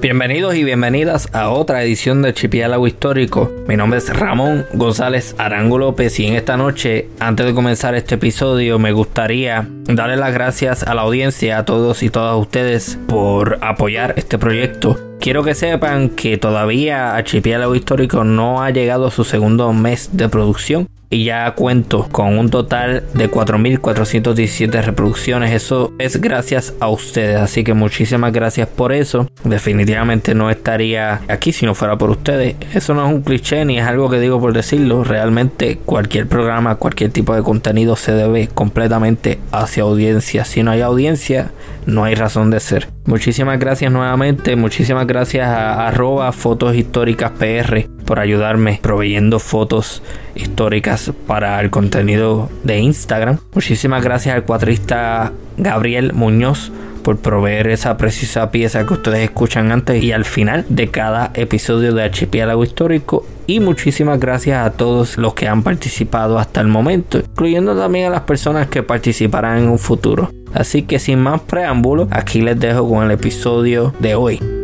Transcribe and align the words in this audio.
Bienvenidos 0.00 0.54
y 0.54 0.64
bienvenidas 0.64 1.28
a 1.34 1.50
otra 1.50 1.82
edición 1.82 2.22
de 2.22 2.32
Chipiálago 2.32 2.86
Histórico. 2.86 3.52
Mi 3.68 3.76
nombre 3.76 3.98
es 3.98 4.08
Ramón 4.08 4.64
González 4.72 5.34
Arango 5.36 5.76
López 5.76 6.18
y 6.20 6.26
en 6.26 6.36
esta 6.36 6.56
noche, 6.56 7.08
antes 7.18 7.44
de 7.44 7.52
comenzar 7.52 7.94
este 7.94 8.14
episodio, 8.14 8.78
me 8.78 8.92
gustaría 8.92 9.68
darle 9.84 10.16
las 10.16 10.32
gracias 10.32 10.84
a 10.84 10.94
la 10.94 11.02
audiencia, 11.02 11.58
a 11.58 11.66
todos 11.66 12.02
y 12.02 12.08
todas 12.08 12.34
ustedes 12.40 12.98
por 13.08 13.58
apoyar 13.60 14.14
este 14.16 14.38
proyecto. 14.38 14.98
Quiero 15.20 15.44
que 15.44 15.54
sepan 15.54 16.08
que 16.08 16.38
todavía 16.38 17.14
Archipiélago 17.14 17.74
Histórico 17.74 18.24
no 18.24 18.62
ha 18.62 18.70
llegado 18.70 19.08
a 19.08 19.10
su 19.10 19.24
segundo 19.24 19.70
mes 19.74 20.08
de 20.14 20.30
producción 20.30 20.88
y 21.10 21.24
ya 21.24 21.50
cuento 21.56 22.08
con 22.10 22.38
un 22.38 22.50
total 22.50 23.02
de 23.14 23.28
4.417 23.28 24.82
reproducciones. 24.82 25.52
Eso 25.52 25.92
es 25.98 26.20
gracias 26.20 26.74
a 26.78 26.88
ustedes, 26.88 27.36
así 27.36 27.64
que 27.64 27.74
muchísimas 27.74 28.32
gracias 28.32 28.68
por 28.68 28.92
eso. 28.92 29.28
Definitivamente 29.42 30.34
no 30.34 30.50
estaría 30.50 31.20
aquí 31.28 31.52
si 31.52 31.66
no 31.66 31.74
fuera 31.74 31.98
por 31.98 32.10
ustedes. 32.10 32.54
Eso 32.72 32.94
no 32.94 33.04
es 33.06 33.12
un 33.12 33.22
cliché 33.22 33.64
ni 33.64 33.78
es 33.78 33.84
algo 33.84 34.08
que 34.08 34.20
digo 34.20 34.40
por 34.40 34.52
decirlo. 34.52 35.02
Realmente 35.02 35.78
cualquier 35.84 36.28
programa, 36.28 36.76
cualquier 36.76 37.10
tipo 37.10 37.34
de 37.34 37.42
contenido 37.42 37.96
se 37.96 38.12
debe 38.12 38.46
completamente 38.46 39.40
hacia 39.50 39.82
audiencia. 39.82 40.44
Si 40.44 40.62
no 40.62 40.70
hay 40.70 40.80
audiencia, 40.80 41.50
no 41.86 42.04
hay 42.04 42.14
razón 42.14 42.50
de 42.50 42.60
ser. 42.60 42.86
Muchísimas 43.04 43.58
gracias 43.58 43.90
nuevamente, 43.90 44.54
muchísimas 44.54 45.08
gracias 45.08 45.48
a 45.48 45.88
arroba 45.88 46.30
fotos 46.30 46.76
históricas 46.76 47.32
PR 47.32 47.88
por 48.10 48.18
ayudarme 48.18 48.80
proveyendo 48.82 49.38
fotos 49.38 50.02
históricas 50.34 51.12
para 51.28 51.60
el 51.60 51.70
contenido 51.70 52.50
de 52.64 52.80
Instagram. 52.80 53.38
Muchísimas 53.54 54.02
gracias 54.02 54.34
al 54.34 54.42
cuatrista 54.42 55.30
Gabriel 55.56 56.12
Muñoz 56.12 56.72
por 57.04 57.18
proveer 57.18 57.68
esa 57.68 57.96
precisa 57.96 58.50
pieza 58.50 58.84
que 58.84 58.94
ustedes 58.94 59.20
escuchan 59.20 59.70
antes 59.70 60.02
y 60.02 60.10
al 60.10 60.24
final 60.24 60.66
de 60.68 60.88
cada 60.88 61.30
episodio 61.34 61.94
de 61.94 62.02
Archipiélago 62.02 62.64
Histórico. 62.64 63.24
Y 63.46 63.60
muchísimas 63.60 64.18
gracias 64.18 64.66
a 64.66 64.72
todos 64.72 65.16
los 65.16 65.34
que 65.34 65.46
han 65.46 65.62
participado 65.62 66.40
hasta 66.40 66.60
el 66.60 66.66
momento, 66.66 67.18
incluyendo 67.18 67.78
también 67.78 68.06
a 68.06 68.10
las 68.10 68.22
personas 68.22 68.66
que 68.66 68.82
participarán 68.82 69.58
en 69.58 69.68
un 69.68 69.78
futuro. 69.78 70.32
Así 70.52 70.82
que 70.82 70.98
sin 70.98 71.20
más 71.20 71.42
preámbulo, 71.42 72.08
aquí 72.10 72.40
les 72.40 72.58
dejo 72.58 72.88
con 72.88 73.04
el 73.04 73.12
episodio 73.12 73.94
de 74.00 74.16
hoy. 74.16 74.59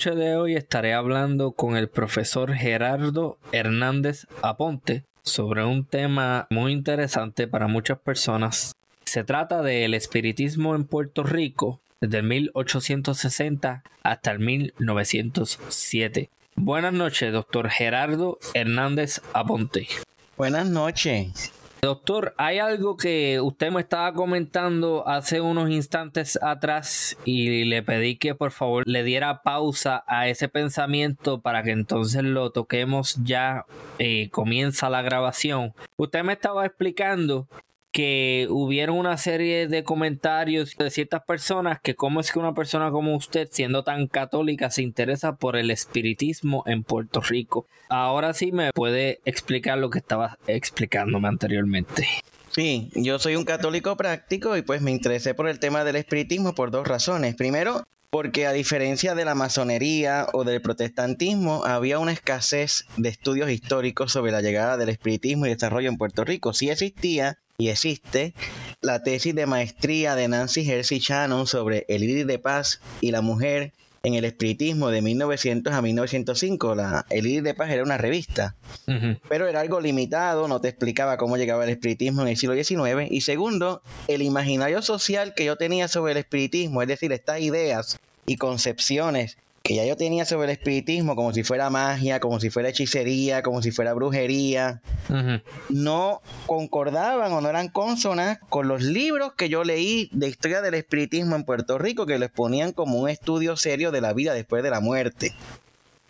Noche 0.00 0.16
de 0.16 0.34
hoy 0.34 0.54
estaré 0.54 0.94
hablando 0.94 1.52
con 1.52 1.76
el 1.76 1.90
profesor 1.90 2.54
Gerardo 2.54 3.36
Hernández 3.52 4.26
Aponte 4.40 5.04
sobre 5.24 5.62
un 5.62 5.84
tema 5.84 6.46
muy 6.48 6.72
interesante 6.72 7.46
para 7.46 7.66
muchas 7.66 7.98
personas. 7.98 8.74
Se 9.04 9.24
trata 9.24 9.60
del 9.60 9.92
espiritismo 9.92 10.74
en 10.74 10.84
Puerto 10.84 11.22
Rico 11.22 11.82
desde 12.00 12.16
el 12.16 12.22
1860 12.22 13.82
hasta 14.02 14.30
el 14.30 14.38
1907. 14.38 16.30
Buenas 16.56 16.94
noches, 16.94 17.30
doctor 17.30 17.68
Gerardo 17.68 18.38
Hernández 18.54 19.20
Aponte. 19.34 19.86
Buenas 20.38 20.66
noches. 20.66 21.52
Doctor, 21.82 22.34
hay 22.36 22.58
algo 22.58 22.98
que 22.98 23.40
usted 23.40 23.70
me 23.70 23.80
estaba 23.80 24.12
comentando 24.12 25.08
hace 25.08 25.40
unos 25.40 25.70
instantes 25.70 26.38
atrás 26.42 27.16
y 27.24 27.64
le 27.64 27.82
pedí 27.82 28.16
que 28.16 28.34
por 28.34 28.50
favor 28.50 28.82
le 28.86 29.02
diera 29.02 29.42
pausa 29.42 30.04
a 30.06 30.28
ese 30.28 30.48
pensamiento 30.48 31.40
para 31.40 31.62
que 31.62 31.70
entonces 31.70 32.22
lo 32.22 32.50
toquemos 32.50 33.16
ya. 33.24 33.64
Eh, 33.98 34.28
comienza 34.30 34.90
la 34.90 35.00
grabación. 35.00 35.72
Usted 35.96 36.22
me 36.22 36.34
estaba 36.34 36.66
explicando 36.66 37.48
que 37.92 38.46
hubieron 38.50 38.96
una 38.96 39.16
serie 39.16 39.66
de 39.66 39.82
comentarios 39.82 40.76
de 40.76 40.90
ciertas 40.90 41.22
personas 41.24 41.80
que 41.80 41.94
cómo 41.94 42.20
es 42.20 42.30
que 42.30 42.38
una 42.38 42.54
persona 42.54 42.90
como 42.90 43.16
usted, 43.16 43.48
siendo 43.50 43.82
tan 43.82 44.06
católica, 44.06 44.70
se 44.70 44.82
interesa 44.82 45.36
por 45.36 45.56
el 45.56 45.70
espiritismo 45.70 46.62
en 46.66 46.84
Puerto 46.84 47.20
Rico. 47.20 47.66
Ahora 47.88 48.32
sí 48.34 48.52
me 48.52 48.72
puede 48.72 49.20
explicar 49.24 49.78
lo 49.78 49.90
que 49.90 49.98
estaba 49.98 50.38
explicándome 50.46 51.28
anteriormente. 51.28 52.06
Sí, 52.50 52.90
yo 52.94 53.18
soy 53.18 53.36
un 53.36 53.44
católico 53.44 53.96
práctico 53.96 54.56
y 54.56 54.62
pues 54.62 54.82
me 54.82 54.90
interesé 54.90 55.34
por 55.34 55.48
el 55.48 55.60
tema 55.60 55.84
del 55.84 55.96
espiritismo 55.96 56.54
por 56.54 56.70
dos 56.70 56.86
razones. 56.86 57.36
Primero, 57.36 57.84
porque 58.10 58.46
a 58.46 58.52
diferencia 58.52 59.14
de 59.14 59.24
la 59.24 59.36
masonería 59.36 60.26
o 60.32 60.44
del 60.44 60.60
protestantismo, 60.60 61.64
había 61.64 62.00
una 62.00 62.12
escasez 62.12 62.86
de 62.96 63.08
estudios 63.08 63.50
históricos 63.50 64.12
sobre 64.12 64.32
la 64.32 64.42
llegada 64.42 64.76
del 64.76 64.88
espiritismo 64.88 65.46
y 65.46 65.50
desarrollo 65.50 65.88
en 65.88 65.96
Puerto 65.96 66.24
Rico. 66.24 66.52
Sí 66.52 66.70
existía, 66.70 67.38
y 67.56 67.68
existe 67.68 68.34
la 68.80 69.02
tesis 69.02 69.34
de 69.34 69.46
maestría 69.46 70.16
de 70.16 70.28
Nancy 70.28 70.68
Hersey 70.68 70.98
Shannon 70.98 71.46
sobre 71.46 71.84
el 71.88 72.02
iris 72.02 72.26
de 72.26 72.38
paz 72.38 72.80
y 73.00 73.10
la 73.10 73.20
mujer 73.20 73.72
en 74.02 74.14
el 74.14 74.24
espiritismo 74.24 74.90
de 74.90 75.02
1900 75.02 75.72
a 75.72 75.82
1905. 75.82 76.74
La, 76.74 77.06
el 77.10 77.26
iris 77.26 77.42
de 77.42 77.54
paz 77.54 77.70
era 77.70 77.82
una 77.82 77.98
revista, 77.98 78.56
pero 79.28 79.46
era 79.46 79.60
algo 79.60 79.80
limitado, 79.80 80.48
no 80.48 80.60
te 80.60 80.68
explicaba 80.68 81.16
cómo 81.16 81.36
llegaba 81.36 81.64
el 81.64 81.70
espiritismo 81.70 82.22
en 82.22 82.28
el 82.28 82.36
siglo 82.36 82.54
XIX. 82.54 83.10
Y 83.10 83.20
segundo, 83.20 83.82
el 84.08 84.22
imaginario 84.22 84.82
social 84.82 85.34
que 85.34 85.44
yo 85.44 85.56
tenía 85.56 85.88
sobre 85.88 86.12
el 86.12 86.18
espiritismo, 86.18 86.82
es 86.82 86.88
decir, 86.88 87.12
estas 87.12 87.40
ideas 87.40 87.98
y 88.26 88.36
concepciones 88.36 89.36
que 89.62 89.74
ya 89.74 89.84
yo 89.84 89.96
tenía 89.96 90.24
sobre 90.24 90.46
el 90.46 90.52
espiritismo, 90.52 91.14
como 91.16 91.32
si 91.32 91.42
fuera 91.44 91.68
magia, 91.68 92.18
como 92.18 92.40
si 92.40 92.48
fuera 92.50 92.70
hechicería, 92.70 93.42
como 93.42 93.62
si 93.62 93.70
fuera 93.70 93.92
brujería, 93.92 94.80
no 95.68 96.22
concordaban 96.46 97.32
o 97.32 97.40
no 97.40 97.48
eran 97.50 97.68
consonas 97.68 98.38
con 98.48 98.68
los 98.68 98.82
libros 98.82 99.34
que 99.34 99.48
yo 99.48 99.62
leí 99.64 100.08
de 100.12 100.28
historia 100.28 100.62
del 100.62 100.74
espiritismo 100.74 101.36
en 101.36 101.44
Puerto 101.44 101.78
Rico, 101.78 102.06
que 102.06 102.18
les 102.18 102.30
ponían 102.30 102.72
como 102.72 102.98
un 102.98 103.08
estudio 103.08 103.56
serio 103.56 103.90
de 103.90 104.00
la 104.00 104.14
vida 104.14 104.32
después 104.32 104.62
de 104.62 104.70
la 104.70 104.80
muerte. 104.80 105.34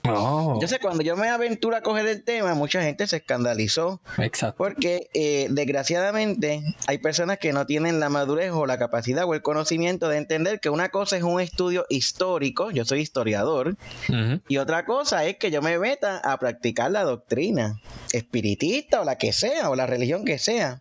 Oh. 0.08 0.52
Entonces, 0.54 0.78
cuando 0.80 1.02
yo 1.02 1.16
me 1.16 1.28
aventuro 1.28 1.76
a 1.76 1.82
coger 1.82 2.06
el 2.06 2.22
tema, 2.22 2.54
mucha 2.54 2.82
gente 2.82 3.06
se 3.06 3.16
escandalizó. 3.16 4.00
Exacto. 4.18 4.56
Porque, 4.56 5.10
eh, 5.12 5.48
desgraciadamente, 5.50 6.62
hay 6.86 6.98
personas 6.98 7.38
que 7.38 7.52
no 7.52 7.66
tienen 7.66 8.00
la 8.00 8.08
madurez 8.08 8.52
o 8.52 8.66
la 8.66 8.78
capacidad 8.78 9.24
o 9.26 9.34
el 9.34 9.42
conocimiento 9.42 10.08
de 10.08 10.16
entender 10.16 10.60
que 10.60 10.70
una 10.70 10.88
cosa 10.88 11.16
es 11.16 11.22
un 11.22 11.40
estudio 11.40 11.86
histórico, 11.90 12.70
yo 12.70 12.84
soy 12.84 13.00
historiador, 13.00 13.76
y 14.48 14.56
otra 14.56 14.84
cosa 14.84 15.24
es 15.24 15.36
que 15.36 15.50
yo 15.50 15.62
me 15.62 15.78
meta 15.78 16.18
a 16.18 16.38
practicar 16.38 16.90
la 16.90 17.04
doctrina 17.04 17.80
espiritista 18.12 19.00
o 19.00 19.04
la 19.04 19.16
que 19.16 19.32
sea, 19.32 19.70
o 19.70 19.76
la 19.76 19.86
religión 19.86 20.24
que 20.24 20.38
sea. 20.38 20.80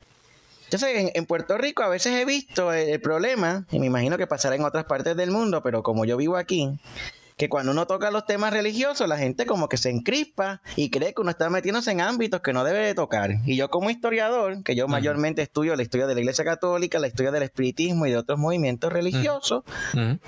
Entonces, 0.66 0.90
en, 0.98 1.12
en, 1.16 1.26
Puerto 1.26 1.58
Rico 1.58 1.82
a 1.82 1.90
veces 1.90 2.14
he 2.14 2.26
visto 2.26 2.72
el, 2.72 2.90
el, 2.90 3.02
problema, 3.02 3.66
y 3.72 3.80
me 3.80 3.88
imagino 3.88 4.18
que 4.18 4.28
pasará 4.28 4.56
en 4.56 4.64
otras 4.64 4.86
partes 4.86 5.18
del 5.18 5.32
mundo, 5.32 5.64
pero 5.64 5.82
como 5.82 6.06
yo 6.06 6.16
vivo 6.16 6.38
aquí, 6.38 6.78
que 7.40 7.48
cuando 7.48 7.72
uno 7.72 7.88
toca 7.88 8.12
los 8.12 8.26
temas 8.26 8.52
religiosos, 8.52 9.08
la 9.08 9.18
gente 9.18 9.46
como 9.46 9.70
que 9.70 9.78
se 9.78 9.90
encrispa 9.90 10.62
y 10.76 10.90
cree 10.90 11.14
que 11.14 11.22
uno 11.22 11.32
está 11.32 11.50
metiéndose 11.50 11.90
en 11.90 12.02
ámbitos 12.02 12.42
que 12.42 12.52
no 12.52 12.66
debe 12.66 12.80
de 12.80 12.94
tocar. 12.94 13.32
Y 13.46 13.56
yo 13.56 13.70
como 13.70 13.90
historiador, 13.90 14.62
que 14.62 14.76
yo 14.76 14.84
uh 14.84 14.88
-huh. 14.90 14.92
mayormente 14.92 15.42
estudio 15.42 15.78
la 15.78 15.82
historia 15.82 16.06
de 16.06 16.16
la 16.16 16.20
Iglesia 16.20 16.44
Católica, 16.44 17.00
la 17.00 17.08
historia 17.08 17.32
del 17.32 17.44
espiritismo 17.44 18.06
y 18.06 18.12
de 18.12 18.18
otros 18.18 18.38
movimientos 18.38 18.92
religiosos, 18.92 19.64
uh 19.94 19.98
-huh. 19.98 20.20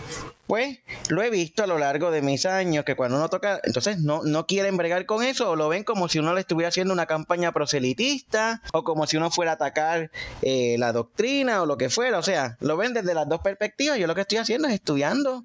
pues 0.48 0.80
lo 1.10 1.22
he 1.22 1.30
visto 1.30 1.64
a 1.64 1.68
lo 1.68 1.78
largo 1.78 2.12
de 2.12 2.22
mis 2.22 2.46
años, 2.46 2.86
que 2.86 2.96
cuando 2.96 3.18
uno 3.18 3.28
toca, 3.28 3.60
entonces 3.66 4.00
no, 4.00 4.22
no 4.24 4.46
quieren 4.48 4.78
bregar 4.78 5.06
con 5.06 5.22
eso 5.22 5.50
o 5.50 5.58
lo 5.58 5.68
ven 5.68 5.84
como 5.84 6.08
si 6.08 6.20
uno 6.20 6.34
le 6.34 6.40
estuviera 6.40 6.70
haciendo 6.70 6.94
una 6.94 7.08
campaña 7.08 7.52
proselitista 7.52 8.62
o 8.72 8.86
como 8.86 9.06
si 9.06 9.18
uno 9.18 9.32
fuera 9.32 9.52
a 9.52 9.56
atacar 9.56 10.12
eh, 10.42 10.78
la 10.80 10.94
doctrina 10.94 11.62
o 11.62 11.66
lo 11.66 11.78
que 11.78 11.90
fuera. 11.90 12.20
O 12.20 12.24
sea, 12.24 12.56
lo 12.62 12.78
ven 12.78 12.94
desde 12.94 13.14
las 13.14 13.28
dos 13.28 13.42
perspectivas. 13.42 13.98
Yo 13.98 14.08
lo 14.08 14.16
que 14.16 14.22
estoy 14.22 14.38
haciendo 14.38 14.70
es 14.70 14.76
estudiando 14.76 15.44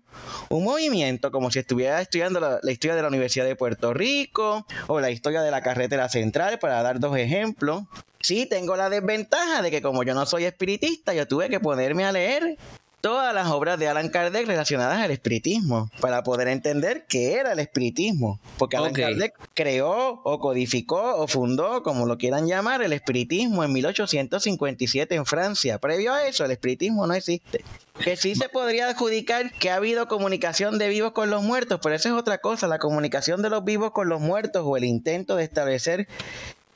un 0.48 0.62
movimiento 0.62 1.32
como 1.32 1.50
si 1.50 1.55
estuviera 1.60 2.00
estudiando 2.00 2.40
la, 2.40 2.58
la, 2.62 2.72
historia 2.72 2.94
de 2.94 3.02
la 3.02 3.08
Universidad 3.08 3.44
de 3.44 3.56
Puerto 3.56 3.94
Rico 3.94 4.66
o 4.86 5.00
la 5.00 5.10
historia 5.10 5.42
de 5.42 5.50
la 5.50 5.62
carretera 5.62 6.08
central, 6.08 6.58
para 6.58 6.82
dar 6.82 7.00
dos 7.00 7.16
ejemplos. 7.16 7.84
Sí, 8.20 8.46
tengo 8.46 8.76
la 8.76 8.90
desventaja 8.90 9.62
de 9.62 9.70
que 9.70 9.82
como 9.82 10.02
yo 10.02 10.14
no 10.14 10.26
soy 10.26 10.44
espiritista, 10.44 11.14
yo 11.14 11.28
tuve 11.28 11.48
que 11.48 11.60
ponerme 11.60 12.04
a 12.04 12.12
leer 12.12 12.56
todas 13.00 13.34
las 13.34 13.48
obras 13.48 13.78
de 13.78 13.88
Alan 13.88 14.08
Kardec 14.08 14.46
relacionadas 14.46 15.00
al 15.00 15.10
espiritismo 15.10 15.90
para 16.00 16.22
poder 16.22 16.48
entender 16.48 17.06
qué 17.08 17.34
era 17.34 17.52
el 17.52 17.58
espiritismo. 17.58 18.40
Porque 18.58 18.76
Alan 18.76 18.92
Kardec 18.92 19.34
creó 19.54 20.20
o 20.24 20.40
codificó 20.40 21.16
o 21.16 21.26
fundó, 21.28 21.82
como 21.82 22.06
lo 22.06 22.18
quieran 22.18 22.46
llamar, 22.46 22.82
el 22.82 22.92
espiritismo 22.92 23.64
en 23.64 23.72
1857 23.72 25.14
en 25.14 25.26
Francia. 25.26 25.78
Previo 25.78 26.12
a 26.12 26.26
eso, 26.26 26.44
el 26.44 26.50
espiritismo 26.50 27.06
no 27.06 27.14
existe. 27.14 27.64
Que 28.02 28.16
sí 28.16 28.34
se 28.34 28.48
podría 28.48 28.88
adjudicar 28.88 29.52
que 29.52 29.70
ha 29.70 29.76
habido 29.76 30.08
comunicación 30.08 30.78
de 30.78 30.88
vivos 30.88 31.12
con 31.12 31.30
los 31.30 31.42
muertos, 31.42 31.80
pero 31.82 31.94
eso 31.94 32.08
es 32.08 32.14
otra 32.14 32.38
cosa, 32.38 32.66
la 32.66 32.78
comunicación 32.78 33.40
de 33.40 33.50
los 33.50 33.64
vivos 33.64 33.92
con 33.92 34.08
los 34.08 34.20
muertos 34.20 34.62
o 34.66 34.76
el 34.76 34.84
intento 34.84 35.36
de 35.36 35.44
establecer 35.44 36.08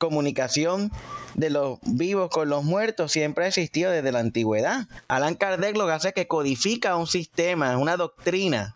comunicación 0.01 0.91
de 1.35 1.51
los 1.51 1.79
vivos 1.83 2.31
con 2.31 2.49
los 2.49 2.65
muertos 2.65 3.13
siempre 3.13 3.45
ha 3.45 3.49
existido 3.49 3.93
desde 3.93 4.11
la 4.11 4.19
antigüedad. 4.19 4.89
Alan 5.07 5.37
Kardec 5.37 5.77
lo 5.77 5.87
hace 5.89 6.13
que 6.13 6.27
codifica 6.27 6.97
un 6.97 7.07
sistema, 7.07 7.79
una 7.79 7.97
doctrina 7.97 8.75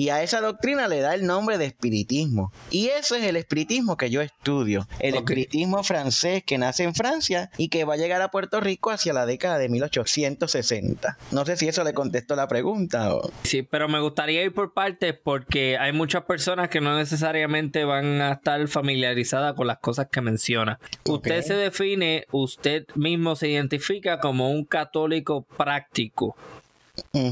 y 0.00 0.08
a 0.08 0.22
esa 0.22 0.40
doctrina 0.40 0.88
le 0.88 1.00
da 1.00 1.14
el 1.14 1.26
nombre 1.26 1.58
de 1.58 1.66
espiritismo. 1.66 2.54
Y 2.70 2.86
eso 2.86 3.16
es 3.16 3.24
el 3.24 3.36
espiritismo 3.36 3.98
que 3.98 4.08
yo 4.08 4.22
estudio. 4.22 4.88
El 4.98 5.14
espiritismo 5.14 5.82
francés 5.82 6.42
que 6.42 6.56
nace 6.56 6.84
en 6.84 6.94
Francia 6.94 7.50
y 7.58 7.68
que 7.68 7.84
va 7.84 7.92
a 7.92 7.96
llegar 7.98 8.22
a 8.22 8.30
Puerto 8.30 8.60
Rico 8.62 8.90
hacia 8.90 9.12
la 9.12 9.26
década 9.26 9.58
de 9.58 9.68
1860. 9.68 11.18
No 11.32 11.44
sé 11.44 11.58
si 11.58 11.68
eso 11.68 11.84
le 11.84 11.92
contestó 11.92 12.34
la 12.34 12.48
pregunta. 12.48 13.14
O... 13.14 13.30
Sí, 13.42 13.60
pero 13.60 13.90
me 13.90 14.00
gustaría 14.00 14.42
ir 14.42 14.54
por 14.54 14.72
partes 14.72 15.14
porque 15.22 15.76
hay 15.76 15.92
muchas 15.92 16.24
personas 16.24 16.70
que 16.70 16.80
no 16.80 16.96
necesariamente 16.96 17.84
van 17.84 18.22
a 18.22 18.32
estar 18.32 18.66
familiarizadas 18.68 19.52
con 19.52 19.66
las 19.66 19.80
cosas 19.80 20.08
que 20.10 20.22
menciona. 20.22 20.80
Usted 21.04 21.42
se 21.42 21.52
define, 21.56 22.24
usted 22.32 22.86
mismo 22.94 23.36
se 23.36 23.48
identifica 23.50 24.18
como 24.18 24.50
un 24.50 24.64
católico 24.64 25.42
práctico. 25.58 26.36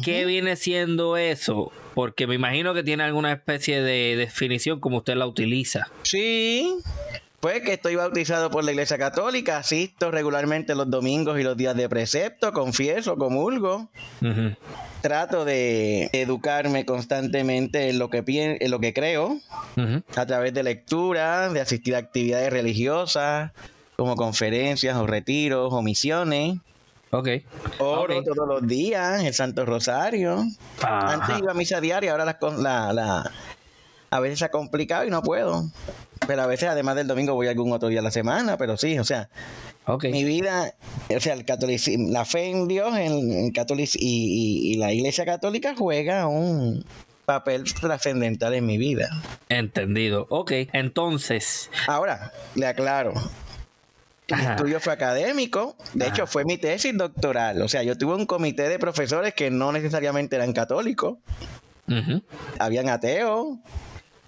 ¿Qué 0.03 0.25
viene 0.25 0.57
siendo 0.57 1.17
eso? 1.17 1.73
Porque 1.95 2.27
me 2.27 2.35
imagino 2.35 2.75
que 2.75 2.83
tiene 2.83 3.03
alguna 3.05 3.33
especie 3.33 3.83
de 3.83 4.17
definición 4.17 4.81
como 4.81 4.99
usted 4.99 5.17
la 5.17 5.27
utiliza. 5.27 5.89
Sí, 6.03 6.79
pues 7.41 7.63
que 7.63 7.75
estoy 7.75 7.95
bautizado 7.95 8.51
por 8.51 8.65
la 8.65 8.73
Iglesia 8.73 8.99
Católica, 8.99 9.59
asisto 9.59 10.11
regularmente 10.11 10.75
los 10.75 10.91
domingos 10.91 11.39
y 11.39 11.45
los 11.45 11.57
días 11.57 11.77
de 11.77 11.89
precepto, 11.89 12.53
confieso, 12.53 13.17
comulgo. 13.17 13.89
Trato 15.03 15.45
de 15.45 16.11
educarme 16.13 16.85
constantemente 16.85 17.91
en 17.91 18.01
lo 18.01 18.11
que, 18.11 18.25
en 18.27 18.71
lo 18.71 18.81
que 18.81 18.93
creo, 18.93 19.39
a 20.17 20.27
través 20.27 20.53
de 20.53 20.65
lectura, 20.65 21.49
de 21.51 21.61
asistir 21.61 21.95
a 21.95 21.99
actividades 21.99 22.53
religiosas, 22.53 23.53
como 23.95 24.17
conferencias 24.17 24.97
o 24.97 25.07
retiros 25.07 25.73
o 25.73 25.81
misiones. 25.81 26.59
Ok. 27.11 27.29
Oro 27.79 28.23
todos 28.23 28.49
los 28.49 28.67
días, 28.67 29.25
el 29.25 29.35
Santo 29.35 29.65
Rosario. 29.65 30.45
Antes 30.83 31.39
iba 31.39 31.53
a 31.53 31.55
misa 31.55 31.81
diaria, 31.81 32.13
ahora 32.13 32.25
la, 32.25 32.93
la, 32.93 33.33
a 34.11 34.21
veces 34.21 34.41
se 34.41 34.45
ha 34.45 34.51
complicado 34.51 35.07
y 35.07 35.11
no 35.11 35.23
puedo. 35.23 35.71
Pero 36.27 36.43
a 36.43 36.47
veces, 36.47 36.69
además 36.69 36.97
del 36.97 37.07
domingo, 37.07 37.35
voy 37.35 37.49
algún 37.49 37.73
otro 37.73 37.89
día 37.89 38.01
a 38.01 38.03
la 38.03 38.11
semana, 38.11 38.59
pero 38.59 38.77
sí, 38.77 38.99
o 38.99 39.05
sea, 39.05 39.31
okay. 39.87 40.13
mi 40.13 40.25
vida, 40.25 40.75
o 41.15 41.21
sea, 41.21 41.33
el 41.33 41.45
catolicismo, 41.45 42.11
la 42.11 42.25
fe 42.25 42.51
en 42.51 42.69
Dios 42.69 42.95
en, 42.97 43.53
y, 43.95 44.73
y, 44.73 44.77
la 44.77 44.93
Iglesia 44.93 45.25
Católica 45.25 45.75
juega 45.77 46.27
un 46.27 46.85
papel 47.25 47.65
trascendental 47.73 48.55
en 48.55 48.67
mi 48.67 48.77
vida. 48.77 49.09
Entendido. 49.49 50.27
Ok, 50.29 50.53
entonces. 50.73 51.71
Ahora, 51.87 52.33
le 52.55 52.67
aclaro, 52.67 53.15
el 54.29 54.41
estudio 54.41 54.81
fue 54.81 54.93
académico, 54.93 55.77
de 55.95 56.09
hecho 56.09 56.27
fue 56.27 56.45
mi 56.45 56.59
tesis 56.59 56.97
doctoral, 56.97 57.63
o 57.63 57.69
sea, 57.69 57.83
yo 57.83 57.97
tuve 57.97 58.15
un 58.15 58.27
comité 58.27 58.69
de 58.69 58.79
profesores 58.79 59.35
que 59.35 59.51
no 59.51 59.73
necesariamente 59.73 60.37
eran 60.37 60.53
católicos, 60.53 61.19
habían 62.59 62.89
ateos, 62.89 63.59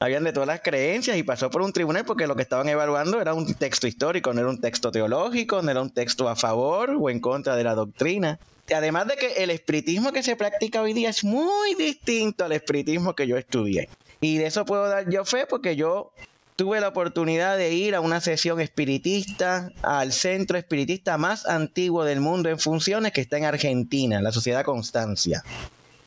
habían 0.01 0.25
de 0.25 0.33
todas 0.33 0.47
las 0.47 0.61
creencias 0.61 1.19
y 1.19 1.23
pasó 1.23 1.51
por 1.51 1.61
un 1.61 1.75
tribunal 1.75 2.07
porque 2.07 2.27
lo 2.27 2.35
que 2.35 2.43
estaban 2.43 2.69
evaluando 2.71 3.21
era 3.21 3.35
un 3.35 3.55
texto 3.55 3.87
histórico, 3.87 4.33
no 4.33 4.41
era 4.41 4.49
un 4.49 4.61
texto 4.61 4.91
teológico, 4.91 5.61
no 5.61 5.71
era 5.71 5.83
un 5.83 5.91
texto 5.91 6.29
a 6.29 6.37
favor 6.37 6.97
o 6.99 7.11
en 7.11 7.21
contra 7.21 7.55
de 7.55 7.65
la 7.65 7.75
doctrina. 7.75 8.39
Además 8.75 9.09
de 9.09 9.17
que 9.17 9.43
el 9.43 9.51
espiritismo 9.51 10.13
que 10.13 10.23
se 10.23 10.37
practica 10.37 10.81
hoy 10.81 10.95
día 10.95 11.11
es 11.11 11.23
muy 11.23 11.75
distinto 11.75 12.45
al 12.47 12.53
espiritismo 12.53 13.15
que 13.15 13.27
yo 13.27 13.37
estudié. 13.37 13.91
Y 14.23 14.39
de 14.39 14.47
eso 14.47 14.65
puedo 14.65 14.89
dar 14.89 15.11
yo 15.11 15.25
fe 15.25 15.47
porque 15.47 15.77
yo 15.77 16.13
tuve 16.61 16.79
la 16.79 16.89
oportunidad 16.89 17.57
de 17.57 17.73
ir 17.73 17.95
a 17.95 18.03
una 18.03 18.21
sesión 18.21 18.61
espiritista 18.61 19.73
al 19.81 20.13
centro 20.13 20.59
espiritista 20.59 21.17
más 21.17 21.47
antiguo 21.47 22.05
del 22.05 22.21
mundo 22.21 22.51
en 22.51 22.59
funciones 22.59 23.13
que 23.13 23.23
está 23.23 23.39
en 23.39 23.47
Argentina, 23.47 24.21
la 24.21 24.31
Sociedad 24.31 24.63
Constancia. 24.63 25.43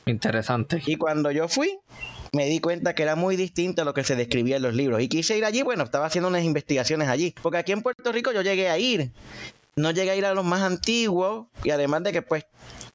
Interesante. 0.06 0.80
Y 0.86 0.94
cuando 0.94 1.32
yo 1.32 1.48
fui, 1.48 1.80
me 2.32 2.46
di 2.46 2.60
cuenta 2.60 2.94
que 2.94 3.02
era 3.02 3.16
muy 3.16 3.34
distinto 3.34 3.82
a 3.82 3.84
lo 3.84 3.94
que 3.94 4.04
se 4.04 4.14
describía 4.14 4.58
en 4.58 4.62
los 4.62 4.76
libros. 4.76 5.02
Y 5.02 5.08
quise 5.08 5.36
ir 5.36 5.44
allí, 5.44 5.62
bueno, 5.62 5.82
estaba 5.82 6.06
haciendo 6.06 6.28
unas 6.28 6.44
investigaciones 6.44 7.08
allí. 7.08 7.34
Porque 7.42 7.58
aquí 7.58 7.72
en 7.72 7.82
Puerto 7.82 8.12
Rico 8.12 8.30
yo 8.30 8.42
llegué 8.42 8.68
a 8.68 8.78
ir. 8.78 9.10
No 9.74 9.90
llegué 9.90 10.12
a 10.12 10.16
ir 10.16 10.24
a 10.24 10.34
los 10.34 10.44
más 10.44 10.62
antiguos. 10.62 11.48
Y 11.64 11.70
además 11.70 12.04
de 12.04 12.12
que, 12.12 12.22
pues, 12.22 12.46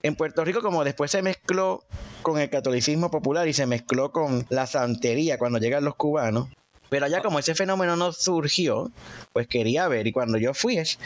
en 0.02 0.16
Puerto 0.16 0.46
Rico, 0.46 0.62
como 0.62 0.86
después 0.86 1.12
se 1.12 1.22
mezcló 1.22 1.84
con 2.22 2.40
el 2.40 2.50
catolicismo 2.50 3.12
popular 3.12 3.50
y 3.50 3.54
se 3.54 3.66
mezcló 3.66 4.14
con 4.14 4.46
la 4.48 4.66
santería 4.66 5.38
cuando 5.38 5.60
llegan 5.60 5.84
los 5.84 5.96
cubanos, 5.96 6.48
pero 6.90 7.06
allá 7.06 7.22
como 7.22 7.40
ese 7.40 7.56
fenómeno 7.56 7.96
no 7.96 8.12
surgió, 8.12 8.92
pues 9.34 9.48
quería 9.48 9.88
ver 9.88 10.08
y 10.08 10.12
cuando 10.12 10.38
yo 10.38 10.54
fui 10.54 10.78
es 10.78 11.00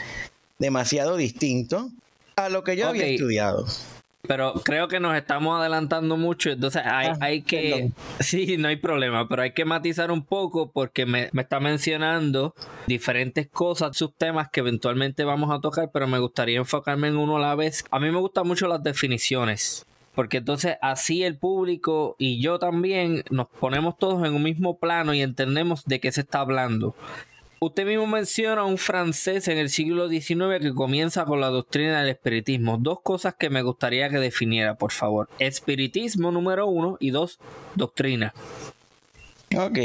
demasiado 0.58 1.16
distinto 1.16 1.90
a 2.36 2.48
lo 2.48 2.64
que 2.64 2.76
yo 2.76 2.88
había 2.88 3.06
estudiado. 3.06 3.66
Pero 4.26 4.54
creo 4.64 4.88
que 4.88 5.00
nos 5.00 5.14
estamos 5.16 5.60
adelantando 5.60 6.16
mucho, 6.16 6.50
entonces 6.50 6.82
hay, 6.82 7.08
ah, 7.08 7.18
hay 7.20 7.42
que... 7.42 7.90
Sí, 8.20 8.56
no 8.56 8.68
hay 8.68 8.76
problema, 8.76 9.28
pero 9.28 9.42
hay 9.42 9.52
que 9.52 9.66
matizar 9.66 10.10
un 10.10 10.24
poco 10.24 10.70
porque 10.70 11.04
me, 11.04 11.28
me 11.32 11.42
está 11.42 11.60
mencionando 11.60 12.54
diferentes 12.86 13.46
cosas, 13.48 13.94
sus 13.94 14.14
temas 14.14 14.48
que 14.50 14.60
eventualmente 14.60 15.24
vamos 15.24 15.50
a 15.50 15.60
tocar, 15.60 15.90
pero 15.92 16.06
me 16.06 16.18
gustaría 16.18 16.56
enfocarme 16.56 17.08
en 17.08 17.18
uno 17.18 17.36
a 17.36 17.40
la 17.40 17.54
vez. 17.54 17.84
A 17.90 18.00
mí 18.00 18.10
me 18.10 18.18
gustan 18.18 18.46
mucho 18.46 18.66
las 18.66 18.82
definiciones 18.82 19.84
porque 20.14 20.38
entonces 20.38 20.76
así 20.80 21.24
el 21.24 21.36
público 21.36 22.16
y 22.18 22.40
yo 22.40 22.58
también 22.58 23.24
nos 23.30 23.48
ponemos 23.48 23.98
todos 23.98 24.26
en 24.26 24.34
un 24.34 24.42
mismo 24.42 24.78
plano 24.78 25.14
y 25.14 25.22
entendemos 25.22 25.84
de 25.84 26.00
qué 26.00 26.12
se 26.12 26.22
está 26.22 26.40
hablando. 26.40 26.94
Usted 27.60 27.86
mismo 27.86 28.06
menciona 28.06 28.60
a 28.60 28.64
un 28.64 28.76
francés 28.76 29.48
en 29.48 29.56
el 29.56 29.70
siglo 29.70 30.08
XIX 30.08 30.60
que 30.60 30.74
comienza 30.74 31.24
con 31.24 31.40
la 31.40 31.48
doctrina 31.48 32.00
del 32.00 32.10
espiritismo. 32.10 32.76
Dos 32.78 33.00
cosas 33.00 33.36
que 33.38 33.48
me 33.48 33.62
gustaría 33.62 34.10
que 34.10 34.18
definiera, 34.18 34.74
por 34.74 34.92
favor. 34.92 35.30
Espiritismo 35.38 36.30
número 36.30 36.66
uno 36.66 36.98
y 37.00 37.10
dos, 37.10 37.38
doctrina. 37.74 38.34
Ok. 39.56 39.78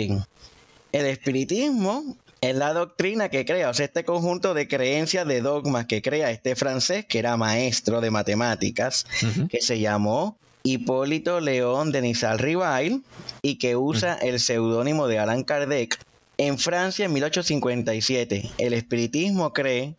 El 0.92 1.06
espiritismo 1.06 2.18
es 2.42 2.56
la 2.56 2.74
doctrina 2.74 3.30
que 3.30 3.46
crea, 3.46 3.70
o 3.70 3.74
sea, 3.74 3.86
este 3.86 4.06
conjunto 4.06 4.54
de 4.54 4.68
creencias, 4.68 5.28
de 5.28 5.42
dogmas 5.42 5.86
que 5.86 6.02
crea 6.02 6.32
este 6.32 6.56
francés, 6.56 7.06
que 7.06 7.20
era 7.20 7.38
maestro 7.38 8.02
de 8.02 8.12
matemáticas, 8.12 9.06
que 9.50 9.62
se 9.62 9.80
llamó 9.80 10.38
Hipólito 10.64 11.40
León 11.40 11.92
de 11.92 12.02
Nizal 12.02 12.40
Rivail 12.40 13.04
y 13.42 13.56
que 13.56 13.76
usa 13.76 14.16
el 14.16 14.40
seudónimo 14.40 15.08
de 15.08 15.20
Alan 15.20 15.44
Kardec. 15.44 16.00
En 16.40 16.58
Francia, 16.58 17.04
en 17.04 17.12
1857, 17.12 18.50
el 18.60 18.74
espiritismo 18.74 19.52
cree 19.52 19.96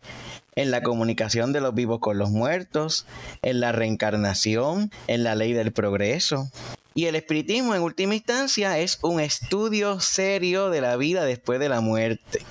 en 0.55 0.71
la 0.71 0.81
comunicación 0.81 1.53
de 1.53 1.61
los 1.61 1.75
vivos 1.75 1.99
con 1.99 2.17
los 2.17 2.31
muertos, 2.31 3.05
en 3.43 3.59
la 3.59 3.71
reencarnación, 3.71 4.89
en 5.05 5.23
la 5.23 5.35
ley 5.35 5.53
del 5.53 5.71
progreso, 5.71 6.49
y 6.95 7.05
el 7.05 7.15
espiritismo 7.15 7.75
en 7.75 7.83
última 7.83 8.15
instancia 8.15 8.79
es 8.79 8.97
un 9.03 9.19
estudio 9.19 9.99
serio 9.99 10.71
de 10.71 10.81
la 10.81 10.97
vida 10.97 11.25
después 11.25 11.59
de 11.59 11.69
la 11.69 11.79
muerte. 11.79 12.41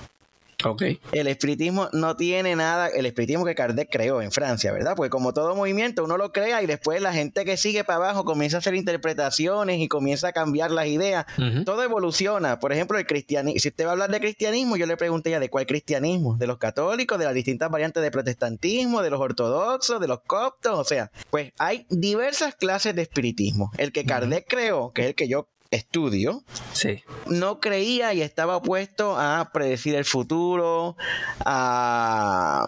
El 1.12 1.26
espiritismo 1.26 1.88
no 1.92 2.16
tiene 2.16 2.56
nada, 2.56 2.88
el 2.88 3.06
espiritismo 3.06 3.44
que 3.44 3.54
Kardec 3.54 3.88
creó 3.90 4.22
en 4.22 4.32
Francia, 4.32 4.72
¿verdad? 4.72 4.94
Pues 4.96 5.10
como 5.10 5.32
todo 5.32 5.54
movimiento, 5.54 6.04
uno 6.04 6.16
lo 6.16 6.32
crea 6.32 6.62
y 6.62 6.66
después 6.66 7.00
la 7.00 7.12
gente 7.12 7.44
que 7.44 7.56
sigue 7.56 7.84
para 7.84 7.96
abajo 7.96 8.24
comienza 8.24 8.58
a 8.58 8.60
hacer 8.60 8.74
interpretaciones 8.74 9.80
y 9.80 9.88
comienza 9.88 10.28
a 10.28 10.32
cambiar 10.32 10.70
las 10.70 10.86
ideas. 10.86 11.26
Todo 11.64 11.82
evoluciona. 11.82 12.58
Por 12.58 12.72
ejemplo, 12.72 12.98
el 12.98 13.06
cristianismo, 13.06 13.58
si 13.58 13.68
usted 13.68 13.84
va 13.84 13.90
a 13.90 13.92
hablar 13.92 14.10
de 14.10 14.20
cristianismo, 14.20 14.76
yo 14.76 14.86
le 14.86 14.96
pregunté 14.96 15.30
ya 15.30 15.40
de 15.40 15.48
cuál 15.48 15.66
cristianismo, 15.66 16.36
de 16.36 16.46
los 16.46 16.58
católicos, 16.58 17.18
de 17.18 17.24
las 17.24 17.34
distintas 17.34 17.70
variantes 17.70 18.02
de 18.02 18.10
protestantismo, 18.10 19.02
de 19.02 19.10
los 19.10 19.20
ortodoxos, 19.20 20.00
de 20.00 20.08
los 20.08 20.20
coptos, 20.20 20.78
o 20.78 20.84
sea, 20.84 21.10
pues 21.30 21.52
hay 21.58 21.86
diversas 21.88 22.54
clases 22.54 22.94
de 22.94 23.02
espiritismo. 23.02 23.70
El 23.78 23.92
que 23.92 24.04
Kardec 24.04 24.46
creó, 24.48 24.92
que 24.92 25.02
es 25.02 25.08
el 25.08 25.14
que 25.14 25.28
yo 25.28 25.48
estudio, 25.70 26.42
sí. 26.72 27.02
no 27.26 27.60
creía 27.60 28.12
y 28.12 28.22
estaba 28.22 28.56
opuesto 28.56 29.18
a 29.18 29.50
predecir 29.52 29.94
el 29.94 30.04
futuro, 30.04 30.96
a 31.44 32.66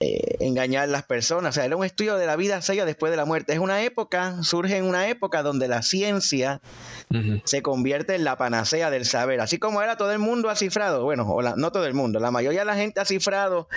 eh, 0.00 0.36
engañar 0.38 0.84
a 0.84 0.86
las 0.86 1.02
personas. 1.02 1.50
O 1.50 1.52
sea, 1.54 1.64
era 1.64 1.76
un 1.76 1.84
estudio 1.84 2.16
de 2.16 2.26
la 2.26 2.36
vida 2.36 2.62
seria 2.62 2.84
después 2.84 3.10
de 3.10 3.16
la 3.16 3.24
muerte. 3.24 3.52
Es 3.52 3.58
una 3.58 3.82
época, 3.82 4.44
surge 4.44 4.76
en 4.76 4.84
una 4.84 5.08
época 5.08 5.42
donde 5.42 5.66
la 5.66 5.82
ciencia 5.82 6.60
se 7.44 7.62
convierte 7.62 8.14
en 8.14 8.22
la 8.22 8.36
panacea 8.36 8.90
del 8.90 9.06
saber. 9.06 9.40
Así 9.40 9.58
como 9.58 9.82
era 9.82 9.96
todo 9.96 10.12
el 10.12 10.20
mundo 10.20 10.50
ha 10.50 10.56
cifrado, 10.56 11.02
bueno, 11.02 11.26
no 11.56 11.72
todo 11.72 11.86
el 11.86 11.94
mundo, 11.94 12.20
la 12.20 12.30
mayoría 12.30 12.60
de 12.60 12.66
la 12.66 12.76
gente 12.76 13.00
ha 13.00 13.04
cifrado 13.04 13.68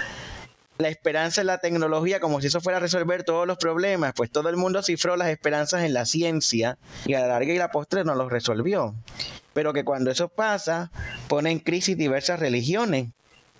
la 0.81 0.89
esperanza 0.89 1.41
en 1.41 1.47
la 1.47 1.59
tecnología 1.59 2.19
como 2.19 2.41
si 2.41 2.47
eso 2.47 2.61
fuera 2.61 2.77
a 2.77 2.81
resolver 2.81 3.23
todos 3.23 3.47
los 3.47 3.57
problemas, 3.57 4.13
pues 4.15 4.31
todo 4.31 4.49
el 4.49 4.57
mundo 4.57 4.83
cifró 4.83 5.15
las 5.15 5.29
esperanzas 5.29 5.83
en 5.83 5.93
la 5.93 6.05
ciencia 6.05 6.77
y 7.05 7.13
a 7.13 7.21
la 7.21 7.27
larga 7.27 7.53
y 7.53 7.57
la 7.57 7.71
postre 7.71 8.03
no 8.03 8.15
los 8.15 8.31
resolvió. 8.31 8.95
Pero 9.53 9.73
que 9.73 9.83
cuando 9.83 10.11
eso 10.11 10.29
pasa, 10.29 10.91
pone 11.27 11.51
en 11.51 11.59
crisis 11.59 11.97
diversas 11.97 12.39
religiones 12.39 13.09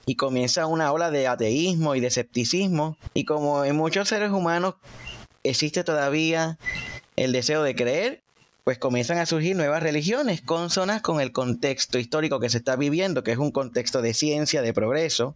y 0.05 0.15
comienza 0.15 0.65
una 0.65 0.91
ola 0.91 1.11
de 1.11 1.27
ateísmo 1.27 1.95
y 1.95 1.99
de 1.99 2.07
escepticismo 2.07 2.97
y 3.13 3.25
como 3.25 3.65
en 3.65 3.75
muchos 3.75 4.07
seres 4.09 4.31
humanos 4.31 4.75
existe 5.43 5.83
todavía 5.83 6.57
el 7.15 7.31
deseo 7.31 7.63
de 7.63 7.75
creer, 7.75 8.23
pues 8.63 8.77
comienzan 8.77 9.17
a 9.17 9.25
surgir 9.25 9.55
nuevas 9.55 9.81
religiones 9.81 10.41
consonas 10.41 11.01
con 11.01 11.19
el 11.19 11.31
contexto 11.31 11.97
histórico 11.97 12.39
que 12.39 12.49
se 12.49 12.57
está 12.57 12.75
viviendo, 12.75 13.23
que 13.23 13.31
es 13.31 13.37
un 13.37 13.51
contexto 13.51 14.01
de 14.01 14.13
ciencia, 14.13 14.61
de 14.61 14.73
progreso, 14.73 15.35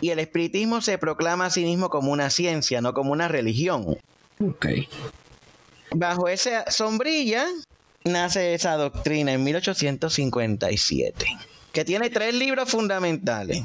y 0.00 0.10
el 0.10 0.18
espiritismo 0.18 0.80
se 0.80 0.96
proclama 0.96 1.46
a 1.46 1.50
sí 1.50 1.64
mismo 1.64 1.90
como 1.90 2.12
una 2.12 2.30
ciencia, 2.30 2.80
no 2.80 2.94
como 2.94 3.12
una 3.12 3.28
religión. 3.28 3.98
Bajo 5.90 6.28
esa 6.28 6.70
sombrilla 6.70 7.46
nace 8.04 8.54
esa 8.54 8.76
doctrina 8.76 9.32
en 9.32 9.44
1857, 9.44 11.26
que 11.72 11.84
tiene 11.84 12.08
tres 12.10 12.34
libros 12.34 12.70
fundamentales 12.70 13.64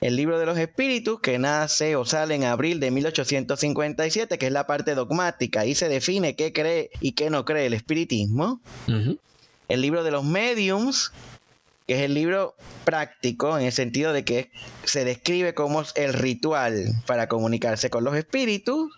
el 0.00 0.16
libro 0.16 0.38
de 0.38 0.46
los 0.46 0.58
espíritus, 0.58 1.20
que 1.20 1.38
nace 1.38 1.94
o 1.96 2.04
sale 2.04 2.34
en 2.34 2.44
abril 2.44 2.80
de 2.80 2.90
1857, 2.90 4.38
que 4.38 4.46
es 4.46 4.52
la 4.52 4.66
parte 4.66 4.94
dogmática, 4.94 5.66
y 5.66 5.74
se 5.74 5.88
define 5.88 6.36
qué 6.36 6.52
cree 6.52 6.90
y 7.00 7.12
qué 7.12 7.28
no 7.30 7.44
cree 7.44 7.66
el 7.66 7.74
espiritismo. 7.74 8.60
El 9.68 9.82
libro 9.82 10.02
de 10.02 10.10
los 10.10 10.24
mediums, 10.24 11.12
que 11.86 11.96
es 11.96 12.00
el 12.02 12.14
libro 12.14 12.54
práctico, 12.84 13.58
en 13.58 13.66
el 13.66 13.72
sentido 13.72 14.12
de 14.12 14.24
que 14.24 14.50
se 14.84 15.04
describe 15.04 15.54
como 15.54 15.82
el 15.94 16.14
ritual 16.14 16.86
para 17.06 17.28
comunicarse 17.28 17.90
con 17.90 18.04
los 18.04 18.16
espíritus. 18.16 18.92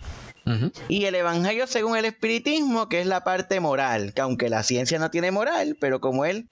Y 0.88 1.04
el 1.04 1.14
Evangelio 1.14 1.66
según 1.66 1.96
el 1.96 2.04
espiritismo, 2.04 2.88
que 2.88 3.00
es 3.00 3.06
la 3.06 3.24
parte 3.24 3.60
moral, 3.60 4.12
que 4.14 4.20
aunque 4.20 4.48
la 4.48 4.62
ciencia 4.62 4.98
no 4.98 5.10
tiene 5.10 5.30
moral, 5.30 5.76
pero 5.80 6.00
como 6.00 6.24
él, 6.24 6.48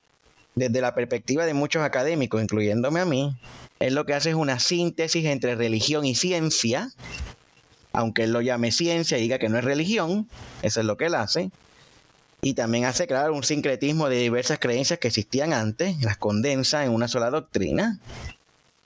desde 0.55 0.81
la 0.81 0.95
perspectiva 0.95 1.47
de 1.47 1.55
muchos 1.55 1.83
académicos, 1.83 2.43
incluyéndome 2.43 3.01
a 3.01 3.05
mí, 3.05 3.37
él 3.79 3.95
lo 3.95 4.05
que 4.05 4.15
hace 4.15 4.31
es 4.31 4.37
una 4.37 4.59
síntesis 4.61 5.25
entre 5.25 5.55
religión 5.55 6.05
y 6.05 6.15
ciencia, 6.15 6.91
aunque 7.93 8.25
él 8.25 8.33
lo 8.33 8.41
llame 8.41 8.73
ciencia 8.73 9.19
y 9.19 9.23
diga 9.23 9.39
que 9.39 9.49
no 9.49 9.59
es 9.59 9.65
religión, 9.65 10.29
eso 10.63 10.81
es 10.81 10.87
lo 10.87 10.97
que 10.97 11.07
él 11.07 11.15
hace. 11.15 11.51
Y 12.43 12.55
también 12.55 12.85
hace, 12.85 13.07
claro, 13.07 13.35
un 13.35 13.43
sincretismo 13.43 14.09
de 14.09 14.17
diversas 14.17 14.59
creencias 14.59 14.99
que 14.99 15.09
existían 15.09 15.53
antes, 15.53 16.01
las 16.03 16.17
condensa 16.17 16.85
en 16.85 16.93
una 16.93 17.07
sola 17.07 17.31
doctrina. 17.31 17.99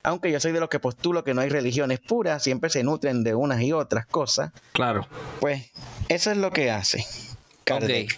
Aunque 0.03 0.31
yo 0.31 0.39
soy 0.39 0.51
de 0.51 0.59
los 0.59 0.69
que 0.69 0.79
postulo 0.79 1.23
que 1.23 1.33
no 1.33 1.41
hay 1.41 1.49
religiones 1.49 1.99
puras, 1.99 2.43
siempre 2.43 2.69
se 2.69 2.83
nutren 2.83 3.23
de 3.23 3.33
unas 3.33 3.61
y 3.61 3.71
otras 3.71 4.05
cosas. 4.05 4.51
Claro. 4.73 5.07
Pues 5.39 5.71
eso 6.09 6.31
es 6.31 6.37
lo 6.37 6.51
que 6.51 6.69
hace. 6.69 7.05
Kardec. 7.63 8.15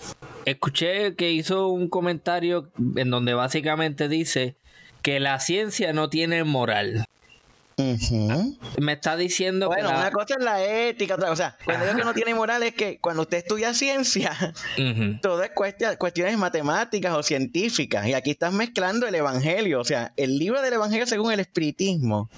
Escuché 0.47 1.15
que 1.15 1.29
hizo 1.33 1.67
un 1.67 1.89
comentario 1.89 2.69
en 2.95 3.09
donde 3.09 3.33
básicamente 3.33 4.07
dice 4.07 4.55
que 5.01 5.19
la 5.19 5.41
ciencia 5.41 5.91
no 5.91 6.09
tiene 6.09 6.45
moral. 6.45 7.03
Me 8.79 8.93
está 8.93 9.17
diciendo 9.17 9.69
que. 9.69 9.81
Bueno, 9.81 9.89
una 9.89 10.09
cosa 10.09 10.35
es 10.39 10.43
la 10.45 10.63
ética, 10.63 11.15
otra 11.15 11.27
cosa. 11.27 11.57
Cuando 11.65 11.85
digo 11.85 11.97
que 11.97 12.05
no 12.05 12.13
tiene 12.13 12.33
moral 12.33 12.63
es 12.63 12.73
que 12.75 12.97
cuando 12.99 13.23
usted 13.23 13.39
estudia 13.39 13.73
ciencia, 13.73 14.53
todo 15.21 15.43
es 15.43 15.51
cuestiones 15.97 16.37
matemáticas 16.37 17.13
o 17.13 17.23
científicas. 17.23 18.07
Y 18.07 18.13
aquí 18.13 18.31
estás 18.31 18.53
mezclando 18.53 19.05
el 19.05 19.15
evangelio. 19.15 19.81
O 19.81 19.83
sea, 19.83 20.13
el 20.15 20.39
libro 20.39 20.61
del 20.61 20.75
evangelio 20.75 21.05
según 21.07 21.33
el 21.33 21.41
espiritismo. 21.41 22.29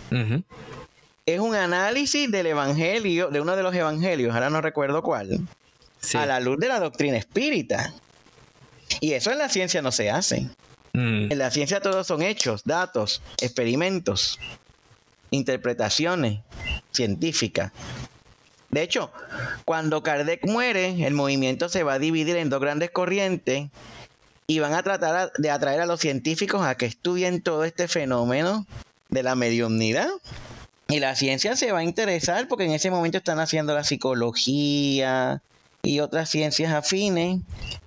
Es 1.28 1.40
un 1.40 1.54
análisis 1.54 2.32
del 2.32 2.48
evangelio, 2.48 3.28
de 3.28 3.40
uno 3.40 3.56
de 3.56 3.62
los 3.62 3.76
evangelios, 3.76 4.34
ahora 4.34 4.50
no 4.50 4.62
recuerdo 4.62 5.04
cuál, 5.04 5.48
a 6.14 6.26
la 6.26 6.40
luz 6.40 6.58
de 6.60 6.68
la 6.68 6.80
doctrina 6.80 7.18
espírita. 7.18 7.94
Y 9.00 9.14
eso 9.14 9.32
en 9.32 9.38
la 9.38 9.50
ciencia 9.50 9.82
no 9.82 9.92
se 9.92 10.10
hace. 10.10 10.50
Mm. 10.94 11.32
En 11.32 11.38
la 11.38 11.52
ciencia 11.52 11.82
todos 11.82 12.08
son 12.08 12.22
hechos, 12.22 12.64
datos, 12.66 13.22
experimentos, 13.42 14.40
interpretaciones 15.32 16.40
científicas. 16.92 17.72
De 18.70 18.84
hecho, 18.84 19.12
cuando 19.66 20.04
Kardec 20.04 20.46
muere, 20.46 21.06
el 21.06 21.14
movimiento 21.14 21.70
se 21.70 21.84
va 21.84 21.94
a 21.94 22.00
dividir 22.00 22.36
en 22.38 22.50
dos 22.50 22.62
grandes 22.62 22.92
corrientes 22.92 23.70
y 24.48 24.60
van 24.60 24.74
a 24.74 24.84
tratar 24.84 25.32
de 25.38 25.52
atraer 25.52 25.82
a 25.82 25.86
los 25.86 26.00
científicos 26.00 26.62
a 26.64 26.76
que 26.76 26.86
estudien 26.86 27.42
todo 27.42 27.64
este 27.64 27.88
fenómeno 27.88 28.66
de 29.10 29.24
la 29.24 29.36
mediunidad. 29.36 30.10
Y 30.88 31.00
la 31.00 31.16
ciencia 31.16 31.56
se 31.56 31.72
va 31.72 31.80
a 31.80 31.84
interesar 31.84 32.48
porque 32.48 32.66
en 32.66 32.72
ese 32.72 32.90
momento 32.90 33.20
están 33.20 33.40
haciendo 33.40 33.76
la 33.76 33.84
psicología 33.84 35.42
y 35.84 36.00
otras 36.00 36.30
ciencias 36.30 36.74
afines. 36.74 37.42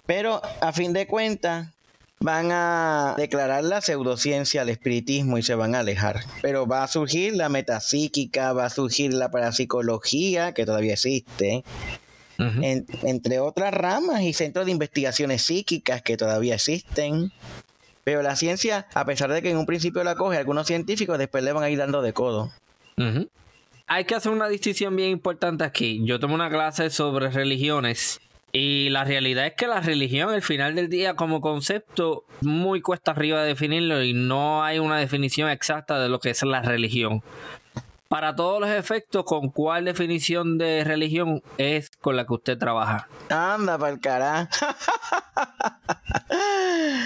Pero 0.07 0.41
a 0.61 0.73
fin 0.73 0.93
de 0.93 1.07
cuentas, 1.07 1.69
van 2.23 2.51
a 2.53 3.15
declarar 3.19 3.65
la 3.65 3.81
pseudociencia 3.81 4.63
al 4.63 4.69
espiritismo 4.69 5.39
y 5.39 5.43
se 5.43 5.55
van 5.55 5.75
a 5.75 5.81
alejar. 5.81 6.21
Pero 6.41 6.67
va 6.67 6.85
a 6.85 6.89
surgir 6.89 7.35
la 7.35 7.49
metapsíquica, 7.49 8.53
va 8.53 8.67
a 8.67 8.71
surgir 8.71 9.13
la 9.13 9.31
parapsicología, 9.31 10.53
que 10.55 10.65
todavía 10.65 10.95
existe, 10.95 11.65
entre 12.39 13.41
otras 13.41 13.75
ramas 13.75 14.23
y 14.23 14.33
centros 14.33 14.67
de 14.67 14.73
investigaciones 14.73 15.43
psíquicas 15.43 16.03
que 16.03 16.17
todavía 16.17 16.55
existen. 16.55 17.33
Pero 18.05 18.23
la 18.23 18.35
ciencia, 18.35 18.87
a 18.95 19.05
pesar 19.05 19.31
de 19.33 19.43
que 19.43 19.51
en 19.51 19.57
un 19.57 19.67
principio 19.67 20.03
la 20.03 20.17
coge 20.17 20.39
algunos 20.39 20.67
científicos, 20.67 21.19
después 21.19 21.45
le 21.45 21.53
van 21.53 21.63
a 21.63 21.71
ir 21.71 21.79
dando 21.79 22.03
de 22.03 22.13
codo. 22.13 22.53
Hay 23.95 24.07
que 24.07 24.15
hacer 24.15 24.33
una 24.33 24.49
distinción 24.49 24.97
bien 24.97 25.11
importante 25.11 25.65
aquí. 25.65 26.01
Yo 26.05 26.19
tomo 26.19 26.35
una 26.35 26.49
clase 26.49 26.89
sobre 26.89 27.29
religiones 27.29 28.23
y 28.51 28.89
la 28.89 29.05
realidad 29.05 29.45
es 29.47 29.53
que 29.53 29.67
la 29.67 29.81
religión, 29.81 30.31
al 30.31 30.41
final 30.41 30.75
del 30.75 30.89
día, 30.89 31.15
como 31.15 31.43
concepto, 31.43 32.25
muy 32.41 32.81
cuesta 32.81 33.11
arriba 33.11 33.45
definirlo 33.45 34.03
y 34.03 34.15
no 34.15 34.65
hay 34.65 34.79
una 34.79 34.97
definición 34.97 35.51
exacta 35.51 36.01
de 36.01 36.09
lo 36.09 36.21
que 36.21 36.31
es 36.31 36.43
la 36.43 36.63
religión. 36.63 37.23
Para 38.13 38.37
todos 38.37 38.61
los 38.61 38.69
efectos, 38.69 39.25
¿con 39.25 39.49
cuál 39.49 39.87
definición 39.87 40.59
de 40.59 40.85
religión 40.85 41.43
es 41.57 41.89
con 41.89 42.15
la 42.15 42.27
que 42.27 42.35
usted 42.35 42.59
trabaja? 42.59 43.09
Anda, 43.31 43.79
para 43.79 43.91
el 43.91 44.01
carajo. 44.01 44.51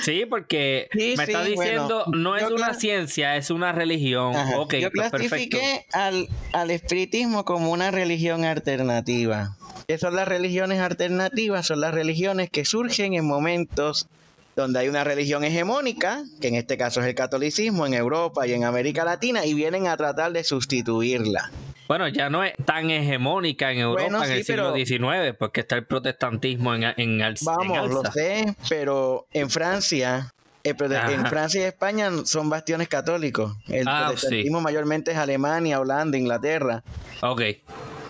Sí, 0.03 0.25
porque 0.29 0.89
me 0.95 1.15
está 1.15 1.43
diciendo, 1.43 2.05
no 2.13 2.37
es 2.37 2.49
una 2.51 2.75
ciencia, 2.75 3.37
es 3.37 3.51
una 3.51 3.73
religión. 3.73 4.35
yo 4.35 4.67
pues 4.69 5.11
clasifiqué 5.11 5.87
al, 5.93 6.29
al 6.53 6.71
espiritismo 6.71 7.45
como 7.45 7.71
una 7.71 7.91
religión 7.91 8.45
alternativa. 8.45 9.57
¿Qué 9.89 9.99
son 9.99 10.17
las 10.17 10.29
religiones 10.29 10.81
alternativas? 10.81 11.67
Son 11.67 11.81
las 11.81 11.95
religiones 11.95 12.51
que 12.51 12.65
surgen 12.65 13.15
en 13.15 13.27
momentos 13.27 14.09
donde 14.57 14.79
hay 14.81 14.89
una 14.89 15.05
religión 15.05 15.45
hegemónica, 15.45 16.25
que 16.41 16.49
en 16.49 16.55
este 16.55 16.79
caso 16.79 17.01
es 17.01 17.07
el 17.07 17.15
catolicismo 17.15 17.87
en 17.87 17.93
Europa 17.93 18.47
y 18.47 18.55
en 18.55 18.65
América 18.65 19.05
Latina, 19.05 19.45
y 19.45 19.53
vienen 19.53 19.87
a 19.87 19.97
tratar 19.99 20.33
de 20.33 20.43
sustituirla. 20.43 21.51
Bueno, 21.87 22.09
ya 22.09 22.31
no 22.31 22.43
es 22.43 22.55
tan 22.65 22.91
hegemónica 22.91 23.71
en 23.71 23.79
Europa 23.81 24.27
en 24.27 24.33
el 24.33 24.45
siglo 24.45 24.75
XIX, 24.75 25.37
porque 25.39 25.61
está 25.61 25.77
el 25.77 25.85
protestantismo 25.85 26.75
en, 26.75 26.85
en, 26.97 27.35
Vamos, 27.43 27.91
lo 27.91 28.03
sé, 28.11 28.57
pero 28.69 29.29
en 29.31 29.51
Francia, 29.51 30.33
en 30.65 31.27
Francia 31.27 31.61
y 31.61 31.65
España 31.65 32.11
son 32.25 32.49
bastiones 32.49 32.89
católicos. 32.89 33.55
El 33.69 33.87
ah, 33.87 34.07
protestantismo 34.07 34.63
mayormente 34.63 35.13
es 35.13 35.19
Alemania, 35.19 35.79
Holanda, 35.79 36.17
Inglaterra. 36.17 36.83
Ok. 37.21 37.43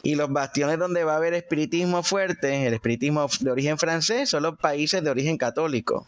Y 0.03 0.15
los 0.15 0.33
bastiones 0.33 0.79
donde 0.79 1.05
va 1.05 1.15
a 1.15 1.17
haber 1.17 1.35
espiritismo 1.35 2.03
fuerte, 2.03 2.67
el 2.67 2.75
espiritismo 2.75 3.27
de 3.41 3.51
origen 3.51 3.79
francés, 3.79 4.29
son 4.31 4.43
los 4.43 4.57
países 4.59 5.03
de 5.03 5.11
origen 5.11 5.37
católico. 5.37 6.07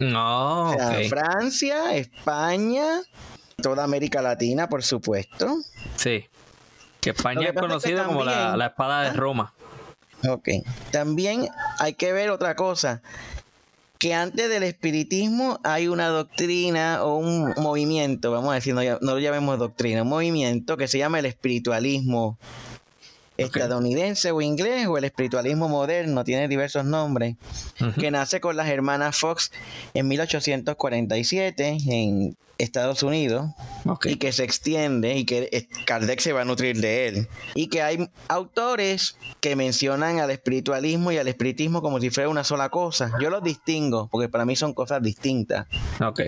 No, 0.00 0.74
Francia, 1.10 1.94
España, 1.94 3.02
toda 3.62 3.84
América 3.84 4.22
Latina, 4.22 4.66
por 4.68 4.82
supuesto. 4.82 5.58
Sí. 5.96 6.26
Que 7.00 7.10
España 7.10 7.48
es 7.48 7.52
conocida 7.52 8.04
como 8.04 8.24
la, 8.24 8.56
la, 8.56 8.66
espada 8.66 9.02
de. 9.02 9.12
Roma. 9.12 9.52
Ok. 10.26 10.48
También 10.90 11.48
hay 11.78 11.94
que 11.94 12.12
ver 12.12 12.30
otra 12.30 12.56
cosa. 12.56 13.02
Que 13.98 14.14
antes 14.14 14.48
del 14.48 14.62
espiritismo 14.62 15.60
hay 15.62 15.88
una 15.88 16.08
doctrina 16.08 17.04
o 17.04 17.16
un 17.16 17.52
movimiento, 17.58 18.30
vamos 18.30 18.52
a 18.52 18.54
decir, 18.54 18.74
no, 18.74 18.80
no 18.82 19.12
lo 19.12 19.18
llamemos 19.18 19.58
doctrina, 19.58 20.02
un 20.02 20.08
movimiento 20.08 20.78
que 20.78 20.88
se 20.88 20.96
llama 20.96 21.18
el 21.18 21.26
espiritualismo 21.26 22.38
estadounidense 23.44 24.30
o 24.32 24.40
inglés 24.40 24.86
o 24.86 24.98
el 24.98 25.04
espiritualismo 25.04 25.68
moderno, 25.68 26.24
tiene 26.24 26.48
diversos 26.48 26.84
nombres, 26.84 27.36
que 27.98 28.10
nace 28.10 28.40
con 28.40 28.56
las 28.56 28.68
hermanas 28.68 29.16
Fox 29.18 29.50
en 29.94 30.08
1847 30.08 31.78
en 31.88 32.36
Estados 32.58 33.02
Unidos 33.02 33.50
y 34.04 34.16
que 34.16 34.32
se 34.32 34.44
extiende 34.44 35.16
y 35.16 35.24
que 35.24 35.66
Kardec 35.86 36.20
se 36.20 36.32
va 36.32 36.42
a 36.42 36.44
nutrir 36.44 36.80
de 36.80 37.08
él. 37.08 37.28
Y 37.54 37.68
que 37.68 37.82
hay 37.82 38.08
autores 38.28 39.16
que 39.40 39.56
mencionan 39.56 40.18
al 40.18 40.30
espiritualismo 40.30 41.12
y 41.12 41.18
al 41.18 41.28
espiritismo 41.28 41.82
como 41.82 42.00
si 42.00 42.10
fuera 42.10 42.28
una 42.28 42.44
sola 42.44 42.68
cosa. 42.68 43.12
Yo 43.20 43.30
los 43.30 43.42
distingo 43.42 44.08
porque 44.10 44.28
para 44.28 44.44
mí 44.44 44.56
son 44.56 44.74
cosas 44.74 45.02
distintas. 45.02 45.66
Ok. 46.00 46.20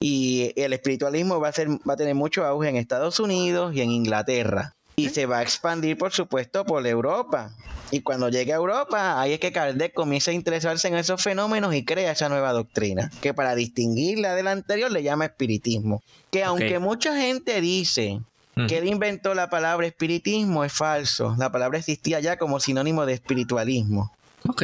Y 0.00 0.52
el 0.56 0.72
espiritualismo 0.72 1.40
va 1.40 1.48
a, 1.48 1.52
ser, 1.52 1.68
va 1.68 1.94
a 1.94 1.96
tener 1.96 2.14
mucho 2.14 2.44
auge 2.44 2.68
en 2.68 2.76
Estados 2.76 3.20
Unidos 3.20 3.74
y 3.74 3.80
en 3.80 3.90
Inglaterra. 3.90 4.76
Y 4.96 5.08
se 5.08 5.26
va 5.26 5.38
a 5.38 5.42
expandir, 5.42 5.96
por 5.96 6.12
supuesto, 6.12 6.64
por 6.64 6.86
Europa. 6.86 7.54
Y 7.90 8.00
cuando 8.00 8.28
llegue 8.28 8.52
a 8.52 8.56
Europa, 8.56 9.20
ahí 9.20 9.34
es 9.34 9.40
que 9.40 9.52
Kardec 9.52 9.92
comienza 9.92 10.30
a 10.30 10.34
interesarse 10.34 10.88
en 10.88 10.94
esos 10.94 11.22
fenómenos 11.22 11.74
y 11.74 11.84
crea 11.84 12.12
esa 12.12 12.28
nueva 12.28 12.52
doctrina, 12.52 13.10
que 13.20 13.34
para 13.34 13.54
distinguirla 13.54 14.34
del 14.34 14.48
anterior 14.48 14.90
le 14.90 15.02
llama 15.02 15.26
espiritismo. 15.26 16.02
Que 16.30 16.42
aunque 16.42 16.78
mucha 16.78 17.16
gente 17.16 17.60
dice 17.60 18.20
que 18.68 18.78
él 18.78 18.88
inventó 18.88 19.34
la 19.34 19.50
palabra 19.50 19.86
espiritismo, 19.86 20.64
es 20.64 20.72
falso. 20.72 21.34
La 21.38 21.52
palabra 21.52 21.78
existía 21.78 22.20
ya 22.20 22.38
como 22.38 22.60
sinónimo 22.60 23.06
de 23.06 23.14
espiritualismo. 23.14 24.12
Ok. 24.48 24.62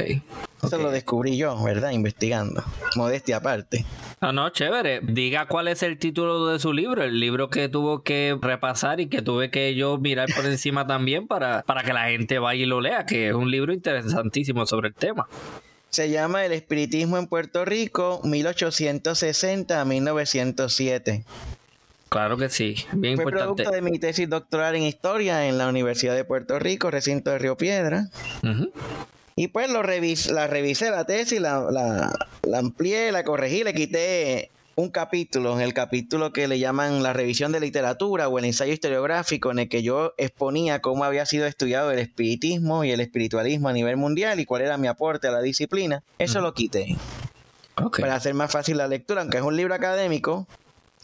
Eso 0.63 0.79
lo 0.79 0.91
descubrí 0.91 1.37
yo, 1.37 1.63
¿verdad? 1.63 1.91
Investigando. 1.91 2.65
Modestia 2.97 3.37
aparte. 3.37 3.85
No, 4.21 4.33
no, 4.33 4.51
chévere. 4.51 5.01
Diga 5.03 5.47
cuál 5.47 5.69
es 5.69 5.85
el 5.85 5.99
título 5.99 6.49
de 6.49 6.59
su 6.59 6.73
libro, 6.73 7.05
el 7.05 7.21
libro 7.21 7.49
que 7.49 7.69
tuvo 7.69 8.03
que 8.03 8.37
repasar 8.41 8.99
y 8.99 9.07
que 9.07 9.23
tuve 9.23 9.51
que 9.51 9.77
yo 9.77 9.99
mirar 9.99 10.29
por 10.35 10.45
encima 10.47 10.87
también 10.89 11.29
para, 11.29 11.63
para 11.63 11.85
que 11.85 11.93
la 11.93 12.09
gente 12.09 12.41
vaya 12.41 12.63
y 12.63 12.67
lo 12.67 12.81
lea, 12.81 13.07
que 13.07 13.29
es 13.29 13.35
un 13.35 13.51
libro 13.51 13.73
interesantísimo 13.73 14.67
sobre 14.67 14.89
el 14.89 14.95
tema. 14.95 15.29
Se 15.91 16.11
llama 16.11 16.45
El 16.45 16.53
Espiritismo 16.53 17.17
en 17.17 17.29
Puerto 17.29 17.65
Rico, 17.65 18.21
1860 18.25 19.81
a 19.81 19.85
1907. 19.85 21.25
Claro 22.09 22.37
que 22.37 22.49
sí, 22.49 22.75
bien 22.93 23.17
Fue 23.17 23.25
importante. 23.25 23.63
producto 23.63 23.71
de 23.71 23.83
mi 23.83 23.99
tesis 23.99 24.29
doctoral 24.29 24.75
en 24.77 24.83
historia 24.83 25.47
en 25.47 25.57
la 25.57 25.69
Universidad 25.69 26.15
de 26.15 26.25
Puerto 26.25 26.59
Rico, 26.59 26.91
recinto 26.91 27.31
de 27.31 27.39
Río 27.39 27.57
Piedra. 27.57 28.09
Y 29.39 29.47
pues 29.47 29.71
lo 29.71 29.85
revis 29.85 30.33
la 30.33 30.49
revisé 30.49 30.91
la 30.91 31.05
tesis, 31.05 31.41
la, 31.41 31.61
la, 31.71 32.13
la 32.43 32.59
amplié, 32.59 33.13
la 33.13 33.23
corregí, 33.23 33.63
le 33.63 33.73
quité 33.73 34.51
un 34.75 34.89
capítulo, 34.91 35.55
en 35.55 35.61
el 35.61 35.75
capítulo 35.75 36.33
que 36.33 36.49
le 36.49 36.59
llaman 36.59 37.05
la 37.05 37.13
revisión 37.13 37.53
de 37.53 37.61
literatura 37.61 38.27
o 38.27 38.37
el 38.41 38.47
ensayo 38.47 38.73
historiográfico, 38.73 39.53
en 39.53 39.61
el 39.61 39.69
que 39.69 39.85
yo 39.85 40.13
exponía 40.19 40.81
cómo 40.81 41.05
había 41.05 41.25
sido 41.25 41.47
estudiado 41.47 41.93
el 41.93 42.01
espiritismo 42.01 42.83
y 42.83 42.91
el 42.91 42.99
espiritualismo 42.99 43.69
a 43.69 43.73
nivel 43.73 43.97
mundial 43.97 44.41
y 44.41 44.45
cuál 44.45 44.63
era 44.63 44.77
mi 44.77 44.89
aporte 44.89 45.29
a 45.29 45.31
la 45.31 45.41
disciplina. 45.41 46.03
Eso 46.19 46.41
lo 46.41 46.53
quité. 46.53 46.97
Para 47.77 48.17
hacer 48.17 48.35
más 48.35 48.51
fácil 48.51 48.77
la 48.77 48.89
lectura, 48.89 49.21
aunque 49.21 49.39
es 49.39 49.45
un 49.45 49.57
libro 49.57 49.73
académico, 49.73 50.49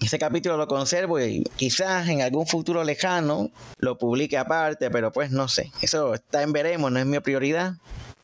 ese 0.01 0.19
capítulo 0.19 0.57
lo 0.57 0.67
conservo 0.67 1.21
y 1.21 1.45
quizás 1.55 2.09
en 2.09 2.21
algún 2.21 2.49
futuro 2.49 2.83
lejano 2.83 3.53
lo 3.79 3.97
publique 3.97 4.37
aparte, 4.37 4.91
pero 4.91 5.13
pues 5.13 5.31
no 5.31 5.47
sé. 5.47 5.71
Eso 5.83 6.15
está 6.15 6.43
en 6.43 6.53
veremos, 6.53 6.91
no 6.91 6.99
es 6.99 7.07
mi 7.07 7.21
prioridad. 7.21 7.75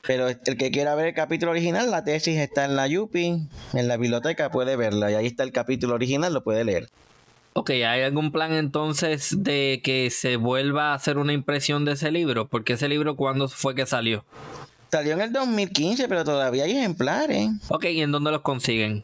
Pero 0.05 0.27
el 0.27 0.57
que 0.57 0.71
quiera 0.71 0.95
ver 0.95 1.07
el 1.07 1.13
capítulo 1.13 1.51
original, 1.51 1.91
la 1.91 2.03
tesis 2.03 2.37
está 2.39 2.65
en 2.65 2.75
la 2.75 2.87
Yupi, 2.87 3.47
en 3.73 3.87
la 3.87 3.97
biblioteca, 3.97 4.49
puede 4.49 4.75
verla. 4.75 5.11
Y 5.11 5.15
ahí 5.15 5.27
está 5.27 5.43
el 5.43 5.51
capítulo 5.51 5.93
original, 5.93 6.33
lo 6.33 6.43
puede 6.43 6.63
leer. 6.63 6.89
Ok, 7.53 7.71
¿hay 7.71 8.01
algún 8.01 8.31
plan 8.31 8.53
entonces 8.53 9.43
de 9.43 9.81
que 9.83 10.09
se 10.09 10.37
vuelva 10.37 10.91
a 10.91 10.95
hacer 10.95 11.17
una 11.17 11.33
impresión 11.33 11.85
de 11.85 11.93
ese 11.93 12.09
libro? 12.09 12.47
Porque 12.47 12.73
ese 12.73 12.87
libro, 12.87 13.15
¿cuándo 13.15 13.47
fue 13.49 13.75
que 13.75 13.85
salió? 13.85 14.23
Salió 14.89 15.13
en 15.13 15.21
el 15.21 15.33
2015, 15.33 16.07
pero 16.07 16.23
todavía 16.23 16.63
hay 16.63 16.71
ejemplares. 16.71 17.49
Ok, 17.67 17.85
¿y 17.85 18.01
en 18.01 18.11
dónde 18.11 18.31
los 18.31 18.41
consiguen? 18.41 19.03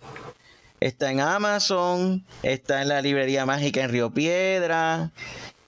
Está 0.80 1.12
en 1.12 1.20
Amazon, 1.20 2.24
está 2.42 2.82
en 2.82 2.88
la 2.88 3.02
librería 3.02 3.46
mágica 3.46 3.84
en 3.84 3.92
Río 3.92 4.12
Piedra, 4.12 5.12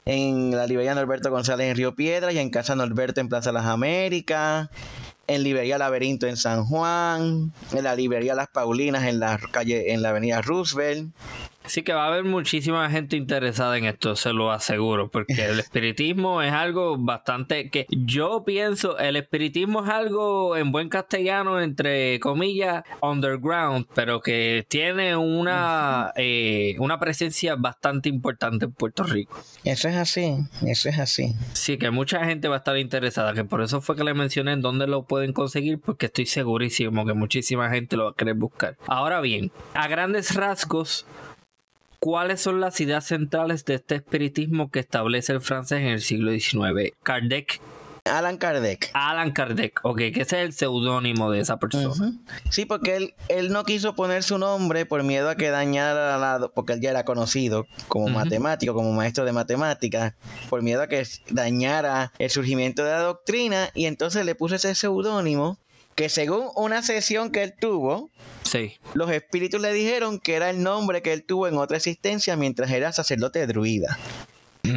en 0.05 0.51
la 0.51 0.65
librería 0.65 0.95
Norberto 0.95 1.31
González 1.31 1.67
en 1.69 1.75
Río 1.75 1.95
Piedra 1.95 2.31
y 2.31 2.37
en 2.37 2.49
Casa 2.49 2.75
Norberto 2.75 3.19
en 3.19 3.27
Plaza 3.27 3.51
Las 3.51 3.65
Américas 3.65 4.69
en 5.29 5.43
Librería 5.43 5.77
Laberinto 5.77 6.25
en 6.25 6.37
San 6.37 6.65
Juan, 6.65 7.53
en 7.71 7.83
la 7.83 7.95
Librería 7.95 8.33
Las 8.33 8.47
Paulinas 8.49 9.03
en 9.05 9.19
la 9.19 9.39
calle, 9.51 9.93
en 9.93 10.01
la 10.01 10.09
Avenida 10.09 10.41
Roosevelt. 10.41 11.13
Sí 11.69 11.83
que 11.83 11.93
va 11.93 12.05
a 12.05 12.07
haber 12.07 12.23
muchísima 12.23 12.89
gente 12.89 13.15
interesada 13.15 13.77
en 13.77 13.85
esto, 13.85 14.15
se 14.15 14.33
lo 14.33 14.51
aseguro, 14.51 15.09
porque 15.09 15.45
el 15.45 15.59
espiritismo 15.59 16.41
es 16.41 16.51
algo 16.51 16.97
bastante 16.97 17.69
que 17.69 17.85
yo 17.89 18.43
pienso, 18.43 18.97
el 18.97 19.15
espiritismo 19.15 19.83
es 19.83 19.89
algo 19.91 20.57
en 20.57 20.71
buen 20.71 20.89
castellano, 20.89 21.61
entre 21.61 22.19
comillas, 22.19 22.83
underground, 23.01 23.85
pero 23.93 24.19
que 24.19 24.65
tiene 24.67 25.15
una, 25.15 26.11
eh, 26.15 26.75
una 26.79 26.99
presencia 26.99 27.55
bastante 27.55 28.09
importante 28.09 28.65
en 28.65 28.71
Puerto 28.71 29.03
Rico. 29.03 29.39
Eso 29.63 29.89
es 29.89 29.95
así, 29.95 30.37
eso 30.65 30.89
es 30.89 30.97
así. 30.97 31.35
Sí, 31.53 31.77
que 31.77 31.91
mucha 31.91 32.25
gente 32.25 32.47
va 32.47 32.55
a 32.55 32.57
estar 32.59 32.77
interesada, 32.77 33.33
que 33.33 33.43
por 33.43 33.61
eso 33.61 33.79
fue 33.79 33.95
que 33.95 34.03
le 34.03 34.15
mencioné 34.15 34.53
en 34.53 34.61
dónde 34.61 34.87
lo 34.87 35.03
pueden 35.03 35.33
conseguir, 35.33 35.79
porque 35.79 36.07
estoy 36.07 36.25
segurísimo 36.25 37.05
que 37.05 37.13
muchísima 37.13 37.69
gente 37.69 37.95
lo 37.95 38.05
va 38.05 38.11
a 38.11 38.15
querer 38.15 38.33
buscar. 38.33 38.75
Ahora 38.87 39.21
bien, 39.21 39.51
a 39.75 39.87
grandes 39.87 40.33
rasgos, 40.33 41.05
¿Cuáles 41.99 42.39
son 42.39 42.61
las 42.61 42.79
ideas 42.79 43.05
centrales 43.05 43.65
de 43.65 43.75
este 43.75 43.95
espiritismo 43.95 44.71
que 44.71 44.79
establece 44.79 45.33
el 45.33 45.41
francés 45.41 45.81
en 45.81 45.87
el 45.87 46.01
siglo 46.01 46.31
XIX? 46.31 46.93
Kardec. 47.03 47.59
Alan 48.05 48.37
Kardec. 48.37 48.89
Alan 48.93 49.31
Kardec, 49.31 49.81
ok, 49.83 49.97
que 49.97 50.21
ese 50.21 50.39
es 50.39 50.45
el 50.45 50.53
seudónimo 50.53 51.29
de 51.29 51.41
esa 51.41 51.57
persona. 51.57 52.13
Sí, 52.49 52.65
porque 52.65 52.95
él, 52.95 53.13
él 53.27 53.51
no 53.51 53.65
quiso 53.65 53.95
poner 53.95 54.23
su 54.23 54.37
nombre 54.37 54.85
por 54.85 55.03
miedo 55.03 55.29
a 55.29 55.35
que 55.35 55.49
dañara 55.49 56.17
la... 56.17 56.47
porque 56.47 56.73
él 56.73 56.81
ya 56.81 56.91
era 56.91 57.03
conocido 57.03 57.67
como 57.89 58.07
matemático, 58.07 58.73
como 58.73 58.93
maestro 58.93 59.25
de 59.25 59.33
matemáticas, 59.33 60.13
por 60.49 60.61
miedo 60.61 60.81
a 60.81 60.87
que 60.87 61.05
dañara 61.29 62.13
el 62.17 62.29
surgimiento 62.29 62.83
de 62.85 62.91
la 62.91 63.01
doctrina, 63.01 63.69
y 63.73 63.85
entonces 63.85 64.25
le 64.25 64.35
puso 64.35 64.55
ese 64.55 64.73
seudónimo 64.73 65.59
que 65.95 66.09
según 66.09 66.49
una 66.55 66.81
sesión 66.81 67.31
que 67.31 67.43
él 67.43 67.53
tuvo, 67.59 68.09
sí. 68.43 68.77
los 68.93 69.11
espíritus 69.11 69.61
le 69.61 69.73
dijeron 69.73 70.19
que 70.19 70.35
era 70.35 70.49
el 70.49 70.63
nombre 70.63 71.01
que 71.01 71.13
él 71.13 71.23
tuvo 71.23 71.47
en 71.47 71.57
otra 71.57 71.77
existencia 71.77 72.35
mientras 72.35 72.71
era 72.71 72.91
sacerdote 72.93 73.45
druida. 73.47 73.97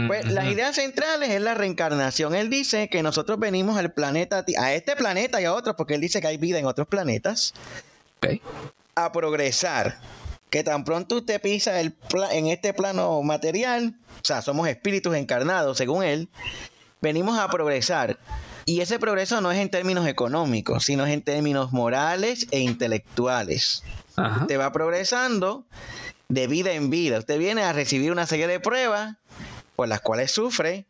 Pues 0.06 0.26
las 0.26 0.46
ideas 0.46 0.76
centrales 0.76 1.30
es 1.30 1.40
la 1.40 1.54
reencarnación. 1.54 2.34
Él 2.34 2.48
dice 2.50 2.88
que 2.88 3.02
nosotros 3.02 3.38
venimos 3.38 3.76
al 3.76 3.92
planeta, 3.92 4.44
a 4.58 4.74
este 4.74 4.96
planeta 4.96 5.40
y 5.40 5.44
a 5.44 5.52
otros, 5.52 5.74
porque 5.76 5.94
él 5.94 6.00
dice 6.00 6.20
que 6.20 6.28
hay 6.28 6.36
vida 6.36 6.58
en 6.58 6.66
otros 6.66 6.86
planetas, 6.86 7.52
a 8.94 9.12
progresar. 9.12 9.98
Que 10.50 10.62
tan 10.62 10.84
pronto 10.84 11.16
usted 11.16 11.40
pisa 11.40 11.80
el 11.80 11.94
en 12.30 12.46
este 12.48 12.74
plano 12.74 13.22
material, 13.22 13.94
o 14.16 14.24
sea, 14.24 14.42
somos 14.42 14.68
espíritus 14.68 15.16
encarnados, 15.16 15.78
según 15.78 16.04
él, 16.04 16.28
venimos 17.00 17.38
a 17.38 17.48
progresar. 17.48 18.18
Y 18.64 18.80
ese 18.80 18.98
progreso 18.98 19.40
no 19.40 19.50
es 19.50 19.58
en 19.58 19.70
términos 19.70 20.06
económicos, 20.06 20.84
sino 20.84 21.04
es 21.04 21.12
en 21.12 21.22
términos 21.22 21.72
morales 21.72 22.46
e 22.50 22.60
intelectuales. 22.60 23.82
Usted 24.40 24.58
va 24.58 24.72
progresando 24.72 25.64
de 26.28 26.46
vida 26.46 26.72
en 26.72 26.90
vida. 26.90 27.18
Usted 27.18 27.38
viene 27.38 27.62
a 27.62 27.72
recibir 27.72 28.12
una 28.12 28.26
serie 28.26 28.46
de 28.46 28.60
pruebas 28.60 29.16
por 29.74 29.88
las 29.88 30.00
cuales 30.00 30.30
sufre 30.30 30.86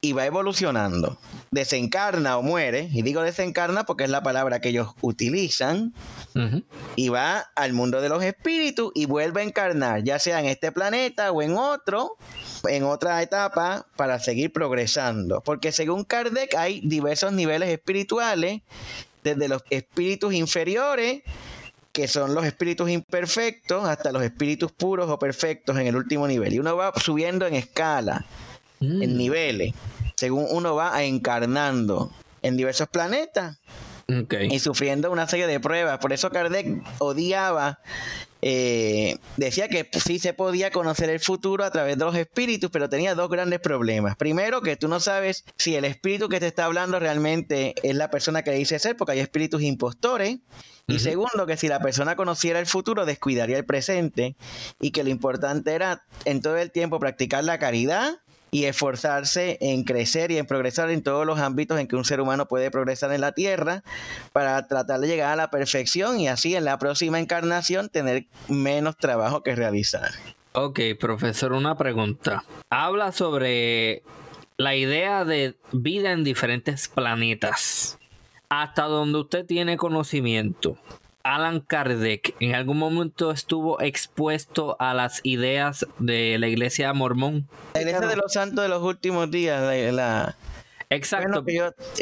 y 0.00 0.12
va 0.12 0.26
evolucionando. 0.26 1.18
Desencarna 1.50 2.36
o 2.38 2.42
muere, 2.42 2.88
y 2.92 3.02
digo 3.02 3.22
desencarna 3.22 3.84
porque 3.84 4.04
es 4.04 4.10
la 4.10 4.22
palabra 4.22 4.60
que 4.60 4.70
ellos 4.70 4.88
utilizan, 5.00 5.94
y 6.96 7.08
va 7.08 7.50
al 7.54 7.72
mundo 7.72 8.00
de 8.00 8.08
los 8.08 8.22
espíritus 8.22 8.90
y 8.94 9.06
vuelve 9.06 9.42
a 9.42 9.44
encarnar, 9.44 10.02
ya 10.02 10.18
sea 10.18 10.40
en 10.40 10.46
este 10.46 10.72
planeta 10.72 11.30
o 11.30 11.42
en 11.42 11.56
otro, 11.56 12.16
en 12.68 12.84
otra 12.84 13.22
etapa, 13.22 13.86
para 13.96 14.18
seguir 14.18 14.52
progresando. 14.52 15.42
Porque 15.42 15.72
según 15.72 16.04
Kardec 16.04 16.54
hay 16.54 16.80
diversos 16.80 17.32
niveles 17.32 17.68
espirituales, 17.68 18.62
desde 19.22 19.48
los 19.48 19.62
espíritus 19.70 20.34
inferiores, 20.34 21.22
que 21.92 22.08
son 22.08 22.34
los 22.34 22.44
espíritus 22.44 22.90
imperfectos, 22.90 23.86
hasta 23.86 24.10
los 24.10 24.22
espíritus 24.22 24.72
puros 24.72 25.10
o 25.10 25.18
perfectos 25.18 25.76
en 25.76 25.86
el 25.86 25.96
último 25.96 26.26
nivel. 26.26 26.54
Y 26.54 26.58
uno 26.58 26.76
va 26.76 26.92
subiendo 26.96 27.46
en 27.46 27.54
escala 27.54 28.24
en 28.82 29.14
mm. 29.14 29.16
niveles, 29.16 29.74
según 30.16 30.46
uno 30.50 30.74
va 30.74 31.02
encarnando 31.02 32.10
en 32.42 32.56
diversos 32.56 32.88
planetas 32.88 33.58
y 34.50 34.58
sufriendo 34.58 35.10
una 35.10 35.26
serie 35.26 35.46
de 35.46 35.60
pruebas. 35.60 35.98
Por 35.98 36.12
eso 36.12 36.30
Kardec 36.30 36.82
odiaba, 36.98 37.80
eh, 38.42 39.16
decía 39.36 39.68
que 39.68 39.88
sí 39.98 40.18
se 40.18 40.34
podía 40.34 40.70
conocer 40.70 41.08
el 41.10 41.20
futuro 41.20 41.64
a 41.64 41.70
través 41.70 41.96
de 41.96 42.04
los 42.04 42.14
espíritus, 42.14 42.70
pero 42.70 42.88
tenía 42.88 43.14
dos 43.14 43.30
grandes 43.30 43.60
problemas. 43.60 44.16
Primero, 44.16 44.60
que 44.60 44.76
tú 44.76 44.88
no 44.88 45.00
sabes 45.00 45.44
si 45.56 45.76
el 45.76 45.84
espíritu 45.84 46.28
que 46.28 46.40
te 46.40 46.48
está 46.48 46.64
hablando 46.66 46.98
realmente 46.98 47.74
es 47.82 47.94
la 47.94 48.10
persona 48.10 48.42
que 48.42 48.52
dice 48.52 48.78
ser, 48.78 48.96
porque 48.96 49.12
hay 49.12 49.20
espíritus 49.20 49.62
impostores. 49.62 50.38
Y 50.88 50.98
segundo, 50.98 51.46
que 51.46 51.56
si 51.56 51.68
la 51.68 51.80
persona 51.80 52.16
conociera 52.16 52.58
el 52.58 52.66
futuro, 52.66 53.06
descuidaría 53.06 53.56
el 53.56 53.64
presente 53.64 54.36
y 54.80 54.90
que 54.90 55.04
lo 55.04 55.10
importante 55.10 55.72
era 55.72 56.04
en 56.24 56.42
todo 56.42 56.58
el 56.58 56.72
tiempo 56.72 56.98
practicar 56.98 57.44
la 57.44 57.58
caridad 57.58 58.18
y 58.54 58.66
esforzarse 58.66 59.56
en 59.62 59.82
crecer 59.82 60.30
y 60.30 60.36
en 60.36 60.44
progresar 60.44 60.90
en 60.90 61.02
todos 61.02 61.26
los 61.26 61.38
ámbitos 61.38 61.80
en 61.80 61.88
que 61.88 61.96
un 61.96 62.04
ser 62.04 62.20
humano 62.20 62.46
puede 62.46 62.70
progresar 62.70 63.10
en 63.12 63.22
la 63.22 63.32
tierra 63.32 63.82
para 64.32 64.68
tratar 64.68 65.00
de 65.00 65.08
llegar 65.08 65.32
a 65.32 65.36
la 65.36 65.50
perfección 65.50 66.20
y 66.20 66.28
así 66.28 66.54
en 66.54 66.66
la 66.66 66.78
próxima 66.78 67.18
encarnación 67.18 67.88
tener 67.88 68.26
menos 68.48 68.98
trabajo 68.98 69.42
que 69.42 69.56
realizar. 69.56 70.10
Ok, 70.52 70.80
profesor, 71.00 71.54
una 71.54 71.78
pregunta. 71.78 72.44
Habla 72.68 73.12
sobre 73.12 74.02
la 74.58 74.76
idea 74.76 75.24
de 75.24 75.56
vida 75.72 76.12
en 76.12 76.22
diferentes 76.22 76.88
planetas. 76.88 77.98
Hasta 78.50 78.82
donde 78.82 79.20
usted 79.20 79.46
tiene 79.46 79.78
conocimiento. 79.78 80.76
Alan 81.24 81.60
Kardec 81.60 82.34
en 82.40 82.54
algún 82.54 82.78
momento 82.78 83.30
estuvo 83.30 83.80
expuesto 83.80 84.76
a 84.78 84.94
las 84.94 85.20
ideas 85.22 85.86
de 85.98 86.38
la 86.38 86.48
iglesia 86.48 86.92
mormón. 86.92 87.48
La 87.74 87.82
iglesia 87.82 88.06
de 88.06 88.16
los 88.16 88.32
santos 88.32 88.62
de 88.62 88.68
los 88.68 88.82
últimos 88.82 89.30
días, 89.30 89.62
la... 89.92 90.36
Exacto, 90.90 91.42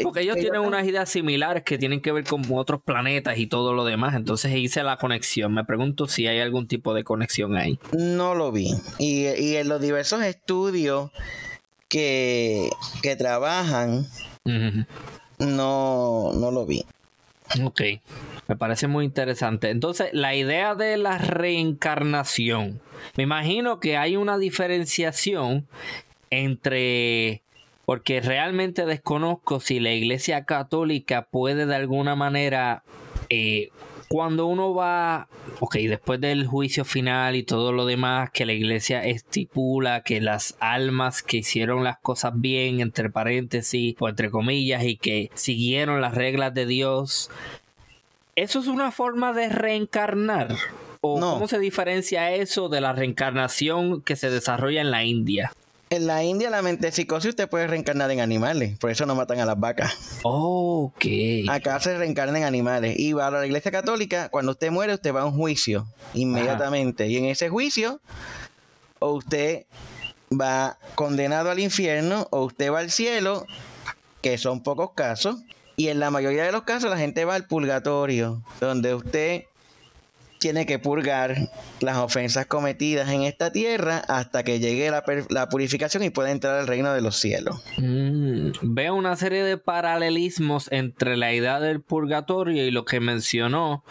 porque 0.03 0.19
ellos 0.19 0.35
tienen 0.35 0.59
unas 0.59 0.85
ideas 0.85 1.09
similares 1.09 1.63
que 1.63 1.77
tienen 1.77 2.01
que 2.01 2.11
ver 2.11 2.25
con 2.25 2.43
otros 2.51 2.81
planetas 2.81 3.37
y 3.37 3.47
todo 3.47 3.73
lo 3.73 3.85
demás, 3.85 4.15
entonces 4.15 4.53
hice 4.53 4.83
la 4.83 4.97
conexión. 4.97 5.53
Me 5.53 5.63
pregunto 5.63 6.07
si 6.07 6.27
hay 6.27 6.41
algún 6.41 6.67
tipo 6.67 6.93
de 6.93 7.05
conexión 7.05 7.55
ahí. 7.55 7.79
No 7.93 8.35
lo 8.35 8.51
vi. 8.51 8.73
Y, 8.99 9.55
en 9.55 9.69
los 9.69 9.79
diversos 9.79 10.23
estudios 10.23 11.09
que, 11.87 12.69
que 13.01 13.15
trabajan, 13.15 14.05
no, 15.39 16.33
no 16.33 16.51
lo 16.51 16.65
vi. 16.65 16.85
Ok, 17.63 17.81
me 18.47 18.55
parece 18.55 18.87
muy 18.87 19.05
interesante. 19.05 19.69
Entonces, 19.69 20.09
la 20.13 20.35
idea 20.35 20.75
de 20.75 20.97
la 20.97 21.17
reencarnación, 21.17 22.81
me 23.17 23.23
imagino 23.23 23.79
que 23.79 23.97
hay 23.97 24.15
una 24.15 24.37
diferenciación 24.37 25.67
entre, 26.29 27.41
porque 27.85 28.21
realmente 28.21 28.85
desconozco 28.85 29.59
si 29.59 29.79
la 29.79 29.91
Iglesia 29.91 30.45
Católica 30.45 31.27
puede 31.29 31.65
de 31.65 31.75
alguna 31.75 32.15
manera, 32.15 32.83
eh, 33.29 33.69
cuando 34.11 34.45
uno 34.45 34.73
va, 34.73 35.29
ok, 35.61 35.75
después 35.75 36.19
del 36.19 36.45
juicio 36.45 36.83
final 36.83 37.37
y 37.37 37.43
todo 37.43 37.71
lo 37.71 37.85
demás, 37.85 38.29
que 38.29 38.45
la 38.45 38.51
Iglesia 38.51 39.05
estipula 39.05 40.01
que 40.01 40.19
las 40.19 40.57
almas 40.59 41.23
que 41.23 41.37
hicieron 41.37 41.85
las 41.85 41.97
cosas 41.99 42.33
bien, 42.35 42.81
entre 42.81 43.09
paréntesis 43.09 43.95
o 43.99 44.09
entre 44.09 44.29
comillas, 44.29 44.83
y 44.83 44.97
que 44.97 45.31
siguieron 45.33 46.01
las 46.01 46.13
reglas 46.13 46.53
de 46.53 46.65
Dios, 46.65 47.29
¿Eso 48.35 48.59
es 48.59 48.67
una 48.67 48.91
forma 48.91 49.33
de 49.33 49.49
reencarnar? 49.49 50.55
¿O 51.01 51.19
cómo 51.19 51.47
se 51.47 51.59
diferencia 51.59 52.31
eso 52.31 52.69
de 52.69 52.79
la 52.79 52.93
reencarnación 52.93 54.01
que 54.01 54.15
se 54.15 54.29
desarrolla 54.29 54.81
en 54.81 54.91
la 54.91 55.03
India? 55.03 55.51
En 55.91 56.07
la 56.07 56.23
India, 56.23 56.49
la 56.49 56.61
mente 56.61 56.89
psicosis 56.89 57.31
usted 57.31 57.49
puede 57.49 57.67
reencarnar 57.67 58.09
en 58.11 58.21
animales, 58.21 58.77
por 58.79 58.91
eso 58.91 59.05
no 59.05 59.13
matan 59.13 59.41
a 59.41 59.45
las 59.45 59.59
vacas. 59.59 60.21
Ok. 60.23 61.05
Acá 61.49 61.81
se 61.81 61.97
reencarna 61.97 62.37
en 62.37 62.45
animales. 62.45 62.95
Y 62.97 63.13
para 63.13 63.39
la 63.39 63.45
iglesia 63.45 63.73
católica, 63.73 64.29
cuando 64.29 64.53
usted 64.53 64.71
muere, 64.71 64.93
usted 64.93 65.13
va 65.13 65.23
a 65.23 65.25
un 65.25 65.33
juicio 65.33 65.85
inmediatamente. 66.13 67.07
Y 67.07 67.17
en 67.17 67.25
ese 67.25 67.49
juicio, 67.49 67.99
o 68.99 69.11
usted 69.11 69.65
va 70.31 70.77
condenado 70.95 71.51
al 71.51 71.59
infierno, 71.59 72.25
o 72.31 72.45
usted 72.45 72.71
va 72.71 72.79
al 72.79 72.89
cielo, 72.89 73.45
que 74.21 74.37
son 74.37 74.63
pocos 74.63 74.91
casos, 74.95 75.43
y 75.75 75.89
en 75.89 75.99
la 75.99 76.09
mayoría 76.09 76.45
de 76.45 76.53
los 76.53 76.63
casos 76.63 76.89
la 76.89 76.97
gente 76.97 77.25
va 77.25 77.35
al 77.35 77.47
purgatorio, 77.47 78.41
donde 78.61 78.95
usted 78.95 79.43
tiene 80.41 80.65
que 80.65 80.79
purgar 80.79 81.35
las 81.81 81.97
ofensas 81.97 82.47
cometidas 82.47 83.11
en 83.11 83.21
esta 83.21 83.51
tierra 83.51 84.01
hasta 84.07 84.41
que 84.43 84.59
llegue 84.59 84.89
la, 84.89 85.49
purificación 85.49 86.01
y 86.01 86.09
pueda 86.09 86.31
entrar 86.31 86.57
al 86.57 86.65
reino 86.65 86.91
de 86.93 87.01
los 87.01 87.17
cielos. 87.17 87.63
Mm, 87.77 88.49
veo 88.63 88.95
una 88.95 89.15
serie 89.17 89.43
de 89.43 89.59
paralelismos 89.59 90.67
entre 90.71 91.15
la 91.15 91.31
idea 91.31 91.59
del 91.59 91.81
purgatorio 91.81 92.65
y 92.65 92.71
lo 92.71 92.85
que 92.85 92.99
mencionó 92.99 93.83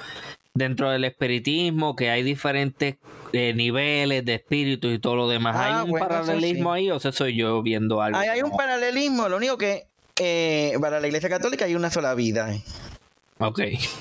dentro 0.53 0.91
del 0.91 1.05
espiritismo, 1.05 1.95
que 1.95 2.11
hay 2.11 2.25
diferentes 2.25 2.97
eh, 3.33 3.55
niveles 3.55 4.25
de 4.25 4.35
espíritu 4.35 4.89
y 4.89 4.99
todo 4.99 5.15
lo 5.15 5.29
demás. 5.29 5.55
¿Hay 5.55 5.73
ah, 5.73 5.85
un 5.85 6.01
paralelismo 6.01 6.73
ahí 6.73 6.91
o 6.91 6.99
soy 6.99 7.37
yo 7.37 7.63
viendo 7.63 8.03
algo? 8.03 8.19
hay 8.19 8.43
un 8.43 8.51
paralelismo, 8.51 9.29
lo 9.29 9.37
único 9.37 9.57
que 9.57 9.87
eh, 10.19 10.77
para 10.81 10.99
la 10.99 11.07
Iglesia 11.07 11.29
Católica 11.29 11.67
hay 11.67 11.77
una 11.77 11.91
sola 11.91 12.13
vida. 12.15 12.53
Ok. 13.40 13.61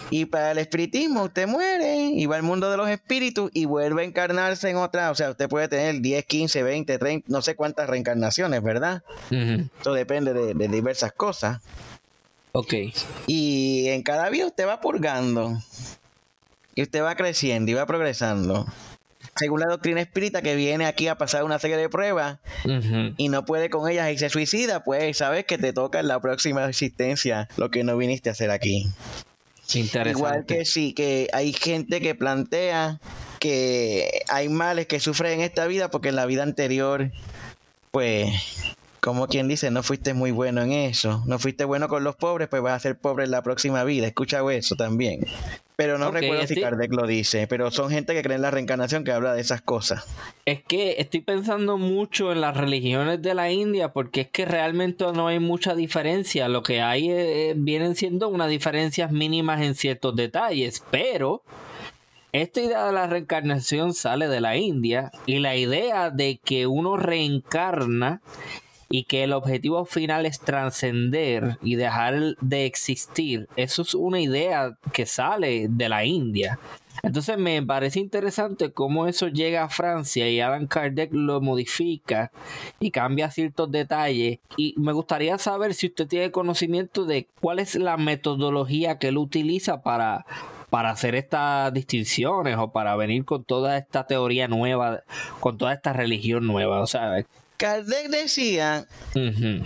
Y 0.09 0.25
para 0.25 0.51
el 0.51 0.57
espiritismo, 0.57 1.23
usted 1.23 1.47
muere 1.47 2.11
y 2.13 2.25
va 2.25 2.35
al 2.35 2.43
mundo 2.43 2.69
de 2.69 2.75
los 2.75 2.89
espíritus 2.89 3.49
y 3.53 3.65
vuelve 3.65 4.01
a 4.01 4.05
encarnarse 4.05 4.69
en 4.69 4.75
otra. 4.75 5.11
O 5.11 5.15
sea, 5.15 5.31
usted 5.31 5.47
puede 5.47 5.69
tener 5.69 6.01
10, 6.01 6.25
15, 6.25 6.63
20, 6.63 6.97
30, 6.97 7.25
no 7.29 7.41
sé 7.41 7.55
cuántas 7.55 7.89
reencarnaciones, 7.89 8.61
¿verdad? 8.61 9.01
Eso 9.79 9.93
depende 9.93 10.33
de, 10.33 10.53
de, 10.53 10.67
diversas 10.67 11.13
cosas. 11.13 11.61
Ok. 12.51 12.73
Y 13.27 13.87
en 13.87 14.03
cada 14.03 14.29
vida 14.29 14.45
usted 14.45 14.67
va 14.67 14.81
purgando. 14.81 15.57
Y 16.75 16.83
usted 16.83 17.01
va 17.01 17.15
creciendo 17.15 17.71
y 17.71 17.75
va 17.75 17.85
progresando 17.85 18.65
según 19.39 19.61
la 19.61 19.67
doctrina 19.67 20.01
espírita, 20.01 20.41
que 20.41 20.55
viene 20.55 20.85
aquí 20.85 21.07
a 21.07 21.17
pasar 21.17 21.45
una 21.45 21.59
serie 21.59 21.77
de 21.77 21.87
pruebas 21.87 22.39
y 23.17 23.29
no 23.29 23.45
puede 23.45 23.69
con 23.69 23.89
ellas 23.89 24.11
y 24.11 24.17
se 24.17 24.29
suicida, 24.29 24.83
pues 24.83 25.17
sabes 25.17 25.45
que 25.45 25.57
te 25.57 25.71
toca 25.71 26.01
en 26.01 26.09
la 26.09 26.19
próxima 26.19 26.65
existencia 26.67 27.47
lo 27.55 27.71
que 27.71 27.85
no 27.85 27.95
viniste 27.95 28.29
a 28.29 28.33
hacer 28.33 28.51
aquí. 28.51 28.85
Igual 29.73 30.45
que 30.45 30.65
sí, 30.65 30.93
que 30.93 31.27
hay 31.33 31.53
gente 31.53 32.01
que 32.01 32.15
plantea 32.15 32.99
que 33.39 34.23
hay 34.27 34.49
males 34.49 34.87
que 34.87 34.99
sufren 34.99 35.39
en 35.39 35.41
esta 35.41 35.65
vida 35.67 35.89
porque 35.89 36.09
en 36.09 36.15
la 36.15 36.25
vida 36.25 36.43
anterior, 36.43 37.11
pues, 37.91 38.31
como 39.01 39.27
quien 39.27 39.47
dice, 39.47 39.71
no 39.71 39.83
fuiste 39.83 40.13
muy 40.13 40.31
bueno 40.31 40.61
en 40.61 40.71
eso, 40.71 41.23
no 41.25 41.39
fuiste 41.39 41.65
bueno 41.65 41.87
con 41.87 42.03
los 42.03 42.15
pobres, 42.15 42.47
pues 42.47 42.61
vas 42.61 42.73
a 42.73 42.79
ser 42.79 42.97
pobre 42.97 43.25
en 43.25 43.31
la 43.31 43.41
próxima 43.41 43.83
vida. 43.83 44.07
Escucha 44.07 44.41
eso 44.51 44.75
también. 44.75 45.25
Pero 45.75 45.97
no 45.97 46.11
recuerdo 46.11 46.45
si 46.45 46.59
Kardec 46.59 46.91
lo 46.91 47.07
dice, 47.07 47.47
pero 47.47 47.71
son 47.71 47.89
gente 47.89 48.13
que 48.13 48.21
cree 48.21 48.35
en 48.35 48.41
la 48.41 48.51
reencarnación 48.51 49.05
que 49.05 49.13
habla 49.13 49.33
de 49.33 49.39
esas 49.39 49.61
cosas. 49.61 50.05
Es 50.45 50.61
que 50.61 50.95
estoy 50.99 51.21
pensando 51.21 51.77
mucho 51.77 52.33
en 52.33 52.41
las 52.41 52.57
religiones 52.57 53.21
de 53.21 53.33
la 53.33 53.49
India 53.49 53.93
porque 53.93 54.21
es 54.21 54.27
que 54.27 54.43
realmente 54.43 55.05
no 55.13 55.27
hay 55.29 55.39
mucha 55.39 55.75
diferencia. 55.75 56.49
Lo 56.49 56.63
que 56.63 56.81
hay 56.81 57.09
eh, 57.09 57.53
vienen 57.55 57.95
siendo 57.95 58.27
unas 58.27 58.49
diferencias 58.49 59.13
mínimas 59.13 59.61
en 59.61 59.73
ciertos 59.73 60.17
detalles, 60.17 60.83
pero 60.91 61.43
esta 62.33 62.61
idea 62.61 62.85
de 62.85 62.91
la 62.91 63.07
reencarnación 63.07 63.93
sale 63.93 64.27
de 64.27 64.41
la 64.41 64.57
India 64.57 65.11
y 65.25 65.39
la 65.39 65.55
idea 65.55 66.09
de 66.09 66.41
que 66.43 66.67
uno 66.67 66.97
reencarna 66.97 68.21
y 68.89 69.03
que 69.03 69.23
el 69.23 69.33
objetivo 69.33 69.85
final 69.85 70.25
es 70.25 70.39
trascender 70.39 71.57
y 71.61 71.75
dejar 71.75 72.35
de 72.41 72.65
existir, 72.65 73.47
eso 73.55 73.83
es 73.83 73.93
una 73.93 74.19
idea 74.19 74.77
que 74.91 75.05
sale 75.05 75.67
de 75.69 75.89
la 75.89 76.05
India. 76.05 76.59
Entonces 77.01 77.37
me 77.37 77.61
parece 77.63 77.99
interesante 77.99 78.71
cómo 78.71 79.07
eso 79.07 79.27
llega 79.27 79.63
a 79.63 79.69
Francia 79.69 80.29
y 80.29 80.41
Alan 80.41 80.67
Kardec 80.67 81.13
lo 81.13 81.39
modifica 81.39 82.31
y 82.79 82.91
cambia 82.91 83.31
ciertos 83.31 83.71
detalles. 83.71 84.39
Y 84.57 84.75
me 84.77 84.91
gustaría 84.91 85.37
saber 85.37 85.73
si 85.73 85.87
usted 85.87 86.07
tiene 86.07 86.31
conocimiento 86.31 87.05
de 87.05 87.27
cuál 87.39 87.59
es 87.59 87.75
la 87.75 87.97
metodología 87.97 88.97
que 88.97 89.09
él 89.09 89.17
utiliza 89.17 89.81
para, 89.81 90.25
para 90.69 90.91
hacer 90.91 91.15
estas 91.15 91.73
distinciones 91.73 92.57
o 92.57 92.71
para 92.71 92.95
venir 92.95 93.23
con 93.23 93.43
toda 93.43 93.77
esta 93.77 94.05
teoría 94.05 94.47
nueva, 94.47 95.03
con 95.39 95.57
toda 95.57 95.73
esta 95.73 95.93
religión 95.93 96.47
nueva. 96.47 96.81
O 96.81 96.87
sea, 96.87 97.23
Kardec 97.59 98.07
decía 98.07 98.87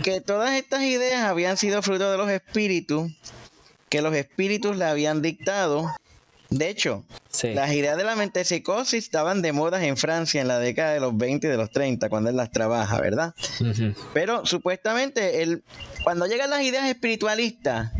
que 0.02 0.20
todas 0.20 0.52
estas 0.54 0.82
ideas 0.82 1.22
habían 1.22 1.56
sido 1.56 1.80
fruto 1.80 2.10
de 2.10 2.18
los 2.18 2.28
espíritus, 2.28 3.12
que 3.88 4.02
los 4.02 4.12
espíritus 4.16 4.76
le 4.76 4.84
habían 4.84 5.22
dictado. 5.22 5.88
De 6.50 6.68
hecho, 6.68 7.04
las 7.42 7.72
ideas 7.72 7.96
de 7.96 8.02
la 8.02 8.16
mente 8.16 8.44
psicosis 8.44 9.04
estaban 9.04 9.42
de 9.42 9.52
moda 9.52 9.84
en 9.86 9.96
Francia 9.96 10.40
en 10.40 10.48
la 10.48 10.58
década 10.58 10.92
de 10.92 10.98
los 10.98 11.16
20 11.16 11.46
y 11.46 11.50
de 11.50 11.56
los 11.56 11.70
30, 11.70 12.08
cuando 12.08 12.30
él 12.30 12.36
las 12.36 12.50
trabaja, 12.50 13.00
¿verdad? 13.00 13.32
Pero 14.12 14.44
supuestamente, 14.44 15.42
él, 15.42 15.62
cuando 16.02 16.26
llegan 16.26 16.50
las 16.50 16.62
ideas 16.62 16.88
espiritualistas, 16.88 17.92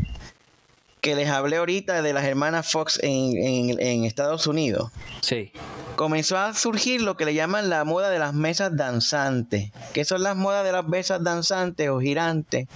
que 0.99 1.15
les 1.15 1.29
hablé 1.29 1.55
ahorita 1.55 2.01
de 2.01 2.11
las 2.11 2.25
hermanas 2.25 2.69
Fox 2.69 2.99
en, 3.01 3.79
en 3.79 4.03
Estados 4.03 4.45
Unidos. 4.45 4.91
Sí 5.21 5.53
comenzó 5.95 6.37
a 6.37 6.53
surgir 6.53 7.01
lo 7.01 7.17
que 7.17 7.25
le 7.25 7.33
llaman 7.33 7.69
la 7.69 7.83
moda 7.83 8.09
de 8.09 8.19
las 8.19 8.33
mesas 8.33 8.75
danzantes. 8.75 9.71
¿Qué 9.93 10.05
son 10.05 10.23
las 10.23 10.35
modas 10.35 10.65
de 10.65 10.71
las 10.71 10.87
mesas 10.87 11.23
danzantes 11.23 11.89
o 11.89 11.99
girantes? 11.99 12.67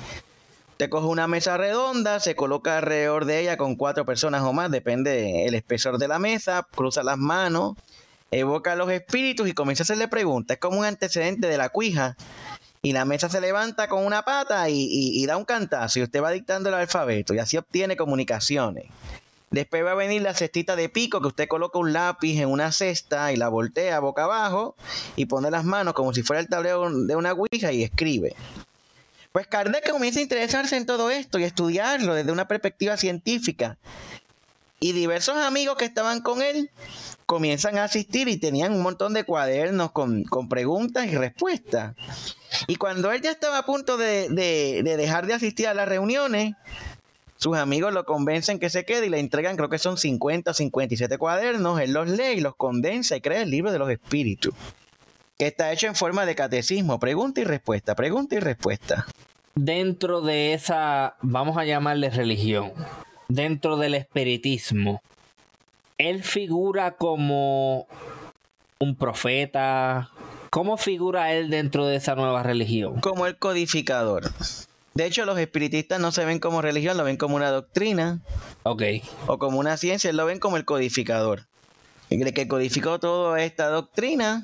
Te 0.77 0.89
coge 0.89 1.07
una 1.07 1.27
mesa 1.27 1.57
redonda, 1.57 2.19
se 2.21 2.35
coloca 2.35 2.77
alrededor 2.77 3.25
de 3.25 3.41
ella 3.41 3.57
con 3.57 3.75
cuatro 3.75 4.05
personas 4.05 4.43
o 4.43 4.53
más, 4.53 4.71
depende 4.71 5.11
del 5.11 5.53
espesor 5.53 5.97
de 5.97 6.07
la 6.07 6.19
mesa, 6.19 6.65
cruza 6.73 7.03
las 7.03 7.17
manos, 7.17 7.75
evoca 8.31 8.75
los 8.75 8.89
espíritus 8.89 9.49
y 9.49 9.53
comienza 9.53 9.83
a 9.83 9.85
hacerle 9.85 10.07
preguntas. 10.07 10.55
Es 10.55 10.61
como 10.61 10.79
un 10.79 10.85
antecedente 10.85 11.47
de 11.47 11.57
la 11.57 11.69
cuija. 11.69 12.15
Y 12.81 12.93
la 12.93 13.03
mesa 13.03 13.27
se 13.27 13.41
levanta 13.41 13.89
con 13.89 14.05
una 14.05 14.21
pata 14.21 14.69
y, 14.69 14.87
y 14.89 15.25
da 15.25 15.35
un 15.35 15.43
cantazo 15.43 15.99
y 15.99 16.03
usted 16.03 16.23
va 16.23 16.31
dictando 16.31 16.69
el 16.69 16.75
alfabeto 16.75 17.33
y 17.33 17.39
así 17.39 17.57
obtiene 17.57 17.97
comunicaciones. 17.97 18.85
Después 19.51 19.83
va 19.83 19.91
a 19.91 19.95
venir 19.95 20.21
la 20.21 20.33
cestita 20.33 20.75
de 20.75 20.89
pico, 20.89 21.21
que 21.21 21.27
usted 21.27 21.47
coloca 21.47 21.79
un 21.79 21.91
lápiz 21.91 22.39
en 22.39 22.49
una 22.49 22.71
cesta 22.71 23.33
y 23.33 23.35
la 23.35 23.49
voltea 23.49 23.99
boca 23.99 24.25
abajo 24.25 24.75
y 25.15 25.25
pone 25.25 25.49
las 25.49 25.65
manos 25.65 25.95
como 25.95 26.13
si 26.13 26.21
fuera 26.21 26.39
el 26.39 26.47
tablero 26.47 26.89
de 26.91 27.15
una 27.15 27.33
ouija 27.33 27.71
y 27.71 27.83
escribe. 27.83 28.35
Pues 29.31 29.47
Kardec 29.47 29.89
comienza 29.89 30.19
a 30.19 30.23
interesarse 30.23 30.75
en 30.77 30.85
todo 30.85 31.09
esto 31.09 31.39
y 31.39 31.43
estudiarlo 31.43 32.13
desde 32.13 32.31
una 32.31 32.47
perspectiva 32.47 32.97
científica. 32.97 33.77
Y 34.79 34.93
diversos 34.93 35.35
amigos 35.37 35.77
que 35.77 35.85
estaban 35.85 36.21
con 36.21 36.41
él 36.41 36.71
comienzan 37.25 37.77
a 37.77 37.83
asistir 37.83 38.27
y 38.27 38.37
tenían 38.37 38.73
un 38.73 38.81
montón 38.81 39.13
de 39.13 39.25
cuadernos 39.25 39.91
con, 39.91 40.25
preguntas 40.49 41.07
y 41.07 41.17
respuestas. 41.17 41.95
Y 42.67 42.77
cuando 42.77 43.11
él 43.11 43.21
ya 43.21 43.31
estaba 43.31 43.59
a 43.59 43.65
punto 43.65 43.97
de, 43.97 44.29
de 44.29 44.97
dejar 44.97 45.27
de 45.27 45.33
asistir 45.33 45.67
a 45.67 45.73
las 45.73 45.87
reuniones, 45.87 46.55
sus 47.39 47.55
amigos 47.55 47.93
lo 47.93 48.03
convencen 48.03 48.59
que 48.59 48.69
se 48.69 48.83
quede 48.83 49.07
y 49.07 49.09
le 49.09 49.19
entregan, 49.19 49.55
creo 49.55 49.69
que 49.69 49.79
son 49.79 49.97
50 49.97 50.51
o 50.51 50.53
57 50.53 51.17
cuadernos. 51.17 51.79
Él 51.79 51.93
los 51.93 52.09
lee 52.09 52.33
y 52.35 52.41
los 52.41 52.53
condensa 52.55 53.15
y 53.15 53.21
crea 53.21 53.41
el 53.41 53.49
libro 53.49 53.71
de 53.71 53.79
los 53.79 53.89
espíritus, 53.89 54.53
que 55.37 55.47
está 55.47 55.71
hecho 55.71 55.87
en 55.87 55.95
forma 55.95 56.25
de 56.25 56.35
catecismo, 56.35 56.99
pregunta 56.99 57.39
y 57.39 57.45
respuesta, 57.45 57.95
pregunta 57.95 58.35
y 58.35 58.39
respuesta. 58.39 59.07
Dentro 59.55 60.19
de 60.19 60.53
esa, 60.53 61.15
vamos 61.21 61.57
a 61.57 61.63
llamarle 61.63 62.09
religión, 62.09 62.73
dentro 63.29 63.77
del 63.77 63.95
espiritismo, 63.95 65.01
él 65.97 66.23
figura 66.23 66.97
como 66.97 67.87
un 68.79 68.95
profeta. 68.95 70.09
¿Cómo 70.49 70.75
figura 70.75 71.31
él 71.31 71.49
dentro 71.49 71.85
de 71.85 71.95
esa 71.95 72.15
nueva 72.15 72.43
religión? 72.43 72.99
Como 72.99 73.27
el 73.27 73.37
codificador. 73.37 74.29
De 74.93 75.05
hecho, 75.05 75.25
los 75.25 75.37
espiritistas 75.37 75.99
no 75.99 76.11
se 76.11 76.25
ven 76.25 76.39
como 76.39 76.61
religión, 76.61 76.97
lo 76.97 77.03
ven 77.03 77.17
como 77.17 77.35
una 77.35 77.51
doctrina. 77.51 78.21
Ok. 78.63 78.83
O 79.27 79.37
como 79.37 79.59
una 79.59 79.77
ciencia, 79.77 80.11
lo 80.13 80.25
ven 80.25 80.39
como 80.39 80.57
el 80.57 80.65
codificador. 80.65 81.45
El 82.09 82.33
que 82.33 82.47
codificó 82.47 82.99
toda 82.99 83.41
esta 83.43 83.67
doctrina 83.67 84.43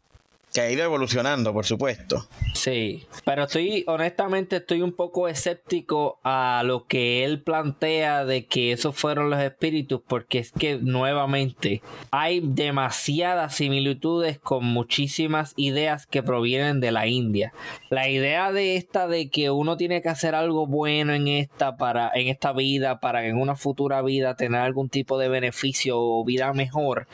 que 0.56 0.62
ha 0.62 0.72
ido 0.72 0.86
evolucionando, 0.86 1.52
por 1.52 1.66
supuesto. 1.66 2.30
Sí, 2.54 3.06
pero 3.26 3.44
estoy, 3.44 3.84
honestamente, 3.88 4.56
estoy 4.56 4.82
un 4.82 4.94
poco 4.94 5.28
escéptico 5.28 6.18
a 6.24 6.64
lo 6.66 6.88
que 6.88 7.26
él 7.26 7.42
plantea 7.42 8.24
de 8.24 8.46
que 8.46 8.72
esos 8.72 8.96
fueron 8.96 9.30
los 9.30 9.42
espíritus, 9.42 10.00
porque 10.08 10.40
es 10.40 10.54
que 10.54 10.80
nuevamente 10.82 11.82
hay 12.10 12.40
demasiadas 12.42 13.54
similitudes 13.54 14.40
con 14.40 14.64
muchísimas 14.64 15.52
ideas 15.58 16.08
que 16.08 16.24
provienen 16.24 16.80
de 16.80 16.94
la 16.94 17.06
India. 17.08 17.52
La 17.90 18.08
idea 18.08 18.54
de 18.54 18.78
esta 18.78 19.10
de 19.10 19.30
que 19.30 19.52
uno 19.52 19.76
tiene 19.76 20.02
que 20.02 20.08
hacer 20.08 20.36
algo 20.36 20.68
bueno 20.68 21.14
en 21.14 21.28
esta 21.28 21.76
para, 21.76 22.12
en 22.16 22.30
esta 22.30 22.54
vida, 22.54 23.02
para 23.02 23.28
en 23.28 23.36
una 23.36 23.58
futura 23.58 24.02
vida 24.02 24.38
tener 24.38 24.62
algún 24.62 24.88
tipo 24.88 25.18
de 25.18 25.28
beneficio 25.28 26.00
o 26.00 26.24
vida 26.24 26.54
mejor 26.54 27.08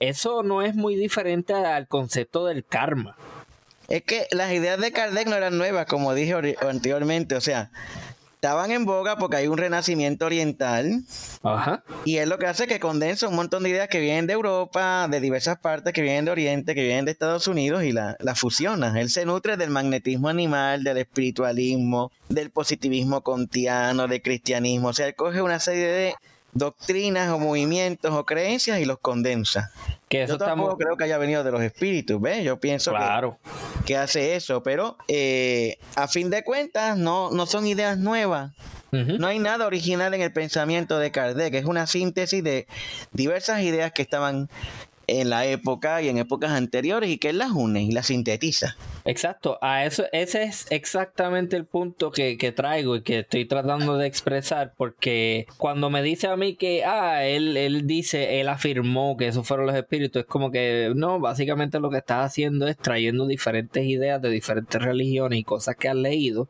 eso 0.00 0.42
no 0.42 0.62
es 0.62 0.74
muy 0.74 0.96
diferente 0.96 1.54
al 1.54 1.88
concepto 1.88 2.46
del 2.46 2.64
karma. 2.64 3.16
Es 3.88 4.02
que 4.02 4.26
las 4.32 4.52
ideas 4.52 4.80
de 4.80 4.92
Kardec 4.92 5.28
no 5.28 5.36
eran 5.36 5.58
nuevas, 5.58 5.86
como 5.86 6.12
dije 6.12 6.56
anteriormente, 6.60 7.36
o 7.36 7.40
sea, 7.40 7.70
estaban 8.46 8.70
en 8.70 8.84
boga 8.84 9.16
porque 9.16 9.38
hay 9.38 9.46
un 9.48 9.58
renacimiento 9.58 10.26
oriental. 10.26 11.02
Ajá. 11.42 11.82
Y 12.04 12.18
es 12.18 12.28
lo 12.28 12.38
que 12.38 12.46
hace 12.46 12.66
que 12.66 12.80
condensa 12.80 13.28
un 13.28 13.36
montón 13.36 13.62
de 13.62 13.70
ideas 13.70 13.88
que 13.88 14.00
vienen 14.00 14.26
de 14.26 14.34
Europa, 14.34 15.08
de 15.08 15.20
diversas 15.20 15.58
partes, 15.58 15.92
que 15.92 16.02
vienen 16.02 16.24
de 16.24 16.30
Oriente, 16.32 16.74
que 16.74 16.84
vienen 16.84 17.04
de 17.04 17.12
Estados 17.12 17.48
Unidos 17.48 17.84
y 17.84 17.92
la, 17.92 18.16
la 18.20 18.34
fusiona. 18.34 19.00
Él 19.00 19.08
se 19.10 19.24
nutre 19.24 19.56
del 19.56 19.70
magnetismo 19.70 20.28
animal, 20.28 20.84
del 20.84 20.98
espiritualismo, 20.98 22.12
del 22.28 22.50
positivismo 22.50 23.22
kantiano, 23.22 24.06
del 24.08 24.22
cristianismo. 24.22 24.88
O 24.88 24.92
sea, 24.92 25.06
él 25.06 25.14
coge 25.14 25.42
una 25.42 25.60
serie 25.60 25.86
de 25.86 26.14
doctrinas 26.56 27.30
o 27.30 27.38
movimientos 27.38 28.12
o 28.12 28.24
creencias 28.24 28.80
y 28.80 28.84
los 28.84 28.98
condensa. 28.98 29.70
Que 30.08 30.22
eso 30.22 30.34
Yo 30.34 30.38
tampoco 30.38 30.76
creo 30.76 30.96
que 30.96 31.04
haya 31.04 31.18
venido 31.18 31.42
de 31.44 31.50
los 31.50 31.62
espíritus, 31.62 32.20
¿ves? 32.20 32.44
Yo 32.44 32.58
pienso 32.60 32.92
claro. 32.92 33.38
que, 33.84 33.96
hace 33.96 34.36
eso, 34.36 34.62
pero 34.62 34.96
eh, 35.08 35.78
a 35.96 36.08
fin 36.08 36.30
de 36.30 36.44
cuentas 36.44 36.96
no, 36.96 37.30
no 37.30 37.46
son 37.46 37.66
ideas 37.66 37.98
nuevas. 37.98 38.52
No 38.92 39.26
hay 39.26 39.38
nada 39.38 39.66
original 39.66 40.14
en 40.14 40.22
el 40.22 40.32
pensamiento 40.32 40.98
de 40.98 41.10
Kardec, 41.10 41.52
es 41.52 41.66
una 41.66 41.86
síntesis 41.86 42.42
de 42.42 42.66
diversas 43.12 43.60
ideas 43.60 43.92
que 43.92 44.00
estaban 44.00 44.48
en 45.06 45.30
la 45.30 45.46
época 45.46 46.02
y 46.02 46.08
en 46.08 46.18
épocas 46.18 46.50
anteriores 46.50 47.10
y 47.10 47.18
que 47.18 47.30
él 47.30 47.38
las 47.38 47.50
une 47.50 47.82
y 47.82 47.92
las 47.92 48.06
sintetiza. 48.06 48.76
Exacto, 49.04 49.58
a 49.62 49.84
eso, 49.84 50.04
ese 50.12 50.42
es 50.42 50.66
exactamente 50.70 51.56
el 51.56 51.64
punto 51.64 52.10
que, 52.10 52.36
traigo 52.56 52.96
y 52.96 53.02
que 53.02 53.20
estoy 53.20 53.44
tratando 53.44 53.96
de 53.96 54.06
expresar, 54.06 54.72
porque 54.76 55.46
cuando 55.58 55.90
me 55.90 56.02
dice 56.02 56.26
a 56.26 56.36
mí 56.36 56.56
que, 56.56 56.84
ah, 56.84 57.24
él, 57.24 57.56
él 57.56 57.86
dice, 57.86 58.40
él 58.40 58.48
afirmó 58.48 59.16
que 59.16 59.28
esos 59.28 59.46
fueron 59.46 59.66
los 59.66 59.76
espíritus, 59.76 60.22
es 60.22 60.26
como 60.26 60.50
que, 60.50 60.92
no, 60.94 61.20
básicamente 61.20 61.78
lo 61.78 61.90
que 61.90 61.98
estás 61.98 62.26
haciendo 62.26 62.66
es 62.66 62.76
trayendo 62.76 63.26
diferentes 63.26 63.84
ideas 63.84 64.20
de 64.20 64.30
diferentes 64.30 64.80
religiones 64.80 65.38
y 65.38 65.44
cosas 65.44 65.76
que 65.76 65.88
has 65.88 65.96
leído 65.96 66.48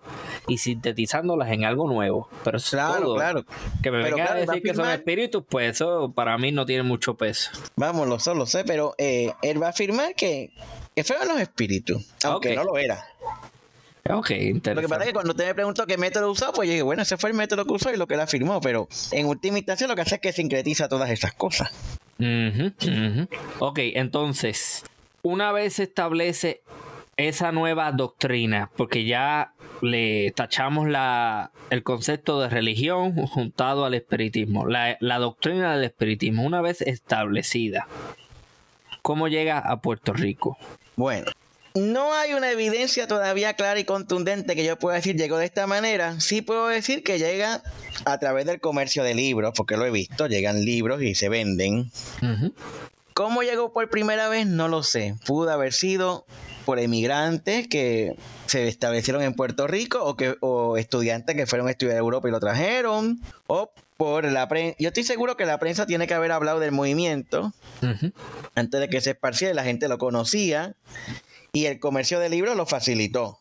y 0.48 0.58
sintetizándolas 0.58 1.50
en 1.50 1.64
algo 1.64 1.88
nuevo. 1.88 2.28
Pero 2.44 2.58
eso 2.58 2.76
claro, 2.76 3.04
todo. 3.04 3.14
claro. 3.16 3.44
Que 3.82 3.90
me 3.90 4.02
venga 4.02 4.32
a 4.32 4.34
decir 4.34 4.62
que 4.62 4.74
son 4.74 4.88
espíritus, 4.90 5.44
pues 5.48 5.76
eso 5.76 6.12
para 6.14 6.38
mí 6.38 6.52
no 6.52 6.66
tiene 6.66 6.82
mucho 6.82 7.16
peso. 7.16 7.50
Vamos, 7.76 8.08
lo 8.08 8.18
sé, 8.18 8.34
lo 8.46 8.50
sé, 8.50 8.64
pero 8.64 8.94
eh, 8.98 9.32
él 9.42 9.60
va 9.62 9.66
a 9.66 9.70
afirmar 9.70 10.14
que 10.14 10.52
que 10.94 11.04
los 11.26 11.40
espíritus, 11.40 12.06
aunque 12.24 12.54
no 12.54 12.64
lo 12.64 12.78
era. 12.78 13.04
Ok, 14.08 14.30
interesante. 14.30 14.74
Lo 14.74 14.80
que 14.82 14.88
pasa 14.88 15.00
es 15.02 15.06
que 15.08 15.12
cuando 15.12 15.32
usted 15.32 15.46
me 15.48 15.54
preguntó 15.54 15.86
qué 15.86 15.98
método 15.98 16.30
usó, 16.30 16.52
pues 16.52 16.68
yo 16.68 16.72
dije, 16.72 16.82
bueno, 16.82 17.02
ese 17.02 17.16
fue 17.16 17.30
el 17.30 17.36
método 17.36 17.64
que 17.66 17.72
usó 17.72 17.92
y 17.92 17.96
lo 17.96 18.06
que 18.06 18.14
él 18.14 18.20
afirmó, 18.20 18.60
pero 18.60 18.88
en 19.10 19.26
última 19.26 19.58
instancia 19.58 19.86
lo 19.86 19.94
que 19.94 20.02
hace 20.02 20.14
es 20.14 20.20
que 20.20 20.32
sincretiza 20.32 20.88
todas 20.88 21.10
esas 21.10 21.34
cosas. 21.34 21.70
Ok, 23.58 23.78
entonces, 23.78 24.84
una 25.22 25.52
vez 25.52 25.74
se 25.74 25.82
establece 25.82 26.62
esa 27.16 27.50
nueva 27.52 27.90
doctrina, 27.92 28.70
porque 28.76 29.04
ya 29.04 29.52
le 29.82 30.30
tachamos 30.32 30.88
la, 30.88 31.50
el 31.70 31.82
concepto 31.82 32.40
de 32.40 32.48
religión 32.48 33.14
juntado 33.26 33.84
al 33.84 33.94
espiritismo, 33.94 34.66
la, 34.66 34.96
la 35.00 35.18
doctrina 35.18 35.74
del 35.74 35.84
espiritismo, 35.84 36.44
una 36.44 36.60
vez 36.62 36.80
establecida, 36.80 37.88
¿cómo 39.06 39.28
llega 39.28 39.60
a 39.60 39.80
Puerto 39.80 40.12
Rico? 40.12 40.58
Bueno, 40.96 41.30
no 41.76 42.12
hay 42.12 42.34
una 42.34 42.50
evidencia 42.50 43.06
todavía 43.06 43.54
clara 43.54 43.78
y 43.78 43.84
contundente 43.84 44.56
que 44.56 44.64
yo 44.64 44.76
pueda 44.80 44.96
decir 44.96 45.14
llegó 45.14 45.38
de 45.38 45.44
esta 45.44 45.68
manera. 45.68 46.20
Sí 46.20 46.42
puedo 46.42 46.66
decir 46.66 47.04
que 47.04 47.20
llega 47.20 47.62
a 48.04 48.18
través 48.18 48.46
del 48.46 48.58
comercio 48.60 49.04
de 49.04 49.14
libros, 49.14 49.52
porque 49.56 49.76
lo 49.76 49.86
he 49.86 49.92
visto, 49.92 50.26
llegan 50.26 50.64
libros 50.64 51.02
y 51.02 51.14
se 51.14 51.28
venden. 51.28 51.92
¿Cómo 53.14 53.44
llegó 53.44 53.72
por 53.72 53.88
primera 53.90 54.28
vez? 54.28 54.44
No 54.44 54.66
lo 54.66 54.82
sé. 54.82 55.14
Pudo 55.24 55.52
haber 55.52 55.72
sido 55.72 56.26
por 56.64 56.80
emigrantes 56.80 57.68
que 57.68 58.16
se 58.46 58.66
establecieron 58.66 59.22
en 59.22 59.34
Puerto 59.34 59.68
Rico 59.68 60.02
o, 60.02 60.16
que, 60.16 60.34
o 60.40 60.78
estudiantes 60.78 61.36
que 61.36 61.46
fueron 61.46 61.68
a 61.68 61.70
estudiar 61.70 61.94
a 61.94 62.00
Europa 62.00 62.26
y 62.26 62.32
lo 62.32 62.40
trajeron, 62.40 63.20
o 63.46 63.70
por 63.96 64.24
la 64.24 64.48
prensa. 64.48 64.76
Yo 64.78 64.88
estoy 64.88 65.04
seguro 65.04 65.36
que 65.36 65.46
la 65.46 65.58
prensa 65.58 65.86
tiene 65.86 66.06
que 66.06 66.14
haber 66.14 66.32
hablado 66.32 66.60
del 66.60 66.72
movimiento 66.72 67.52
antes 68.54 68.80
de 68.80 68.88
que 68.88 69.00
se 69.00 69.10
esparciera, 69.10 69.54
la 69.54 69.64
gente 69.64 69.88
lo 69.88 69.98
conocía 69.98 70.74
y 71.52 71.66
el 71.66 71.78
comercio 71.80 72.18
de 72.20 72.28
libros 72.28 72.56
lo 72.56 72.66
facilitó. 72.66 73.38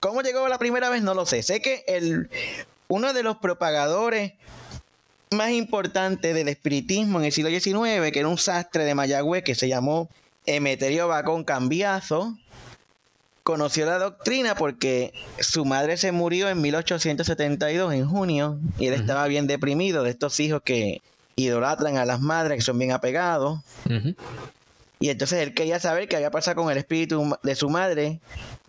¿Cómo 0.00 0.20
llegó 0.20 0.46
la 0.48 0.58
primera 0.58 0.90
vez? 0.90 1.02
No 1.02 1.14
lo 1.14 1.24
sé. 1.24 1.42
Sé 1.42 1.62
que 1.62 1.84
el, 1.86 2.28
uno 2.88 3.12
de 3.14 3.22
los 3.22 3.38
propagadores 3.38 4.34
más 5.30 5.50
importantes 5.50 6.34
del 6.34 6.48
espiritismo 6.48 7.18
en 7.18 7.26
el 7.26 7.32
siglo 7.32 7.50
XIX, 7.50 8.12
que 8.12 8.18
era 8.18 8.28
un 8.28 8.38
sastre 8.38 8.84
de 8.84 8.94
Mayagüez 8.94 9.42
que 9.42 9.54
se 9.54 9.68
llamó 9.68 10.10
Emeterio 10.46 11.08
Bacón 11.08 11.44
Cambiazo, 11.44 12.36
conoció 13.44 13.84
la 13.86 13.98
doctrina 13.98 14.56
porque 14.56 15.12
su 15.38 15.64
madre 15.64 15.96
se 15.96 16.10
murió 16.10 16.48
en 16.48 16.60
1872, 16.60 17.92
en 17.92 18.08
junio, 18.08 18.58
y 18.78 18.86
él 18.86 18.94
estaba 18.94 19.28
bien 19.28 19.46
deprimido 19.46 20.02
de 20.02 20.10
estos 20.10 20.40
hijos 20.40 20.62
que 20.64 21.02
idolatran 21.36 21.98
a 21.98 22.06
las 22.06 22.20
madres, 22.20 22.58
que 22.58 22.62
son 22.62 22.78
bien 22.78 22.90
apegados. 22.90 23.60
Y 24.98 25.10
entonces 25.10 25.40
él 25.40 25.52
quería 25.52 25.78
saber 25.78 26.08
qué 26.08 26.16
había 26.16 26.30
pasado 26.30 26.62
con 26.62 26.72
el 26.72 26.78
espíritu 26.78 27.36
de 27.42 27.54
su 27.54 27.68
madre, 27.68 28.20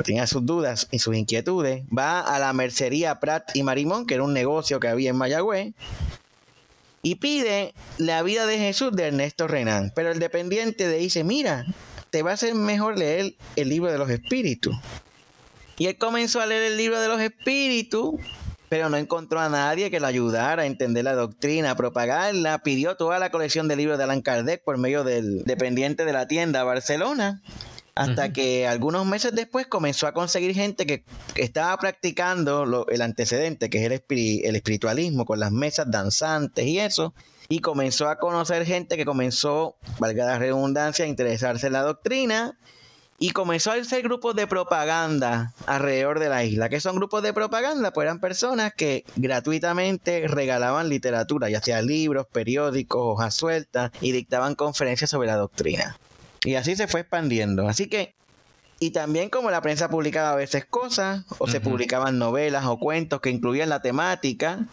tenía 0.04 0.28
sus 0.28 0.46
dudas 0.46 0.88
y 0.92 1.00
sus 1.00 1.16
inquietudes. 1.16 1.84
Va 1.98 2.20
a 2.20 2.38
la 2.40 2.52
mercería 2.52 3.20
Prat 3.22 3.56
y 3.56 3.64
Marimón, 3.64 4.06
que 4.06 4.16
era 4.16 4.24
un 4.24 4.34
negocio 4.34 4.82
que 4.82 4.90
había 4.90 5.12
en 5.12 5.16
Mayagüez, 5.16 5.74
y 7.02 7.16
pide 7.16 7.74
la 7.98 8.24
vida 8.24 8.46
de 8.46 8.58
Jesús 8.58 8.92
de 8.94 9.08
Ernesto 9.08 9.48
Renan. 9.48 9.94
Pero 9.96 10.12
el 10.12 10.20
dependiente 10.20 10.88
le 10.90 10.98
dice, 10.98 11.24
mira, 11.24 11.66
te 12.16 12.24
va 12.24 12.32
a 12.32 12.38
ser 12.38 12.56
mejor 12.56 12.98
leer 12.98 13.36
el 13.58 13.68
libro 13.68 13.92
de 13.92 13.98
los 13.98 14.10
espíritus. 14.10 14.74
Y 15.78 15.88
él 15.88 15.98
comenzó 15.98 16.40
a 16.40 16.46
leer 16.46 16.72
el 16.72 16.78
libro 16.78 17.02
de 17.02 17.10
los 17.10 17.20
espíritus, 17.20 18.14
pero 18.70 18.88
no 18.88 18.96
encontró 18.96 19.42
a 19.42 19.50
nadie 19.50 19.92
que 19.92 20.00
lo 20.00 20.08
ayudara 20.08 20.64
a 20.64 20.66
entender 20.66 21.04
la 21.04 21.14
doctrina, 21.14 21.72
a 21.72 21.76
propagarla. 21.76 22.60
Pidió 22.60 22.96
toda 22.96 23.20
la 23.20 23.32
colección 23.32 23.68
de 23.68 23.76
libros 23.76 23.98
de 23.98 24.06
Allan 24.06 24.22
Kardec 24.22 24.64
por 24.64 24.78
medio 24.78 25.04
del 25.04 25.44
dependiente 25.44 26.06
de 26.06 26.14
la 26.14 26.26
tienda 26.26 26.64
Barcelona. 26.64 27.42
hasta 27.96 28.32
que 28.32 28.66
algunos 28.66 29.06
meses 29.06 29.36
después 29.36 29.68
comenzó 29.68 30.08
a 30.08 30.14
conseguir 30.14 30.56
gente 30.56 30.86
que 30.86 31.04
estaba 31.36 31.76
practicando 31.76 32.88
el 32.88 33.02
antecedente, 33.02 33.70
que 33.70 33.80
es 33.80 33.92
el, 33.92 34.02
el 34.46 34.56
espiritualismo, 34.56 35.26
con 35.26 35.42
las 35.42 35.52
mesas 35.52 35.92
danzantes 35.92 36.66
y 36.66 36.80
eso, 36.80 37.14
y 37.48 37.60
comenzó 37.60 38.08
a 38.10 38.18
conocer 38.18 38.66
gente 38.66 38.98
que 38.98 39.06
comenzó, 39.06 39.78
valga 40.00 40.26
la 40.26 40.40
redundancia, 40.40 41.06
a 41.06 41.08
interesarse 41.08 41.68
en 41.68 41.74
la 41.74 41.84
doctrina 41.84 42.58
y 43.18 43.32
comenzó 43.32 43.72
a 43.72 43.76
hacer 43.76 44.02
grupos 44.02 44.36
de 44.36 44.46
propaganda 44.46 45.54
alrededor 45.68 46.20
de 46.20 46.30
la 46.30 46.44
isla. 46.44 46.70
¿Qué 46.70 46.80
son 46.80 46.98
grupos 46.98 47.24
de 47.24 47.34
propaganda? 47.34 47.92
Pues 47.92 48.06
eran 48.06 48.20
personas 48.20 48.74
que 48.74 49.06
gratuitamente 49.16 50.28
regalaban 50.28 50.90
literatura, 50.90 51.50
ya 51.50 51.62
sea 51.62 51.82
libros, 51.82 52.28
periódicos, 52.32 53.02
hojas 53.02 53.34
sueltas, 53.34 53.92
y 54.02 54.12
dictaban 54.12 54.56
conferencias 54.56 55.10
sobre 55.10 55.28
la 55.28 55.38
doctrina. 55.38 55.98
Y 56.44 56.56
así 56.56 56.76
se 56.76 56.88
fue 56.88 57.02
expandiendo. 57.02 57.70
Así 57.70 57.88
que, 57.88 58.16
y 58.80 58.92
también 58.92 59.30
como 59.30 59.50
la 59.50 59.62
prensa 59.62 59.88
publicaba 59.88 60.34
a 60.34 60.36
veces 60.36 60.66
cosas, 60.66 61.24
o 61.38 61.48
se 61.48 61.62
publicaban 61.62 62.20
novelas 62.20 62.66
o 62.66 62.78
cuentos 62.78 63.22
que 63.22 63.30
incluían 63.30 63.70
la 63.70 63.82
temática, 63.82 64.68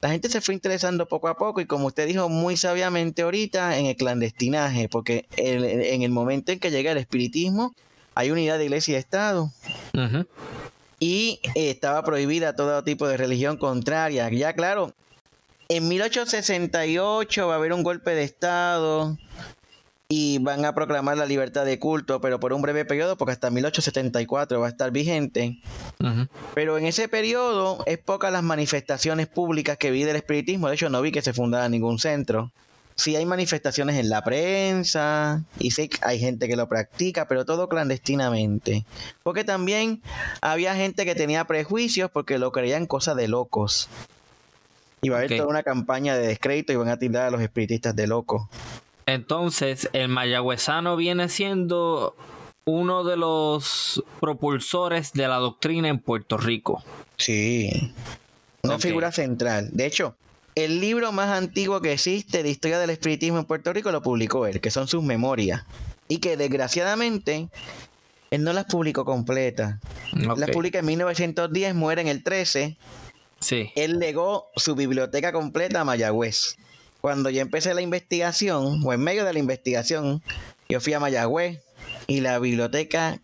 la 0.00 0.10
gente 0.10 0.28
se 0.28 0.40
fue 0.40 0.54
interesando 0.54 1.06
poco 1.06 1.28
a 1.28 1.36
poco 1.36 1.60
y 1.60 1.66
como 1.66 1.86
usted 1.86 2.06
dijo 2.06 2.28
muy 2.28 2.56
sabiamente 2.56 3.22
ahorita, 3.22 3.78
en 3.78 3.86
el 3.86 3.96
clandestinaje, 3.96 4.88
porque 4.88 5.26
en 5.36 6.02
el 6.02 6.10
momento 6.10 6.52
en 6.52 6.60
que 6.60 6.70
llega 6.70 6.92
el 6.92 6.98
espiritismo, 6.98 7.74
hay 8.14 8.30
unidad 8.30 8.58
de 8.58 8.64
iglesia 8.64 8.94
y 8.94 8.96
Estado. 8.96 9.52
Y 10.98 11.40
estaba 11.54 12.02
prohibida 12.02 12.56
todo 12.56 12.82
tipo 12.82 13.06
de 13.06 13.16
religión 13.16 13.56
contraria. 13.58 14.30
Ya 14.30 14.54
claro, 14.54 14.94
en 15.68 15.88
1868 15.88 17.46
va 17.46 17.54
a 17.54 17.56
haber 17.56 17.72
un 17.72 17.82
golpe 17.82 18.14
de 18.14 18.22
Estado 18.22 19.18
y 20.08 20.38
van 20.38 20.64
a 20.64 20.74
proclamar 20.74 21.16
la 21.16 21.26
libertad 21.26 21.64
de 21.64 21.80
culto, 21.80 22.20
pero 22.20 22.38
por 22.38 22.52
un 22.52 22.62
breve 22.62 22.84
periodo, 22.84 23.16
porque 23.16 23.32
hasta 23.32 23.50
1874 23.50 24.60
va 24.60 24.66
a 24.66 24.70
estar 24.70 24.92
vigente. 24.92 25.58
Pero 26.54 26.78
en 26.78 26.86
ese 26.86 27.08
periodo 27.08 27.82
es 27.86 27.98
pocas 27.98 28.32
las 28.32 28.44
manifestaciones 28.44 29.26
públicas 29.26 29.76
que 29.78 29.90
vi 29.90 30.04
del 30.04 30.16
espiritismo. 30.16 30.68
De 30.68 30.74
hecho, 30.74 30.90
no 30.90 31.02
vi 31.02 31.10
que 31.10 31.22
se 31.22 31.32
fundara 31.32 31.68
ningún 31.68 31.98
centro. 31.98 32.52
Sí 32.94 33.14
hay 33.16 33.26
manifestaciones 33.26 33.96
en 33.96 34.08
la 34.08 34.22
prensa 34.22 35.42
y 35.58 35.72
sí 35.72 35.90
hay 36.00 36.18
gente 36.18 36.48
que 36.48 36.56
lo 36.56 36.68
practica, 36.68 37.26
pero 37.26 37.44
todo 37.44 37.68
clandestinamente. 37.68 38.86
Porque 39.22 39.44
también 39.44 40.00
había 40.40 40.74
gente 40.76 41.04
que 41.04 41.14
tenía 41.14 41.44
prejuicios 41.44 42.10
porque 42.10 42.38
lo 42.38 42.52
creían 42.52 42.86
cosas 42.86 43.16
de 43.16 43.28
locos. 43.28 43.88
Y 45.02 45.10
va 45.10 45.16
a 45.16 45.18
haber 45.18 45.36
toda 45.36 45.48
una 45.48 45.62
campaña 45.62 46.16
de 46.16 46.26
descrédito 46.28 46.72
y 46.72 46.76
van 46.76 46.88
a 46.88 46.98
tildar 46.98 47.26
a 47.26 47.30
los 47.30 47.42
espiritistas 47.42 47.94
de 47.94 48.06
locos. 48.06 48.48
Entonces, 49.06 49.88
el 49.92 50.08
mayagüezano 50.08 50.96
viene 50.96 51.28
siendo 51.28 52.16
uno 52.64 53.04
de 53.04 53.16
los 53.16 54.02
propulsores 54.20 55.12
de 55.12 55.28
la 55.28 55.36
doctrina 55.36 55.88
en 55.88 56.00
Puerto 56.00 56.36
Rico. 56.36 56.82
Sí, 57.16 57.92
una 58.62 58.78
figura 58.80 59.12
central. 59.12 59.70
De 59.72 59.86
hecho, 59.86 60.16
el 60.56 60.80
libro 60.80 61.12
más 61.12 61.28
antiguo 61.28 61.80
que 61.80 61.92
existe 61.92 62.42
de 62.42 62.50
historia 62.50 62.80
del 62.80 62.90
espiritismo 62.90 63.38
en 63.38 63.44
Puerto 63.44 63.72
Rico 63.72 63.92
lo 63.92 64.02
publicó 64.02 64.46
él, 64.46 64.60
que 64.60 64.72
son 64.72 64.88
sus 64.88 65.04
memorias. 65.04 65.64
Y 66.08 66.18
que 66.18 66.36
desgraciadamente 66.36 67.48
él 68.30 68.42
no 68.42 68.52
las 68.52 68.64
publicó 68.64 69.04
completas. 69.04 69.76
Las 70.12 70.50
publica 70.50 70.80
en 70.80 70.86
1910, 70.86 71.74
muere 71.74 72.00
en 72.00 72.08
el 72.08 72.24
13. 72.24 72.76
Sí. 73.38 73.70
Él 73.76 73.98
legó 73.98 74.48
su 74.56 74.74
biblioteca 74.74 75.32
completa 75.32 75.82
a 75.82 75.84
Mayagüez 75.84 76.56
cuando 77.06 77.30
yo 77.30 77.40
empecé 77.40 77.72
la 77.72 77.82
investigación, 77.82 78.82
o 78.84 78.92
en 78.92 79.00
medio 79.00 79.24
de 79.24 79.32
la 79.32 79.38
investigación, 79.38 80.24
yo 80.68 80.80
fui 80.80 80.92
a 80.92 80.98
Mayagüez 80.98 81.62
y 82.08 82.18
la 82.18 82.40
biblioteca 82.40 83.20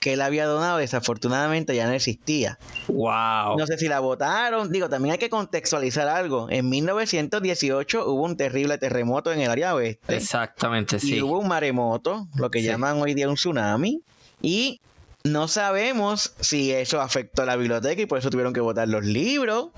que 0.00 0.14
él 0.14 0.22
había 0.22 0.44
donado 0.44 0.78
desafortunadamente 0.78 1.76
ya 1.76 1.86
no 1.86 1.92
existía. 1.92 2.58
Wow. 2.88 3.56
No 3.56 3.64
sé 3.68 3.78
si 3.78 3.86
la 3.86 4.00
votaron. 4.00 4.72
Digo, 4.72 4.88
también 4.88 5.12
hay 5.12 5.18
que 5.18 5.30
contextualizar 5.30 6.08
algo. 6.08 6.48
En 6.50 6.68
1918 6.68 8.10
hubo 8.10 8.24
un 8.24 8.36
terrible 8.36 8.76
terremoto 8.78 9.32
en 9.32 9.40
el 9.42 9.52
área 9.52 9.76
oeste. 9.76 10.16
Exactamente, 10.16 10.98
sí. 10.98 11.14
Y 11.14 11.22
hubo 11.22 11.38
un 11.38 11.46
maremoto, 11.46 12.26
lo 12.34 12.50
que 12.50 12.60
llaman 12.60 13.00
hoy 13.00 13.14
día 13.14 13.28
un 13.28 13.36
tsunami. 13.36 14.02
Y 14.40 14.80
no 15.22 15.46
sabemos 15.46 16.34
si 16.40 16.72
eso 16.72 17.00
afectó 17.00 17.42
a 17.42 17.46
la 17.46 17.54
biblioteca 17.54 18.02
y 18.02 18.06
por 18.06 18.18
eso 18.18 18.30
tuvieron 18.30 18.52
que 18.52 18.60
votar 18.60 18.88
los 18.88 19.04
libros. 19.04 19.68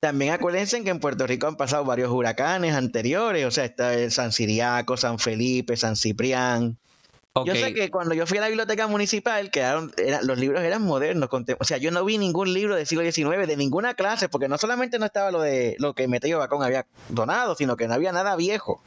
También 0.00 0.32
acuérdense 0.32 0.82
que 0.84 0.90
en 0.90 1.00
Puerto 1.00 1.26
Rico 1.26 1.48
han 1.48 1.56
pasado 1.56 1.84
varios 1.84 2.10
huracanes 2.12 2.74
anteriores, 2.74 3.44
o 3.44 3.50
sea, 3.50 3.64
está 3.64 3.94
el 3.94 4.12
San 4.12 4.30
Siriaco, 4.32 4.96
San 4.96 5.18
Felipe, 5.18 5.76
San 5.76 5.96
Ciprián. 5.96 6.78
Yo 7.44 7.54
sé 7.54 7.72
que 7.72 7.90
cuando 7.90 8.14
yo 8.14 8.26
fui 8.26 8.38
a 8.38 8.40
la 8.40 8.48
biblioteca 8.48 8.86
municipal, 8.86 9.50
quedaron, 9.50 9.92
los 10.22 10.38
libros 10.38 10.62
eran 10.62 10.82
modernos. 10.82 11.28
O 11.32 11.64
sea, 11.64 11.78
yo 11.78 11.90
no 11.90 12.04
vi 12.04 12.18
ningún 12.18 12.52
libro 12.52 12.74
del 12.74 12.86
siglo 12.86 13.04
XIX 13.04 13.46
de 13.46 13.56
ninguna 13.56 13.94
clase, 13.94 14.28
porque 14.28 14.48
no 14.48 14.58
solamente 14.58 14.98
no 14.98 15.06
estaba 15.06 15.30
lo 15.30 15.40
de 15.40 15.76
lo 15.78 15.94
que 15.94 16.08
Meteo 16.08 16.38
Bacón 16.38 16.62
había 16.62 16.86
donado, 17.08 17.54
sino 17.54 17.76
que 17.76 17.86
no 17.86 17.94
había 17.94 18.12
nada 18.12 18.34
viejo. 18.34 18.82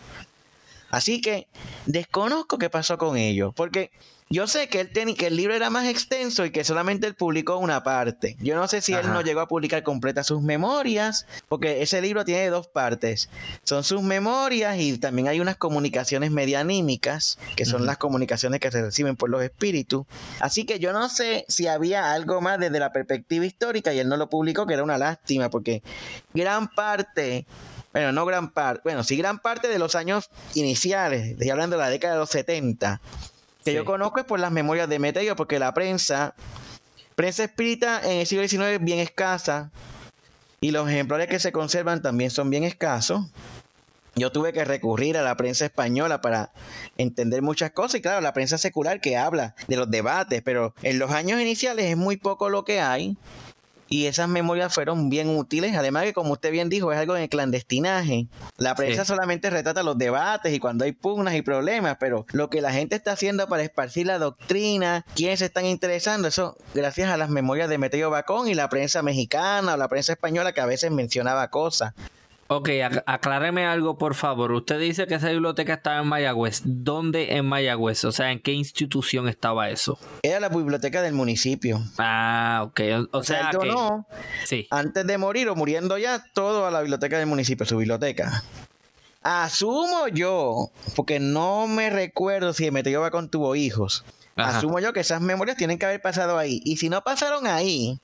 Así 0.91 1.21
que 1.21 1.47
desconozco 1.85 2.57
qué 2.57 2.69
pasó 2.69 2.97
con 2.97 3.17
ellos, 3.17 3.53
porque 3.55 3.91
yo 4.31 4.47
sé 4.47 4.69
que, 4.69 4.79
él 4.79 5.15
que 5.17 5.27
el 5.27 5.35
libro 5.35 5.53
era 5.53 5.69
más 5.69 5.85
extenso 5.87 6.45
y 6.45 6.51
que 6.51 6.63
solamente 6.63 7.05
él 7.05 7.15
publicó 7.15 7.57
una 7.57 7.83
parte. 7.83 8.37
Yo 8.39 8.55
no 8.55 8.65
sé 8.69 8.79
si 8.79 8.93
él 8.93 9.11
no 9.11 9.21
llegó 9.21 9.41
a 9.41 9.47
publicar 9.49 9.83
completa 9.83 10.23
sus 10.23 10.41
memorias, 10.41 11.27
porque 11.49 11.81
ese 11.81 12.01
libro 12.01 12.23
tiene 12.23 12.49
dos 12.49 12.69
partes. 12.69 13.29
Son 13.63 13.83
sus 13.83 14.01
memorias 14.01 14.79
y 14.79 14.97
también 14.97 15.27
hay 15.27 15.41
unas 15.41 15.57
comunicaciones 15.57 16.31
medianímicas, 16.31 17.39
que 17.57 17.65
son 17.65 17.85
las 17.85 17.97
comunicaciones 17.97 18.61
que 18.61 18.71
se 18.71 18.81
reciben 18.81 19.17
por 19.17 19.29
los 19.29 19.43
espíritus. 19.43 20.05
Así 20.39 20.63
que 20.63 20.79
yo 20.79 20.93
no 20.93 21.09
sé 21.09 21.43
si 21.49 21.67
había 21.67 22.13
algo 22.13 22.39
más 22.39 22.57
desde 22.57 22.79
la 22.79 22.93
perspectiva 22.93 23.45
histórica 23.45 23.93
y 23.93 23.99
él 23.99 24.07
no 24.07 24.15
lo 24.15 24.29
publicó, 24.29 24.65
que 24.65 24.75
era 24.75 24.83
una 24.83 24.97
lástima, 24.97 25.49
porque 25.49 25.83
gran 26.33 26.69
parte 26.69 27.45
bueno, 27.93 28.11
no 28.11 28.25
gran 28.25 28.51
parte, 28.51 28.81
bueno, 28.83 29.03
sí 29.03 29.17
gran 29.17 29.39
parte 29.39 29.67
de 29.67 29.79
los 29.79 29.95
años 29.95 30.29
iniciales, 30.53 31.31
estoy 31.31 31.49
hablando 31.49 31.77
de 31.77 31.83
la 31.83 31.89
década 31.89 32.13
de 32.13 32.19
los 32.19 32.29
70, 32.29 33.01
que 33.63 33.73
yo 33.73 33.85
conozco 33.85 34.19
es 34.19 34.25
por 34.25 34.39
las 34.39 34.51
memorias 34.51 34.89
de 34.89 34.99
Meteo, 34.99 35.35
porque 35.35 35.59
la 35.59 35.73
prensa, 35.73 36.33
prensa 37.15 37.43
espírita 37.43 38.01
en 38.03 38.19
el 38.19 38.27
siglo 38.27 38.47
XIX 38.47 38.63
es 38.63 38.83
bien 38.83 38.99
escasa 38.99 39.71
y 40.61 40.71
los 40.71 40.89
ejemplares 40.89 41.27
que 41.27 41.39
se 41.39 41.51
conservan 41.51 42.01
también 42.01 42.31
son 42.31 42.49
bien 42.49 42.63
escasos. 42.63 43.25
Yo 44.15 44.31
tuve 44.31 44.51
que 44.51 44.65
recurrir 44.65 45.17
a 45.17 45.21
la 45.21 45.37
prensa 45.37 45.65
española 45.65 46.19
para 46.21 46.51
entender 46.97 47.41
muchas 47.41 47.71
cosas 47.71 47.95
y 47.95 48.01
claro, 48.01 48.19
la 48.19 48.33
prensa 48.33 48.57
secular 48.57 48.99
que 48.99 49.15
habla 49.15 49.55
de 49.67 49.77
los 49.77 49.89
debates, 49.89 50.41
pero 50.41 50.73
en 50.81 50.99
los 50.99 51.11
años 51.11 51.39
iniciales 51.39 51.85
es 51.85 51.97
muy 51.97 52.17
poco 52.17 52.49
lo 52.49 52.65
que 52.65 52.81
hay 52.81 53.17
y 53.91 54.05
esas 54.05 54.29
memorias 54.29 54.73
fueron 54.73 55.09
bien 55.09 55.29
útiles. 55.37 55.75
Además 55.75 56.05
que, 56.05 56.13
como 56.13 56.31
usted 56.31 56.49
bien 56.49 56.69
dijo, 56.69 56.93
es 56.93 56.97
algo 56.97 57.17
en 57.17 57.23
el 57.23 57.29
clandestinaje. 57.29 58.27
La 58.57 58.73
prensa 58.73 59.03
solamente 59.03 59.49
retrata 59.49 59.83
los 59.83 59.97
debates 59.97 60.53
y 60.53 60.59
cuando 60.59 60.85
hay 60.85 60.93
pugnas 60.93 61.35
y 61.35 61.41
problemas, 61.41 61.97
pero 61.99 62.25
lo 62.31 62.49
que 62.49 62.61
la 62.61 62.71
gente 62.71 62.95
está 62.95 63.11
haciendo 63.11 63.47
para 63.49 63.63
esparcir 63.63 64.07
la 64.07 64.17
doctrina, 64.17 65.05
quiénes 65.13 65.39
se 65.39 65.45
están 65.45 65.65
interesando, 65.65 66.29
eso 66.29 66.55
gracias 66.73 67.09
a 67.09 67.17
las 67.17 67.29
memorias 67.29 67.67
de 67.67 67.77
Meteo 67.77 68.09
Bacón 68.09 68.47
y 68.47 68.53
la 68.53 68.69
prensa 68.69 69.01
mexicana 69.01 69.73
o 69.73 69.77
la 69.77 69.89
prensa 69.89 70.13
española 70.13 70.53
que 70.53 70.61
a 70.61 70.65
veces 70.65 70.89
mencionaba 70.89 71.49
cosas. 71.49 71.93
Ok, 72.53 72.67
acláreme 73.05 73.65
algo, 73.65 73.97
por 73.97 74.13
favor. 74.13 74.51
Usted 74.51 74.77
dice 74.77 75.07
que 75.07 75.15
esa 75.15 75.29
biblioteca 75.29 75.75
estaba 75.75 76.01
en 76.01 76.07
Mayagüez. 76.07 76.63
¿Dónde 76.65 77.37
en 77.37 77.45
Mayagüez? 77.45 78.03
O 78.03 78.11
sea, 78.11 78.29
¿en 78.29 78.41
qué 78.41 78.51
institución 78.51 79.29
estaba 79.29 79.69
eso? 79.69 79.97
Era 80.21 80.41
la 80.41 80.49
biblioteca 80.49 81.01
del 81.01 81.13
municipio. 81.13 81.81
Ah, 81.97 82.63
ok. 82.65 82.81
O, 83.11 83.23
sea, 83.23 83.51
que... 83.51 83.71
Sí. 84.43 84.67
Antes 84.69 85.07
de 85.07 85.17
morir 85.17 85.47
o 85.47 85.55
muriendo 85.55 85.97
ya, 85.97 86.25
todo 86.33 86.65
a 86.65 86.71
la 86.71 86.81
biblioteca 86.81 87.17
del 87.17 87.27
municipio, 87.27 87.65
su 87.65 87.77
biblioteca. 87.77 88.43
Asumo 89.21 90.09
yo, 90.09 90.71
porque 90.97 91.21
no 91.21 91.67
me 91.67 91.89
recuerdo 91.89 92.51
si 92.51 92.69
me 92.69 92.83
va 92.83 93.11
con 93.11 93.29
tuvo 93.29 93.55
hijos. 93.55 94.03
Asumo 94.35 94.81
yo 94.81 94.91
que 94.91 94.99
esas 94.99 95.21
memorias 95.21 95.55
tienen 95.55 95.79
que 95.79 95.85
haber 95.85 96.01
pasado 96.01 96.37
ahí. 96.37 96.59
Y 96.65 96.75
si 96.75 96.89
no 96.89 97.01
pasaron 97.01 97.47
ahí, 97.47 97.97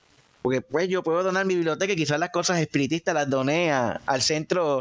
porque 0.48 0.62
pues 0.62 0.88
yo 0.88 1.02
puedo 1.02 1.22
donar 1.22 1.44
mi 1.44 1.56
biblioteca 1.56 1.92
y 1.92 1.96
quizás 1.96 2.18
las 2.18 2.30
cosas 2.30 2.58
espiritistas 2.58 3.14
las 3.14 3.28
doné 3.28 3.70
al 3.70 4.22
centro. 4.22 4.80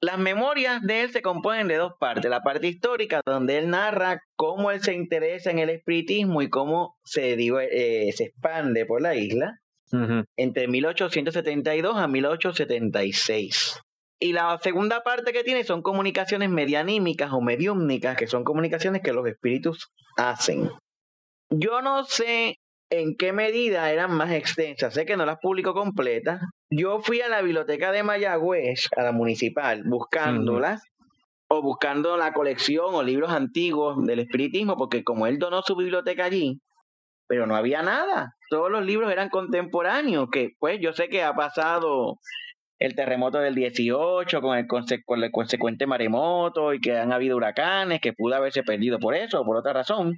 Las 0.00 0.18
memorias 0.18 0.82
de 0.82 1.02
él 1.02 1.12
se 1.12 1.22
componen 1.22 1.68
de 1.68 1.76
dos 1.76 1.92
partes. 2.00 2.28
La 2.28 2.42
parte 2.42 2.66
histórica, 2.66 3.20
donde 3.24 3.58
él 3.58 3.70
narra 3.70 4.20
cómo 4.34 4.72
él 4.72 4.82
se 4.82 4.92
interesa 4.94 5.52
en 5.52 5.60
el 5.60 5.70
espiritismo 5.70 6.42
y 6.42 6.50
cómo 6.50 6.96
se, 7.04 7.34
eh, 7.34 8.10
se 8.10 8.24
expande 8.24 8.84
por 8.84 9.00
la 9.00 9.14
isla, 9.14 9.60
entre 10.36 10.66
1872 10.66 11.96
a 11.96 12.08
1876. 12.08 13.80
Y 14.18 14.32
la 14.32 14.58
segunda 14.60 15.04
parte 15.04 15.32
que 15.32 15.44
tiene 15.44 15.62
son 15.62 15.82
comunicaciones 15.82 16.50
medianímicas 16.50 17.32
o 17.32 17.40
mediúmnicas, 17.40 18.16
que 18.16 18.26
son 18.26 18.42
comunicaciones 18.42 19.02
que 19.02 19.12
los 19.12 19.24
espíritus 19.28 19.92
hacen. 20.16 20.68
Yo 21.48 21.80
no 21.80 22.02
sé 22.02 22.56
en 22.90 23.16
qué 23.16 23.32
medida 23.32 23.90
eran 23.90 24.12
más 24.12 24.32
extensas. 24.32 24.92
Sé 24.92 25.06
que 25.06 25.16
no 25.16 25.24
las 25.24 25.38
publico 25.38 25.72
completas. 25.72 26.40
Yo 26.70 27.00
fui 27.00 27.20
a 27.20 27.28
la 27.28 27.40
biblioteca 27.40 27.92
de 27.92 28.02
Mayagüez, 28.02 28.88
a 28.96 29.02
la 29.02 29.12
municipal, 29.12 29.82
buscándolas. 29.84 30.82
o 31.52 31.62
buscando 31.62 32.16
la 32.16 32.32
colección 32.32 32.94
o 32.94 33.02
libros 33.02 33.32
antiguos 33.32 34.06
del 34.06 34.20
espiritismo, 34.20 34.76
porque 34.76 35.02
como 35.02 35.26
él 35.26 35.38
donó 35.40 35.62
su 35.62 35.74
biblioteca 35.74 36.24
allí, 36.26 36.60
pero 37.26 37.44
no 37.46 37.56
había 37.56 37.82
nada. 37.82 38.36
Todos 38.50 38.70
los 38.70 38.84
libros 38.84 39.10
eran 39.10 39.30
contemporáneos, 39.30 40.28
que 40.30 40.50
pues 40.60 40.78
yo 40.80 40.92
sé 40.92 41.08
que 41.08 41.24
ha 41.24 41.34
pasado 41.34 42.18
el 42.78 42.94
terremoto 42.94 43.38
del 43.38 43.54
18 43.54 44.40
con 44.40 44.58
el, 44.58 44.66
con 44.66 45.22
el 45.22 45.30
consecuente 45.30 45.86
maremoto 45.86 46.72
y 46.72 46.80
que 46.80 46.96
han 46.96 47.12
habido 47.12 47.36
huracanes, 47.36 48.00
que 48.00 48.12
pudo 48.12 48.36
haberse 48.36 48.62
perdido 48.62 48.98
por 48.98 49.14
eso 49.14 49.40
o 49.40 49.44
por 49.44 49.56
otra 49.56 49.72
razón. 49.72 50.14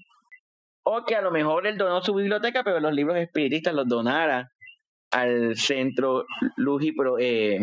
O 0.84 1.04
que 1.04 1.14
a 1.14 1.22
lo 1.22 1.30
mejor 1.30 1.66
él 1.66 1.78
donó 1.78 2.02
su 2.02 2.14
biblioteca, 2.14 2.64
pero 2.64 2.80
los 2.80 2.92
libros 2.92 3.16
espiritistas 3.16 3.74
los 3.74 3.88
donara 3.88 4.50
al 5.12 5.56
centro 5.56 6.24
Luz 6.56 6.82
eh, 7.18 7.60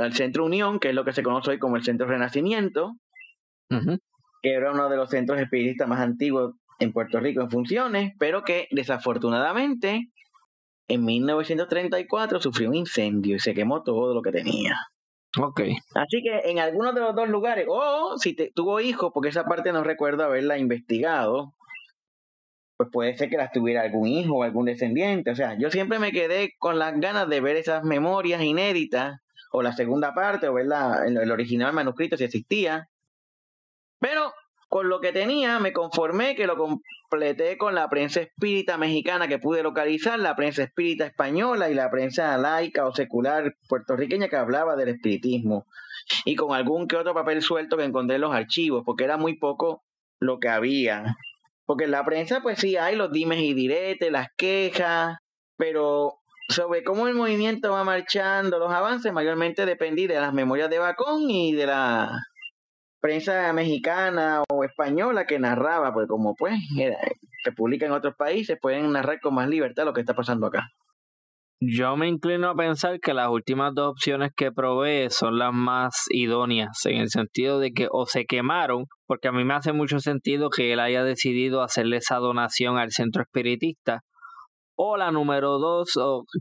al 0.00 0.12
centro 0.14 0.44
Unión, 0.44 0.78
que 0.78 0.88
es 0.88 0.94
lo 0.94 1.04
que 1.04 1.12
se 1.12 1.22
conoce 1.22 1.50
hoy 1.50 1.58
como 1.58 1.76
el 1.76 1.82
Centro 1.82 2.06
Renacimiento, 2.06 2.94
que 3.68 4.52
era 4.52 4.72
uno 4.72 4.88
de 4.88 4.96
los 4.96 5.10
centros 5.10 5.40
espiritistas 5.40 5.88
más 5.88 6.00
antiguos 6.00 6.54
en 6.78 6.92
Puerto 6.92 7.18
Rico 7.18 7.42
en 7.42 7.50
funciones, 7.50 8.12
pero 8.18 8.44
que 8.44 8.68
desafortunadamente 8.70 10.08
en 10.88 11.04
1934 11.04 12.40
sufrió 12.40 12.68
un 12.68 12.76
incendio 12.76 13.36
y 13.36 13.40
se 13.40 13.54
quemó 13.54 13.82
todo 13.82 14.14
lo 14.14 14.22
que 14.22 14.32
tenía. 14.32 14.76
Ok. 15.40 15.62
Así 15.94 16.22
que 16.22 16.50
en 16.50 16.60
algunos 16.60 16.94
de 16.94 17.00
los 17.00 17.14
dos 17.14 17.28
lugares, 17.28 17.66
o 17.68 18.16
si 18.18 18.36
tuvo 18.54 18.80
hijos, 18.80 19.10
porque 19.12 19.30
esa 19.30 19.44
parte 19.44 19.72
no 19.72 19.82
recuerdo 19.82 20.24
haberla 20.24 20.58
investigado, 20.58 21.54
pues 22.76 22.90
puede 22.90 23.16
ser 23.16 23.30
que 23.30 23.36
las 23.36 23.52
tuviera 23.52 23.82
algún 23.82 24.06
hijo 24.06 24.36
o 24.36 24.42
algún 24.42 24.66
descendiente. 24.66 25.30
O 25.30 25.36
sea, 25.36 25.56
yo 25.58 25.70
siempre 25.70 25.98
me 25.98 26.12
quedé 26.12 26.54
con 26.58 26.78
las 26.78 26.98
ganas 26.98 27.28
de 27.28 27.40
ver 27.40 27.56
esas 27.56 27.84
memorias 27.84 28.42
inéditas, 28.42 29.20
o 29.52 29.62
la 29.62 29.72
segunda 29.72 30.14
parte, 30.14 30.48
o 30.48 30.54
ver 30.54 30.66
el 31.06 31.30
original 31.30 31.72
manuscrito 31.72 32.16
si 32.16 32.24
existía. 32.24 32.88
Pero 34.00 34.32
con 34.68 34.88
lo 34.88 35.00
que 35.00 35.12
tenía 35.12 35.60
me 35.60 35.72
conformé 35.72 36.34
que 36.34 36.48
lo 36.48 36.56
completé 36.56 37.56
con 37.56 37.76
la 37.76 37.88
prensa 37.88 38.20
espírita 38.20 38.76
mexicana 38.76 39.28
que 39.28 39.38
pude 39.38 39.62
localizar, 39.62 40.18
la 40.18 40.34
prensa 40.34 40.64
espírita 40.64 41.06
española 41.06 41.70
y 41.70 41.74
la 41.74 41.88
prensa 41.88 42.36
laica 42.36 42.84
o 42.84 42.92
secular 42.92 43.54
puertorriqueña 43.68 44.28
que 44.28 44.34
hablaba 44.34 44.74
del 44.74 44.88
espiritismo. 44.88 45.66
Y 46.24 46.34
con 46.34 46.52
algún 46.52 46.88
que 46.88 46.96
otro 46.96 47.14
papel 47.14 47.40
suelto 47.40 47.76
que 47.76 47.84
encontré 47.84 48.16
en 48.16 48.22
los 48.22 48.34
archivos, 48.34 48.82
porque 48.84 49.04
era 49.04 49.16
muy 49.16 49.36
poco 49.36 49.84
lo 50.18 50.40
que 50.40 50.48
había. 50.48 51.16
Porque 51.66 51.84
en 51.84 51.90
la 51.90 52.04
prensa, 52.04 52.40
pues 52.42 52.58
sí, 52.58 52.76
hay 52.76 52.96
los 52.96 53.10
dimes 53.10 53.40
y 53.40 53.54
diretes, 53.54 54.12
las 54.12 54.28
quejas, 54.36 55.18
pero 55.56 56.18
sobre 56.48 56.84
cómo 56.84 57.08
el 57.08 57.14
movimiento 57.14 57.72
va 57.72 57.84
marchando, 57.84 58.58
los 58.58 58.70
avances, 58.70 59.12
mayormente 59.12 59.64
dependí 59.64 60.06
de 60.06 60.20
las 60.20 60.34
memorias 60.34 60.68
de 60.68 60.78
Bacón 60.78 61.30
y 61.30 61.54
de 61.54 61.66
la 61.66 62.20
prensa 63.00 63.52
mexicana 63.52 64.42
o 64.48 64.64
española 64.64 65.26
que 65.26 65.38
narraba, 65.38 65.92
pues 65.92 66.08
como 66.08 66.34
pues 66.34 66.54
se 67.44 67.52
publica 67.52 67.86
en 67.86 67.92
otros 67.92 68.14
países, 68.16 68.58
pueden 68.60 68.92
narrar 68.92 69.20
con 69.20 69.34
más 69.34 69.48
libertad 69.48 69.84
lo 69.84 69.92
que 69.92 70.00
está 70.00 70.14
pasando 70.14 70.46
acá. 70.46 70.70
Yo 71.66 71.96
me 71.96 72.08
inclino 72.08 72.50
a 72.50 72.54
pensar 72.54 73.00
que 73.00 73.14
las 73.14 73.30
últimas 73.30 73.72
dos 73.74 73.92
opciones 73.92 74.32
que 74.36 74.52
probé 74.52 75.08
son 75.08 75.38
las 75.38 75.54
más 75.54 75.94
idóneas, 76.10 76.84
en 76.84 76.98
el 76.98 77.08
sentido 77.08 77.58
de 77.58 77.72
que 77.72 77.88
o 77.90 78.04
se 78.04 78.26
quemaron, 78.26 78.84
porque 79.06 79.28
a 79.28 79.32
mí 79.32 79.44
me 79.44 79.54
hace 79.54 79.72
mucho 79.72 79.98
sentido 79.98 80.50
que 80.50 80.74
él 80.74 80.80
haya 80.80 81.04
decidido 81.04 81.62
hacerle 81.62 81.98
esa 81.98 82.16
donación 82.16 82.76
al 82.76 82.90
centro 82.90 83.22
espiritista, 83.22 84.00
o 84.76 84.98
la 84.98 85.10
número 85.10 85.58
dos, 85.58 85.92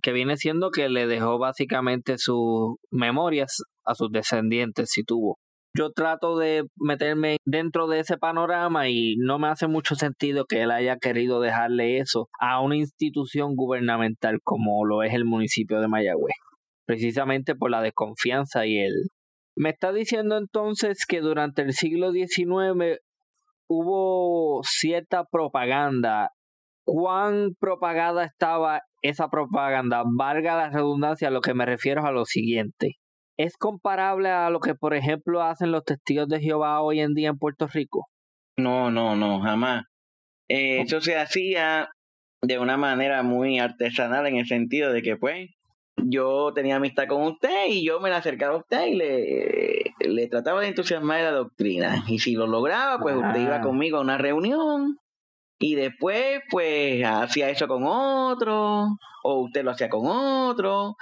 que 0.02 0.12
viene 0.12 0.36
siendo 0.36 0.72
que 0.72 0.90
le 0.90 1.08
dejó 1.08 1.38
básicamente 1.38 2.18
sus 2.18 2.76
memorias 2.92 3.64
a 3.86 3.96
sus 3.96 4.10
descendientes, 4.12 4.90
si 4.90 5.04
tuvo 5.04 5.38
yo 5.76 5.92
trato 5.92 6.38
de 6.38 6.66
meterme 6.76 7.38
dentro 7.46 7.88
de 7.88 8.00
ese 8.00 8.18
panorama 8.18 8.90
y 8.90 9.16
no 9.18 9.40
me 9.40 9.48
hace 9.48 9.68
mucho 9.68 9.96
sentido 9.96 10.46
que 10.46 10.62
él 10.62 10.72
haya 10.72 10.98
querido 10.98 11.42
dejarle 11.42 11.98
eso 11.98 12.30
a 12.40 12.62
una 12.62 12.76
institución 12.76 13.56
gubernamental 13.56 14.40
como 14.44 14.86
lo 14.86 15.04
es 15.04 15.14
el 15.14 15.26
municipio 15.26 15.82
de 15.82 15.88
Mayagüez, 15.88 16.36
precisamente 16.86 17.56
por 17.56 17.72
la 17.72 17.82
desconfianza 17.82 18.66
y 18.66 18.80
el... 18.80 18.94
Me 19.56 19.70
está 19.70 19.92
diciendo 19.94 20.38
entonces 20.38 21.06
que 21.08 21.22
durante 21.22 21.62
el 21.62 21.74
siglo 21.74 22.12
XIX 22.12 23.00
hubo 23.68 24.62
cierta 24.64 25.26
propaganda. 25.26 26.32
¿Cuán 26.86 27.54
propagada 27.60 28.26
estaba 28.26 28.82
esa 29.02 29.30
propaganda? 29.30 30.04
Valga 30.06 30.56
la 30.56 30.70
redundancia, 30.70 31.30
lo 31.30 31.42
que 31.42 31.54
me 31.54 31.66
refiero 31.66 32.06
a 32.06 32.12
lo 32.12 32.26
siguiente 32.26 32.98
¿Es 33.44 33.58
comparable 33.58 34.30
a 34.30 34.50
lo 34.50 34.62
que, 34.62 34.74
por 34.74 34.94
ejemplo, 34.94 35.44
hacen 35.44 35.74
los 35.74 35.84
testigos 35.84 36.30
de 36.30 36.40
Jehová 36.40 36.80
hoy 36.80 37.02
en 37.02 37.14
día 37.14 37.28
en 37.28 37.38
Puerto 37.38 37.68
Rico? 37.68 38.08
No, 38.56 38.90
no, 38.90 39.18
no, 39.18 39.42
jamás. 39.42 39.84
Eh, 40.48 40.80
eso 40.80 41.02
se 41.02 41.18
hacía 41.18 41.90
de 42.42 42.58
una 42.58 42.78
manera 42.78 43.22
muy 43.22 43.60
artesanal 43.60 44.28
en 44.28 44.38
el 44.38 44.48
sentido 44.48 44.94
de 44.94 45.02
que, 45.02 45.18
pues, 45.18 45.50
yo 45.98 46.54
tenía 46.54 46.78
amistad 46.78 47.08
con 47.10 47.24
usted 47.24 47.66
y 47.68 47.86
yo 47.86 48.00
me 48.00 48.10
la 48.10 48.18
acercaba 48.18 48.54
a 48.54 48.60
usted 48.60 48.86
y 48.86 48.96
le, 48.96 49.94
le 50.00 50.28
trataba 50.30 50.62
de 50.62 50.70
entusiasmar 50.70 51.18
de 51.18 51.24
la 51.26 51.32
doctrina. 51.32 52.06
Y 52.08 52.20
si 52.20 52.36
lo 52.36 52.48
lograba, 52.48 52.98
pues 53.00 53.14
usted 53.18 53.42
iba 53.42 53.60
conmigo 53.60 53.98
a 53.98 54.02
una 54.02 54.18
reunión 54.18 55.00
y 55.60 55.76
después, 55.76 56.42
pues, 56.50 57.04
hacía 57.06 57.50
eso 57.50 57.68
con 57.68 57.84
otro, 57.86 58.88
o 59.24 59.42
usted 59.42 59.66
lo 59.66 59.72
hacía 59.72 59.90
con 59.90 60.06
otro, 60.06 60.96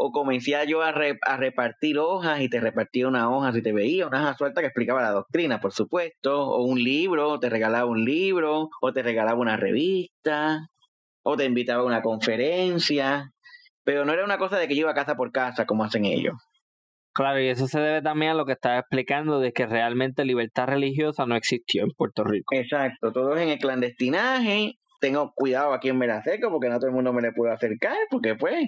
o 0.00 0.12
comencé 0.12 0.54
yo 0.68 0.82
a, 0.82 0.90
a, 0.90 1.36
repartir 1.36 1.98
hojas 1.98 2.40
y 2.40 2.48
te 2.48 2.60
repartía 2.60 3.08
una 3.08 3.28
hoja 3.30 3.52
si 3.52 3.62
te 3.62 3.72
veía, 3.72 4.06
una 4.06 4.22
hoja 4.22 4.34
suelta 4.34 4.60
que 4.60 4.68
explicaba 4.68 5.02
la 5.02 5.10
doctrina, 5.10 5.60
por 5.60 5.72
supuesto, 5.72 6.40
o 6.40 6.62
un 6.62 6.82
libro, 6.82 7.30
o 7.30 7.40
te 7.40 7.50
regalaba 7.50 7.84
un 7.84 8.04
libro, 8.04 8.68
o 8.80 8.92
te 8.92 9.02
regalaba 9.02 9.40
una 9.40 9.56
revista, 9.56 10.68
o 11.24 11.36
te 11.36 11.46
invitaba 11.46 11.82
a 11.82 11.86
una 11.86 12.00
conferencia, 12.00 13.32
pero 13.82 14.04
no 14.04 14.12
era 14.12 14.24
una 14.24 14.38
cosa 14.38 14.56
de 14.56 14.68
que 14.68 14.76
yo 14.76 14.82
iba 14.82 14.94
casa 14.94 15.16
por 15.16 15.32
casa 15.32 15.66
como 15.66 15.82
hacen 15.82 16.04
ellos. 16.04 16.34
Claro, 17.12 17.40
y 17.40 17.48
eso 17.48 17.66
se 17.66 17.80
debe 17.80 18.00
también 18.00 18.30
a 18.30 18.34
lo 18.34 18.46
que 18.46 18.52
estaba 18.52 18.78
explicando 18.78 19.40
de 19.40 19.50
que 19.50 19.66
realmente 19.66 20.24
libertad 20.24 20.68
religiosa 20.68 21.26
no 21.26 21.34
existió 21.34 21.82
en 21.82 21.90
Puerto 21.90 22.22
Rico. 22.22 22.54
Exacto, 22.54 23.10
todo 23.10 23.34
es 23.34 23.42
en 23.42 23.48
el 23.48 23.58
clandestinaje. 23.58 24.74
Tengo 25.00 25.32
cuidado 25.34 25.72
a 25.72 25.80
quien 25.80 25.98
me 25.98 26.06
la 26.06 26.18
acerco 26.18 26.50
porque 26.50 26.68
no 26.68 26.76
todo 26.76 26.86
el 26.86 26.94
mundo 26.94 27.12
me 27.12 27.22
le 27.22 27.32
puede 27.32 27.52
acercar, 27.52 27.96
porque 28.10 28.36
pues 28.36 28.64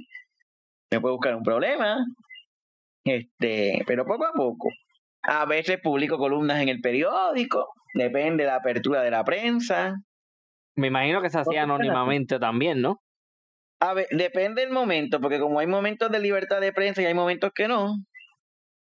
me 0.91 1.01
puede 1.01 1.15
buscar 1.15 1.35
un 1.37 1.43
problema. 1.43 2.05
Este, 3.05 3.83
pero 3.87 4.05
poco 4.05 4.27
a 4.27 4.33
poco. 4.33 4.69
A 5.23 5.47
veces 5.47 5.81
publico 5.83 6.19
columnas 6.19 6.61
en 6.61 6.69
el 6.69 6.81
periódico, 6.81 7.73
depende 7.95 8.45
de 8.45 8.51
la 8.51 8.57
apertura 8.57 9.03
de 9.03 9.11
la 9.11 9.25
prensa. 9.25 9.95
Me 10.77 10.89
imagino 10.89 11.23
que 11.23 11.31
se 11.31 11.39
hacía 11.39 11.65
anónimamente 11.65 12.39
también, 12.39 12.81
¿no? 12.81 13.01
A 13.81 13.95
ver, 13.95 14.07
depende 14.11 14.63
del 14.63 14.73
momento, 14.73 15.21
porque 15.21 15.39
como 15.39 15.59
hay 15.59 15.67
momentos 15.67 16.11
de 16.11 16.19
libertad 16.19 16.61
de 16.61 16.73
prensa 16.73 17.03
y 17.03 17.07
hay 17.07 17.15
momentos 17.15 17.51
que 17.55 17.69
no. 17.69 17.95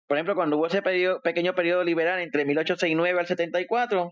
Por 0.08 0.18
ejemplo, 0.18 0.36
cuando 0.36 0.58
hubo 0.58 0.68
ese 0.68 0.82
pequeño 0.82 1.56
periodo 1.56 1.84
liberal 1.84 2.20
entre 2.20 2.43
1869 2.43 3.20
al 3.20 3.28
74, 3.28 4.12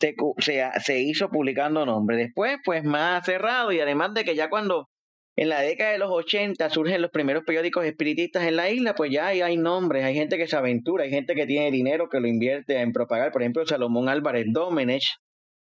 se, 0.00 0.14
se, 0.38 0.70
se 0.82 1.00
hizo 1.00 1.28
publicando 1.28 1.84
nombres. 1.84 2.18
Después, 2.18 2.56
pues 2.64 2.84
más 2.84 3.26
cerrado 3.26 3.72
y 3.72 3.80
además 3.80 4.14
de 4.14 4.24
que 4.24 4.34
ya 4.34 4.48
cuando 4.48 4.88
en 5.40 5.48
la 5.50 5.60
década 5.60 5.92
de 5.92 5.98
los 5.98 6.10
80 6.10 6.68
surgen 6.68 7.00
los 7.00 7.12
primeros 7.12 7.44
periódicos 7.44 7.84
espiritistas 7.84 8.42
en 8.42 8.56
la 8.56 8.70
isla, 8.70 8.96
pues 8.96 9.12
ya 9.12 9.28
hay, 9.28 9.56
nombres, 9.56 10.04
hay 10.04 10.12
gente 10.12 10.36
que 10.36 10.48
se 10.48 10.56
aventura, 10.56 11.04
hay 11.04 11.10
gente 11.10 11.36
que 11.36 11.46
tiene 11.46 11.70
dinero 11.70 12.08
que 12.08 12.18
lo 12.18 12.26
invierte 12.26 12.80
en 12.80 12.92
propagar. 12.92 13.30
Por 13.30 13.42
ejemplo, 13.42 13.64
Salomón 13.64 14.08
Álvarez 14.08 14.46
Domenech 14.50 15.04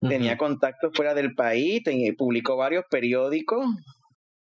tenía 0.00 0.38
contactos 0.38 0.92
fuera 0.94 1.12
del 1.12 1.34
país, 1.34 1.82
publicó 2.16 2.56
varios 2.56 2.86
periódicos. 2.90 3.66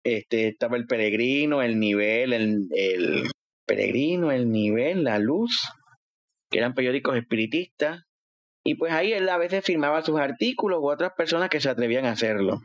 Este, 0.05 0.47
estaba 0.47 0.77
El 0.77 0.87
Peregrino, 0.87 1.62
El 1.62 1.81
Nivel, 1.81 2.33
el, 2.33 2.69
el 2.71 3.25
Peregrino, 3.66 4.31
El 4.31 4.53
Nivel, 4.53 5.03
La 5.03 5.19
Luz, 5.19 5.69
que 6.49 6.59
eran 6.59 6.75
periódicos 6.75 7.16
espiritistas. 7.16 8.05
Y 8.64 8.77
pues 8.77 8.93
ahí 8.93 9.12
él 9.12 9.29
a 9.29 9.37
veces 9.37 9.64
firmaba 9.64 10.01
sus 10.03 10.21
artículos 10.21 10.79
u 10.81 10.89
otras 10.89 11.14
personas 11.16 11.49
que 11.49 11.61
se 11.61 11.71
atrevían 11.71 12.05
a 12.05 12.12
hacerlo. 12.12 12.61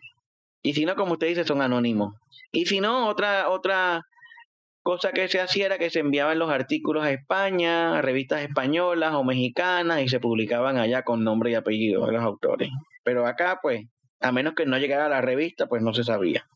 Y 0.64 0.74
si 0.74 0.86
no, 0.86 0.95
como 0.95 1.14
usted 1.14 1.28
dice, 1.28 1.43
son 1.43 1.61
anónimos. 1.61 2.16
Y 2.51 2.66
si 2.66 2.80
no, 2.80 3.07
otra, 3.07 3.49
otra 3.49 4.01
cosa 4.82 5.11
que 5.11 5.28
se 5.28 5.41
hacía 5.41 5.66
era 5.66 5.78
que 5.78 5.89
se 5.89 5.99
enviaban 5.99 6.39
los 6.39 6.49
artículos 6.49 7.03
a 7.03 7.11
España, 7.11 7.97
a 7.97 8.01
revistas 8.01 8.41
españolas 8.41 9.14
o 9.14 9.24
mexicanas, 9.24 10.01
y 10.01 10.07
se 10.07 10.20
publicaban 10.20 10.78
allá 10.78 11.03
con 11.03 11.24
nombre 11.24 11.51
y 11.51 11.55
apellido 11.55 12.05
de 12.05 12.14
los 12.14 12.24
autores. 12.24 12.70
Pero 13.03 13.28
acá, 13.28 13.59
pues, 13.61 13.86
a 14.22 14.32
menos 14.32 14.53
que 14.55 14.66
no 14.66 14.78
llegara 14.78 15.07
a 15.07 15.09
la 15.09 15.22
revista, 15.22 15.68
pues 15.68 15.82
no 15.82 15.93
se 15.93 16.05
sabía. 16.05 16.47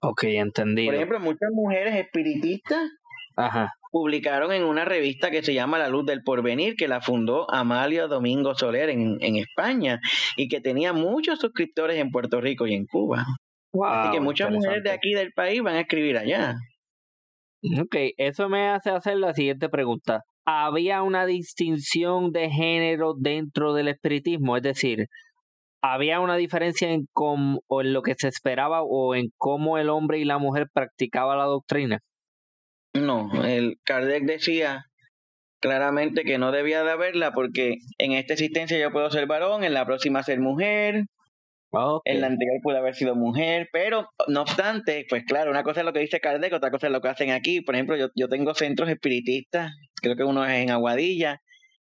Ok, 0.00 0.24
entendido. 0.24 0.88
Por 0.88 0.96
ejemplo, 0.96 1.20
muchas 1.20 1.50
mujeres 1.52 1.94
espiritistas 1.96 2.90
Ajá 3.36 3.72
publicaron 3.90 4.52
en 4.52 4.64
una 4.64 4.84
revista 4.84 5.30
que 5.30 5.42
se 5.42 5.54
llama 5.54 5.78
La 5.78 5.88
Luz 5.88 6.06
del 6.06 6.22
Porvenir, 6.22 6.76
que 6.76 6.88
la 6.88 7.00
fundó 7.00 7.50
Amalia 7.50 8.06
Domingo 8.06 8.54
Soler 8.54 8.90
en, 8.90 9.18
España 9.20 10.00
y 10.36 10.48
que 10.48 10.60
tenía 10.60 10.92
muchos 10.92 11.38
suscriptores 11.38 11.98
en 11.98 12.10
Puerto 12.10 12.40
Rico 12.40 12.66
y 12.66 12.74
en 12.74 12.86
Cuba. 12.86 13.24
Así 13.84 14.12
que 14.12 14.20
muchas 14.20 14.50
mujeres 14.50 14.82
de 14.82 14.90
aquí 14.90 15.12
del 15.14 15.32
país 15.32 15.62
van 15.62 15.76
a 15.76 15.80
escribir 15.80 16.16
allá. 16.16 16.56
Ok, 17.80 17.96
eso 18.16 18.48
me 18.48 18.68
hace 18.68 18.90
hacer 18.90 19.16
la 19.16 19.34
siguiente 19.34 19.68
pregunta. 19.68 20.22
había 20.44 21.02
una 21.02 21.26
distinción 21.26 22.32
de 22.32 22.50
género 22.50 23.14
dentro 23.18 23.74
del 23.74 23.88
espiritismo, 23.88 24.56
es 24.56 24.62
decir, 24.62 25.08
había 25.82 26.20
una 26.20 26.36
diferencia 26.36 26.90
en, 26.90 27.06
cómo, 27.12 27.60
o 27.68 27.82
en 27.82 27.92
lo 27.92 28.02
que 28.02 28.14
se 28.16 28.28
esperaba 28.28 28.82
o 28.82 29.14
en 29.14 29.30
cómo 29.36 29.78
el 29.78 29.90
hombre 29.90 30.18
y 30.18 30.24
la 30.24 30.38
mujer 30.38 30.68
practicaba 30.72 31.36
la 31.36 31.44
doctrina. 31.44 32.00
No, 33.00 33.30
el 33.44 33.78
Kardec 33.84 34.24
decía 34.24 34.86
claramente 35.60 36.24
que 36.24 36.38
no 36.38 36.52
debía 36.52 36.84
de 36.84 36.90
haberla 36.92 37.32
porque 37.32 37.76
en 37.98 38.12
esta 38.12 38.34
existencia 38.34 38.78
yo 38.78 38.92
puedo 38.92 39.10
ser 39.10 39.26
varón, 39.26 39.64
en 39.64 39.74
la 39.74 39.86
próxima 39.86 40.22
ser 40.22 40.40
mujer, 40.40 41.04
en 42.04 42.20
la 42.20 42.28
anterior 42.28 42.56
puede 42.62 42.78
haber 42.78 42.94
sido 42.94 43.14
mujer, 43.14 43.68
pero 43.72 44.08
no 44.26 44.42
obstante, 44.42 45.04
pues 45.08 45.24
claro, 45.24 45.50
una 45.50 45.62
cosa 45.62 45.80
es 45.80 45.86
lo 45.86 45.92
que 45.92 46.00
dice 46.00 46.20
Kardec, 46.20 46.52
otra 46.52 46.70
cosa 46.70 46.86
es 46.86 46.92
lo 46.92 47.00
que 47.00 47.08
hacen 47.08 47.30
aquí. 47.30 47.60
Por 47.60 47.74
ejemplo, 47.74 47.96
yo, 47.96 48.08
yo 48.14 48.28
tengo 48.28 48.54
centros 48.54 48.88
espiritistas, 48.88 49.72
creo 50.00 50.16
que 50.16 50.24
uno 50.24 50.44
es 50.46 50.52
en 50.52 50.70
Aguadilla, 50.70 51.42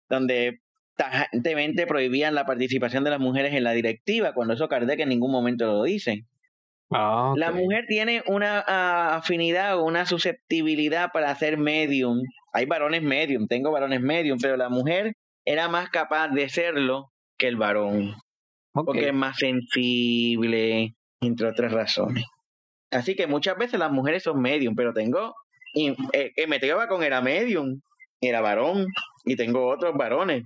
donde 0.10 0.60
tajantemente 0.97 1.88
prohibían 1.88 2.36
la 2.36 2.45
participación 2.45 3.04
de 3.04 3.12
las 3.12 3.20
mujeres 3.20 3.54
en 3.54 3.64
la 3.64 3.72
directiva, 3.72 4.34
cuando 4.34 4.56
eso 4.56 4.68
Kardec 4.68 4.99
en 4.99 5.10
ningún 5.10 5.32
momento 5.32 5.66
lo 5.66 5.84
dice. 5.84 6.26
Ah, 6.92 7.34
la 7.38 7.52
mujer 7.52 7.86
tiene 7.88 8.22
una 8.28 8.64
ah, 8.68 9.16
afinidad 9.16 9.78
o 9.78 9.86
una 9.86 10.06
susceptibilidad 10.06 11.12
para 11.12 11.32
hacer 11.32 11.58
medium. 11.58 12.22
Hay 12.54 12.66
varones 12.66 13.02
medium, 13.02 13.48
tengo 13.48 13.72
varones 13.72 14.02
medium, 14.02 14.38
pero 14.42 14.58
la 14.58 14.70
mujer 14.70 15.14
era 15.46 15.70
más 15.70 15.89
capaz 15.89 16.30
de 16.30 16.50
serlo 16.50 17.12
que 17.38 17.48
el 17.48 17.56
varón. 17.56 18.16
Porque 18.74 19.08
es 19.08 19.14
más 19.14 19.38
sensible, 19.38 20.96
entre 21.22 21.48
otras 21.48 21.72
razones. 21.72 22.26
Así 22.92 23.16
que 23.16 23.28
muchas 23.28 23.58
veces 23.58 23.80
las 23.80 23.92
mujeres 23.92 24.24
son 24.24 24.42
medium, 24.42 24.76
pero 24.76 24.94
tengo. 24.94 25.34
Y, 25.74 25.89
eh, 26.14 26.32
eh 26.36 26.78
con 26.89 27.04
era 27.04 27.22
medium, 27.22 27.80
era 28.22 28.42
varón, 28.42 28.88
y 29.26 29.36
tengo 29.36 29.68
otros 29.68 29.96
varones. 29.96 30.46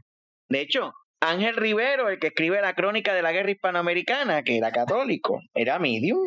De 0.49 0.61
hecho, 0.61 0.93
Ángel 1.21 1.55
Rivero, 1.55 2.09
el 2.09 2.19
que 2.19 2.27
escribe 2.27 2.61
la 2.61 2.73
crónica 2.73 3.13
de 3.13 3.21
la 3.21 3.31
guerra 3.31 3.51
hispanoamericana, 3.51 4.43
que 4.43 4.57
era 4.57 4.71
católico, 4.71 5.39
era 5.53 5.79
medium. 5.79 6.19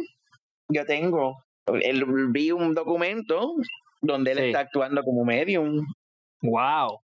Yo 0.68 0.84
tengo, 0.84 1.36
él, 1.66 2.04
vi 2.30 2.50
un 2.50 2.74
documento 2.74 3.54
donde 4.02 4.32
él 4.32 4.38
está 4.38 4.60
actuando 4.60 5.02
como 5.02 5.24
medium. 5.24 5.86
Wow. 6.42 7.00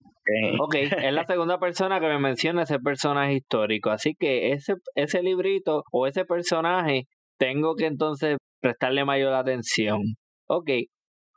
Ok, 0.60 0.74
es 0.76 1.12
la 1.12 1.26
segunda 1.26 1.58
persona 1.58 2.00
que 2.00 2.06
me 2.06 2.18
menciona 2.18 2.62
ese 2.62 2.78
personaje 2.78 3.34
histórico, 3.34 3.90
así 3.90 4.14
que 4.18 4.52
ese, 4.52 4.74
ese 4.94 5.22
librito 5.22 5.82
o 5.92 6.06
ese 6.06 6.24
personaje 6.24 7.04
tengo 7.38 7.74
que 7.74 7.86
entonces 7.86 8.38
prestarle 8.60 9.04
mayor 9.04 9.34
atención. 9.34 10.00
Ok, 10.46 10.70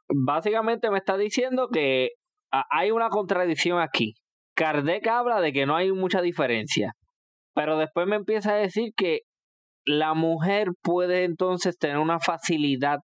básicamente 0.09 0.89
me 0.89 0.99
está 0.99 1.17
diciendo 1.17 1.67
que 1.71 2.11
hay 2.51 2.91
una 2.91 3.09
contradicción 3.09 3.79
aquí. 3.79 4.13
Kardec 4.57 5.07
habla 5.07 5.39
de 5.39 5.53
que 5.53 5.67
no 5.67 5.75
hay 5.75 5.91
mucha 5.91 6.19
diferencia, 6.19 6.93
pero 7.53 7.77
después 7.77 8.07
me 8.07 8.15
empieza 8.15 8.53
a 8.53 8.57
decir 8.57 8.91
que 8.97 9.21
la 9.85 10.15
mujer 10.15 10.69
puede 10.81 11.25
entonces 11.25 11.77
tener 11.77 11.99
una 11.99 12.19
facilidad 12.19 12.99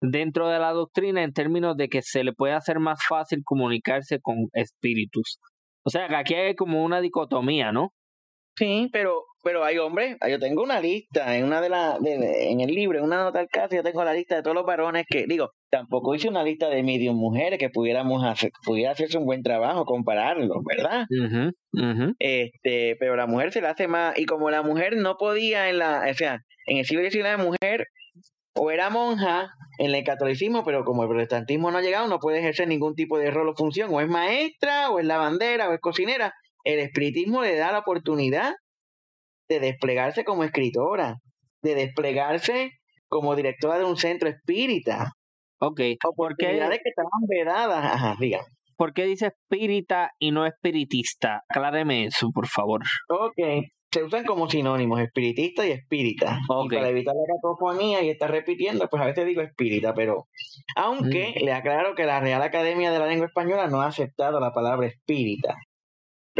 dentro 0.00 0.48
de 0.48 0.58
la 0.58 0.72
doctrina 0.72 1.22
en 1.22 1.34
términos 1.34 1.76
de 1.76 1.88
que 1.88 2.00
se 2.00 2.24
le 2.24 2.32
puede 2.32 2.54
hacer 2.54 2.80
más 2.80 3.00
fácil 3.06 3.42
comunicarse 3.44 4.20
con 4.22 4.48
espíritus. 4.54 5.38
O 5.84 5.90
sea, 5.90 6.08
que 6.08 6.16
aquí 6.16 6.34
hay 6.34 6.54
como 6.54 6.82
una 6.82 7.02
dicotomía, 7.02 7.72
¿no? 7.72 7.92
Sí, 8.56 8.88
pero 8.90 9.22
pero 9.42 9.64
hay 9.64 9.78
hombres, 9.78 10.16
yo 10.28 10.38
tengo 10.38 10.62
una 10.62 10.80
lista 10.80 11.36
en 11.36 11.44
una 11.44 11.60
de 11.60 11.68
las 11.68 11.98
en 12.04 12.60
el 12.60 12.70
libro, 12.70 12.98
en 12.98 13.04
una 13.04 13.22
nota 13.22 13.38
del 13.38 13.48
caso, 13.48 13.74
yo 13.74 13.82
tengo 13.82 14.04
la 14.04 14.12
lista 14.14 14.36
de 14.36 14.42
todos 14.42 14.54
los 14.54 14.66
varones 14.66 15.06
que 15.08 15.24
digo, 15.26 15.50
tampoco 15.70 16.14
hice 16.14 16.28
una 16.28 16.42
lista 16.42 16.68
de 16.68 16.82
medium 16.82 17.16
mujeres 17.16 17.58
que 17.58 17.70
pudiéramos 17.70 18.24
hacer, 18.24 18.50
pudiera 18.64 18.92
hacerse 18.92 19.18
un 19.18 19.26
buen 19.26 19.42
trabajo 19.42 19.84
compararlo, 19.84 20.62
¿verdad? 20.64 21.06
Este, 22.18 22.96
pero 22.98 23.16
la 23.16 23.26
mujer 23.26 23.52
se 23.52 23.60
la 23.60 23.70
hace 23.70 23.88
más 23.88 24.18
y 24.18 24.26
como 24.26 24.50
la 24.50 24.62
mujer 24.62 24.96
no 24.96 25.16
podía 25.16 25.68
en 25.68 25.78
la, 25.78 26.06
o 26.10 26.14
sea, 26.14 26.40
en 26.66 26.78
el 26.78 26.84
siglo 26.84 27.02
XIX 27.02 27.24
la 27.24 27.36
mujer 27.38 27.86
o 28.54 28.70
era 28.70 28.90
monja 28.90 29.52
en 29.78 29.94
el 29.94 30.04
catolicismo, 30.04 30.64
pero 30.64 30.84
como 30.84 31.04
el 31.04 31.08
protestantismo 31.08 31.70
no 31.70 31.78
ha 31.78 31.82
llegado, 31.82 32.08
no 32.08 32.18
puede 32.18 32.40
ejercer 32.40 32.68
ningún 32.68 32.94
tipo 32.94 33.18
de 33.18 33.30
rol 33.30 33.48
o 33.48 33.54
función, 33.54 33.88
o 33.92 34.00
es 34.00 34.08
maestra, 34.08 34.90
o 34.90 34.98
es 34.98 35.06
lavandera, 35.06 35.70
o 35.70 35.72
es 35.72 35.80
cocinera. 35.80 36.34
El 36.64 36.80
espiritismo 36.80 37.42
le 37.42 37.56
da 37.56 37.72
la 37.72 37.78
oportunidad 37.78 38.52
de 39.50 39.58
desplegarse 39.58 40.24
como 40.24 40.44
escritora, 40.44 41.16
de 41.62 41.74
desplegarse 41.74 42.70
como 43.08 43.34
directora 43.34 43.78
de 43.78 43.84
un 43.84 43.96
centro 43.96 44.28
espírita. 44.28 45.12
Ok. 45.60 45.80
Oportunidades 46.06 46.78
que 46.82 46.88
estaban 46.88 47.26
vedadas. 47.28 47.84
Ajá, 47.84 48.16
diga. 48.18 48.40
¿Por 48.76 48.94
qué 48.94 49.04
dice 49.04 49.26
espírita 49.26 50.12
y 50.18 50.30
no 50.30 50.46
espiritista? 50.46 51.42
Acláreme 51.48 52.06
eso, 52.06 52.30
por 52.32 52.46
favor. 52.46 52.80
Ok, 53.10 53.66
se 53.92 54.04
usan 54.04 54.24
como 54.24 54.48
sinónimos, 54.48 55.00
espiritista 55.00 55.66
y 55.66 55.72
espírita. 55.72 56.38
Y 56.64 56.68
para 56.68 56.88
evitar 56.88 57.14
la 57.14 57.34
cacofonía 57.34 58.02
y 58.02 58.08
estar 58.08 58.30
repitiendo, 58.30 58.88
pues 58.88 59.02
a 59.02 59.06
veces 59.06 59.26
digo 59.26 59.42
espírita, 59.42 59.92
pero 59.92 60.28
aunque 60.76 61.34
mm. 61.36 61.44
le 61.44 61.52
aclaro 61.52 61.94
que 61.94 62.06
la 62.06 62.20
Real 62.20 62.40
Academia 62.40 62.90
de 62.90 63.00
la 63.00 63.06
Lengua 63.06 63.26
Española 63.26 63.66
no 63.66 63.82
ha 63.82 63.88
aceptado 63.88 64.40
la 64.40 64.52
palabra 64.52 64.86
espírita, 64.86 65.56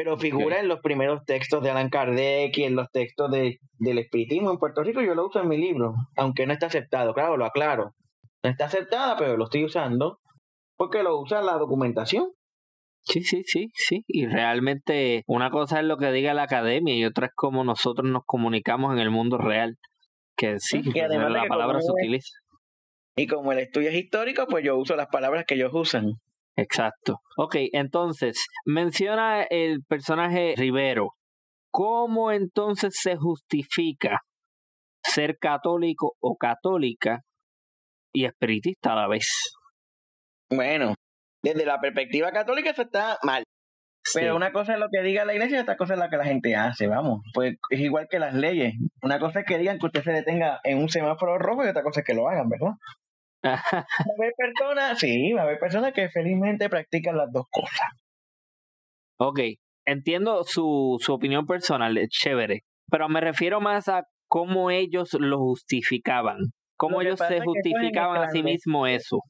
pero 0.02 0.16
figura 0.16 0.60
en 0.60 0.68
los 0.68 0.80
primeros 0.80 1.26
textos 1.26 1.62
de 1.62 1.68
Alan 1.68 1.90
Kardec 1.90 2.56
y 2.56 2.64
en 2.64 2.74
los 2.74 2.90
textos 2.90 3.30
de, 3.30 3.58
del 3.78 3.98
espiritismo 3.98 4.50
en 4.50 4.56
Puerto 4.56 4.82
Rico, 4.82 5.02
yo 5.02 5.14
lo 5.14 5.26
uso 5.26 5.42
en 5.42 5.48
mi 5.48 5.58
libro, 5.58 5.92
aunque 6.16 6.46
no 6.46 6.54
está 6.54 6.66
aceptado, 6.66 7.12
claro, 7.12 7.36
lo 7.36 7.44
aclaro. 7.44 7.94
No 8.42 8.48
está 8.48 8.64
aceptada, 8.64 9.18
pero 9.18 9.36
lo 9.36 9.44
estoy 9.44 9.62
usando 9.62 10.18
porque 10.78 11.02
lo 11.02 11.20
usa 11.20 11.42
la 11.42 11.58
documentación. 11.58 12.30
Sí, 13.02 13.22
sí, 13.24 13.42
sí, 13.44 13.68
sí. 13.74 14.02
Y 14.08 14.26
realmente 14.26 15.22
una 15.26 15.50
cosa 15.50 15.80
es 15.80 15.84
lo 15.84 15.98
que 15.98 16.12
diga 16.12 16.32
la 16.32 16.44
academia 16.44 16.94
y 16.94 17.04
otra 17.04 17.26
es 17.26 17.32
cómo 17.34 17.62
nosotros 17.62 18.10
nos 18.10 18.22
comunicamos 18.24 18.94
en 18.94 19.00
el 19.00 19.10
mundo 19.10 19.36
real. 19.36 19.76
Que 20.34 20.58
sí, 20.60 20.80
la 20.82 21.44
palabra 21.46 21.78
se 21.82 21.92
utiliza. 21.92 22.38
Y 23.16 23.26
como 23.26 23.52
el 23.52 23.58
estudio 23.58 23.90
es 23.90 23.96
histórico, 23.96 24.46
pues 24.46 24.64
yo 24.64 24.78
uso 24.78 24.96
las 24.96 25.08
palabras 25.08 25.44
que 25.46 25.56
ellos 25.56 25.72
usan. 25.74 26.14
Exacto. 26.60 27.20
Ok, 27.38 27.56
entonces, 27.72 28.44
menciona 28.66 29.42
el 29.44 29.82
personaje 29.88 30.54
Rivero. 30.56 31.14
¿Cómo 31.72 32.32
entonces 32.32 32.94
se 33.00 33.16
justifica 33.16 34.20
ser 35.02 35.38
católico 35.38 36.16
o 36.20 36.36
católica 36.36 37.22
y 38.12 38.26
espiritista 38.26 38.92
a 38.92 38.96
la 38.96 39.08
vez? 39.08 39.26
Bueno, 40.50 40.94
desde 41.42 41.64
la 41.64 41.80
perspectiva 41.80 42.30
católica 42.32 42.70
eso 42.70 42.82
está 42.82 43.16
mal. 43.22 43.44
Pero 44.14 44.36
una 44.36 44.52
cosa 44.52 44.74
es 44.74 44.80
lo 44.80 44.88
que 44.90 45.02
diga 45.02 45.24
la 45.24 45.34
iglesia 45.34 45.58
y 45.58 45.60
otra 45.62 45.76
cosa 45.76 45.94
es 45.94 46.00
lo 46.00 46.08
que 46.08 46.16
la 46.16 46.24
gente 46.24 46.56
hace, 46.56 46.88
vamos. 46.88 47.20
Pues 47.32 47.54
es 47.70 47.80
igual 47.80 48.08
que 48.10 48.18
las 48.18 48.34
leyes. 48.34 48.74
Una 49.02 49.18
cosa 49.18 49.40
es 49.40 49.46
que 49.46 49.58
digan 49.58 49.78
que 49.78 49.86
usted 49.86 50.02
se 50.02 50.12
detenga 50.12 50.60
en 50.64 50.78
un 50.78 50.88
semáforo 50.88 51.38
rojo 51.38 51.64
y 51.64 51.68
otra 51.68 51.82
cosa 51.82 52.00
es 52.00 52.06
que 52.06 52.14
lo 52.14 52.28
hagan, 52.28 52.48
¿verdad? 52.48 52.72
va 53.44 53.54
a 53.54 53.86
haber 54.18 54.32
personas, 54.36 54.98
sí, 54.98 55.32
va 55.32 55.42
a 55.42 55.44
haber 55.44 55.58
personas 55.58 55.92
que 55.92 56.08
felizmente 56.08 56.68
practican 56.68 57.16
las 57.16 57.32
dos 57.32 57.46
cosas. 57.50 57.88
Ok, 59.18 59.40
entiendo 59.86 60.44
su, 60.44 60.98
su 61.00 61.12
opinión 61.12 61.46
personal, 61.46 61.96
es 61.98 62.08
chévere, 62.08 62.62
pero 62.90 63.08
me 63.08 63.20
refiero 63.20 63.60
más 63.60 63.88
a 63.88 64.04
cómo 64.28 64.70
ellos 64.70 65.14
lo 65.14 65.38
justificaban, 65.38 66.38
cómo 66.76 67.02
ellos 67.02 67.18
se 67.18 67.40
justificaban 67.40 68.22
a 68.22 68.30
sí 68.30 68.42
mismos 68.42 68.88
eso. 68.88 69.20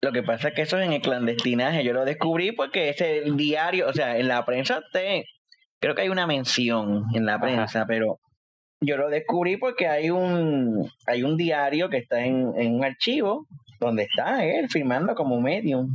Lo 0.00 0.12
que 0.12 0.22
pasa 0.22 0.48
es 0.48 0.54
que 0.54 0.62
eso 0.62 0.78
es 0.78 0.86
en 0.86 0.92
el 0.92 1.02
clandestinaje. 1.02 1.82
Yo 1.82 1.92
lo 1.92 2.04
descubrí 2.04 2.52
porque 2.52 2.90
ese 2.90 3.22
diario, 3.34 3.88
o 3.88 3.92
sea, 3.92 4.16
en 4.16 4.28
la 4.28 4.44
prensa 4.44 4.80
te, 4.92 5.24
creo 5.80 5.94
que 5.96 6.02
hay 6.02 6.08
una 6.08 6.26
mención 6.26 7.04
en 7.14 7.26
la 7.26 7.40
prensa, 7.40 7.84
pero 7.86 8.20
yo 8.80 8.96
lo 8.96 9.08
descubrí 9.08 9.56
porque 9.56 9.86
hay 9.86 10.10
un, 10.10 10.90
hay 11.06 11.22
un 11.22 11.36
diario 11.36 11.88
que 11.88 11.98
está 11.98 12.24
en, 12.24 12.52
en 12.56 12.74
un 12.74 12.84
archivo 12.84 13.46
donde 13.80 14.04
está 14.04 14.44
él 14.44 14.68
firmando 14.68 15.14
como 15.14 15.40
medium 15.40 15.94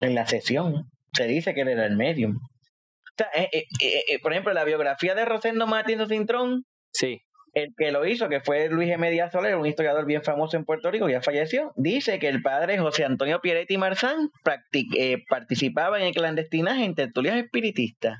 en 0.00 0.14
la 0.14 0.26
sesión. 0.26 0.90
Se 1.12 1.26
dice 1.26 1.54
que 1.54 1.62
él 1.62 1.68
era 1.68 1.86
el 1.86 1.96
medium. 1.96 2.36
O 2.36 3.16
sea, 3.16 3.28
eh, 3.34 3.48
eh, 3.52 4.02
eh, 4.08 4.18
por 4.20 4.32
ejemplo, 4.32 4.52
la 4.52 4.64
biografía 4.64 5.14
de 5.14 5.24
Rosendo 5.24 5.66
Martínez 5.66 6.08
Cintrón. 6.08 6.64
Sí 6.92 7.20
el 7.54 7.72
que 7.76 7.92
lo 7.92 8.04
hizo, 8.06 8.28
que 8.28 8.40
fue 8.40 8.68
Luis 8.68 8.90
Emedia 8.90 9.30
Soler, 9.30 9.56
un 9.56 9.66
historiador 9.66 10.04
bien 10.04 10.22
famoso 10.22 10.56
en 10.56 10.64
Puerto 10.64 10.90
Rico, 10.90 11.08
ya 11.08 11.22
falleció, 11.22 11.72
dice 11.76 12.18
que 12.18 12.28
el 12.28 12.42
padre 12.42 12.78
José 12.78 13.04
Antonio 13.04 13.40
Pieretti 13.40 13.78
Marzán 13.78 14.30
eh, 14.72 15.24
participaba 15.28 15.98
en 15.98 16.06
el 16.06 16.14
clandestinaje 16.14 16.84
en 16.84 16.94
tertulias 16.94 17.36
espiritistas. 17.36 18.18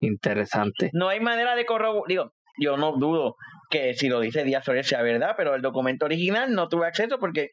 Interesante. 0.00 0.90
No 0.92 1.08
hay 1.08 1.20
manera 1.20 1.56
de 1.56 1.64
corroborar, 1.64 2.04
digo, 2.06 2.32
yo 2.58 2.76
no 2.76 2.92
dudo 2.96 3.36
que 3.70 3.94
si 3.94 4.08
lo 4.08 4.20
dice 4.20 4.44
Díaz 4.44 4.64
Soler 4.64 4.84
sea 4.84 5.02
verdad, 5.02 5.34
pero 5.36 5.54
el 5.54 5.62
documento 5.62 6.06
original 6.06 6.52
no 6.54 6.68
tuve 6.68 6.86
acceso 6.86 7.18
porque 7.18 7.50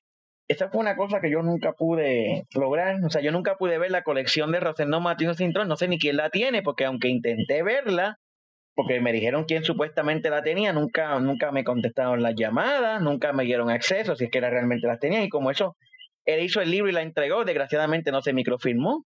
esa 0.47 0.69
fue 0.69 0.81
una 0.81 0.95
cosa 0.95 1.21
que 1.21 1.31
yo 1.31 1.41
nunca 1.41 1.73
pude 1.73 2.43
lograr. 2.53 2.97
O 3.03 3.09
sea, 3.09 3.21
yo 3.21 3.31
nunca 3.31 3.55
pude 3.57 3.77
ver 3.77 3.91
la 3.91 4.03
colección 4.03 4.51
de 4.51 4.59
Rosendo 4.59 4.99
Martínez 5.01 5.37
Cintrón, 5.37 5.67
no 5.67 5.75
sé 5.75 5.87
ni 5.87 5.99
quién 5.99 6.17
la 6.17 6.29
tiene, 6.29 6.61
porque 6.61 6.85
aunque 6.85 7.09
intenté 7.09 7.63
verla, 7.63 8.19
porque 8.75 8.99
me 8.99 9.11
dijeron 9.11 9.45
quién 9.45 9.63
supuestamente 9.63 10.29
la 10.29 10.43
tenía, 10.43 10.73
nunca, 10.73 11.17
nunca 11.19 11.51
me 11.51 11.63
contestaron 11.63 12.21
las 12.21 12.35
llamadas, 12.35 13.01
nunca 13.01 13.33
me 13.33 13.45
dieron 13.45 13.69
acceso 13.69 14.15
si 14.15 14.25
es 14.25 14.31
que 14.31 14.41
realmente 14.41 14.87
las 14.87 14.99
tenía, 14.99 15.23
y 15.23 15.29
como 15.29 15.49
eso, 15.49 15.75
él 16.25 16.43
hizo 16.43 16.61
el 16.61 16.71
libro 16.71 16.89
y 16.89 16.93
la 16.93 17.01
entregó, 17.01 17.45
desgraciadamente 17.45 18.11
no 18.11 18.21
se 18.21 18.33
microfilmó. 18.33 19.05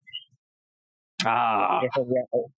Ah. 1.25 1.81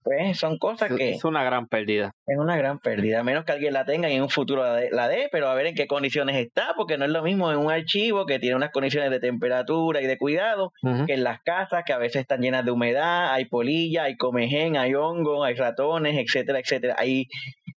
Pues, 0.02 0.38
son 0.38 0.58
cosas 0.58 0.92
que... 0.92 1.10
Es 1.10 1.24
una 1.24 1.44
gran 1.44 1.68
pérdida. 1.68 2.12
Es 2.26 2.38
una 2.38 2.56
gran 2.56 2.80
pérdida, 2.80 3.20
a 3.20 3.22
menos 3.22 3.44
que 3.44 3.52
alguien 3.52 3.72
la 3.72 3.84
tenga 3.84 4.10
y 4.10 4.14
en 4.14 4.22
un 4.22 4.30
futuro 4.30 4.64
la 4.90 5.08
dé, 5.08 5.28
pero 5.30 5.48
a 5.48 5.54
ver 5.54 5.66
en 5.66 5.74
qué 5.74 5.86
condiciones 5.86 6.36
está, 6.36 6.74
porque 6.76 6.98
no 6.98 7.04
es 7.04 7.10
lo 7.10 7.22
mismo 7.22 7.52
en 7.52 7.58
un 7.58 7.70
archivo 7.70 8.26
que 8.26 8.38
tiene 8.38 8.56
unas 8.56 8.70
condiciones 8.70 9.10
de 9.10 9.20
temperatura 9.20 10.02
y 10.02 10.06
de 10.06 10.18
cuidado 10.18 10.72
que 11.06 11.14
en 11.14 11.24
las 11.24 11.40
casas 11.42 11.84
que 11.86 11.92
a 11.92 11.98
veces 11.98 12.22
están 12.22 12.40
llenas 12.40 12.64
de 12.64 12.72
humedad, 12.72 13.32
hay 13.32 13.44
polilla, 13.44 14.04
hay 14.04 14.16
comején, 14.16 14.76
hay 14.76 14.94
hongo, 14.94 15.44
hay 15.44 15.54
ratones, 15.54 16.16
etcétera, 16.18 16.58
etcétera. 16.58 16.96
Hay 16.98 17.28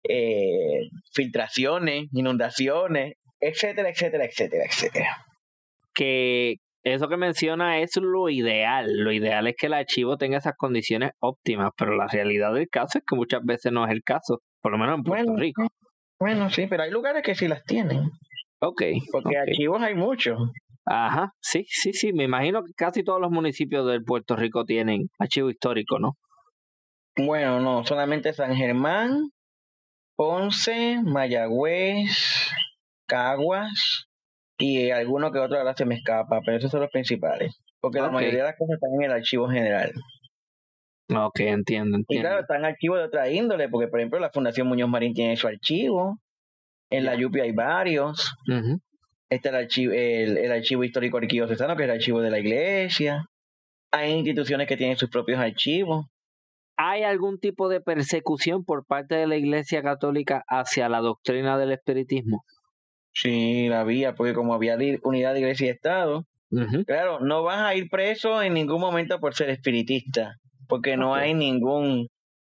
eh, 0.04 0.90
filtraciones, 1.14 2.08
inundaciones, 2.12 3.16
etcétera, 3.40 3.90
etcétera, 3.90 4.26
etcétera, 4.26 4.66
etcétera. 4.66 5.26
Que, 5.94 6.58
eso 6.84 7.08
que 7.08 7.18
menciona 7.18 7.80
es 7.80 7.96
lo 7.98 8.30
ideal. 8.30 8.88
Lo 8.98 9.12
ideal 9.12 9.48
es 9.48 9.56
que 9.58 9.68
el 9.68 9.74
archivo 9.74 10.18
tenga 10.18 10.38
esas 10.38 10.56
condiciones 10.58 11.12
óptimas, 11.20 11.72
pero 11.78 11.96
la 11.96 12.08
realidad 12.08 12.54
del 12.54 12.70
caso 12.70 12.98
es 12.98 13.04
que 13.08 13.16
muchas 13.16 13.42
veces 13.44 13.72
no 13.72 13.86
es 13.86 13.92
el 13.92 14.04
caso, 14.04 14.40
por 14.62 14.72
lo 14.72 14.78
menos 14.78 14.98
en 14.98 15.04
Puerto 15.04 15.36
Rico. 15.36 15.68
Bueno, 16.20 16.50
sí, 16.50 16.68
pero 16.68 16.84
hay 16.84 16.92
lugares 16.92 17.24
que 17.24 17.36
sí 17.36 17.48
las 17.48 17.64
tienen. 17.64 18.10
Ok. 18.60 18.84
Porque 19.12 19.38
archivos 19.38 19.82
hay 19.82 19.96
muchos. 19.96 20.40
Ajá, 20.86 21.32
sí, 21.40 21.66
sí, 21.68 21.94
sí. 21.94 22.14
Me 22.14 22.24
imagino 22.24 22.64
que 22.64 22.74
casi 22.76 23.04
todos 23.04 23.20
los 23.22 23.32
municipios 23.32 23.88
de 23.88 24.02
Puerto 24.02 24.36
Rico 24.36 24.66
tienen 24.66 25.10
archivo 25.20 25.50
histórico, 25.50 26.00
¿no? 26.00 26.14
Bueno, 27.18 27.60
no, 27.60 27.84
solamente 27.86 28.34
San 28.34 28.56
Germán, 28.56 29.30
Ponce, 30.16 31.00
Mayagüez, 31.04 32.52
Caguas, 33.08 34.08
y 34.62 34.92
alguno 34.92 35.32
que 35.32 35.40
otro 35.40 35.58
ahora 35.58 35.74
se 35.76 35.86
me 35.86 35.96
escapa, 35.96 36.40
pero 36.46 36.58
esos 36.58 36.72
son 36.72 36.82
los 36.82 36.92
principales. 36.92 37.60
Porque 37.80 38.00
la 38.00 38.12
mayoría 38.12 38.40
de 38.40 38.46
las 38.46 38.58
cosas 38.58 38.76
están 38.76 38.94
en 38.94 39.04
el 39.04 39.12
archivo 39.12 39.50
general. 39.50 39.92
Ok, 41.10 41.40
entiendo, 41.42 41.98
entiendo. 41.98 42.06
Y 42.10 42.20
claro, 42.20 42.42
están 42.42 42.64
archivos 42.64 43.00
de 43.00 43.06
otra 43.06 43.30
índole, 43.30 43.70
porque 43.70 43.88
por 43.88 44.00
ejemplo 44.00 44.20
la 44.20 44.30
Fundación 44.30 44.68
Muñoz 44.68 44.90
Marín 44.90 45.14
tiene 45.14 45.36
su 45.36 45.48
archivo, 45.48 46.20
en 46.92 47.06
la 47.06 47.16
Yupi 47.16 47.40
hay 47.40 47.52
varios. 47.54 48.34
Este 49.30 49.50
es 49.50 49.54
el 49.54 49.56
archivo, 49.56 49.94
el, 49.94 50.52
archivo 50.52 50.84
histórico 50.84 51.18
arquidiocesano, 51.18 51.76
que 51.76 51.84
es 51.84 51.90
el 51.90 51.96
archivo 51.96 52.22
de 52.22 52.30
la 52.30 52.40
iglesia. 52.40 53.26
Hay 53.92 54.12
instituciones 54.12 54.68
que 54.68 54.78
tienen 54.78 54.98
sus 54.98 55.10
propios 55.10 55.40
archivos. 55.40 56.06
¿Hay 56.78 57.04
algún 57.04 57.40
tipo 57.40 57.68
de 57.68 57.82
persecución 57.82 58.64
por 58.64 58.86
parte 58.86 59.16
de 59.16 59.28
la 59.28 59.36
Iglesia 59.36 59.84
Católica 59.84 60.44
hacia 60.48 60.90
la 60.90 61.00
doctrina 61.00 61.58
del 61.58 61.74
espiritismo? 61.74 62.44
Sí, 63.14 63.68
la 63.68 63.82
había, 63.82 64.16
porque 64.16 64.34
como 64.34 64.54
había 64.54 64.78
unidad 65.04 65.34
de 65.34 65.40
iglesia 65.40 65.68
y 65.68 65.70
Estado, 65.70 66.26
claro, 66.86 67.20
no 67.20 67.44
vas 67.44 67.60
a 67.60 67.76
ir 67.76 67.90
preso 67.90 68.42
en 68.42 68.54
ningún 68.54 68.80
momento 68.80 69.20
por 69.20 69.36
ser 69.36 69.50
espiritista, 69.50 70.36
porque 70.68 70.98
no 70.98 71.14
hay 71.16 71.34
ningún 71.34 72.08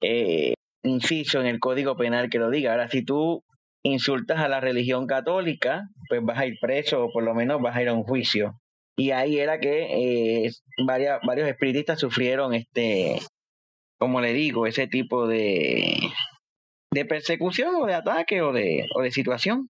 eh, 0.03 0.55
inciso 0.82 1.40
en 1.40 1.46
el 1.46 1.59
Código 1.61 1.96
Penal 1.96 2.28
que 2.28 2.38
lo 2.38 2.50
diga. 2.50 2.72
Ahora, 2.72 2.88
si 2.88 3.05
tú 3.05 3.42
insultas 3.82 4.38
a 4.40 4.48
la 4.48 4.61
religión 4.61 5.07
católica, 5.07 5.82
pues 6.09 6.20
vas 6.22 6.38
a 6.38 6.46
ir 6.46 6.57
preso 6.61 7.05
o 7.05 7.12
por 7.12 7.22
lo 7.22 7.34
menos 7.34 7.61
vas 7.61 7.76
a 7.76 7.82
ir 7.82 7.88
a 7.88 7.94
un 7.94 8.05
juicio. 8.05 8.55
Y 8.96 9.11
ahí 9.11 9.38
era 9.38 9.59
que 9.59 10.44
eh, 10.44 10.50
varios 10.86 11.48
espiritistas 11.48 11.98
sufrieron, 11.98 12.55
este, 12.55 13.18
como 13.98 14.20
le 14.20 14.32
digo, 14.32 14.66
ese 14.66 14.86
tipo 14.86 15.26
de, 15.26 15.96
de 16.92 17.05
persecución 17.05 17.74
o 17.76 17.86
de 17.86 17.94
ataque 17.94 18.42
o 18.42 18.53
de, 18.53 18.84
o 18.94 19.03
de 19.03 19.11
situación. 19.11 19.68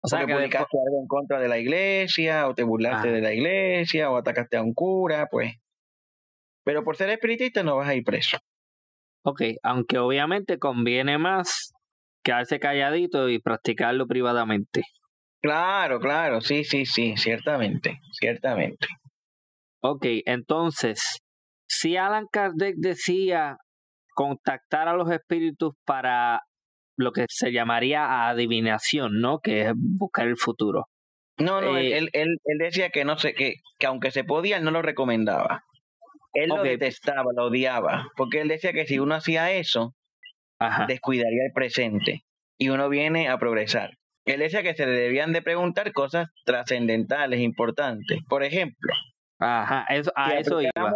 O 0.00 0.08
sea, 0.08 0.24
que 0.26 0.32
publicaste 0.32 0.78
algo 0.86 1.00
en 1.00 1.06
contra 1.08 1.40
de 1.40 1.48
la 1.48 1.58
iglesia, 1.58 2.48
o 2.48 2.54
te 2.54 2.62
burlaste 2.62 3.10
de 3.10 3.20
la 3.20 3.32
iglesia, 3.32 4.10
o 4.10 4.16
atacaste 4.16 4.56
a 4.56 4.62
un 4.62 4.72
cura, 4.72 5.26
pues. 5.30 5.54
Pero 6.64 6.84
por 6.84 6.96
ser 6.96 7.10
espiritista 7.10 7.62
no 7.62 7.76
vas 7.76 7.88
a 7.88 7.94
ir 7.94 8.04
preso. 8.04 8.38
Ok, 9.24 9.42
aunque 9.62 9.98
obviamente 9.98 10.58
conviene 10.58 11.18
más 11.18 11.72
quedarse 12.22 12.60
calladito 12.60 13.28
y 13.28 13.40
practicarlo 13.40 14.06
privadamente. 14.06 14.82
Claro, 15.42 16.00
claro, 16.00 16.40
sí, 16.40 16.64
sí, 16.64 16.84
sí, 16.84 17.16
ciertamente, 17.16 18.00
ciertamente. 18.12 18.86
Ok, 19.82 20.04
entonces, 20.26 21.20
si 21.68 21.96
Alan 21.96 22.26
Kardec 22.30 22.74
decía 22.76 23.56
contactar 24.14 24.88
a 24.88 24.94
los 24.94 25.10
espíritus 25.10 25.74
para 25.84 26.42
lo 26.98 27.12
que 27.12 27.24
se 27.28 27.52
llamaría 27.52 28.28
adivinación, 28.28 29.20
¿no? 29.20 29.38
Que 29.38 29.62
es 29.62 29.72
buscar 29.74 30.26
el 30.26 30.36
futuro. 30.36 30.86
No, 31.38 31.60
no, 31.60 31.78
él, 31.78 31.86
eh, 31.86 32.10
él, 32.12 32.38
él, 32.44 32.58
decía 32.58 32.90
que 32.90 33.04
no 33.04 33.16
sé, 33.16 33.32
que, 33.32 33.54
que 33.78 33.86
aunque 33.86 34.10
se 34.10 34.24
podía, 34.24 34.56
él 34.56 34.64
no 34.64 34.72
lo 34.72 34.82
recomendaba. 34.82 35.62
Él 36.34 36.48
lo 36.48 36.62
detestaba, 36.62 37.30
lo 37.34 37.46
odiaba, 37.46 38.08
porque 38.16 38.40
él 38.40 38.48
decía 38.48 38.72
que 38.72 38.86
si 38.86 38.98
uno 38.98 39.14
hacía 39.14 39.50
eso, 39.52 39.94
descuidaría 40.86 41.46
el 41.46 41.52
presente 41.52 42.22
y 42.58 42.68
uno 42.68 42.88
viene 42.88 43.28
a 43.28 43.38
progresar. 43.38 43.92
Él 44.24 44.40
decía 44.40 44.62
que 44.62 44.74
se 44.74 44.84
le 44.84 44.92
debían 44.92 45.32
de 45.32 45.40
preguntar 45.40 45.92
cosas 45.92 46.28
trascendentales, 46.44 47.40
importantes. 47.40 48.18
Por 48.28 48.42
ejemplo, 48.42 48.92
Ajá, 49.38 49.86
eso, 49.88 50.12
a 50.14 50.34
eso 50.34 50.60
iba. 50.60 50.92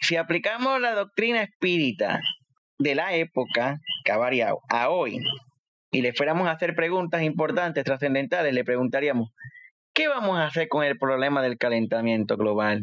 Si 0.00 0.16
aplicamos 0.16 0.80
la 0.80 0.94
doctrina 0.94 1.42
espírita 1.42 2.20
de 2.80 2.94
la 2.94 3.14
época 3.14 3.78
que 4.04 4.10
ha 4.10 4.16
variado 4.16 4.60
a 4.68 4.88
hoy 4.88 5.20
y 5.92 6.00
le 6.00 6.12
fuéramos 6.12 6.48
a 6.48 6.52
hacer 6.52 6.74
preguntas 6.74 7.22
importantes, 7.22 7.84
trascendentales, 7.84 8.54
le 8.54 8.64
preguntaríamos, 8.64 9.30
¿qué 9.92 10.08
vamos 10.08 10.38
a 10.38 10.46
hacer 10.46 10.68
con 10.68 10.82
el 10.82 10.98
problema 10.98 11.42
del 11.42 11.58
calentamiento 11.58 12.36
global? 12.36 12.82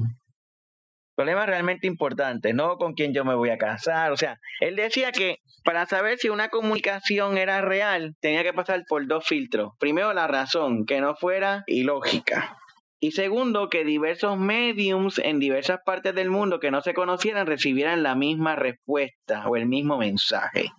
Problemas 1.15 1.47
realmente 1.47 1.87
importantes, 1.87 2.53
no 2.53 2.77
con 2.77 2.93
quién 2.93 3.11
yo 3.11 3.25
me 3.25 3.33
voy 3.33 3.49
a 3.49 3.57
casar. 3.57 4.11
O 4.11 4.17
sea, 4.17 4.39
él 4.59 4.75
decía 4.75 5.11
que 5.11 5.39
para 5.63 5.87
saber 5.87 6.19
si 6.19 6.29
una 6.29 6.49
comunicación 6.49 7.39
era 7.39 7.61
real, 7.61 8.15
tenía 8.19 8.43
que 8.43 8.53
pasar 8.53 8.83
por 8.87 9.07
dos 9.07 9.25
filtros. 9.25 9.73
Primero, 9.79 10.13
la 10.13 10.27
razón, 10.27 10.85
que 10.85 11.01
no 11.01 11.15
fuera 11.15 11.63
ilógica. 11.65 12.55
Y 12.99 13.11
segundo, 13.11 13.69
que 13.69 13.83
diversos 13.83 14.37
mediums 14.37 15.19
en 15.19 15.39
diversas 15.39 15.79
partes 15.85 16.15
del 16.15 16.31
mundo 16.31 16.59
que 16.59 16.71
no 16.71 16.81
se 16.81 16.93
conocieran 16.93 17.45
recibieran 17.45 18.01
la 18.01 18.15
misma 18.15 18.55
respuesta 18.55 19.47
o 19.47 19.55
el 19.55 19.67
mismo 19.67 19.97
mensaje. 19.97 20.71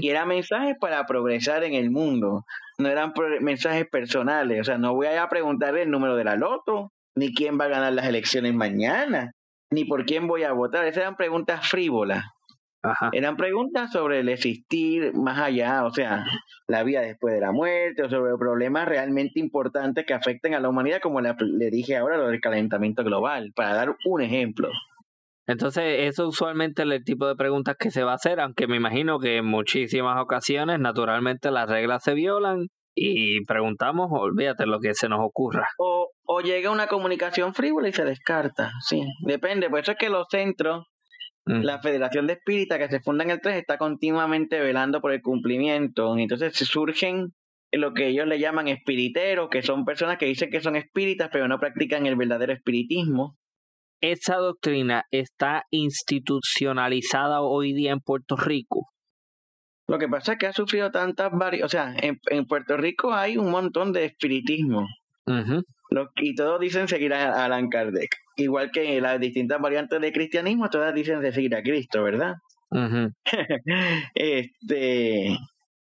Y 0.00 0.08
eran 0.08 0.28
mensajes 0.28 0.76
para 0.80 1.04
progresar 1.04 1.64
en 1.64 1.74
el 1.74 1.90
mundo, 1.90 2.44
no 2.78 2.88
eran 2.88 3.12
mensajes 3.40 3.86
personales. 3.86 4.60
O 4.60 4.64
sea, 4.64 4.78
no 4.78 4.94
voy 4.94 5.08
a 5.08 5.28
preguntarle 5.28 5.82
el 5.82 5.90
número 5.90 6.16
de 6.16 6.24
la 6.24 6.36
loto, 6.36 6.92
ni 7.16 7.34
quién 7.34 7.58
va 7.58 7.66
a 7.66 7.68
ganar 7.68 7.92
las 7.92 8.06
elecciones 8.06 8.54
mañana, 8.54 9.32
ni 9.70 9.84
por 9.84 10.06
quién 10.06 10.26
voy 10.26 10.44
a 10.44 10.52
votar. 10.52 10.84
Esas 10.84 11.02
eran 11.02 11.16
preguntas 11.16 11.68
frívolas. 11.68 12.24
Eran 13.12 13.36
preguntas 13.36 13.92
sobre 13.92 14.20
el 14.20 14.28
existir 14.28 15.14
más 15.14 15.38
allá, 15.38 15.84
o 15.84 15.90
sea, 15.90 16.24
la 16.66 16.82
vida 16.82 17.00
después 17.00 17.34
de 17.34 17.40
la 17.40 17.52
muerte, 17.52 18.02
o 18.02 18.10
sobre 18.10 18.36
problemas 18.36 18.86
realmente 18.86 19.40
importantes 19.40 20.04
que 20.04 20.14
afecten 20.14 20.54
a 20.54 20.60
la 20.60 20.68
humanidad, 20.68 21.00
como 21.00 21.20
le, 21.20 21.34
dije 21.70 21.96
ahora, 21.96 22.16
lo 22.16 22.28
del 22.28 22.40
calentamiento 22.40 23.04
global, 23.04 23.52
para 23.54 23.74
dar 23.74 23.96
un 24.04 24.20
ejemplo. 24.20 24.68
Entonces, 25.46 26.08
eso 26.08 26.28
usualmente 26.28 26.82
es 26.82 26.88
el 26.88 27.04
tipo 27.04 27.26
de 27.26 27.36
preguntas 27.36 27.76
que 27.78 27.90
se 27.90 28.02
va 28.02 28.12
a 28.12 28.16
hacer, 28.16 28.40
aunque 28.40 28.66
me 28.66 28.76
imagino 28.76 29.18
que 29.18 29.38
en 29.38 29.46
muchísimas 29.46 30.20
ocasiones, 30.20 30.80
naturalmente, 30.80 31.50
las 31.50 31.68
reglas 31.68 32.02
se 32.02 32.14
violan 32.14 32.68
y 32.94 33.44
preguntamos, 33.44 34.08
olvídate 34.10 34.66
lo 34.66 34.80
que 34.80 34.94
se 34.94 35.08
nos 35.08 35.20
ocurra. 35.20 35.66
O, 35.78 36.10
o 36.24 36.40
llega 36.40 36.70
una 36.70 36.86
comunicación 36.86 37.52
frívola 37.52 37.88
y 37.88 37.92
se 37.92 38.04
descarta, 38.04 38.70
sí, 38.80 39.02
depende. 39.26 39.68
Por 39.68 39.80
eso 39.80 39.92
es 39.92 39.98
que 39.98 40.08
los 40.08 40.26
centros 40.30 40.86
la 41.46 41.80
Federación 41.80 42.26
de 42.26 42.34
Espíritas 42.34 42.78
que 42.78 42.88
se 42.88 43.00
funda 43.00 43.24
en 43.24 43.30
el 43.30 43.40
3 43.40 43.56
está 43.56 43.76
continuamente 43.76 44.60
velando 44.60 45.00
por 45.00 45.12
el 45.12 45.20
cumplimiento. 45.20 46.16
Entonces 46.16 46.54
surgen 46.56 47.34
lo 47.72 47.92
que 47.92 48.08
ellos 48.08 48.26
le 48.26 48.38
llaman 48.38 48.68
espiriteros, 48.68 49.48
que 49.50 49.62
son 49.62 49.84
personas 49.84 50.18
que 50.18 50.26
dicen 50.26 50.50
que 50.50 50.60
son 50.60 50.76
espíritas, 50.76 51.28
pero 51.32 51.48
no 51.48 51.58
practican 51.58 52.06
el 52.06 52.16
verdadero 52.16 52.52
espiritismo. 52.52 53.36
¿Esa 54.00 54.36
doctrina 54.36 55.04
está 55.10 55.64
institucionalizada 55.70 57.40
hoy 57.40 57.72
día 57.72 57.92
en 57.92 58.00
Puerto 58.00 58.36
Rico? 58.36 58.90
Lo 59.86 59.98
que 59.98 60.08
pasa 60.08 60.32
es 60.32 60.38
que 60.38 60.46
ha 60.46 60.52
sufrido 60.52 60.90
tantas 60.90 61.30
varias, 61.32 61.64
o 61.64 61.68
sea, 61.68 61.94
en, 61.96 62.46
Puerto 62.46 62.76
Rico 62.76 63.12
hay 63.12 63.36
un 63.36 63.50
montón 63.50 63.92
de 63.92 64.06
espiritismo. 64.06 64.86
Y 66.16 66.34
todos 66.34 66.60
dicen 66.60 66.88
seguir 66.88 67.14
a 67.14 67.44
Alan 67.44 67.68
Kardec 67.68 68.24
igual 68.36 68.70
que 68.70 69.00
las 69.00 69.20
distintas 69.20 69.60
variantes 69.60 70.00
de 70.00 70.12
cristianismo, 70.12 70.70
todas 70.70 70.94
dicen 70.94 71.20
de 71.20 71.32
seguir 71.32 71.54
a 71.54 71.62
Cristo, 71.62 72.02
¿verdad? 72.02 72.34
este, 74.14 75.36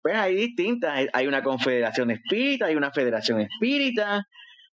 pues 0.02 0.14
hay 0.14 0.34
distintas, 0.34 1.08
hay 1.12 1.26
una 1.26 1.42
confederación 1.42 2.10
espírita, 2.10 2.66
hay 2.66 2.76
una 2.76 2.90
federación 2.90 3.40
espírita, 3.40 4.24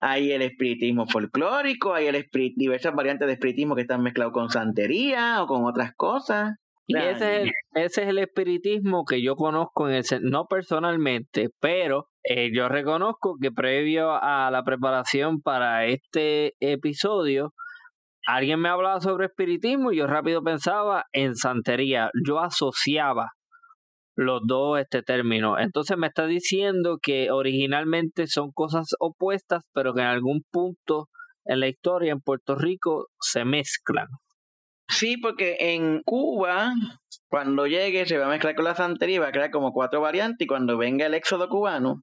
hay 0.00 0.32
el 0.32 0.42
espiritismo 0.42 1.06
folclórico, 1.06 1.94
hay 1.94 2.06
el 2.06 2.26
diversas 2.56 2.94
variantes 2.94 3.28
de 3.28 3.34
espiritismo 3.34 3.76
que 3.76 3.82
están 3.82 4.02
mezclados 4.02 4.32
con 4.32 4.50
santería 4.50 5.42
o 5.42 5.46
con 5.46 5.64
otras 5.64 5.92
cosas. 5.94 6.56
Y 6.88 6.96
ese 6.96 7.12
es, 7.12 7.42
el, 7.42 7.52
ese 7.74 8.02
es 8.02 8.08
el 8.08 8.18
espiritismo 8.18 9.04
que 9.04 9.22
yo 9.22 9.36
conozco, 9.36 9.88
en 9.88 9.94
el, 9.94 10.04
no 10.22 10.46
personalmente, 10.46 11.50
pero 11.60 12.08
eh, 12.24 12.50
yo 12.54 12.68
reconozco 12.68 13.36
que 13.40 13.50
previo 13.50 14.12
a 14.12 14.50
la 14.50 14.62
preparación 14.62 15.40
para 15.40 15.86
este 15.86 16.54
episodio, 16.60 17.52
alguien 18.26 18.60
me 18.60 18.68
hablaba 18.68 19.00
sobre 19.00 19.26
espiritismo 19.26 19.92
y 19.92 19.96
yo 19.96 20.06
rápido 20.06 20.42
pensaba 20.42 21.04
en 21.12 21.34
santería. 21.34 22.10
Yo 22.26 22.40
asociaba 22.40 23.32
los 24.16 24.42
dos 24.46 24.78
este 24.78 25.02
término. 25.02 25.58
Entonces 25.58 25.96
me 25.96 26.08
está 26.08 26.26
diciendo 26.26 26.98
que 27.02 27.30
originalmente 27.30 28.26
son 28.26 28.52
cosas 28.52 28.88
opuestas, 29.00 29.62
pero 29.72 29.94
que 29.94 30.02
en 30.02 30.08
algún 30.08 30.42
punto 30.50 31.08
en 31.44 31.60
la 31.60 31.68
historia 31.68 32.12
en 32.12 32.20
Puerto 32.20 32.54
Rico 32.54 33.08
se 33.20 33.44
mezclan. 33.44 34.06
Sí, 34.88 35.16
porque 35.16 35.56
en 35.58 36.02
Cuba, 36.02 36.72
cuando 37.28 37.66
llegue, 37.66 38.04
se 38.06 38.18
va 38.18 38.26
a 38.26 38.28
mezclar 38.28 38.54
con 38.54 38.66
la 38.66 38.74
santería 38.74 39.16
y 39.16 39.18
va 39.18 39.28
a 39.28 39.32
crear 39.32 39.50
como 39.50 39.72
cuatro 39.72 40.00
variantes. 40.00 40.44
Y 40.44 40.46
cuando 40.46 40.76
venga 40.76 41.06
el 41.06 41.14
éxodo 41.14 41.48
cubano, 41.48 42.02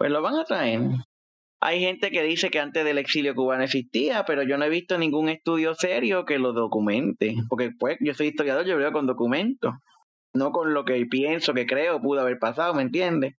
pues 0.00 0.10
lo 0.10 0.22
van 0.22 0.36
a 0.36 0.44
traer. 0.44 0.80
Hay 1.60 1.80
gente 1.80 2.10
que 2.10 2.22
dice 2.22 2.48
que 2.48 2.58
antes 2.58 2.86
del 2.86 2.96
exilio 2.96 3.34
cubano 3.34 3.64
existía, 3.64 4.24
pero 4.24 4.42
yo 4.42 4.56
no 4.56 4.64
he 4.64 4.70
visto 4.70 4.96
ningún 4.96 5.28
estudio 5.28 5.74
serio 5.74 6.24
que 6.24 6.38
lo 6.38 6.54
documente. 6.54 7.34
Porque 7.50 7.70
pues 7.78 7.98
yo 8.00 8.14
soy 8.14 8.28
historiador, 8.28 8.64
yo 8.64 8.78
veo 8.78 8.92
con 8.92 9.06
documentos, 9.06 9.74
no 10.32 10.52
con 10.52 10.72
lo 10.72 10.86
que 10.86 11.04
pienso, 11.04 11.52
que 11.52 11.66
creo 11.66 12.00
pudo 12.00 12.22
haber 12.22 12.38
pasado, 12.38 12.72
¿me 12.72 12.80
entiendes? 12.80 13.34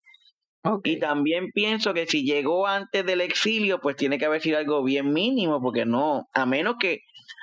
Y 0.85 0.99
también 0.99 1.51
pienso 1.55 1.95
que 1.95 2.05
si 2.07 2.25
llegó 2.25 2.67
antes 2.67 3.07
del 3.07 3.23
exilio, 3.23 3.81
pues 3.81 3.97
tiene 3.97 4.19
que 4.19 4.27
haber 4.27 4.43
sido 4.43 4.59
algo 4.59 4.85
bien 4.85 5.15
mínimo, 5.15 5.63
porque 5.63 5.87
no, 5.87 6.29
a 6.35 6.45
menos 6.45 6.75
que 6.79 6.99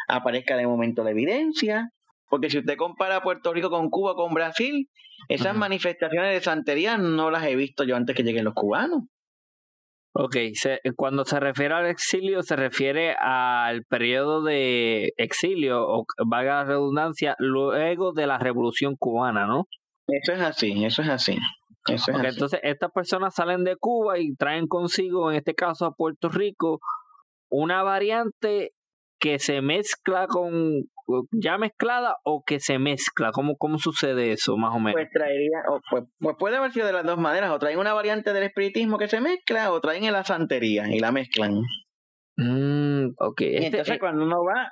aparezca 0.08 0.56
de 0.58 0.68
momento 0.68 1.04
la 1.04 1.10
evidencia, 1.10 1.90
porque 2.30 2.52
si 2.52 2.60
usted 2.60 2.78
compara 2.78 3.24
Puerto 3.24 3.52
Rico 3.52 3.72
con 3.72 3.90
Cuba, 3.90 4.14
con 4.14 4.36
Brasil, 4.36 4.88
esas 5.30 5.56
manifestaciones 5.56 6.34
de 6.34 6.42
santería 6.42 6.98
no 6.98 7.32
las 7.32 7.46
he 7.46 7.56
visto 7.56 7.84
yo 7.84 7.96
antes 7.96 8.16
que 8.16 8.24
lleguen 8.24 8.46
los 8.46 8.54
cubanos. 8.54 9.04
Ok, 10.20 10.36
cuando 10.96 11.26
se 11.26 11.40
refiere 11.40 11.76
al 11.76 11.86
exilio, 11.86 12.42
se 12.42 12.56
refiere 12.56 13.14
al 13.14 13.84
periodo 13.84 14.42
de 14.42 15.14
exilio, 15.18 15.88
o 15.88 16.06
valga 16.26 16.56
la 16.56 16.64
redundancia, 16.64 17.36
luego 17.38 18.14
de 18.14 18.26
la 18.26 18.40
revolución 18.40 18.96
cubana, 18.98 19.46
¿no? 19.46 19.68
Eso 20.08 20.34
es 20.34 20.42
así, 20.42 20.84
eso 20.86 21.04
es 21.04 21.10
así. 21.10 21.38
Eso 21.88 22.12
es 22.12 22.34
Entonces, 22.34 22.60
estas 22.64 22.92
personas 22.92 23.36
salen 23.36 23.64
de 23.64 23.76
Cuba 23.76 24.18
y 24.18 24.34
traen 24.36 24.68
consigo, 24.68 25.30
en 25.30 25.38
este 25.38 25.54
caso 25.54 25.86
a 25.86 25.92
Puerto 25.92 26.30
Rico, 26.30 26.80
una 27.52 27.84
variante 27.84 28.72
que 29.20 29.40
se 29.40 29.62
mezcla 29.62 30.28
con, 30.28 30.84
ya 31.32 31.58
mezclada 31.58 32.16
o 32.24 32.44
que 32.46 32.60
se 32.60 32.80
mezcla? 32.80 33.32
¿Cómo, 33.32 33.58
cómo 33.58 33.78
sucede 33.78 34.32
eso, 34.32 34.58
más 34.58 34.74
o 34.76 34.80
menos? 34.80 34.94
Pues 34.94 35.10
traería, 35.12 35.60
pues, 35.90 36.04
pues, 36.20 36.36
puede 36.38 36.58
haber 36.58 36.72
sido 36.72 36.88
de 36.88 36.94
las 36.94 37.06
dos 37.06 37.18
maneras, 37.18 37.52
o 37.52 37.60
traen 37.60 37.80
una 37.80 37.94
variante 37.94 38.34
del 38.34 38.44
espiritismo 38.44 38.98
que 38.98 39.08
se 39.08 39.22
mezcla, 39.22 39.72
o 39.72 39.82
traen 39.82 40.12
la 40.12 40.24
santería 40.24 40.88
y 40.90 41.00
la 41.00 41.12
mezclan. 41.12 41.62
Mm, 42.38 43.16
okay. 43.18 43.56
Este, 43.56 43.66
entonces 43.68 43.96
eh 43.96 44.00
cuando 44.00 44.24
uno 44.24 44.44
va, 44.44 44.72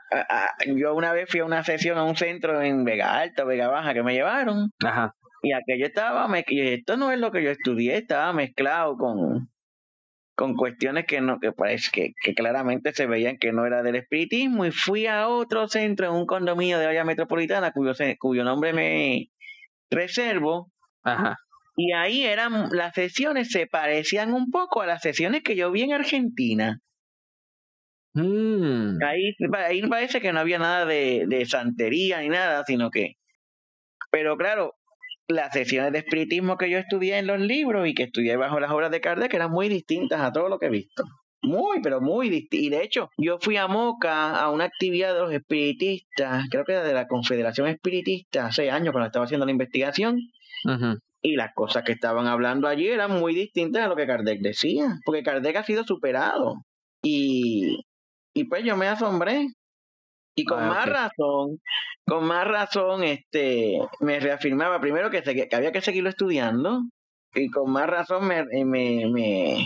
yo 0.67 0.93
una 0.93 1.13
vez 1.13 1.27
fui 1.29 1.39
a 1.39 1.45
una 1.45 1.63
sesión 1.63 1.97
a 1.97 2.03
un 2.03 2.15
centro 2.15 2.61
en 2.61 2.83
Vega 2.85 3.17
Alta, 3.17 3.43
Vega 3.43 3.67
Baja, 3.67 3.93
que 3.93 4.03
me 4.03 4.13
llevaron, 4.13 4.69
Ajá. 4.85 5.15
y 5.41 5.51
aquello 5.51 5.87
estaba, 5.87 6.27
esto 6.37 6.95
no 6.95 7.11
es 7.11 7.19
lo 7.19 7.31
que 7.31 7.43
yo 7.43 7.49
estudié, 7.49 7.97
estaba 7.97 8.33
mezclado 8.33 8.97
con, 8.97 9.49
con 10.36 10.55
cuestiones 10.55 11.05
que 11.05 11.21
no 11.21 11.39
que 11.39 11.51
parece 11.53 11.89
que, 11.91 12.13
que, 12.21 12.33
claramente 12.33 12.93
se 12.93 13.07
veían 13.07 13.38
que 13.38 13.53
no 13.53 13.65
era 13.65 13.81
del 13.83 13.95
espiritismo 13.95 14.65
y 14.65 14.71
fui 14.71 15.07
a 15.07 15.29
otro 15.29 15.67
centro 15.67 16.07
en 16.07 16.13
un 16.13 16.25
condominio 16.25 16.77
de 16.77 16.88
área 16.88 17.05
metropolitana 17.05 17.71
cuyo 17.71 17.93
cuyo 18.19 18.43
nombre 18.43 18.73
me 18.73 19.29
reservo 19.89 20.71
Ajá. 21.03 21.38
y 21.77 21.93
ahí 21.93 22.23
eran 22.23 22.69
las 22.71 22.93
sesiones 22.93 23.49
se 23.49 23.65
parecían 23.65 24.33
un 24.33 24.51
poco 24.51 24.81
a 24.81 24.86
las 24.86 25.01
sesiones 25.01 25.41
que 25.41 25.55
yo 25.55 25.71
vi 25.71 25.83
en 25.83 25.93
Argentina 25.93 26.81
mm. 28.13 28.97
ahí 29.03 29.36
ahí 29.53 29.81
parece 29.88 30.19
que 30.19 30.33
no 30.33 30.41
había 30.41 30.59
nada 30.59 30.86
de, 30.86 31.25
de 31.27 31.45
santería 31.45 32.19
ni 32.19 32.27
nada 32.27 32.63
sino 32.65 32.91
que 32.91 33.13
pero 34.11 34.36
claro 34.36 34.73
las 35.28 35.53
sesiones 35.53 35.91
de 35.91 35.99
espiritismo 35.99 36.57
que 36.57 36.69
yo 36.69 36.78
estudié 36.78 37.17
en 37.17 37.28
los 37.28 37.39
libros 37.39 37.88
y 37.88 37.93
que 37.93 38.03
estudié 38.03 38.38
bajo 38.38 38.59
las 38.59 38.71
obras 38.71 38.91
de 38.91 39.01
Kardec 39.01 39.34
eran 39.34 39.51
muy 39.51 39.69
distintas 39.69 40.21
a 40.21 40.32
todo 40.32 40.49
lo 40.49 40.59
que 40.59 40.67
he 40.67 40.69
visto. 40.69 41.03
Muy, 41.41 41.80
pero 41.82 42.01
muy 42.01 42.30
distintas. 42.30 42.65
Y 42.65 42.69
de 42.69 42.84
hecho, 42.84 43.09
yo 43.17 43.38
fui 43.39 43.57
a 43.57 43.67
Moca 43.67 44.36
a 44.36 44.49
una 44.49 44.65
actividad 44.65 45.13
de 45.13 45.19
los 45.21 45.32
espiritistas, 45.32 46.45
creo 46.49 46.65
que 46.65 46.73
era 46.73 46.84
de 46.84 46.93
la 46.93 47.07
Confederación 47.07 47.67
Espiritista, 47.67 48.47
hace 48.47 48.71
años 48.71 48.91
cuando 48.91 49.07
estaba 49.07 49.26
haciendo 49.26 49.45
la 49.45 49.51
investigación. 49.51 50.19
Y 51.21 51.36
las 51.36 51.53
cosas 51.55 51.84
que 51.84 51.91
estaban 51.91 52.28
hablando 52.28 52.67
allí 52.67 52.88
eran 52.88 53.19
muy 53.19 53.34
distintas 53.36 53.84
a 53.84 53.88
lo 53.88 53.95
que 53.95 54.07
Kardec 54.07 54.41
decía, 54.41 54.97
porque 55.05 55.23
Kardec 55.23 55.55
ha 55.55 55.63
sido 55.63 55.84
superado. 55.84 56.55
Y, 57.03 57.84
y 58.34 58.43
pues 58.45 58.63
yo 58.63 58.76
me 58.78 58.88
asombré. 58.88 59.47
Y 60.36 60.43
con 60.43 60.61
ah, 60.61 60.67
más 60.67 60.86
razón, 60.86 61.61
con 62.05 62.25
más 62.25 62.45
razón, 62.45 63.03
este, 63.03 63.79
me 64.01 64.19
reafirmaba 64.19 64.81
primero 64.81 65.09
que, 65.09 65.21
que, 65.21 65.55
había 65.55 65.71
que 65.71 65.81
seguirlo 65.81 66.09
estudiando 66.09 66.81
y 67.33 67.49
con 67.49 67.71
más 67.71 67.88
razón 67.88 68.27
me, 68.27 68.43
me, 68.65 69.05
me, 69.07 69.65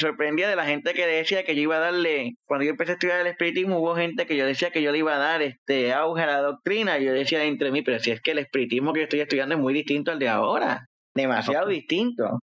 sorprendía 0.00 0.48
de 0.48 0.56
la 0.56 0.64
gente 0.64 0.94
que 0.94 1.06
decía 1.06 1.44
que 1.44 1.54
yo 1.54 1.62
iba 1.62 1.76
a 1.76 1.80
darle, 1.80 2.34
cuando 2.46 2.64
yo 2.64 2.70
empecé 2.70 2.92
a 2.92 2.94
estudiar 2.94 3.20
el 3.20 3.26
espiritismo, 3.26 3.78
hubo 3.78 3.94
gente 3.94 4.26
que 4.26 4.36
yo 4.36 4.46
decía 4.46 4.70
que 4.70 4.82
yo 4.82 4.90
le 4.90 4.98
iba 4.98 5.14
a 5.14 5.18
dar 5.18 5.42
este 5.42 5.92
auge 5.92 6.22
a 6.22 6.26
la 6.26 6.40
doctrina, 6.40 6.98
y 6.98 7.04
yo 7.04 7.12
decía 7.12 7.44
entre 7.44 7.70
mí, 7.70 7.82
pero 7.82 7.98
si 8.00 8.10
es 8.10 8.20
que 8.20 8.32
el 8.32 8.38
espiritismo 8.38 8.92
que 8.92 9.00
yo 9.00 9.04
estoy 9.04 9.20
estudiando 9.20 9.54
es 9.54 9.60
muy 9.60 9.74
distinto 9.74 10.10
al 10.10 10.18
de 10.18 10.28
ahora, 10.28 10.86
demasiado 11.14 11.68
distinto. 11.68 12.38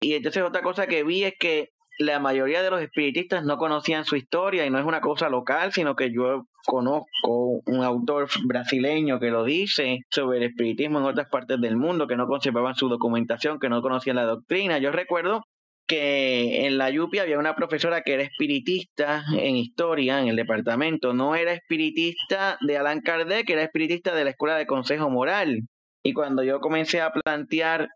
Y 0.00 0.14
entonces 0.14 0.42
otra 0.42 0.62
cosa 0.62 0.86
que 0.86 1.04
vi 1.04 1.24
es 1.24 1.34
que 1.38 1.68
la 1.98 2.18
mayoría 2.18 2.62
de 2.62 2.70
los 2.70 2.80
espiritistas 2.80 3.44
no 3.44 3.58
conocían 3.58 4.04
su 4.04 4.16
historia 4.16 4.64
y 4.64 4.70
no 4.70 4.78
es 4.78 4.84
una 4.84 5.00
cosa 5.00 5.28
local, 5.28 5.72
sino 5.72 5.94
que 5.94 6.12
yo 6.12 6.46
conozco 6.64 7.60
un 7.66 7.84
autor 7.84 8.28
brasileño 8.44 9.20
que 9.20 9.30
lo 9.30 9.44
dice 9.44 10.00
sobre 10.10 10.38
el 10.38 10.44
espiritismo 10.44 10.98
en 10.98 11.06
otras 11.06 11.28
partes 11.28 11.60
del 11.60 11.76
mundo, 11.76 12.06
que 12.06 12.16
no 12.16 12.26
conservaban 12.26 12.74
su 12.74 12.88
documentación, 12.88 13.58
que 13.58 13.68
no 13.68 13.82
conocían 13.82 14.16
la 14.16 14.24
doctrina. 14.24 14.78
Yo 14.78 14.90
recuerdo 14.90 15.42
que 15.86 16.66
en 16.66 16.78
la 16.78 16.90
Yupi 16.90 17.18
había 17.18 17.38
una 17.38 17.54
profesora 17.54 18.02
que 18.02 18.14
era 18.14 18.22
espiritista 18.22 19.24
en 19.36 19.56
historia 19.56 20.20
en 20.20 20.28
el 20.28 20.36
departamento, 20.36 21.12
no 21.12 21.34
era 21.34 21.52
espiritista 21.52 22.56
de 22.60 22.78
Alan 22.78 23.00
Kardec, 23.00 23.50
era 23.50 23.62
espiritista 23.62 24.14
de 24.14 24.24
la 24.24 24.30
Escuela 24.30 24.56
de 24.56 24.66
Consejo 24.66 25.10
Moral. 25.10 25.62
Y 26.04 26.14
cuando 26.14 26.42
yo 26.42 26.60
comencé 26.60 27.00
a 27.00 27.12
plantear 27.12 27.88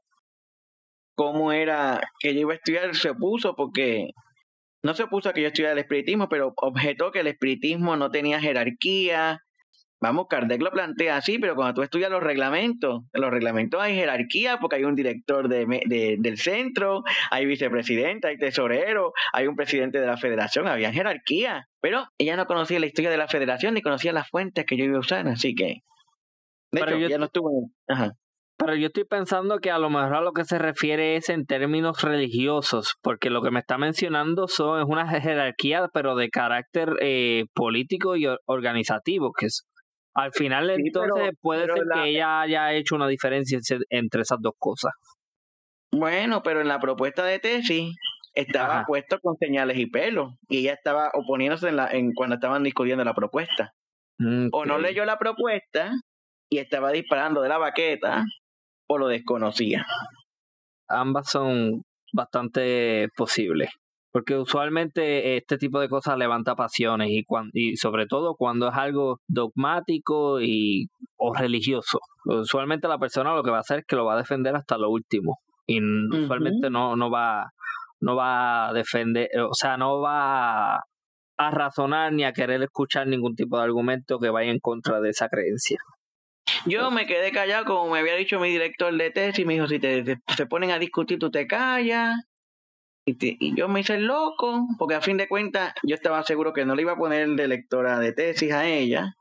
cómo 1.16 1.50
era 1.50 2.00
que 2.20 2.34
yo 2.34 2.40
iba 2.40 2.52
a 2.52 2.56
estudiar, 2.56 2.94
se 2.94 3.10
opuso 3.10 3.56
porque 3.56 4.10
no 4.84 4.94
se 4.94 5.02
opuso 5.02 5.28
a 5.28 5.32
que 5.32 5.40
yo 5.40 5.48
estudiara 5.48 5.72
el 5.72 5.80
espiritismo, 5.80 6.28
pero 6.28 6.52
objetó 6.56 7.10
que 7.10 7.20
el 7.20 7.26
espiritismo 7.26 7.96
no 7.96 8.10
tenía 8.10 8.40
jerarquía. 8.40 9.40
Vamos, 9.98 10.26
Kardec 10.28 10.60
lo 10.60 10.70
plantea 10.70 11.16
así, 11.16 11.38
pero 11.38 11.56
cuando 11.56 11.74
tú 11.74 11.82
estudias 11.82 12.10
los 12.10 12.22
reglamentos, 12.22 13.02
en 13.14 13.20
los 13.22 13.30
reglamentos 13.30 13.80
hay 13.80 13.94
jerarquía 13.94 14.58
porque 14.60 14.76
hay 14.76 14.84
un 14.84 14.94
director 14.94 15.48
de, 15.48 16.16
del 16.18 16.38
centro, 16.38 17.02
hay 17.30 17.46
vicepresidente, 17.46 18.28
hay 18.28 18.36
tesorero, 18.36 19.14
hay 19.32 19.46
un 19.46 19.56
presidente 19.56 19.98
de 19.98 20.06
la 20.06 20.18
federación, 20.18 20.68
había 20.68 20.92
jerarquía. 20.92 21.66
Pero 21.80 22.06
ella 22.18 22.36
no 22.36 22.46
conocía 22.46 22.78
la 22.78 22.86
historia 22.86 23.10
de 23.10 23.16
la 23.16 23.26
federación 23.26 23.72
ni 23.72 23.80
conocía 23.80 24.12
las 24.12 24.28
fuentes 24.28 24.66
que 24.66 24.76
yo 24.76 24.84
iba 24.84 24.98
a 24.98 25.00
usar, 25.00 25.26
así 25.28 25.54
que... 25.54 25.80
De 26.72 26.80
hecho, 26.82 26.98
ya 26.98 27.18
no 27.18 27.24
estuvo... 27.24 27.70
Ajá. 27.88 28.12
Pero 28.58 28.74
yo 28.74 28.86
estoy 28.86 29.04
pensando 29.04 29.58
que 29.58 29.70
a 29.70 29.78
lo 29.78 29.90
mejor 29.90 30.14
a 30.14 30.20
lo 30.22 30.32
que 30.32 30.44
se 30.44 30.58
refiere 30.58 31.16
es 31.16 31.28
en 31.28 31.44
términos 31.44 32.02
religiosos, 32.02 32.94
porque 33.02 33.28
lo 33.28 33.42
que 33.42 33.50
me 33.50 33.60
está 33.60 33.76
mencionando 33.76 34.48
son, 34.48 34.80
es 34.80 34.86
una 34.88 35.06
jerarquía, 35.20 35.88
pero 35.92 36.16
de 36.16 36.30
carácter 36.30 36.96
eh, 37.00 37.44
político 37.54 38.16
y 38.16 38.26
organizativo, 38.46 39.32
que 39.32 39.46
es, 39.46 39.66
al 40.14 40.32
final 40.32 40.70
entonces 40.70 41.32
puede 41.42 41.66
ser 41.66 41.84
que 41.92 42.08
ella 42.08 42.40
haya 42.40 42.72
hecho 42.72 42.96
una 42.96 43.08
diferencia 43.08 43.58
entre 43.90 44.22
esas 44.22 44.38
dos 44.40 44.54
cosas. 44.58 44.92
Bueno, 45.92 46.42
pero 46.42 46.62
en 46.62 46.68
la 46.68 46.80
propuesta 46.80 47.24
de 47.24 47.38
tesis 47.38 47.94
estaba 48.32 48.84
puesto 48.86 49.18
con 49.20 49.36
señales 49.36 49.78
y 49.78 49.86
pelos, 49.86 50.32
y 50.48 50.60
ella 50.60 50.72
estaba 50.72 51.10
oponiéndose 51.12 51.68
en 51.68 51.76
la, 51.76 51.90
en, 51.90 52.12
cuando 52.14 52.36
estaban 52.36 52.62
discutiendo 52.62 53.04
la 53.04 53.14
propuesta. 53.14 53.72
O 54.52 54.64
no 54.64 54.78
leyó 54.78 55.04
la 55.04 55.18
propuesta 55.18 55.92
y 56.50 56.56
estaba 56.56 56.90
disparando 56.90 57.42
de 57.42 57.50
la 57.50 57.58
baqueta 57.58 58.24
o 58.88 58.98
lo 58.98 59.08
desconocía? 59.08 59.86
Ambas 60.88 61.30
son 61.30 61.82
bastante 62.12 63.08
posibles. 63.16 63.70
Porque 64.12 64.36
usualmente 64.36 65.36
este 65.36 65.58
tipo 65.58 65.78
de 65.78 65.90
cosas 65.90 66.16
levanta 66.16 66.54
pasiones 66.54 67.10
y, 67.10 67.26
y 67.52 67.76
sobre 67.76 68.06
todo 68.06 68.34
cuando 68.34 68.68
es 68.68 68.74
algo 68.74 69.20
dogmático 69.28 70.40
y, 70.40 70.86
o 71.18 71.34
religioso. 71.34 71.98
Usualmente 72.24 72.88
la 72.88 72.98
persona 72.98 73.34
lo 73.34 73.42
que 73.42 73.50
va 73.50 73.58
a 73.58 73.60
hacer 73.60 73.80
es 73.80 73.84
que 73.86 73.96
lo 73.96 74.06
va 74.06 74.14
a 74.14 74.18
defender 74.18 74.56
hasta 74.56 74.78
lo 74.78 74.88
último. 74.88 75.38
Y 75.66 75.80
usualmente 76.16 76.70
no, 76.70 76.96
no, 76.96 77.10
va, 77.10 77.50
no 78.00 78.16
va 78.16 78.68
a 78.68 78.72
defender, 78.72 79.28
o 79.40 79.52
sea, 79.52 79.76
no 79.76 80.00
va 80.00 80.76
a 80.76 81.50
razonar 81.50 82.12
ni 82.12 82.24
a 82.24 82.32
querer 82.32 82.62
escuchar 82.62 83.06
ningún 83.06 83.34
tipo 83.34 83.58
de 83.58 83.64
argumento 83.64 84.18
que 84.18 84.30
vaya 84.30 84.50
en 84.50 84.60
contra 84.60 85.00
de 85.00 85.10
esa 85.10 85.28
creencia. 85.28 85.78
Yo 86.66 86.90
me 86.90 87.06
quedé 87.06 87.30
callado, 87.32 87.64
como 87.64 87.92
me 87.92 88.00
había 88.00 88.16
dicho 88.16 88.40
mi 88.40 88.48
director 88.48 88.92
de 88.96 89.10
tesis, 89.10 89.46
me 89.46 89.54
dijo, 89.54 89.68
si 89.68 89.78
te, 89.78 90.18
se 90.36 90.46
ponen 90.46 90.70
a 90.70 90.78
discutir, 90.78 91.18
tú 91.18 91.30
te 91.30 91.46
callas. 91.46 92.16
Y, 93.04 93.54
yo 93.54 93.68
me 93.68 93.80
hice 93.80 93.98
loco, 93.98 94.66
porque 94.78 94.96
a 94.96 95.00
fin 95.00 95.16
de 95.16 95.28
cuentas 95.28 95.72
yo 95.84 95.94
estaba 95.94 96.24
seguro 96.24 96.52
que 96.52 96.64
no 96.64 96.74
le 96.74 96.82
iba 96.82 96.92
a 96.92 96.96
poner 96.96 97.28
de 97.28 97.46
lectora 97.46 98.00
de 98.00 98.12
tesis 98.12 98.52
a 98.52 98.66
ella. 98.66 99.14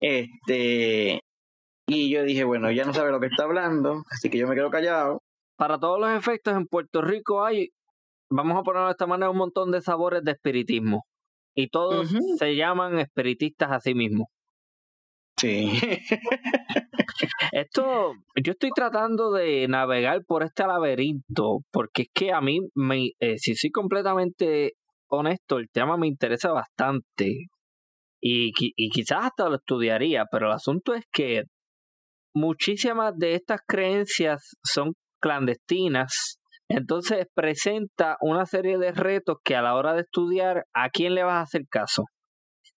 Este, 0.00 1.20
y 1.86 2.10
yo 2.10 2.24
dije, 2.24 2.44
bueno, 2.44 2.68
ella 2.68 2.84
no 2.84 2.92
sabe 2.92 3.10
lo 3.10 3.20
que 3.20 3.26
está 3.26 3.44
hablando, 3.44 4.02
así 4.10 4.28
que 4.28 4.36
yo 4.36 4.46
me 4.46 4.54
quedo 4.54 4.70
callado. 4.70 5.22
Para 5.56 5.78
todos 5.78 5.98
los 5.98 6.10
efectos, 6.10 6.54
en 6.54 6.66
Puerto 6.66 7.00
Rico 7.00 7.42
hay, 7.42 7.70
vamos 8.30 8.58
a 8.58 8.62
ponerlo 8.62 8.88
de 8.88 8.92
esta 8.92 9.06
manera, 9.06 9.30
un 9.30 9.38
montón 9.38 9.70
de 9.70 9.80
sabores 9.80 10.22
de 10.22 10.32
espiritismo. 10.32 11.06
Y 11.56 11.68
todos 11.68 12.12
se 12.36 12.56
llaman 12.56 12.98
espiritistas 12.98 13.70
a 13.70 13.80
sí 13.80 13.94
mismos. 13.94 14.26
Esto, 17.52 18.14
yo 18.42 18.52
estoy 18.52 18.70
tratando 18.74 19.32
de 19.32 19.66
navegar 19.68 20.22
por 20.26 20.42
este 20.42 20.66
laberinto, 20.66 21.60
porque 21.70 22.02
es 22.02 22.08
que 22.14 22.32
a 22.32 22.40
mí, 22.40 22.60
me, 22.74 23.10
eh, 23.20 23.38
si 23.38 23.54
soy 23.54 23.70
completamente 23.70 24.72
honesto, 25.08 25.58
el 25.58 25.68
tema 25.70 25.96
me 25.96 26.06
interesa 26.06 26.52
bastante. 26.52 27.46
Y, 28.20 28.52
y 28.58 28.90
quizás 28.90 29.26
hasta 29.26 29.48
lo 29.48 29.56
estudiaría, 29.56 30.24
pero 30.30 30.46
el 30.46 30.52
asunto 30.52 30.94
es 30.94 31.04
que 31.12 31.44
muchísimas 32.34 33.16
de 33.16 33.34
estas 33.34 33.60
creencias 33.66 34.56
son 34.62 34.94
clandestinas. 35.20 36.38
Entonces 36.68 37.26
presenta 37.34 38.16
una 38.20 38.46
serie 38.46 38.78
de 38.78 38.92
retos 38.92 39.36
que 39.44 39.54
a 39.54 39.62
la 39.62 39.74
hora 39.74 39.94
de 39.94 40.02
estudiar, 40.02 40.64
¿a 40.74 40.88
quién 40.88 41.14
le 41.14 41.22
vas 41.22 41.34
a 41.34 41.42
hacer 41.42 41.62
caso? 41.70 42.04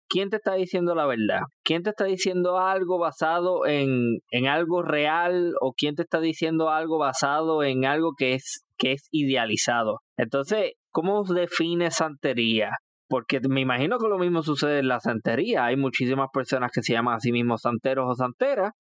¿Quién 0.09 0.31
te 0.31 0.37
está 0.37 0.55
diciendo 0.55 0.95
la 0.95 1.07
verdad? 1.07 1.41
¿Quién 1.65 1.83
te 1.83 1.91
está 1.91 2.05
diciendo 2.05 2.59
algo 2.59 2.99
basado 2.99 3.67
en, 3.67 4.19
en 4.31 4.47
algo 4.47 4.83
real 4.83 5.55
o 5.61 5.73
quién 5.73 5.95
te 5.95 6.03
está 6.03 6.21
diciendo 6.21 6.71
algo 6.71 6.99
basado 6.99 7.63
en 7.63 7.85
algo 7.85 8.13
que 8.17 8.35
es, 8.35 8.65
que 8.79 8.93
es 8.93 9.09
idealizado? 9.11 10.01
Entonces, 10.17 10.73
¿cómo 10.91 11.25
define 11.25 11.91
santería? 11.91 12.71
Porque 13.09 13.41
me 13.49 13.61
imagino 13.61 13.99
que 13.99 14.09
lo 14.09 14.19
mismo 14.19 14.43
sucede 14.43 14.81
en 14.81 14.89
la 14.89 15.01
santería. 15.01 15.67
Hay 15.67 15.77
muchísimas 15.77 16.29
personas 16.33 16.71
que 16.73 16.83
se 16.83 16.93
llaman 16.93 17.17
a 17.17 17.21
sí 17.21 17.33
mismos 17.33 17.63
santeros 17.63 18.07
o 18.09 18.15
santeras. 18.15 18.73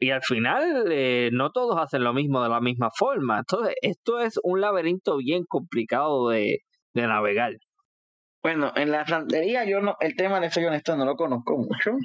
Y 0.00 0.10
al 0.10 0.22
final 0.22 0.86
eh, 0.90 1.30
no 1.32 1.50
todos 1.50 1.78
hacen 1.80 2.02
lo 2.02 2.12
mismo 2.12 2.42
de 2.42 2.48
la 2.48 2.60
misma 2.60 2.90
forma. 2.96 3.38
Entonces, 3.38 3.74
esto 3.80 4.18
es 4.18 4.40
un 4.42 4.60
laberinto 4.60 5.18
bien 5.18 5.44
complicado 5.48 6.28
de, 6.30 6.58
de 6.94 7.06
navegar. 7.06 7.52
Bueno, 8.44 8.72
en 8.76 8.90
la 8.90 9.06
santería 9.06 9.64
yo 9.64 9.80
no, 9.80 9.96
el 10.00 10.16
tema 10.16 10.38
de 10.38 10.50
soy 10.50 10.66
honesto, 10.66 10.94
no 10.96 11.06
lo 11.06 11.16
conozco 11.16 11.56
mucho. 11.56 11.96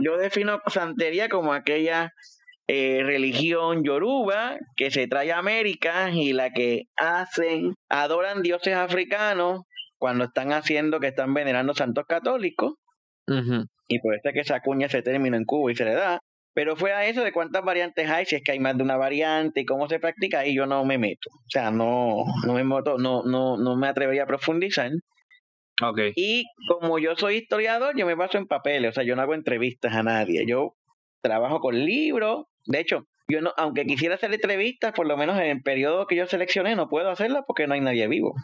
Yo 0.00 0.16
defino 0.18 0.60
santería 0.66 1.28
como 1.28 1.52
aquella 1.52 2.10
eh, 2.66 3.02
religión 3.04 3.84
yoruba 3.84 4.58
que 4.74 4.90
se 4.90 5.06
trae 5.06 5.30
a 5.30 5.38
América 5.38 6.10
y 6.10 6.32
la 6.32 6.50
que 6.50 6.86
hacen, 6.96 7.74
adoran 7.88 8.42
dioses 8.42 8.74
africanos 8.74 9.62
cuando 9.98 10.24
están 10.24 10.52
haciendo 10.52 10.98
que 10.98 11.08
están 11.08 11.32
venerando 11.32 11.74
santos 11.74 12.06
católicos. 12.08 12.74
Y 13.86 14.00
por 14.00 14.16
eso 14.16 14.28
es 14.30 14.34
que 14.34 14.44
se 14.44 14.54
acuña 14.54 14.86
ese 14.86 15.02
término 15.02 15.36
en 15.36 15.44
Cuba 15.44 15.70
y 15.70 15.76
se 15.76 15.84
le 15.84 15.94
da. 15.94 16.18
Pero 16.54 16.74
fuera 16.74 17.06
eso 17.06 17.22
de 17.22 17.30
cuántas 17.32 17.62
variantes 17.62 18.10
hay, 18.10 18.26
si 18.26 18.34
es 18.34 18.42
que 18.42 18.50
hay 18.50 18.58
más 18.58 18.76
de 18.76 18.82
una 18.82 18.96
variante 18.96 19.60
y 19.60 19.64
cómo 19.64 19.88
se 19.88 20.00
practica, 20.00 20.40
ahí 20.40 20.56
yo 20.56 20.66
no 20.66 20.84
me 20.84 20.98
meto. 20.98 21.30
O 21.30 21.50
sea, 21.50 21.70
no, 21.70 22.24
no 22.44 22.54
me 22.54 22.64
meto, 22.64 22.98
no, 22.98 23.22
no, 23.22 23.56
no 23.56 23.76
me 23.76 23.86
atrevería 23.86 24.24
a 24.24 24.26
profundizar. 24.26 24.90
Y 26.16 26.44
como 26.68 26.98
yo 26.98 27.16
soy 27.16 27.36
historiador, 27.36 27.96
yo 27.96 28.06
me 28.06 28.14
baso 28.14 28.38
en 28.38 28.46
papeles, 28.46 28.90
o 28.90 28.92
sea, 28.92 29.04
yo 29.04 29.16
no 29.16 29.22
hago 29.22 29.34
entrevistas 29.34 29.94
a 29.94 30.02
nadie. 30.02 30.44
Yo 30.46 30.76
trabajo 31.22 31.60
con 31.60 31.84
libros. 31.84 32.46
De 32.66 32.80
hecho, 32.80 33.06
yo 33.28 33.40
no, 33.40 33.52
aunque 33.56 33.86
quisiera 33.86 34.16
hacer 34.16 34.32
entrevistas, 34.32 34.92
por 34.92 35.06
lo 35.06 35.16
menos 35.16 35.38
en 35.38 35.46
el 35.46 35.62
periodo 35.62 36.06
que 36.06 36.16
yo 36.16 36.26
seleccioné, 36.26 36.76
no 36.76 36.88
puedo 36.88 37.10
hacerlas 37.10 37.44
porque 37.46 37.66
no 37.66 37.74
hay 37.74 37.80
nadie 37.80 38.08
vivo. 38.08 38.34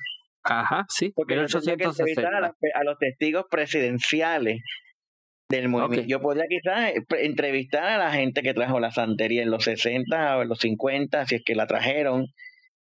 Ajá, 0.44 0.86
sí. 0.88 1.12
Porque 1.14 1.34
yo 1.34 1.60
que 1.76 1.84
entrevistar 1.84 2.34
a, 2.34 2.84
los 2.84 2.98
testigos 2.98 3.46
presidenciales 3.50 4.62
del 5.48 5.68
movimiento. 5.68 6.08
Yo 6.08 6.20
podría 6.20 6.46
quizás 6.48 6.90
eh, 6.90 7.04
entrevistar 7.24 7.84
a 7.84 7.98
la 7.98 8.12
gente 8.12 8.42
que 8.42 8.54
trajo 8.54 8.78
la 8.78 8.92
santería 8.92 9.42
en 9.42 9.50
los 9.50 9.64
60 9.64 10.38
o 10.38 10.42
en 10.42 10.48
los 10.48 10.58
50, 10.60 11.26
si 11.26 11.36
es 11.36 11.42
que 11.44 11.54
la 11.54 11.66
trajeron, 11.66 12.26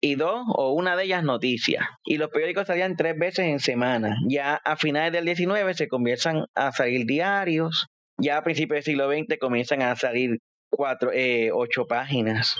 y 0.00 0.16
dos 0.16 0.44
o 0.48 0.72
una 0.72 0.96
de 0.96 1.04
ellas 1.04 1.22
noticias. 1.22 1.86
Y 2.04 2.18
los 2.18 2.30
periódicos 2.30 2.66
salían 2.66 2.96
tres 2.96 3.16
veces 3.18 3.46
en 3.46 3.60
semana. 3.60 4.16
Ya 4.28 4.56
a 4.56 4.76
finales 4.76 5.12
del 5.12 5.34
XIX 5.34 5.76
se 5.76 5.88
comienzan 5.88 6.44
a 6.54 6.72
salir 6.72 7.06
diarios. 7.06 7.86
Ya 8.18 8.36
a 8.36 8.42
principios 8.42 8.76
del 8.76 8.84
siglo 8.84 9.10
XX 9.10 9.38
comienzan 9.40 9.82
a 9.82 9.96
salir 9.96 10.38
cuatro, 10.70 11.10
eh, 11.12 11.50
ocho 11.52 11.86
páginas. 11.86 12.56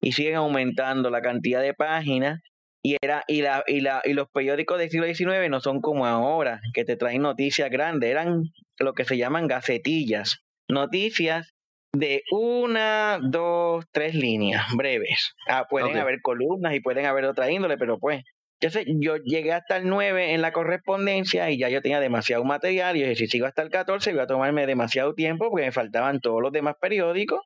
Y 0.00 0.12
siguen 0.12 0.34
aumentando 0.34 1.10
la 1.10 1.22
cantidad 1.22 1.62
de 1.62 1.74
páginas 1.74 2.40
y 2.82 2.96
era 3.00 3.24
y 3.28 3.42
la 3.42 3.62
y 3.66 3.80
la 3.80 4.02
y 4.04 4.12
los 4.12 4.28
periódicos 4.28 4.78
del 4.78 4.90
siglo 4.90 5.06
XIX 5.06 5.48
no 5.48 5.60
son 5.60 5.80
como 5.80 6.06
ahora 6.06 6.60
que 6.74 6.84
te 6.84 6.96
traen 6.96 7.22
noticias 7.22 7.70
grandes 7.70 8.10
eran 8.10 8.42
lo 8.78 8.92
que 8.94 9.04
se 9.04 9.16
llaman 9.16 9.46
gacetillas 9.46 10.42
noticias 10.68 11.54
de 11.94 12.22
una 12.30 13.20
dos 13.22 13.84
tres 13.92 14.14
líneas 14.14 14.64
breves. 14.74 15.34
Ah, 15.46 15.66
pueden 15.68 15.96
haber 15.98 16.20
columnas 16.22 16.74
y 16.74 16.80
pueden 16.80 17.06
haber 17.06 17.26
otra 17.26 17.50
índole 17.50 17.76
pero 17.78 17.98
pues 17.98 18.24
yo 18.60 18.70
sé, 18.70 18.84
yo 18.86 19.16
llegué 19.16 19.52
hasta 19.52 19.76
el 19.76 19.88
9 19.88 20.34
en 20.34 20.40
la 20.40 20.52
correspondencia 20.52 21.50
y 21.50 21.58
ya 21.58 21.68
yo 21.68 21.82
tenía 21.82 21.98
demasiado 21.98 22.44
material 22.44 22.96
y 22.96 23.00
dije, 23.00 23.16
si 23.16 23.26
sigo 23.26 23.46
hasta 23.46 23.62
el 23.62 23.70
14 23.70 24.12
voy 24.12 24.22
a 24.22 24.28
tomarme 24.28 24.66
demasiado 24.66 25.14
tiempo 25.14 25.50
porque 25.50 25.66
me 25.66 25.72
faltaban 25.72 26.20
todos 26.20 26.40
los 26.40 26.52
demás 26.52 26.76
periódicos 26.80 27.40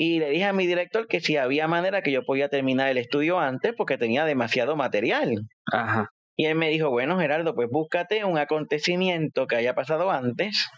y 0.00 0.18
le 0.18 0.30
dije 0.30 0.46
a 0.46 0.54
mi 0.54 0.66
director 0.66 1.06
que 1.06 1.20
si 1.20 1.36
había 1.36 1.68
manera 1.68 2.00
que 2.00 2.10
yo 2.10 2.24
podía 2.24 2.48
terminar 2.48 2.88
el 2.88 2.96
estudio 2.96 3.38
antes 3.38 3.74
porque 3.76 3.98
tenía 3.98 4.24
demasiado 4.24 4.74
material. 4.74 5.46
Ajá. 5.70 6.08
Y 6.38 6.46
él 6.46 6.54
me 6.54 6.70
dijo, 6.70 6.88
bueno, 6.88 7.18
Gerardo, 7.18 7.54
pues 7.54 7.68
búscate 7.70 8.24
un 8.24 8.38
acontecimiento 8.38 9.46
que 9.46 9.56
haya 9.56 9.74
pasado 9.74 10.10
antes 10.10 10.70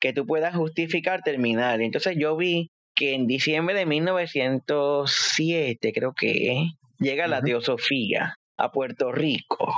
que 0.00 0.14
tú 0.14 0.24
puedas 0.24 0.56
justificar 0.56 1.20
terminar. 1.20 1.82
entonces 1.82 2.16
yo 2.18 2.38
vi 2.38 2.70
que 2.96 3.12
en 3.12 3.26
diciembre 3.26 3.74
de 3.74 3.84
1907, 3.84 5.92
creo 5.92 6.14
que, 6.18 6.64
llega 6.98 7.28
la 7.28 7.42
teosofía 7.42 8.36
a 8.56 8.72
Puerto 8.72 9.12
Rico. 9.12 9.74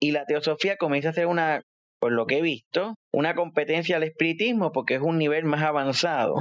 Y 0.00 0.10
la 0.10 0.24
teosofía 0.24 0.76
comienza 0.78 1.10
a 1.10 1.12
hacer 1.12 1.28
una, 1.28 1.60
por 2.00 2.10
lo 2.10 2.26
que 2.26 2.38
he 2.38 2.42
visto, 2.42 2.96
una 3.12 3.36
competencia 3.36 3.98
al 3.98 4.02
espiritismo 4.02 4.72
porque 4.72 4.96
es 4.96 5.00
un 5.00 5.18
nivel 5.18 5.44
más 5.44 5.62
avanzado. 5.62 6.34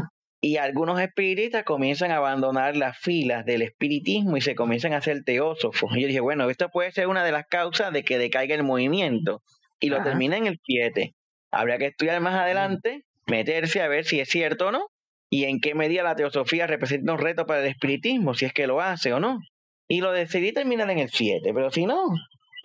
Y 0.43 0.57
algunos 0.57 0.99
espiritistas 0.99 1.63
comienzan 1.63 2.09
a 2.09 2.17
abandonar 2.17 2.75
las 2.75 2.97
filas 2.97 3.45
del 3.45 3.61
espiritismo 3.61 4.37
y 4.37 4.41
se 4.41 4.55
comienzan 4.55 4.93
a 4.93 4.97
hacer 4.97 5.23
teósofos. 5.23 5.95
Y 5.95 6.01
yo 6.01 6.07
dije, 6.07 6.19
bueno, 6.19 6.49
esto 6.49 6.69
puede 6.69 6.91
ser 6.91 7.07
una 7.07 7.23
de 7.23 7.31
las 7.31 7.45
causas 7.45 7.93
de 7.93 8.03
que 8.03 8.17
decaiga 8.17 8.55
el 8.55 8.63
movimiento. 8.63 9.43
Y 9.79 9.89
lo 9.89 10.01
termina 10.01 10.37
en 10.37 10.47
el 10.47 10.59
7. 10.63 11.13
Habría 11.51 11.77
que 11.77 11.87
estudiar 11.87 12.19
más 12.21 12.33
adelante, 12.33 13.03
meterse 13.27 13.81
a 13.81 13.87
ver 13.87 14.05
si 14.05 14.19
es 14.19 14.29
cierto 14.29 14.67
o 14.67 14.71
no, 14.71 14.87
y 15.29 15.45
en 15.45 15.59
qué 15.59 15.75
medida 15.75 16.03
la 16.03 16.15
teosofía 16.15 16.65
representa 16.65 17.13
un 17.13 17.19
reto 17.19 17.45
para 17.45 17.61
el 17.61 17.67
espiritismo, 17.67 18.33
si 18.33 18.45
es 18.45 18.53
que 18.53 18.67
lo 18.67 18.81
hace 18.81 19.13
o 19.13 19.19
no. 19.19 19.39
Y 19.87 20.01
lo 20.01 20.11
decidí 20.11 20.53
terminar 20.53 20.89
en 20.89 20.99
el 20.99 21.09
7, 21.09 21.51
pero 21.53 21.69
si 21.69 21.85
no, 21.85 22.03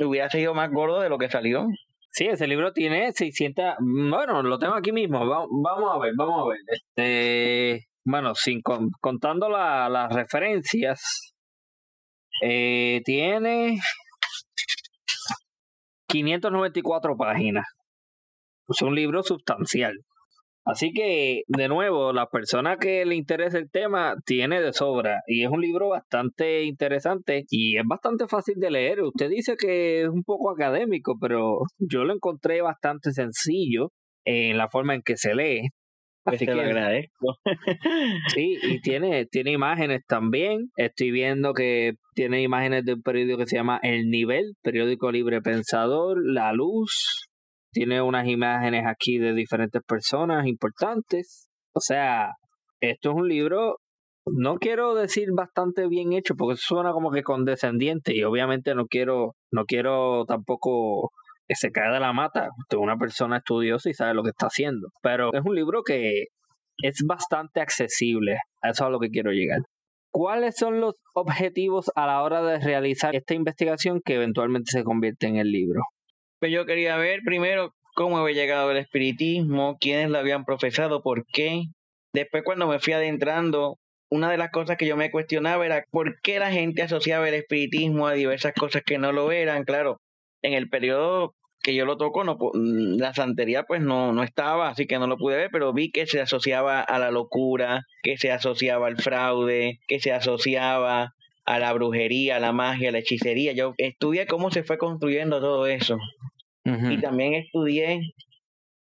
hubiera 0.00 0.30
sido 0.30 0.54
más 0.54 0.70
gordo 0.70 1.00
de 1.00 1.10
lo 1.10 1.18
que 1.18 1.28
salió. 1.28 1.68
Sí, 2.16 2.24
ese 2.24 2.46
libro 2.46 2.72
tiene 2.72 3.12
600. 3.12 3.74
Bueno, 3.78 4.42
lo 4.42 4.58
tengo 4.58 4.72
aquí 4.72 4.90
mismo. 4.90 5.18
Vamos 5.26 5.94
a 5.94 5.98
ver, 5.98 6.14
vamos 6.16 6.46
a 6.46 6.48
ver. 6.48 6.58
Este, 6.66 7.88
bueno, 8.06 8.34
sin 8.34 8.62
contando 8.62 9.50
las 9.50 10.10
referencias, 10.14 11.34
eh, 12.42 13.02
tiene 13.04 13.78
594 16.08 17.18
páginas. 17.18 17.66
Es 18.66 18.80
un 18.80 18.94
libro 18.94 19.22
sustancial. 19.22 19.92
Así 20.66 20.92
que, 20.92 21.42
de 21.46 21.68
nuevo, 21.68 22.12
la 22.12 22.26
persona 22.26 22.76
que 22.76 23.04
le 23.06 23.14
interesa 23.14 23.56
el 23.56 23.70
tema 23.70 24.16
tiene 24.24 24.60
de 24.60 24.72
sobra 24.72 25.20
y 25.28 25.44
es 25.44 25.48
un 25.48 25.60
libro 25.60 25.90
bastante 25.90 26.64
interesante 26.64 27.44
y 27.50 27.78
es 27.78 27.84
bastante 27.86 28.26
fácil 28.26 28.56
de 28.56 28.72
leer. 28.72 29.00
Usted 29.02 29.28
dice 29.30 29.54
que 29.56 30.02
es 30.02 30.08
un 30.08 30.24
poco 30.24 30.50
académico, 30.50 31.16
pero 31.20 31.60
yo 31.78 32.02
lo 32.02 32.12
encontré 32.12 32.62
bastante 32.62 33.12
sencillo 33.12 33.92
en 34.24 34.58
la 34.58 34.68
forma 34.68 34.96
en 34.96 35.02
que 35.02 35.16
se 35.16 35.36
lee. 35.36 35.68
Pues 36.24 36.38
Así 36.38 36.46
que, 36.46 36.52
agradezco. 36.52 37.36
sí, 38.34 38.58
y 38.60 38.80
tiene, 38.80 39.26
tiene 39.26 39.52
imágenes 39.52 40.00
también. 40.08 40.70
Estoy 40.76 41.12
viendo 41.12 41.54
que 41.54 41.92
tiene 42.14 42.42
imágenes 42.42 42.84
de 42.84 42.94
un 42.94 43.02
periódico 43.02 43.38
que 43.38 43.46
se 43.46 43.54
llama 43.54 43.78
El 43.84 44.10
Nivel, 44.10 44.54
periódico 44.64 45.12
libre 45.12 45.40
pensador, 45.42 46.18
La 46.24 46.52
Luz, 46.52 47.28
tiene 47.76 48.00
unas 48.00 48.26
imágenes 48.26 48.86
aquí 48.86 49.18
de 49.18 49.34
diferentes 49.34 49.82
personas 49.86 50.46
importantes. 50.46 51.50
O 51.74 51.80
sea, 51.80 52.30
esto 52.80 53.10
es 53.10 53.16
un 53.16 53.28
libro, 53.28 53.76
no 54.24 54.56
quiero 54.56 54.94
decir 54.94 55.28
bastante 55.36 55.86
bien 55.86 56.14
hecho, 56.14 56.36
porque 56.36 56.56
suena 56.56 56.92
como 56.92 57.10
que 57.10 57.22
condescendiente 57.22 58.16
y 58.16 58.24
obviamente 58.24 58.74
no 58.74 58.86
quiero, 58.86 59.32
no 59.52 59.66
quiero 59.66 60.24
tampoco 60.24 61.10
que 61.46 61.54
se 61.54 61.70
caiga 61.70 61.92
de 61.92 62.00
la 62.00 62.14
mata. 62.14 62.48
Usted 62.60 62.78
es 62.78 62.82
una 62.82 62.96
persona 62.96 63.36
estudiosa 63.36 63.90
y 63.90 63.92
sabe 63.92 64.14
lo 64.14 64.22
que 64.22 64.30
está 64.30 64.46
haciendo. 64.46 64.88
Pero 65.02 65.34
es 65.34 65.42
un 65.44 65.54
libro 65.54 65.82
que 65.82 66.28
es 66.82 67.04
bastante 67.06 67.60
accesible. 67.60 68.38
A 68.62 68.70
eso 68.70 68.84
es 68.84 68.88
a 68.88 68.90
lo 68.90 69.00
que 69.00 69.10
quiero 69.10 69.32
llegar. 69.32 69.58
¿Cuáles 70.10 70.56
son 70.56 70.80
los 70.80 70.94
objetivos 71.12 71.90
a 71.94 72.06
la 72.06 72.22
hora 72.22 72.40
de 72.40 72.58
realizar 72.58 73.14
esta 73.14 73.34
investigación 73.34 74.00
que 74.02 74.14
eventualmente 74.14 74.70
se 74.70 74.82
convierte 74.82 75.26
en 75.26 75.36
el 75.36 75.50
libro? 75.52 75.82
Pues 76.38 76.52
yo 76.52 76.66
quería 76.66 76.96
ver 76.96 77.20
primero 77.24 77.74
cómo 77.94 78.18
había 78.18 78.34
llegado 78.34 78.70
el 78.70 78.76
espiritismo, 78.76 79.78
quiénes 79.80 80.10
lo 80.10 80.18
habían 80.18 80.44
profesado, 80.44 81.02
por 81.02 81.24
qué. 81.26 81.62
Después 82.12 82.42
cuando 82.44 82.66
me 82.66 82.78
fui 82.78 82.92
adentrando, 82.92 83.78
una 84.10 84.30
de 84.30 84.36
las 84.36 84.50
cosas 84.50 84.76
que 84.76 84.86
yo 84.86 84.96
me 84.96 85.10
cuestionaba 85.10 85.64
era 85.64 85.84
por 85.90 86.20
qué 86.20 86.38
la 86.38 86.52
gente 86.52 86.82
asociaba 86.82 87.28
el 87.28 87.34
espiritismo 87.34 88.06
a 88.06 88.12
diversas 88.12 88.52
cosas 88.52 88.82
que 88.84 88.98
no 88.98 89.12
lo 89.12 89.32
eran. 89.32 89.64
Claro, 89.64 90.00
en 90.42 90.52
el 90.52 90.68
periodo 90.68 91.34
que 91.62 91.74
yo 91.74 91.84
lo 91.86 91.96
toco, 91.96 92.22
no, 92.22 92.36
mm, 92.36 92.98
la 92.98 93.14
santería 93.14 93.64
pues 93.64 93.80
no, 93.80 94.12
no 94.12 94.22
estaba, 94.22 94.68
así 94.68 94.86
que 94.86 94.98
no 94.98 95.06
lo 95.06 95.16
pude 95.16 95.36
ver, 95.36 95.50
pero 95.50 95.72
vi 95.72 95.90
que 95.90 96.06
se 96.06 96.20
asociaba 96.20 96.80
a 96.82 96.98
la 96.98 97.10
locura, 97.10 97.82
que 98.02 98.18
se 98.18 98.30
asociaba 98.30 98.86
al 98.86 98.98
fraude, 98.98 99.80
que 99.88 100.00
se 100.00 100.12
asociaba 100.12 101.14
a 101.46 101.58
la 101.58 101.72
brujería, 101.72 102.36
a 102.36 102.40
la 102.40 102.52
magia, 102.52 102.88
a 102.88 102.92
la 102.92 102.98
hechicería. 102.98 103.52
Yo 103.52 103.74
estudié 103.78 104.26
cómo 104.26 104.50
se 104.50 104.64
fue 104.64 104.78
construyendo 104.78 105.40
todo 105.40 105.66
eso. 105.66 105.96
Y 106.64 107.00
también 107.00 107.34
estudié 107.34 108.00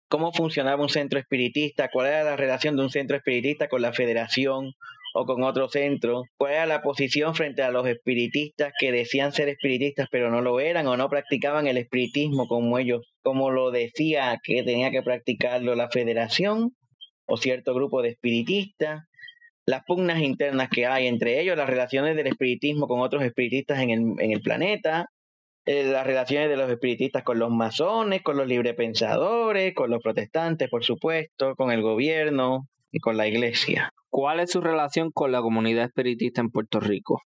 cómo 0.09 0.33
funcionaba 0.33 0.83
un 0.83 0.89
centro 0.89 1.17
espiritista, 1.17 1.87
cuál 1.89 2.07
era 2.07 2.23
la 2.25 2.35
relación 2.35 2.75
de 2.75 2.83
un 2.83 2.89
centro 2.89 3.15
espiritista 3.15 3.69
con 3.69 3.81
la 3.81 3.93
federación 3.93 4.73
o 5.13 5.25
con 5.25 5.43
otro 5.43 5.69
centro, 5.69 6.23
cuál 6.37 6.53
era 6.53 6.65
la 6.65 6.81
posición 6.81 7.35
frente 7.35 7.61
a 7.63 7.71
los 7.71 7.87
espiritistas 7.87 8.73
que 8.77 8.91
decían 8.91 9.31
ser 9.31 9.49
espiritistas 9.49 10.07
pero 10.11 10.29
no 10.29 10.41
lo 10.41 10.59
eran 10.59 10.87
o 10.87 10.97
no 10.97 11.09
practicaban 11.09 11.67
el 11.67 11.77
espiritismo 11.77 12.47
como 12.47 12.77
ellos, 12.77 13.01
como 13.23 13.49
lo 13.49 13.71
decía 13.71 14.37
que 14.43 14.63
tenía 14.63 14.91
que 14.91 15.01
practicarlo 15.01 15.75
la 15.75 15.89
federación 15.89 16.75
o 17.25 17.37
cierto 17.37 17.73
grupo 17.73 18.01
de 18.01 18.09
espiritistas, 18.09 19.03
las 19.69 19.83
pugnas 19.85 20.19
internas 20.19 20.69
que 20.69 20.87
hay 20.87 21.05
entre 21.05 21.39
ellos, 21.39 21.55
las 21.55 21.69
relaciones 21.69 22.15
del 22.15 22.27
espiritismo 22.27 22.87
con 22.87 23.01
otros 23.01 23.23
espiritistas 23.23 23.79
en 23.79 23.91
el, 23.91 23.99
en 24.19 24.31
el 24.31 24.41
planeta, 24.41 25.05
eh, 25.65 25.83
las 25.83 26.07
relaciones 26.07 26.49
de 26.49 26.57
los 26.57 26.71
espiritistas 26.71 27.23
con 27.23 27.37
los 27.37 27.51
masones, 27.51 28.23
con 28.23 28.35
los 28.35 28.47
librepensadores, 28.47 29.75
con 29.75 29.91
los 29.91 30.01
protestantes, 30.01 30.69
por 30.69 30.83
supuesto, 30.83 31.55
con 31.55 31.71
el 31.71 31.83
gobierno 31.83 32.67
y 32.91 32.99
con 32.99 33.15
la 33.15 33.27
iglesia. 33.27 33.91
¿Cuál 34.09 34.39
es 34.39 34.51
su 34.51 34.59
relación 34.59 35.11
con 35.11 35.31
la 35.31 35.41
comunidad 35.41 35.85
espiritista 35.85 36.41
en 36.41 36.49
Puerto 36.49 36.79
Rico? 36.79 37.21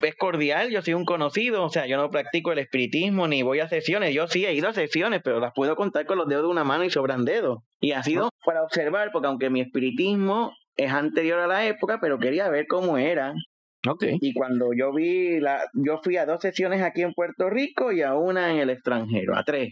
Es 0.00 0.14
cordial, 0.16 0.68
yo 0.68 0.82
soy 0.82 0.92
un 0.92 1.06
conocido, 1.06 1.64
o 1.64 1.70
sea, 1.70 1.86
yo 1.86 1.96
no 1.96 2.10
practico 2.10 2.52
el 2.52 2.58
espiritismo 2.58 3.26
ni 3.26 3.42
voy 3.42 3.60
a 3.60 3.68
sesiones, 3.68 4.12
yo 4.12 4.26
sí 4.26 4.44
he 4.44 4.52
ido 4.52 4.68
a 4.68 4.74
sesiones, 4.74 5.22
pero 5.24 5.40
las 5.40 5.52
puedo 5.54 5.74
contar 5.74 6.04
con 6.04 6.18
los 6.18 6.28
dedos 6.28 6.42
de 6.42 6.50
una 6.50 6.64
mano 6.64 6.84
y 6.84 6.90
sobran 6.90 7.24
dedos. 7.24 7.60
Y 7.80 7.92
ha 7.92 8.02
sido 8.02 8.28
para 8.44 8.62
observar, 8.62 9.08
porque 9.12 9.28
aunque 9.28 9.48
mi 9.48 9.62
espiritismo 9.62 10.52
es 10.76 10.90
anterior 10.90 11.40
a 11.40 11.46
la 11.46 11.66
época, 11.66 11.98
pero 12.00 12.18
quería 12.18 12.48
ver 12.48 12.66
cómo 12.66 12.98
era. 12.98 13.34
Okay. 13.88 14.18
Y 14.20 14.34
cuando 14.34 14.72
yo 14.76 14.92
vi, 14.92 15.38
la, 15.38 15.62
yo 15.74 16.00
fui 16.02 16.16
a 16.16 16.26
dos 16.26 16.40
sesiones 16.40 16.82
aquí 16.82 17.02
en 17.02 17.14
Puerto 17.14 17.48
Rico 17.50 17.92
y 17.92 18.02
a 18.02 18.14
una 18.14 18.50
en 18.50 18.58
el 18.58 18.70
extranjero, 18.70 19.36
a 19.36 19.44
tres. 19.44 19.70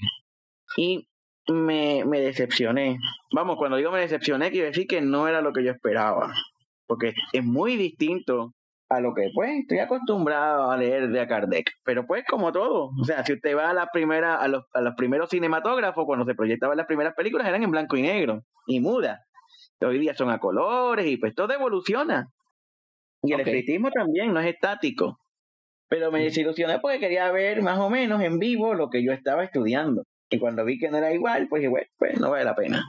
Y 0.76 1.08
me, 1.48 2.04
me 2.04 2.20
decepcioné. 2.20 2.98
Vamos, 3.32 3.56
cuando 3.56 3.76
digo 3.76 3.90
me 3.90 4.00
decepcioné, 4.00 4.50
quiero 4.50 4.68
decir 4.68 4.86
que 4.86 5.00
no 5.00 5.26
era 5.28 5.40
lo 5.40 5.52
que 5.52 5.64
yo 5.64 5.72
esperaba. 5.72 6.32
Porque 6.86 7.14
es 7.32 7.44
muy 7.44 7.76
distinto 7.76 8.52
a 8.88 9.00
lo 9.00 9.14
que 9.14 9.30
pues 9.34 9.50
estoy 9.60 9.78
acostumbrado 9.78 10.70
a 10.70 10.76
leer 10.76 11.08
de 11.08 11.26
Kardec. 11.26 11.70
Pero 11.84 12.06
pues 12.06 12.24
como 12.28 12.52
todo, 12.52 12.90
o 13.00 13.04
sea, 13.04 13.24
si 13.24 13.32
usted 13.32 13.56
va 13.56 13.70
a 13.70 13.74
la 13.74 13.88
primera, 13.92 14.36
a 14.36 14.48
los, 14.48 14.64
a 14.72 14.80
los 14.80 14.94
primeros 14.94 15.30
cinematógrafos, 15.30 16.04
cuando 16.04 16.24
se 16.24 16.34
proyectaban 16.34 16.76
las 16.76 16.86
primeras 16.86 17.14
películas, 17.14 17.48
eran 17.48 17.62
en 17.62 17.70
blanco 17.70 17.96
y 17.96 18.02
negro 18.02 18.44
y 18.66 18.80
muda. 18.80 19.24
Hoy 19.84 19.98
día 19.98 20.14
son 20.14 20.30
a 20.30 20.38
colores 20.38 21.06
y 21.06 21.16
pues 21.16 21.34
todo 21.34 21.52
evoluciona. 21.52 22.28
Y 23.22 23.32
el 23.32 23.40
espiritismo 23.40 23.90
también 23.90 24.32
no 24.32 24.40
es 24.40 24.46
estático. 24.46 25.18
Pero 25.88 26.10
me 26.10 26.22
desilusioné 26.22 26.78
porque 26.80 26.98
quería 26.98 27.30
ver 27.30 27.62
más 27.62 27.78
o 27.78 27.90
menos 27.90 28.22
en 28.22 28.38
vivo 28.38 28.74
lo 28.74 28.90
que 28.90 29.04
yo 29.04 29.12
estaba 29.12 29.44
estudiando. 29.44 30.02
Y 30.30 30.38
cuando 30.38 30.64
vi 30.64 30.78
que 30.78 30.90
no 30.90 30.98
era 30.98 31.12
igual, 31.12 31.46
pues 31.48 31.60
dije, 31.60 31.70
bueno, 31.70 31.86
pues 31.96 32.18
no 32.18 32.30
vale 32.30 32.44
la 32.44 32.54
pena. 32.54 32.84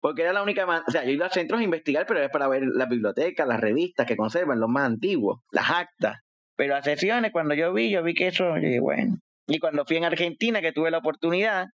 Porque 0.00 0.22
era 0.22 0.32
la 0.32 0.42
única 0.42 0.66
manera, 0.66 0.84
o 0.88 0.90
sea, 0.90 1.04
yo 1.04 1.10
iba 1.10 1.26
a 1.26 1.30
centros 1.30 1.60
a 1.60 1.64
investigar, 1.64 2.06
pero 2.06 2.20
es 2.20 2.30
para 2.30 2.48
ver 2.48 2.62
las 2.64 2.88
bibliotecas, 2.88 3.46
las 3.46 3.60
revistas 3.60 4.06
que 4.06 4.16
conservan, 4.16 4.58
los 4.58 4.68
más 4.68 4.86
antiguos, 4.86 5.40
las 5.50 5.70
actas. 5.70 6.18
Pero 6.56 6.74
a 6.76 6.82
sesiones, 6.82 7.32
cuando 7.32 7.54
yo 7.54 7.72
vi, 7.72 7.90
yo 7.90 8.02
vi 8.02 8.14
que 8.14 8.28
eso, 8.28 8.56
yo 8.56 8.66
dije, 8.66 8.80
bueno. 8.80 9.16
Y 9.46 9.58
cuando 9.58 9.84
fui 9.84 9.96
en 9.96 10.04
Argentina, 10.04 10.60
que 10.60 10.72
tuve 10.72 10.90
la 10.90 10.98
oportunidad, 10.98 11.66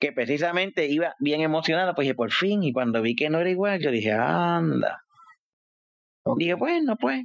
que 0.00 0.12
precisamente 0.12 0.86
iba 0.86 1.14
bien 1.18 1.40
emocionado, 1.40 1.94
pues 1.94 2.06
dije, 2.06 2.14
por 2.14 2.32
fin, 2.32 2.62
y 2.62 2.72
cuando 2.72 3.02
vi 3.02 3.14
que 3.14 3.30
no 3.30 3.40
era 3.40 3.50
igual, 3.50 3.80
yo 3.80 3.90
dije, 3.90 4.12
anda. 4.12 5.04
Dije, 6.36 6.54
bueno, 6.54 6.96
pues. 6.96 7.24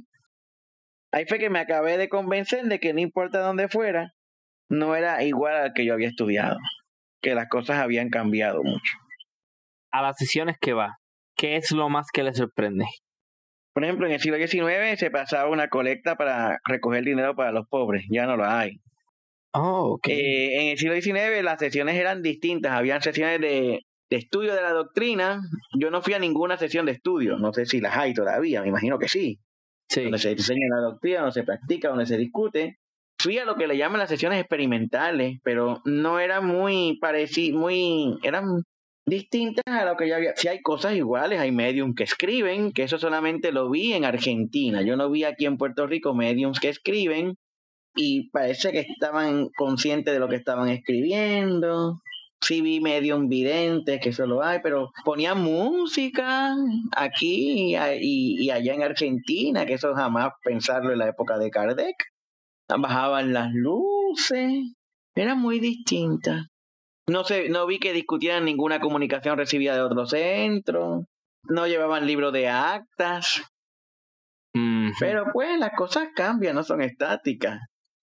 Ahí 1.12 1.24
fue 1.26 1.38
que 1.38 1.50
me 1.50 1.58
acabé 1.58 1.98
de 1.98 2.08
convencer 2.08 2.64
de 2.64 2.78
que 2.78 2.92
no 2.92 3.00
importa 3.00 3.40
dónde 3.40 3.68
fuera, 3.68 4.12
no 4.68 4.94
era 4.94 5.24
igual 5.24 5.56
al 5.56 5.72
que 5.72 5.84
yo 5.84 5.92
había 5.92 6.08
estudiado, 6.08 6.56
que 7.20 7.34
las 7.34 7.48
cosas 7.48 7.78
habían 7.78 8.10
cambiado 8.10 8.62
mucho. 8.62 8.96
A 9.90 10.02
las 10.02 10.16
sesiones 10.16 10.56
que 10.60 10.72
va, 10.72 10.98
¿qué 11.36 11.56
es 11.56 11.72
lo 11.72 11.88
más 11.88 12.06
que 12.12 12.22
le 12.22 12.32
sorprende? 12.32 12.84
Por 13.72 13.84
ejemplo, 13.84 14.06
en 14.06 14.12
el 14.12 14.20
siglo 14.20 14.36
XIX 14.36 14.98
se 14.98 15.10
pasaba 15.10 15.50
una 15.50 15.68
colecta 15.68 16.16
para 16.16 16.58
recoger 16.64 17.04
dinero 17.04 17.34
para 17.34 17.50
los 17.50 17.66
pobres, 17.66 18.04
ya 18.08 18.26
no 18.26 18.36
lo 18.36 18.44
hay. 18.44 18.80
Oh, 19.52 19.94
okay. 19.94 20.14
Eh, 20.14 20.62
en 20.62 20.68
el 20.68 20.78
siglo 20.78 20.94
XIX 20.94 21.42
las 21.42 21.58
sesiones 21.58 21.96
eran 21.96 22.22
distintas, 22.22 22.72
habían 22.72 23.02
sesiones 23.02 23.40
de, 23.40 23.80
de, 24.08 24.16
estudio 24.16 24.54
de 24.54 24.62
la 24.62 24.72
doctrina. 24.72 25.40
Yo 25.78 25.90
no 25.90 26.02
fui 26.02 26.14
a 26.14 26.18
ninguna 26.18 26.56
sesión 26.56 26.86
de 26.86 26.92
estudio, 26.92 27.36
no 27.36 27.52
sé 27.52 27.66
si 27.66 27.80
las 27.80 27.96
hay 27.96 28.14
todavía, 28.14 28.62
me 28.62 28.68
imagino 28.68 28.98
que 28.98 29.08
sí. 29.08 29.40
sí. 29.88 30.04
Donde 30.04 30.18
se 30.18 30.32
enseña 30.32 30.68
la 30.70 30.82
doctrina, 30.82 31.20
donde 31.20 31.34
se 31.34 31.42
practica, 31.42 31.88
donde 31.88 32.06
se 32.06 32.16
discute. 32.16 32.78
Fui 33.18 33.38
a 33.38 33.44
lo 33.44 33.56
que 33.56 33.66
le 33.66 33.76
llaman 33.76 33.98
las 33.98 34.08
sesiones 34.08 34.40
experimentales, 34.40 35.40
pero 35.42 35.82
no 35.84 36.20
eran 36.20 36.46
muy 36.46 36.96
parecidas, 37.00 37.58
muy, 37.58 38.18
eran 38.22 38.62
distintas 39.04 39.64
a 39.66 39.84
lo 39.84 39.96
que 39.96 40.08
ya 40.08 40.16
había. 40.16 40.34
Si 40.36 40.48
hay 40.48 40.62
cosas 40.62 40.94
iguales, 40.94 41.38
hay 41.40 41.52
mediums 41.52 41.94
que 41.96 42.04
escriben, 42.04 42.72
que 42.72 42.84
eso 42.84 42.98
solamente 42.98 43.52
lo 43.52 43.68
vi 43.68 43.92
en 43.92 44.04
Argentina. 44.04 44.80
Yo 44.82 44.96
no 44.96 45.10
vi 45.10 45.24
aquí 45.24 45.44
en 45.44 45.58
Puerto 45.58 45.86
Rico 45.86 46.14
mediums 46.14 46.60
que 46.60 46.68
escriben 46.70 47.36
y 47.94 48.30
parece 48.30 48.72
que 48.72 48.80
estaban 48.80 49.48
conscientes 49.56 50.14
de 50.14 50.20
lo 50.20 50.28
que 50.28 50.36
estaban 50.36 50.68
escribiendo. 50.68 52.00
sí 52.40 52.62
vi 52.62 52.80
medio 52.80 53.20
videntes, 53.20 54.00
que 54.00 54.10
eso 54.10 54.26
lo 54.26 54.42
hay, 54.42 54.60
pero 54.62 54.90
ponían 55.04 55.42
música 55.42 56.54
aquí 56.96 57.76
y, 57.76 58.44
y, 58.44 58.50
allá 58.50 58.74
en 58.74 58.82
Argentina, 58.82 59.66
que 59.66 59.74
eso 59.74 59.94
jamás 59.94 60.32
pensarlo 60.42 60.92
en 60.92 60.98
la 60.98 61.08
época 61.08 61.38
de 61.38 61.50
Kardec. 61.50 61.96
Bajaban 62.68 63.32
las 63.32 63.52
luces, 63.52 64.62
era 65.14 65.34
muy 65.34 65.58
distinta. 65.58 66.46
No 67.08 67.24
sé, 67.24 67.48
no 67.48 67.66
vi 67.66 67.80
que 67.80 67.92
discutieran 67.92 68.44
ninguna 68.44 68.78
comunicación 68.80 69.36
recibida 69.36 69.74
de 69.74 69.82
otro 69.82 70.06
centro, 70.06 71.04
no 71.48 71.66
llevaban 71.66 72.06
libro 72.06 72.30
de 72.30 72.48
actas. 72.48 73.42
Pero 74.98 75.26
pues 75.32 75.58
las 75.58 75.72
cosas 75.76 76.08
cambian, 76.14 76.54
no 76.54 76.62
son 76.62 76.82
estáticas. 76.82 77.60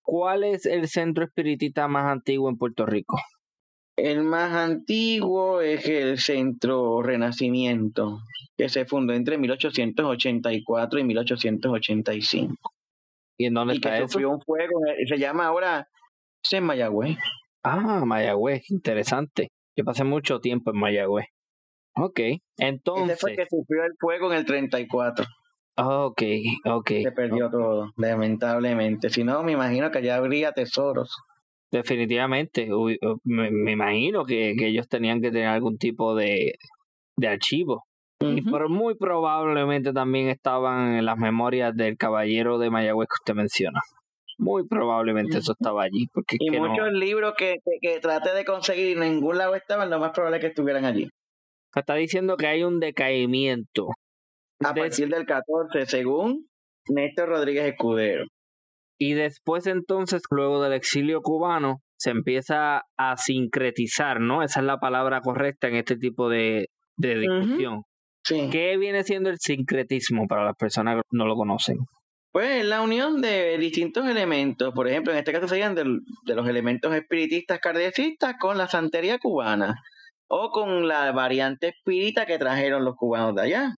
¿Cuál 0.07 0.45
es 0.45 0.65
el 0.65 0.87
centro 0.87 1.25
espiritista 1.25 1.89
más 1.89 2.05
antiguo 2.05 2.47
en 2.47 2.57
Puerto 2.57 2.85
Rico? 2.85 3.19
El 3.97 4.23
más 4.23 4.53
antiguo 4.53 5.59
es 5.59 5.85
el 5.85 6.17
Centro 6.17 7.01
Renacimiento, 7.01 8.19
que 8.55 8.69
se 8.69 8.85
fundó 8.85 9.11
entre 9.11 9.37
1884 9.37 10.99
y 10.99 11.03
1885. 11.03 12.55
¿Y 13.37 13.47
en 13.47 13.53
dónde 13.53 13.73
y 13.73 13.77
está 13.77 13.99
que 13.99 14.07
Sufrió 14.07 14.31
un 14.31 14.39
fuego, 14.39 14.79
se 15.05 15.17
llama 15.17 15.47
ahora, 15.47 15.89
es 16.41 16.53
en 16.53 16.63
Mayagüez. 16.63 17.17
Ah, 17.63 18.05
Mayagüez, 18.05 18.71
interesante. 18.71 19.49
Yo 19.75 19.83
pasé 19.83 20.05
mucho 20.05 20.39
tiempo 20.39 20.71
en 20.71 20.79
Mayagüez. 20.79 21.25
Ok, 21.97 22.21
entonces... 22.57 23.17
Ese 23.17 23.19
fue 23.19 23.35
que 23.35 23.45
sufrió 23.49 23.83
el 23.83 23.91
fuego 23.99 24.31
en 24.31 24.37
el 24.37 24.45
34. 24.45 25.25
Ok, 25.77 26.23
ok. 26.65 26.89
Se 27.03 27.11
perdió 27.11 27.51
todo, 27.51 27.91
lamentablemente. 27.97 29.09
Si 29.09 29.23
no, 29.23 29.43
me 29.43 29.51
imagino 29.51 29.91
que 29.91 29.99
allá 29.99 30.15
habría 30.15 30.51
tesoros. 30.51 31.15
Definitivamente, 31.71 32.69
me, 33.23 33.71
imagino 33.71 34.25
que, 34.25 34.51
ellos 34.51 34.87
tenían 34.87 35.21
que 35.21 35.31
tener 35.31 35.47
algún 35.47 35.77
tipo 35.77 36.15
de, 36.15 36.55
de 37.17 37.27
archivo. 37.27 37.83
Y 38.19 38.41
por, 38.41 38.69
muy 38.69 38.95
probablemente 38.95 39.93
también 39.93 40.29
estaban 40.29 40.95
en 40.95 41.05
las 41.05 41.17
memorias 41.17 41.75
del 41.75 41.97
caballero 41.97 42.57
de 42.57 42.71
Mayagüez 42.71 43.07
que 43.09 43.21
usted 43.21 43.35
menciona. 43.35 43.79
Muy 44.39 44.67
probablemente 44.67 45.37
eso 45.37 45.51
estaba 45.51 45.83
allí. 45.83 46.07
Porque 46.11 46.37
y 46.39 46.49
muchos 46.49 46.91
libros 46.93 47.35
que, 47.37 47.57
que, 47.81 47.99
traté 47.99 48.33
de 48.33 48.45
conseguir 48.45 48.97
en 48.97 49.13
ningún 49.13 49.37
lado 49.37 49.53
estaban, 49.53 49.91
lo 49.91 49.99
más 49.99 50.11
probable 50.11 50.37
es 50.37 50.41
que 50.41 50.47
estuvieran 50.47 50.85
allí. 50.85 51.07
Está 51.75 51.93
diciendo 51.93 52.37
que 52.37 52.47
hay 52.47 52.63
un 52.63 52.79
decaimiento. 52.79 53.89
A 54.59 54.73
partir 54.73 55.09
del 55.09 55.25
14, 55.25 55.85
según 55.85 56.47
Néstor 56.89 57.29
Rodríguez 57.29 57.65
Escudero. 57.65 58.25
Y 58.99 59.13
después 59.13 59.67
entonces, 59.67 60.23
luego 60.31 60.61
del 60.63 60.73
exilio 60.73 61.21
cubano, 61.21 61.81
se 61.97 62.11
empieza 62.11 62.83
a 62.97 63.17
sincretizar, 63.17 64.19
¿no? 64.19 64.43
Esa 64.43 64.59
es 64.61 64.65
la 64.65 64.79
palabra 64.79 65.21
correcta 65.21 65.67
en 65.67 65.75
este 65.75 65.97
tipo 65.97 66.29
de, 66.29 66.67
discusión. 66.97 67.83
¿Qué 68.27 68.77
viene 68.77 69.03
siendo 69.03 69.29
el 69.29 69.37
sincretismo 69.39 70.27
para 70.27 70.43
las 70.43 70.55
personas 70.55 70.95
que 70.95 71.01
no 71.11 71.25
lo 71.25 71.35
conocen? 71.35 71.77
Pues 72.31 72.65
la 72.65 72.81
unión 72.81 73.21
de 73.21 73.57
distintos 73.57 74.05
elementos, 74.07 74.73
por 74.73 74.87
ejemplo, 74.87 75.11
en 75.11 75.19
este 75.19 75.31
caso 75.31 75.47
serían 75.47 75.75
de, 75.75 75.85
los 76.35 76.47
elementos 76.47 76.93
espiritistas 76.93 77.59
cardecistas 77.59 78.35
con 78.39 78.57
la 78.57 78.67
santería 78.67 79.17
cubana 79.17 79.75
o 80.27 80.51
con 80.51 80.87
la 80.87 81.11
variante 81.13 81.69
espírita 81.69 82.25
que 82.25 82.37
trajeron 82.37 82.83
los 82.83 82.95
cubanos 82.95 83.33
de 83.35 83.41
allá. 83.41 83.75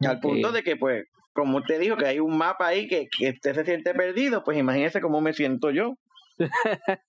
Al 0.00 0.20
punto 0.20 0.52
de 0.52 0.62
que, 0.62 0.76
pues, 0.76 1.04
como 1.32 1.58
usted 1.58 1.80
dijo, 1.80 1.96
que 1.96 2.06
hay 2.06 2.20
un 2.20 2.36
mapa 2.36 2.68
ahí 2.68 2.86
que, 2.88 3.08
que 3.16 3.30
usted 3.30 3.54
se 3.54 3.64
siente 3.64 3.94
perdido, 3.94 4.44
pues 4.44 4.58
imagínese 4.58 5.00
cómo 5.00 5.20
me 5.20 5.32
siento 5.32 5.70
yo. 5.70 5.94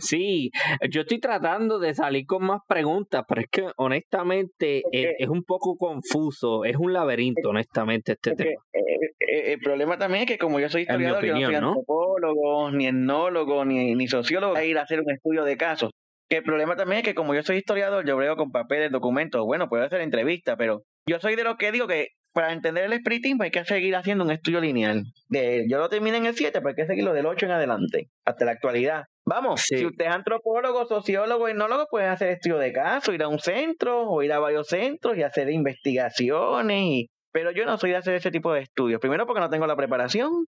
sí, 0.00 0.50
yo 0.90 1.02
estoy 1.02 1.20
tratando 1.20 1.78
de 1.78 1.94
salir 1.94 2.26
con 2.26 2.44
más 2.44 2.60
preguntas, 2.68 3.24
pero 3.28 3.40
es 3.40 3.46
que 3.50 3.70
honestamente 3.76 4.82
es, 4.90 5.28
un 5.28 5.44
poco 5.44 5.76
confuso, 5.76 6.64
es 6.64 6.76
un 6.76 6.92
laberinto, 6.92 7.50
honestamente, 7.50 8.12
este 8.12 8.34
tema. 8.34 8.50
Eh, 8.72 8.80
eh, 9.20 9.52
el 9.52 9.60
problema 9.60 9.98
también 9.98 10.22
es 10.22 10.28
que 10.28 10.38
como 10.38 10.58
yo 10.60 10.68
soy 10.68 10.82
historiador, 10.82 11.24
yo 11.24 11.34
no 11.34 11.46
soy 11.46 11.54
antropólogo, 11.54 12.70
ni 12.72 12.86
etnólogo, 12.86 13.64
ni, 13.64 13.94
ni 13.94 14.08
sociólogo, 14.08 14.56
a 14.56 14.64
ir 14.64 14.78
a 14.78 14.82
hacer 14.82 15.00
un 15.00 15.10
estudio 15.10 15.44
de 15.44 15.56
casos. 15.56 15.90
Que 16.28 16.38
el 16.38 16.44
problema 16.44 16.76
también 16.76 16.98
es 16.98 17.04
que 17.04 17.14
como 17.14 17.34
yo 17.34 17.42
soy 17.42 17.58
historiador, 17.58 18.06
yo 18.06 18.16
brego 18.16 18.36
con 18.36 18.50
papeles, 18.50 18.90
documentos, 18.90 19.44
bueno, 19.44 19.68
puedo 19.68 19.84
hacer 19.84 20.00
entrevistas, 20.00 20.56
pero 20.58 20.82
yo 21.06 21.20
soy 21.20 21.36
de 21.36 21.44
los 21.44 21.56
que 21.56 21.72
digo 21.72 21.86
que 21.86 22.08
para 22.32 22.52
entender 22.52 22.84
el 22.84 22.92
espiritismo 22.92 23.42
hay 23.42 23.50
que 23.50 23.64
seguir 23.64 23.94
haciendo 23.94 24.24
un 24.24 24.30
estudio 24.30 24.60
lineal. 24.60 25.04
De, 25.28 25.66
yo 25.68 25.78
lo 25.78 25.88
terminé 25.88 26.16
en 26.16 26.26
el 26.26 26.34
7, 26.34 26.52
pero 26.60 26.68
hay 26.70 26.74
que 26.74 26.86
seguirlo 26.86 27.12
del 27.12 27.26
8 27.26 27.46
en 27.46 27.52
adelante, 27.52 28.10
hasta 28.24 28.44
la 28.44 28.52
actualidad. 28.52 29.04
Vamos, 29.24 29.62
si 29.62 29.86
usted 29.86 30.06
es 30.06 30.10
antropólogo, 30.10 30.86
sociólogo, 30.86 31.48
etnólogo, 31.48 31.86
puede 31.90 32.06
hacer 32.06 32.30
estudio 32.30 32.58
de 32.58 32.72
caso, 32.72 33.12
ir 33.12 33.22
a 33.22 33.28
un 33.28 33.38
centro 33.38 34.08
o 34.08 34.22
ir 34.22 34.32
a 34.32 34.40
varios 34.40 34.68
centros 34.68 35.16
y 35.16 35.22
hacer 35.22 35.50
investigaciones. 35.50 37.06
Pero 37.32 37.50
yo 37.52 37.64
no 37.64 37.78
soy 37.78 37.90
de 37.90 37.96
hacer 37.96 38.14
ese 38.14 38.30
tipo 38.30 38.52
de 38.52 38.60
estudios. 38.60 39.00
Primero 39.00 39.26
porque 39.26 39.40
no 39.40 39.48
tengo 39.48 39.66
la 39.66 39.76
preparación. 39.76 40.46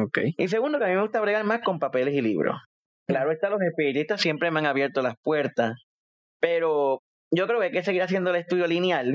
Okay. 0.00 0.34
Y 0.38 0.48
segundo 0.48 0.78
que 0.78 0.84
a 0.84 0.88
mí 0.88 0.94
me 0.94 1.02
gusta 1.02 1.20
bregar 1.20 1.44
más 1.44 1.60
con 1.62 1.78
papeles 1.78 2.14
y 2.14 2.22
libros. 2.22 2.56
Claro 3.06 3.32
está, 3.32 3.50
los 3.50 3.60
espiritistas 3.60 4.20
siempre 4.20 4.50
me 4.50 4.60
han 4.60 4.66
abierto 4.66 5.02
las 5.02 5.16
puertas. 5.22 5.74
Pero 6.40 7.02
yo 7.30 7.46
creo 7.46 7.58
que 7.58 7.66
hay 7.66 7.72
que 7.72 7.82
seguir 7.82 8.02
haciendo 8.02 8.30
el 8.30 8.36
estudio 8.36 8.66
lineal 8.66 9.14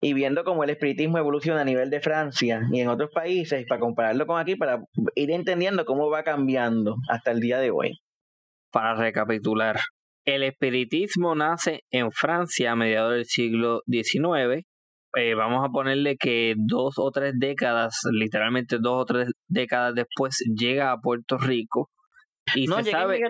y 0.00 0.12
viendo 0.12 0.44
cómo 0.44 0.64
el 0.64 0.70
espiritismo 0.70 1.18
evoluciona 1.18 1.62
a 1.62 1.64
nivel 1.64 1.90
de 1.90 2.00
Francia 2.00 2.60
y 2.72 2.80
en 2.80 2.88
otros 2.88 3.10
países, 3.10 3.64
para 3.68 3.80
compararlo 3.80 4.26
con 4.26 4.38
aquí, 4.38 4.56
para 4.56 4.82
ir 5.14 5.30
entendiendo 5.30 5.84
cómo 5.84 6.10
va 6.10 6.22
cambiando 6.22 6.96
hasta 7.08 7.30
el 7.30 7.40
día 7.40 7.58
de 7.58 7.70
hoy. 7.70 7.98
Para 8.70 8.94
recapitular, 8.94 9.78
el 10.24 10.42
espiritismo 10.42 11.34
nace 11.34 11.84
en 11.90 12.10
Francia 12.12 12.72
a 12.72 12.76
mediados 12.76 13.14
del 13.14 13.24
siglo 13.24 13.82
XIX. 13.86 14.64
Eh, 15.14 15.34
vamos 15.34 15.64
a 15.64 15.70
ponerle 15.70 16.16
que 16.16 16.54
dos 16.56 16.94
o 16.98 17.10
tres 17.10 17.32
décadas, 17.38 18.00
literalmente 18.12 18.76
dos 18.78 19.02
o 19.02 19.04
tres 19.06 19.30
décadas 19.48 19.94
después, 19.94 20.36
llega 20.54 20.92
a 20.92 20.98
Puerto 20.98 21.38
Rico 21.38 21.88
y 22.54 22.66
no, 22.66 22.82
se 22.82 22.90
sabe... 22.90 23.20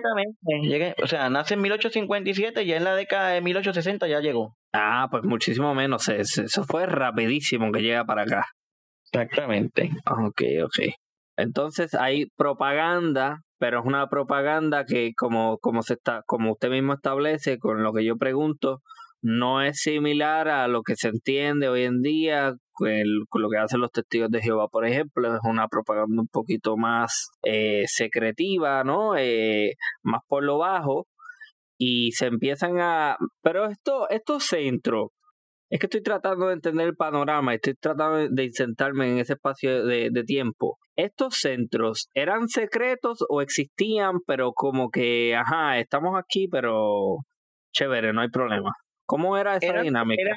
Llegué, 0.61 0.95
o 1.01 1.07
sea, 1.07 1.29
nace 1.29 1.55
en 1.55 1.61
1857 1.61 2.63
y 2.63 2.67
ya 2.67 2.77
en 2.77 2.83
la 2.83 2.95
década 2.95 3.29
de 3.29 3.41
1860 3.41 4.07
ya 4.07 4.19
llegó. 4.19 4.55
Ah, 4.73 5.07
pues 5.09 5.23
muchísimo 5.23 5.73
menos. 5.73 6.07
Eso 6.09 6.63
fue 6.63 6.85
rapidísimo 6.85 7.71
que 7.71 7.81
llega 7.81 8.05
para 8.05 8.23
acá. 8.23 8.45
Exactamente. 9.11 9.89
Ok, 10.05 10.41
ok. 10.63 10.93
Entonces 11.37 11.93
hay 11.93 12.25
propaganda, 12.35 13.41
pero 13.59 13.79
es 13.79 13.85
una 13.85 14.07
propaganda 14.07 14.85
que 14.85 15.13
como, 15.15 15.57
como 15.59 15.81
se 15.81 15.93
está, 15.93 16.23
como 16.25 16.51
usted 16.53 16.69
mismo 16.69 16.93
establece, 16.93 17.59
con 17.59 17.83
lo 17.83 17.93
que 17.93 18.03
yo 18.03 18.17
pregunto, 18.17 18.81
no 19.21 19.61
es 19.61 19.79
similar 19.79 20.47
a 20.47 20.67
lo 20.67 20.83
que 20.83 20.95
se 20.95 21.09
entiende 21.09 21.69
hoy 21.69 21.83
en 21.83 22.01
día 22.01 22.53
con, 22.73 23.41
lo 23.41 23.49
que 23.49 23.57
hacen 23.57 23.81
los 23.81 23.91
testigos 23.91 24.29
de 24.29 24.41
Jehová, 24.41 24.67
por 24.67 24.85
ejemplo, 24.85 25.33
es 25.33 25.41
una 25.43 25.67
propaganda 25.67 26.21
un 26.21 26.27
poquito 26.27 26.77
más 26.77 27.29
eh, 27.43 27.85
secretiva, 27.87 28.83
¿no? 28.83 29.17
Eh, 29.17 29.73
más 30.03 30.21
por 30.27 30.43
lo 30.43 30.59
bajo 30.59 31.07
y 31.77 32.11
se 32.11 32.27
empiezan 32.27 32.79
a... 32.79 33.17
Pero 33.41 33.65
esto, 33.65 34.09
estos 34.09 34.45
centros, 34.45 35.09
es 35.69 35.79
que 35.79 35.87
estoy 35.87 36.01
tratando 36.01 36.47
de 36.47 36.53
entender 36.53 36.87
el 36.87 36.95
panorama, 36.95 37.53
estoy 37.53 37.73
tratando 37.75 38.29
de 38.29 38.49
sentarme 38.51 39.11
en 39.11 39.17
ese 39.19 39.33
espacio 39.33 39.85
de, 39.85 40.09
de, 40.11 40.23
tiempo. 40.23 40.77
¿Estos 40.95 41.35
centros 41.35 42.07
eran 42.13 42.47
secretos 42.47 43.19
o 43.29 43.41
existían, 43.41 44.19
pero 44.25 44.53
como 44.53 44.89
que, 44.89 45.35
ajá, 45.35 45.77
estamos 45.79 46.17
aquí, 46.17 46.47
pero 46.47 47.17
chévere, 47.73 48.13
no 48.13 48.21
hay 48.21 48.29
problema? 48.29 48.71
¿Cómo 49.07 49.37
era 49.37 49.55
esa 49.55 49.81
dinámica? 49.81 50.35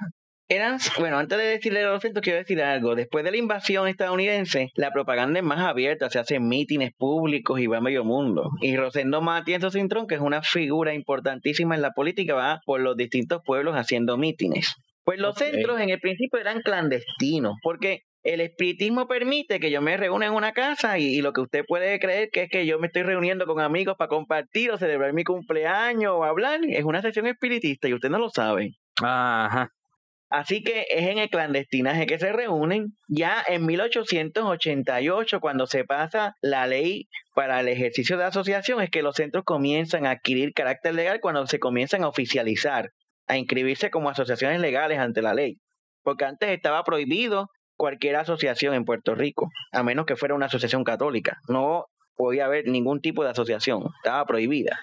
Eran, 0.49 0.79
bueno, 0.99 1.19
antes 1.19 1.39
de 1.39 1.45
decirle 1.45 1.85
los 1.85 2.03
centros, 2.03 2.25
quiero 2.25 2.39
decir 2.39 2.61
algo. 2.61 2.97
Después 2.97 3.25
de 3.25 3.31
la 3.31 3.37
invasión 3.37 3.87
estadounidense, 3.87 4.71
la 4.75 4.91
propaganda 4.91 5.39
es 5.39 5.45
más 5.45 5.61
abierta, 5.61 6.11
se 6.11 6.19
hacen 6.19 6.49
mítines 6.49 6.91
públicos 6.97 7.61
y 7.61 7.69
va 7.69 7.79
a 7.79 7.81
medio 7.81 8.05
mundo. 8.05 8.51
Y 8.61 8.77
Rosendo 8.77 9.23
Matienzo 9.23 9.71
Cintrón, 9.71 10.09
que 10.09 10.17
es 10.17 10.21
una 10.21 10.43
figura 10.43 10.93
importantísima 10.93 11.77
en 11.77 11.83
la 11.83 11.93
política, 11.93 12.35
va 12.35 12.61
por 12.67 12.81
los 12.81 12.97
distintos 12.97 13.43
pueblos 13.45 13.77
haciendo 13.77 14.17
mítines. 14.17 14.75
Pues 15.05 15.21
los 15.21 15.37
centros 15.37 15.81
en 15.81 15.91
el 15.91 16.01
principio 16.01 16.41
eran 16.41 16.63
clandestinos, 16.63 17.55
porque 17.63 18.03
el 18.23 18.41
espiritismo 18.41 19.09
permite 19.09 19.61
que 19.61 19.71
yo 19.71 19.81
me 19.81 19.97
reúna 19.97 20.27
en 20.27 20.33
una 20.33 20.53
casa 20.53 20.99
y, 20.99 21.21
lo 21.23 21.33
que 21.33 21.41
usted 21.41 21.65
puede 21.67 21.99
creer 21.99 22.29
que 22.31 22.43
es 22.43 22.51
que 22.51 22.67
yo 22.67 22.79
me 22.79 22.89
estoy 22.89 23.03
reuniendo 23.03 23.47
con 23.47 23.61
amigos 23.61 23.97
para 23.97 24.09
compartir 24.09 24.71
o 24.71 24.79
celebrar 24.79 25.13
mi 25.13 25.25
cumpleaños 25.25 26.13
o 26.15 26.25
hablar, 26.25 26.61
es 26.69 26.85
una 26.85 27.03
sesión 27.03 27.27
espiritista 27.27 27.89
y 27.89 27.95
usted 27.95 28.11
no 28.11 28.19
lo 28.19 28.29
sabe. 28.31 28.77
Ajá. 29.03 29.71
Así 30.29 30.63
que 30.63 30.87
es 30.89 31.09
en 31.09 31.19
el 31.19 31.29
clandestinaje 31.29 32.07
que 32.07 32.21
se 32.21 32.31
reúnen. 32.31 32.97
Ya 33.09 33.43
en 33.49 33.67
1888, 33.67 35.41
cuando 35.41 35.67
se 35.67 35.85
pasa 35.85 36.37
la 36.41 36.69
ley 36.69 37.09
para 37.35 37.61
el 37.61 37.69
ejercicio 37.69 38.17
de 38.17 38.25
asociación, 38.25 38.81
es 38.81 38.91
que 38.91 39.03
los 39.03 39.17
centros 39.17 39.43
comienzan 39.45 40.07
a 40.07 40.13
adquirir 40.13 40.53
carácter 40.53 40.95
legal 40.95 41.19
cuando 41.21 41.45
se 41.49 41.59
comienzan 41.59 42.05
a 42.05 42.09
oficializar, 42.09 42.91
a 43.27 43.39
inscribirse 43.39 43.91
como 43.91 44.09
asociaciones 44.09 44.61
legales 44.61 45.01
ante 45.01 45.21
la 45.21 45.35
ley. 45.35 45.59
Porque 46.05 46.27
antes 46.27 46.51
estaba 46.51 46.85
prohibido 46.85 47.49
cualquier 47.81 48.17
asociación 48.17 48.75
en 48.75 48.85
Puerto 48.85 49.15
Rico, 49.15 49.49
a 49.73 49.83
menos 49.83 50.05
que 50.05 50.15
fuera 50.15 50.35
una 50.35 50.47
asociación 50.47 50.85
católica. 50.85 51.39
No 51.49 51.87
podía 52.15 52.45
haber 52.45 52.69
ningún 52.69 53.01
tipo 53.01 53.25
de 53.25 53.31
asociación, 53.31 53.85
estaba 53.97 54.27
prohibida. 54.27 54.83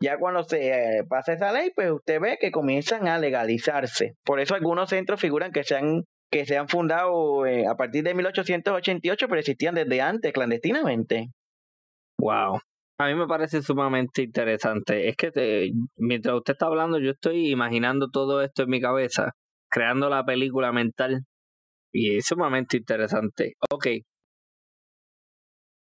Ya 0.00 0.16
cuando 0.16 0.44
se 0.44 0.70
eh, 0.70 1.04
pasa 1.06 1.34
esa 1.34 1.52
ley, 1.52 1.72
pues 1.76 1.90
usted 1.90 2.18
ve 2.18 2.38
que 2.40 2.50
comienzan 2.50 3.06
a 3.06 3.18
legalizarse. 3.18 4.14
Por 4.24 4.40
eso 4.40 4.54
algunos 4.54 4.88
centros 4.88 5.20
figuran 5.20 5.52
que 5.52 5.62
se 5.62 5.76
han, 5.76 6.04
que 6.30 6.46
se 6.46 6.56
han 6.56 6.68
fundado 6.68 7.44
eh, 7.44 7.66
a 7.66 7.74
partir 7.74 8.02
de 8.02 8.14
1888, 8.14 9.28
pero 9.28 9.40
existían 9.40 9.74
desde 9.74 10.00
antes, 10.00 10.32
clandestinamente. 10.32 11.26
Wow. 12.18 12.60
A 12.98 13.08
mí 13.08 13.14
me 13.14 13.26
parece 13.26 13.60
sumamente 13.60 14.22
interesante. 14.22 15.10
Es 15.10 15.16
que 15.16 15.70
mientras 15.98 16.34
usted 16.34 16.54
está 16.54 16.64
hablando, 16.64 16.98
yo 16.98 17.10
estoy 17.10 17.50
imaginando 17.50 18.08
todo 18.10 18.40
esto 18.40 18.62
en 18.62 18.70
mi 18.70 18.80
cabeza, 18.80 19.32
creando 19.70 20.08
la 20.08 20.24
película 20.24 20.72
mental. 20.72 21.26
Y 21.92 22.16
es 22.16 22.26
sumamente 22.26 22.76
interesante. 22.76 23.54
Ok. 23.70 23.86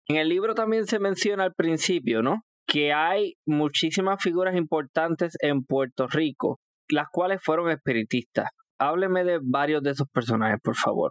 En 0.08 0.16
el 0.16 0.28
libro 0.28 0.54
también 0.54 0.86
se 0.86 0.98
menciona 0.98 1.44
al 1.44 1.54
principio, 1.54 2.22
¿no? 2.22 2.42
que 2.66 2.92
hay 2.92 3.34
muchísimas 3.46 4.22
figuras 4.22 4.56
importantes 4.56 5.36
en 5.40 5.62
Puerto 5.64 6.06
Rico, 6.06 6.58
las 6.88 7.06
cuales 7.12 7.40
fueron 7.42 7.70
espiritistas. 7.70 8.48
Hábleme 8.78 9.24
de 9.24 9.40
varios 9.42 9.82
de 9.82 9.90
esos 9.90 10.08
personajes, 10.08 10.58
por 10.62 10.76
favor. 10.76 11.10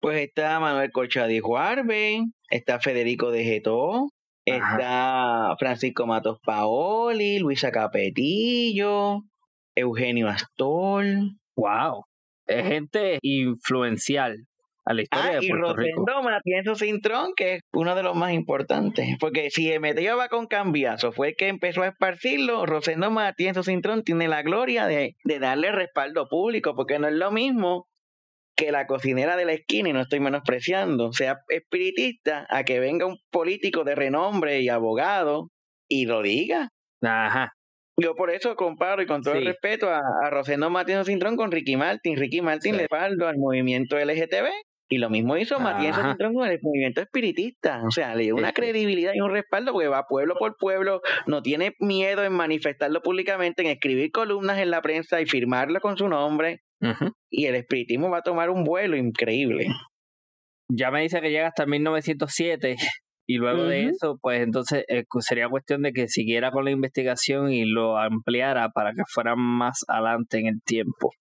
Pues 0.00 0.18
está 0.18 0.58
Manuel 0.60 0.90
Colchadi 0.92 1.40
Juarbe, 1.40 2.24
está 2.48 2.80
Federico 2.80 3.30
de 3.30 3.44
Getó, 3.44 4.08
está 4.46 5.54
Francisco 5.58 6.06
Matos 6.06 6.38
Paoli, 6.42 7.38
Luisa 7.38 7.70
Capetillo, 7.70 9.20
Eugenio 9.74 10.28
Astor. 10.28 11.04
Wow, 11.54 12.04
gente 12.50 13.18
influencial 13.22 14.46
a 14.84 14.94
la 14.94 15.02
historia 15.02 15.30
ah, 15.30 15.40
de 15.40 15.48
Puerto 15.48 15.82
y 15.82 15.92
Rosendo 15.92 16.22
Matienzo 16.22 16.74
Cintrón, 16.74 17.32
que 17.36 17.54
es 17.54 17.62
uno 17.72 17.94
de 17.94 18.02
los 18.02 18.16
más 18.16 18.32
importantes. 18.32 19.16
Porque 19.18 19.50
si 19.50 19.70
Emeteo 19.70 20.16
va 20.16 20.28
con 20.28 20.46
cambiazo, 20.46 21.12
fue 21.12 21.28
el 21.28 21.36
que 21.36 21.48
empezó 21.48 21.82
a 21.82 21.88
esparcirlo, 21.88 22.66
Rosendo 22.66 23.10
Matienzo 23.10 23.62
Cintrón 23.62 24.02
tiene 24.02 24.28
la 24.28 24.42
gloria 24.42 24.86
de, 24.86 25.16
de 25.24 25.38
darle 25.38 25.72
respaldo 25.72 26.28
público, 26.28 26.74
porque 26.74 26.98
no 26.98 27.08
es 27.08 27.14
lo 27.14 27.30
mismo 27.30 27.86
que 28.56 28.72
la 28.72 28.86
cocinera 28.86 29.36
de 29.36 29.46
la 29.46 29.52
esquina, 29.52 29.88
y 29.88 29.92
no 29.92 30.02
estoy 30.02 30.20
menospreciando, 30.20 31.12
sea 31.12 31.38
espiritista, 31.48 32.46
a 32.50 32.64
que 32.64 32.78
venga 32.78 33.06
un 33.06 33.16
político 33.30 33.84
de 33.84 33.94
renombre 33.94 34.60
y 34.60 34.68
abogado 34.68 35.50
y 35.88 36.06
lo 36.06 36.20
diga. 36.22 36.68
Ajá. 37.02 37.52
Yo 37.96 38.14
por 38.14 38.30
eso 38.30 38.56
comparo 38.56 39.02
y 39.02 39.06
con 39.06 39.22
todo 39.22 39.34
el 39.34 39.44
respeto 39.44 39.90
a, 39.90 40.00
a 40.24 40.30
Rosendo 40.30 40.70
Matienzo 40.70 41.04
Cintrón 41.04 41.36
con 41.36 41.50
Ricky 41.50 41.76
Martin. 41.76 42.16
Ricky 42.16 42.40
Martin 42.40 42.76
le 42.76 42.82
respaldo 42.82 43.28
al 43.28 43.36
movimiento 43.36 43.98
LGTB 43.98 44.48
y 44.92 44.98
lo 44.98 45.08
mismo 45.08 45.36
hizo 45.36 45.60
Matías 45.60 45.96
Cintrón 45.96 46.34
con 46.34 46.48
el 46.48 46.58
movimiento 46.60 47.00
espiritista. 47.00 47.80
O 47.86 47.92
sea, 47.92 48.16
le 48.16 48.24
dio 48.24 48.34
una 48.34 48.52
credibilidad 48.52 49.12
y 49.14 49.20
un 49.20 49.30
respaldo 49.30 49.72
porque 49.72 49.86
va 49.86 50.06
pueblo 50.08 50.34
por 50.36 50.56
pueblo, 50.58 51.00
no 51.26 51.42
tiene 51.42 51.76
miedo 51.78 52.24
en 52.24 52.32
manifestarlo 52.32 53.00
públicamente, 53.00 53.62
en 53.62 53.68
escribir 53.68 54.10
columnas 54.10 54.58
en 54.58 54.72
la 54.72 54.82
prensa 54.82 55.20
y 55.20 55.26
firmarlo 55.26 55.80
con 55.80 55.96
su 55.96 56.08
nombre. 56.08 56.62
Y 57.30 57.46
el 57.46 57.54
espiritismo 57.54 58.10
va 58.10 58.18
a 58.18 58.22
tomar 58.22 58.50
un 58.50 58.64
vuelo 58.64 58.96
increíble. 58.96 59.68
Ya 60.68 60.90
me 60.90 61.02
dice 61.02 61.20
que 61.20 61.30
llega 61.30 61.46
hasta 61.46 61.66
1907 61.66 62.76
y 63.30 63.36
luego 63.36 63.62
de 63.62 63.84
eso, 63.84 64.18
pues 64.20 64.40
entonces 64.40 64.84
eh, 64.88 65.04
sería 65.20 65.48
cuestión 65.48 65.82
de 65.82 65.92
que 65.92 66.08
siguiera 66.08 66.50
con 66.50 66.64
la 66.64 66.72
investigación 66.72 67.52
y 67.52 67.64
lo 67.64 67.96
ampliara 67.96 68.70
para 68.70 68.92
que 68.92 69.04
fuera 69.06 69.36
más 69.36 69.84
adelante 69.86 70.40
en 70.40 70.46
el 70.48 70.60
tiempo 70.64 71.12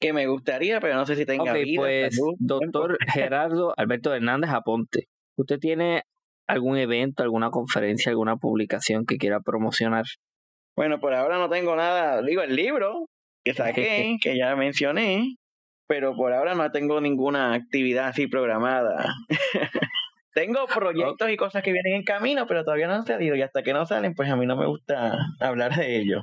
que 0.00 0.12
me 0.12 0.26
gustaría, 0.26 0.80
pero 0.80 0.96
no 0.96 1.06
sé 1.06 1.14
si 1.14 1.24
tenga 1.24 1.52
okay, 1.52 1.62
vida. 1.62 1.80
Pues, 1.80 2.20
doctor 2.40 2.98
Gerardo 3.14 3.72
Alberto 3.76 4.12
Hernández 4.12 4.50
Aponte, 4.50 5.06
¿usted 5.36 5.60
tiene 5.60 6.02
algún 6.48 6.78
evento, 6.78 7.22
alguna 7.22 7.50
conferencia, 7.50 8.10
alguna 8.10 8.36
publicación 8.36 9.06
que 9.06 9.16
quiera 9.16 9.38
promocionar? 9.38 10.04
Bueno, 10.76 10.98
por 10.98 11.14
ahora 11.14 11.38
no 11.38 11.48
tengo 11.48 11.76
nada, 11.76 12.22
digo 12.22 12.42
el 12.42 12.56
libro 12.56 13.06
que 13.44 13.54
saqué, 13.54 14.16
que 14.20 14.36
ya 14.36 14.56
mencioné, 14.56 15.36
pero 15.86 16.16
por 16.16 16.32
ahora 16.32 16.56
no 16.56 16.72
tengo 16.72 17.00
ninguna 17.00 17.54
actividad 17.54 18.08
así 18.08 18.26
programada. 18.26 19.14
tengo 20.36 20.66
proyectos 20.66 21.30
y 21.30 21.36
cosas 21.36 21.62
que 21.62 21.72
vienen 21.72 21.94
en 21.94 22.04
camino, 22.04 22.46
pero 22.46 22.62
todavía 22.62 22.86
no 22.86 22.94
han 22.94 23.06
salido 23.06 23.34
y 23.34 23.42
hasta 23.42 23.62
que 23.62 23.72
no 23.72 23.86
salen, 23.86 24.14
pues 24.14 24.30
a 24.30 24.36
mí 24.36 24.46
no 24.46 24.56
me 24.56 24.66
gusta 24.66 25.16
hablar 25.40 25.74
de 25.74 25.96
ello 25.96 26.22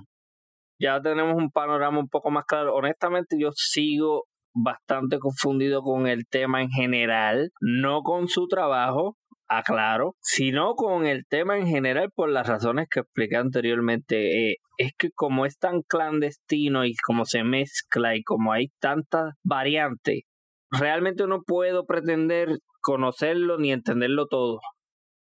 ya 0.83 1.01
tenemos 1.01 1.35
un 1.35 1.49
panorama 1.49 1.99
un 1.99 2.09
poco 2.09 2.29
más 2.29 2.45
claro. 2.45 2.75
Honestamente, 2.75 3.37
yo 3.39 3.49
sigo 3.53 4.25
bastante 4.53 5.17
confundido 5.17 5.81
con 5.81 6.07
el 6.07 6.27
tema 6.27 6.61
en 6.61 6.69
general, 6.69 7.51
no 7.61 8.01
con 8.01 8.27
su 8.27 8.47
trabajo, 8.47 9.15
aclaro, 9.47 10.15
sino 10.21 10.75
con 10.75 11.05
el 11.05 11.25
tema 11.27 11.57
en 11.57 11.67
general 11.67 12.09
por 12.13 12.29
las 12.29 12.47
razones 12.47 12.87
que 12.89 12.99
expliqué 13.01 13.37
anteriormente. 13.37 14.51
Eh, 14.51 14.57
es 14.77 14.91
que 14.97 15.09
como 15.11 15.45
es 15.45 15.57
tan 15.57 15.81
clandestino 15.87 16.85
y 16.85 16.95
como 16.95 17.25
se 17.25 17.43
mezcla 17.43 18.15
y 18.15 18.23
como 18.23 18.51
hay 18.51 18.67
tantas 18.79 19.33
variantes, 19.43 20.21
realmente 20.79 21.27
no 21.27 21.41
puedo 21.41 21.85
pretender 21.85 22.57
conocerlo 22.81 23.57
ni 23.57 23.71
entenderlo 23.71 24.27
todo. 24.27 24.59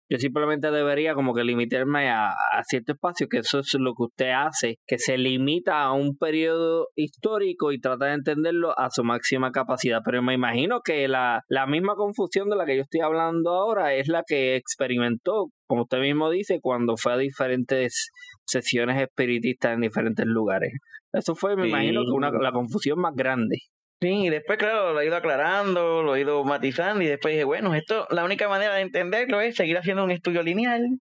Yo 0.08 0.20
simplemente 0.20 0.70
debería 0.70 1.16
como 1.16 1.34
que 1.34 1.44
limitarme 1.44 2.12
a, 2.12 2.32
cierto 2.70 2.92
espacio, 2.94 3.28
que 3.28 3.40
eso 3.40 3.60
es 3.60 3.74
lo 3.80 3.94
que 3.96 4.04
usted 4.04 4.30
hace, 4.30 4.76
que 4.86 5.00
se 5.00 5.18
limita 5.18 5.82
a 5.82 5.94
un 5.94 6.16
periodo 6.16 6.90
histórico 6.96 7.72
y 7.72 7.80
trata 7.80 8.06
de 8.06 8.14
entenderlo 8.14 8.78
a 8.78 8.92
su 8.92 9.04
máxima 9.04 9.52
capacidad. 9.52 10.02
Pero 10.06 10.22
me 10.22 10.36
imagino 10.36 10.82
que 10.84 11.08
la, 11.08 11.42
la 11.50 11.66
misma 11.66 11.96
confusión 11.96 12.50
de 12.50 12.56
la 12.56 12.68
que 12.68 12.76
yo 12.76 12.84
estoy 12.84 13.02
hablando 13.02 13.56
ahora 13.56 13.96
es 13.96 14.08
la 14.08 14.22
que 14.28 14.56
experimentó, 14.56 15.48
como 15.68 15.84
usted 15.84 16.00
mismo 16.00 16.30
dice, 16.30 16.60
cuando 16.62 16.98
fue 16.98 17.14
a 17.14 17.18
diferentes 17.18 18.12
sesiones 18.46 19.02
espiritistas 19.02 19.74
en 19.74 19.82
diferentes 19.82 20.26
lugares. 20.28 20.72
Eso 21.14 21.34
fue, 21.34 21.56
me 21.56 21.68
imagino, 21.68 22.02
que 22.04 22.12
una, 22.12 22.30
la 22.30 22.52
confusión 22.52 23.00
más 23.00 23.16
grande. 23.16 23.58
Sí, 24.02 24.26
y 24.26 24.30
después, 24.30 24.58
claro, 24.58 24.94
lo 24.94 25.00
he 25.00 25.06
ido 25.06 25.16
aclarando, 25.16 26.04
lo 26.04 26.16
he 26.16 26.22
ido 26.22 26.44
matizando 26.44 27.02
y 27.02 27.08
después 27.08 27.34
dije, 27.34 27.46
bueno, 27.46 27.74
esto, 27.76 28.08
la 28.12 28.26
única 28.26 28.50
manera 28.50 28.76
de 28.76 28.82
entenderlo 28.82 29.40
es 29.42 29.56
seguir 29.56 29.78
haciendo 29.78 30.04
un 30.04 30.12
estudio 30.12 30.44
lineal 30.44 31.00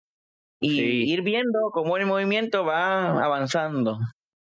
y 0.60 1.12
ir 1.12 1.22
viendo 1.24 1.72
cómo 1.72 1.98
el 1.98 2.06
movimiento 2.06 2.66
va 2.66 3.24
avanzando. 3.24 3.98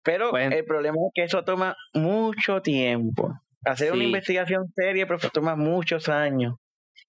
Pero 0.03 0.35
el 0.37 0.65
problema 0.65 0.95
es 0.95 1.11
que 1.13 1.23
eso 1.23 1.43
toma 1.43 1.75
mucho 1.93 2.61
tiempo. 2.61 3.33
Hacer 3.65 3.91
una 3.91 4.05
investigación 4.05 4.65
seria 4.73 5.05
pero 5.05 5.19
toma 5.31 5.55
muchos 5.55 6.07
años. 6.07 6.55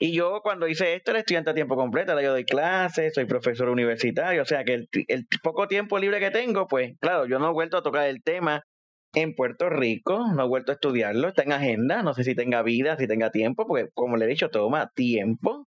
Y 0.01 0.13
yo 0.13 0.41
cuando 0.43 0.69
hice 0.69 0.95
esto 0.95 1.13
era 1.13 1.21
estudiante 1.21 1.51
a 1.51 1.55
tiempo 1.55 1.77
completo, 1.77 2.21
yo 2.21 2.33
doy 2.33 2.45
clases, 2.45 3.15
soy 3.15 3.25
profesor 3.25 3.69
universitario, 3.69 4.43
o 4.43 4.45
sea 4.45 4.65
que 4.65 4.75
el, 4.75 4.89
el 5.09 5.27
poco 5.43 5.67
tiempo 5.67 5.99
libre 5.99 6.21
que 6.21 6.31
tengo, 6.31 6.67
pues 6.67 6.93
claro, 7.01 7.27
yo 7.27 7.39
no 7.39 7.51
he 7.51 7.53
vuelto 7.53 7.79
a 7.79 7.83
tocar 7.83 8.07
el 8.07 8.23
tema 8.23 8.63
en 9.15 9.35
Puerto 9.35 9.71
Rico, 9.71 10.27
no 10.35 10.45
he 10.45 10.49
vuelto 10.49 10.73
a 10.73 10.75
estudiarlo, 10.75 11.29
está 11.29 11.43
en 11.43 11.53
agenda, 11.53 12.03
no 12.03 12.15
sé 12.15 12.25
si 12.25 12.35
tenga 12.35 12.63
vida, 12.63 12.97
si 12.97 13.07
tenga 13.07 13.31
tiempo, 13.31 13.67
porque 13.67 13.89
como 13.95 14.17
le 14.17 14.27
he 14.27 14.29
dicho, 14.29 14.51
toma 14.51 14.91
tiempo. 14.95 15.67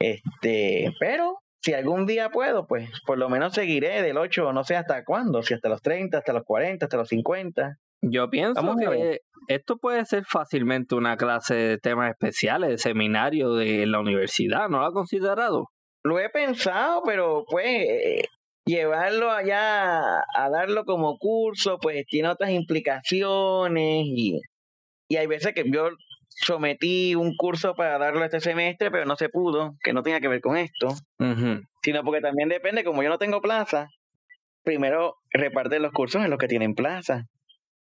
Este, 0.00 0.92
pero 1.00 1.38
si 1.62 1.72
algún 1.72 2.04
día 2.04 2.30
puedo, 2.30 2.66
pues 2.66 2.90
por 3.06 3.16
lo 3.16 3.28
menos 3.28 3.54
seguiré 3.54 4.02
del 4.02 4.18
8, 4.18 4.52
no 4.52 4.64
sé 4.64 4.76
hasta 4.76 5.02
cuándo, 5.04 5.42
si 5.42 5.54
hasta 5.54 5.68
los 5.68 5.80
30, 5.80 6.18
hasta 6.18 6.32
los 6.32 6.44
40, 6.44 6.84
hasta 6.84 6.96
los 6.96 7.08
50. 7.08 7.76
Yo 8.02 8.28
pienso 8.28 8.76
que 8.76 9.20
esto 9.48 9.78
puede 9.78 10.04
ser 10.04 10.24
fácilmente 10.26 10.94
una 10.94 11.16
clase 11.16 11.54
de 11.54 11.78
temas 11.78 12.10
especiales, 12.10 12.68
de 12.68 12.78
seminario 12.78 13.54
de 13.54 13.86
la 13.86 14.00
universidad, 14.00 14.68
¿no 14.68 14.80
lo 14.80 14.84
ha 14.84 14.92
considerado? 14.92 15.68
Lo 16.02 16.18
he 16.18 16.28
pensado, 16.28 17.02
pero 17.02 17.44
pues 17.48 18.26
llevarlo 18.64 19.30
allá 19.30 20.20
a 20.20 20.50
darlo 20.50 20.84
como 20.84 21.18
curso, 21.18 21.78
pues 21.78 22.04
tiene 22.06 22.28
otras 22.28 22.50
implicaciones 22.50 24.04
y, 24.06 24.40
y 25.08 25.16
hay 25.16 25.26
veces 25.26 25.52
que 25.54 25.64
yo 25.70 25.90
sometí 26.28 27.14
un 27.14 27.36
curso 27.36 27.74
para 27.74 27.98
darlo 27.98 28.24
este 28.24 28.40
semestre, 28.40 28.90
pero 28.90 29.04
no 29.04 29.16
se 29.16 29.28
pudo, 29.28 29.76
que 29.82 29.92
no 29.92 30.02
tenía 30.02 30.20
que 30.20 30.28
ver 30.28 30.40
con 30.40 30.56
esto, 30.56 30.88
sino 31.82 32.02
porque 32.04 32.20
también 32.20 32.48
depende, 32.48 32.84
como 32.84 33.02
yo 33.02 33.08
no 33.08 33.18
tengo 33.18 33.40
plaza, 33.40 33.88
primero 34.64 35.16
reparten 35.30 35.82
los 35.82 35.92
cursos 35.92 36.24
en 36.24 36.30
los 36.30 36.38
que 36.38 36.48
tienen 36.48 36.74
plaza. 36.74 37.24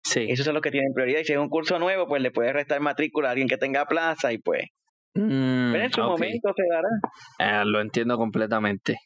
Sí. 0.03 0.25
Esos 0.29 0.45
son 0.45 0.55
los 0.55 0.63
que 0.63 0.71
tienen 0.71 0.93
prioridad. 0.93 1.19
Y 1.21 1.25
si 1.25 1.33
es 1.33 1.39
un 1.39 1.49
curso 1.49 1.77
nuevo, 1.77 2.07
pues 2.07 2.21
le 2.21 2.31
puede 2.31 2.51
restar 2.51 2.81
matrícula 2.81 3.29
a 3.29 3.31
alguien 3.31 3.47
que 3.47 3.57
tenga 3.57 3.85
plaza 3.85 4.33
y 4.33 4.39
pues. 4.39 4.63
Mm, 5.13 5.71
pero 5.71 5.83
en 5.83 5.93
su 5.93 6.01
momento 6.01 6.53
se 6.55 6.63
dará. 6.67 7.61
Eh, 7.61 7.65
lo 7.65 7.81
entiendo 7.81 8.17
completamente. 8.17 8.97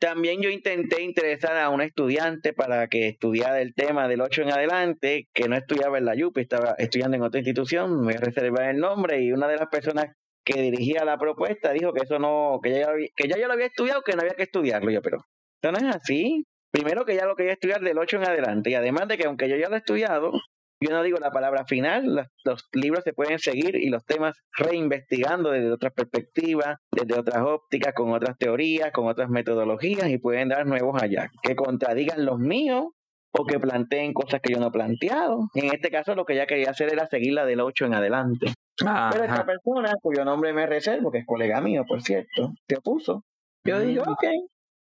También 0.00 0.40
yo 0.40 0.48
intenté 0.48 1.02
interesar 1.02 1.58
a 1.58 1.68
un 1.68 1.82
estudiante 1.82 2.54
para 2.54 2.88
que 2.88 3.08
estudiara 3.08 3.60
el 3.60 3.74
tema 3.74 4.08
del 4.08 4.22
8 4.22 4.42
en 4.42 4.52
adelante, 4.52 5.28
que 5.34 5.46
no 5.46 5.56
estudiaba 5.56 5.98
en 5.98 6.06
la 6.06 6.14
YUPI, 6.14 6.40
estaba 6.40 6.74
estudiando 6.78 7.18
en 7.18 7.22
otra 7.22 7.40
institución, 7.40 8.00
me 8.00 8.14
reservar 8.14 8.70
el 8.70 8.78
nombre 8.78 9.20
y 9.20 9.30
una 9.30 9.46
de 9.46 9.58
las 9.58 9.68
personas 9.68 10.06
que 10.42 10.62
dirigía 10.62 11.04
la 11.04 11.18
propuesta 11.18 11.72
dijo 11.72 11.92
que 11.92 12.04
eso 12.04 12.18
no, 12.18 12.60
que 12.62 12.70
ya, 12.70 12.88
que 13.14 13.28
ya 13.28 13.36
yo 13.36 13.46
lo 13.46 13.52
había 13.52 13.66
estudiado, 13.66 14.00
que 14.00 14.14
no 14.14 14.22
había 14.22 14.32
que 14.32 14.44
estudiarlo. 14.44 14.90
Yo, 14.90 15.02
pero 15.02 15.18
eso 15.62 15.70
no 15.70 15.78
es 15.78 15.94
así. 15.94 16.46
Primero 16.70 17.04
que 17.04 17.16
ya 17.16 17.26
lo 17.26 17.36
quería 17.36 17.52
estudiar 17.52 17.82
del 17.82 17.98
8 17.98 18.16
en 18.16 18.24
adelante 18.26 18.70
y 18.70 18.74
además 18.76 19.06
de 19.06 19.18
que 19.18 19.26
aunque 19.26 19.50
yo 19.50 19.56
ya 19.56 19.68
lo 19.68 19.74
he 19.74 19.80
estudiado, 19.80 20.32
yo 20.80 20.90
no 20.90 21.02
digo 21.02 21.18
la 21.18 21.30
palabra 21.30 21.66
final, 21.66 22.28
los, 22.44 22.68
libros 22.72 23.04
se 23.04 23.12
pueden 23.12 23.38
seguir 23.38 23.76
y 23.76 23.90
los 23.90 24.04
temas 24.04 24.38
reinvestigando 24.56 25.50
desde 25.50 25.72
otras 25.72 25.92
perspectivas, 25.92 26.78
desde 26.90 27.18
otras 27.18 27.42
ópticas, 27.42 27.92
con 27.94 28.12
otras 28.12 28.38
teorías, 28.38 28.90
con 28.92 29.06
otras 29.06 29.28
metodologías 29.28 30.08
y 30.08 30.18
pueden 30.18 30.48
dar 30.48 30.66
nuevos 30.66 31.00
hallazgos 31.00 31.38
que 31.42 31.54
contradigan 31.54 32.24
los 32.24 32.38
míos 32.38 32.86
o 33.32 33.44
que 33.44 33.60
planteen 33.60 34.12
cosas 34.12 34.40
que 34.40 34.52
yo 34.52 34.58
no 34.58 34.68
he 34.68 34.72
planteado. 34.72 35.48
En 35.54 35.66
este 35.66 35.90
caso 35.90 36.14
lo 36.14 36.24
que 36.24 36.32
ella 36.32 36.46
quería 36.46 36.70
hacer 36.70 36.92
era 36.92 37.06
seguir 37.06 37.34
la 37.34 37.44
del 37.44 37.60
8 37.60 37.86
en 37.86 37.94
adelante. 37.94 38.54
Pero 38.76 39.24
esta 39.24 39.44
persona, 39.44 39.92
cuyo 40.00 40.24
nombre 40.24 40.52
me 40.52 40.66
reservo, 40.66 41.10
que 41.10 41.18
es 41.18 41.26
colega 41.26 41.60
mío, 41.60 41.84
por 41.86 42.02
cierto, 42.02 42.52
se 42.66 42.76
opuso. 42.78 43.24
Yo 43.64 43.76
mm. 43.76 43.86
digo, 43.86 44.02
ok. 44.04 44.24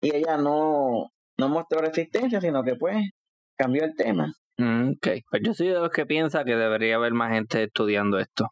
Y 0.01 0.15
ella 0.15 0.37
no, 0.37 1.09
no 1.39 1.49
mostró 1.49 1.79
resistencia, 1.79 2.41
sino 2.41 2.63
que 2.63 2.75
pues 2.75 2.97
cambió 3.57 3.85
el 3.85 3.95
tema. 3.95 4.31
Mm, 4.57 4.91
ok, 4.93 5.07
pues 5.29 5.41
yo 5.45 5.53
soy 5.53 5.67
de 5.67 5.79
los 5.79 5.91
que 5.91 6.05
piensa 6.05 6.43
que 6.43 6.55
debería 6.55 6.95
haber 6.95 7.13
más 7.13 7.31
gente 7.31 7.63
estudiando 7.63 8.19
esto. 8.19 8.49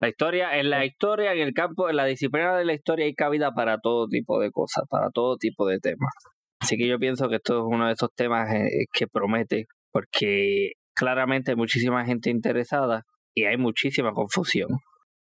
La 0.00 0.08
historia, 0.08 0.58
en 0.58 0.70
la 0.70 0.84
historia, 0.84 1.32
en 1.34 1.40
el 1.40 1.52
campo, 1.54 1.90
en 1.90 1.96
la 1.96 2.06
disciplina 2.06 2.56
de 2.56 2.64
la 2.64 2.72
historia 2.74 3.06
hay 3.06 3.14
cabida 3.14 3.52
para 3.52 3.78
todo 3.78 4.08
tipo 4.08 4.40
de 4.40 4.50
cosas, 4.50 4.84
para 4.88 5.10
todo 5.10 5.36
tipo 5.36 5.66
de 5.66 5.78
temas. 5.80 6.12
Así 6.60 6.76
que 6.76 6.88
yo 6.88 6.98
pienso 6.98 7.28
que 7.28 7.36
esto 7.36 7.58
es 7.58 7.64
uno 7.66 7.86
de 7.86 7.92
esos 7.94 8.10
temas 8.14 8.52
eh, 8.54 8.86
que 8.92 9.06
promete, 9.08 9.66
porque 9.92 10.72
claramente 10.94 11.52
hay 11.52 11.56
muchísima 11.56 12.04
gente 12.06 12.30
interesada 12.30 13.04
y 13.34 13.44
hay 13.44 13.56
muchísima 13.56 14.12
confusión. 14.12 14.68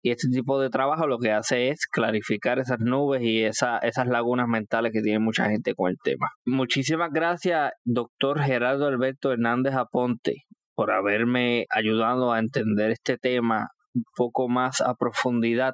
Y 0.05 0.11
este 0.11 0.27
tipo 0.27 0.59
de 0.59 0.69
trabajo 0.69 1.07
lo 1.07 1.17
que 1.17 1.31
hace 1.31 1.69
es 1.69 1.87
clarificar 1.87 2.59
esas 2.59 2.79
nubes 2.79 3.21
y 3.23 3.45
esa, 3.45 3.77
esas 3.77 4.05
lagunas 4.07 4.49
mentales 4.49 4.91
que 4.91 5.01
tiene 5.01 5.19
mucha 5.19 5.49
gente 5.49 5.73
con 5.75 5.89
el 5.89 5.97
tema. 6.03 6.27
Muchísimas 6.45 7.09
gracias, 7.13 7.71
doctor 7.85 8.41
Gerardo 8.41 8.85
Alberto 8.87 9.31
Hernández 9.31 9.75
Aponte, 9.75 10.43
por 10.75 10.91
haberme 10.91 11.67
ayudado 11.69 12.33
a 12.33 12.39
entender 12.39 12.91
este 12.91 13.17
tema 13.17 13.69
un 13.95 14.03
poco 14.17 14.49
más 14.49 14.81
a 14.81 14.93
profundidad. 14.95 15.71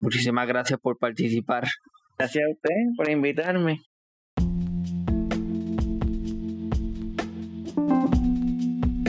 Muchísimas 0.00 0.48
gracias 0.48 0.80
por 0.80 0.96
participar. 0.96 1.64
Gracias 2.16 2.42
a 2.42 2.50
usted 2.50 2.74
por 2.96 3.10
invitarme. 3.10 3.82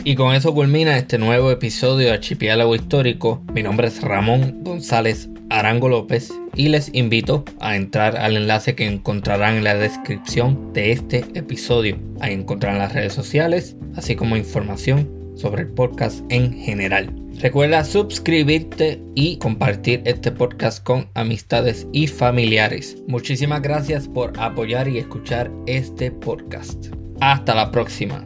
Y 0.09 0.15
con 0.15 0.33
eso 0.33 0.55
culmina 0.55 0.97
este 0.97 1.19
nuevo 1.19 1.51
episodio 1.51 2.07
de 2.07 2.13
Archipiélago 2.13 2.73
Histórico. 2.73 3.43
Mi 3.53 3.61
nombre 3.61 3.89
es 3.89 4.01
Ramón 4.01 4.63
González 4.63 5.29
Arango 5.51 5.87
López 5.87 6.33
y 6.55 6.69
les 6.69 6.89
invito 6.95 7.45
a 7.59 7.75
entrar 7.75 8.17
al 8.17 8.35
enlace 8.35 8.73
que 8.73 8.87
encontrarán 8.87 9.57
en 9.57 9.63
la 9.63 9.75
descripción 9.75 10.73
de 10.73 10.93
este 10.93 11.19
episodio. 11.35 11.99
Ahí 12.21 12.33
encontrarán 12.33 12.79
las 12.79 12.93
redes 12.93 13.13
sociales, 13.13 13.75
así 13.95 14.15
como 14.15 14.35
información 14.35 15.07
sobre 15.35 15.61
el 15.61 15.67
podcast 15.67 16.21
en 16.29 16.53
general. 16.53 17.13
Recuerda 17.39 17.85
suscribirte 17.85 18.99
y 19.13 19.37
compartir 19.37 20.01
este 20.05 20.31
podcast 20.31 20.83
con 20.83 21.07
amistades 21.13 21.85
y 21.93 22.07
familiares. 22.07 22.97
Muchísimas 23.07 23.61
gracias 23.61 24.07
por 24.07 24.33
apoyar 24.39 24.87
y 24.87 24.97
escuchar 24.97 25.51
este 25.67 26.09
podcast. 26.09 26.87
Hasta 27.21 27.53
la 27.53 27.69
próxima. 27.69 28.25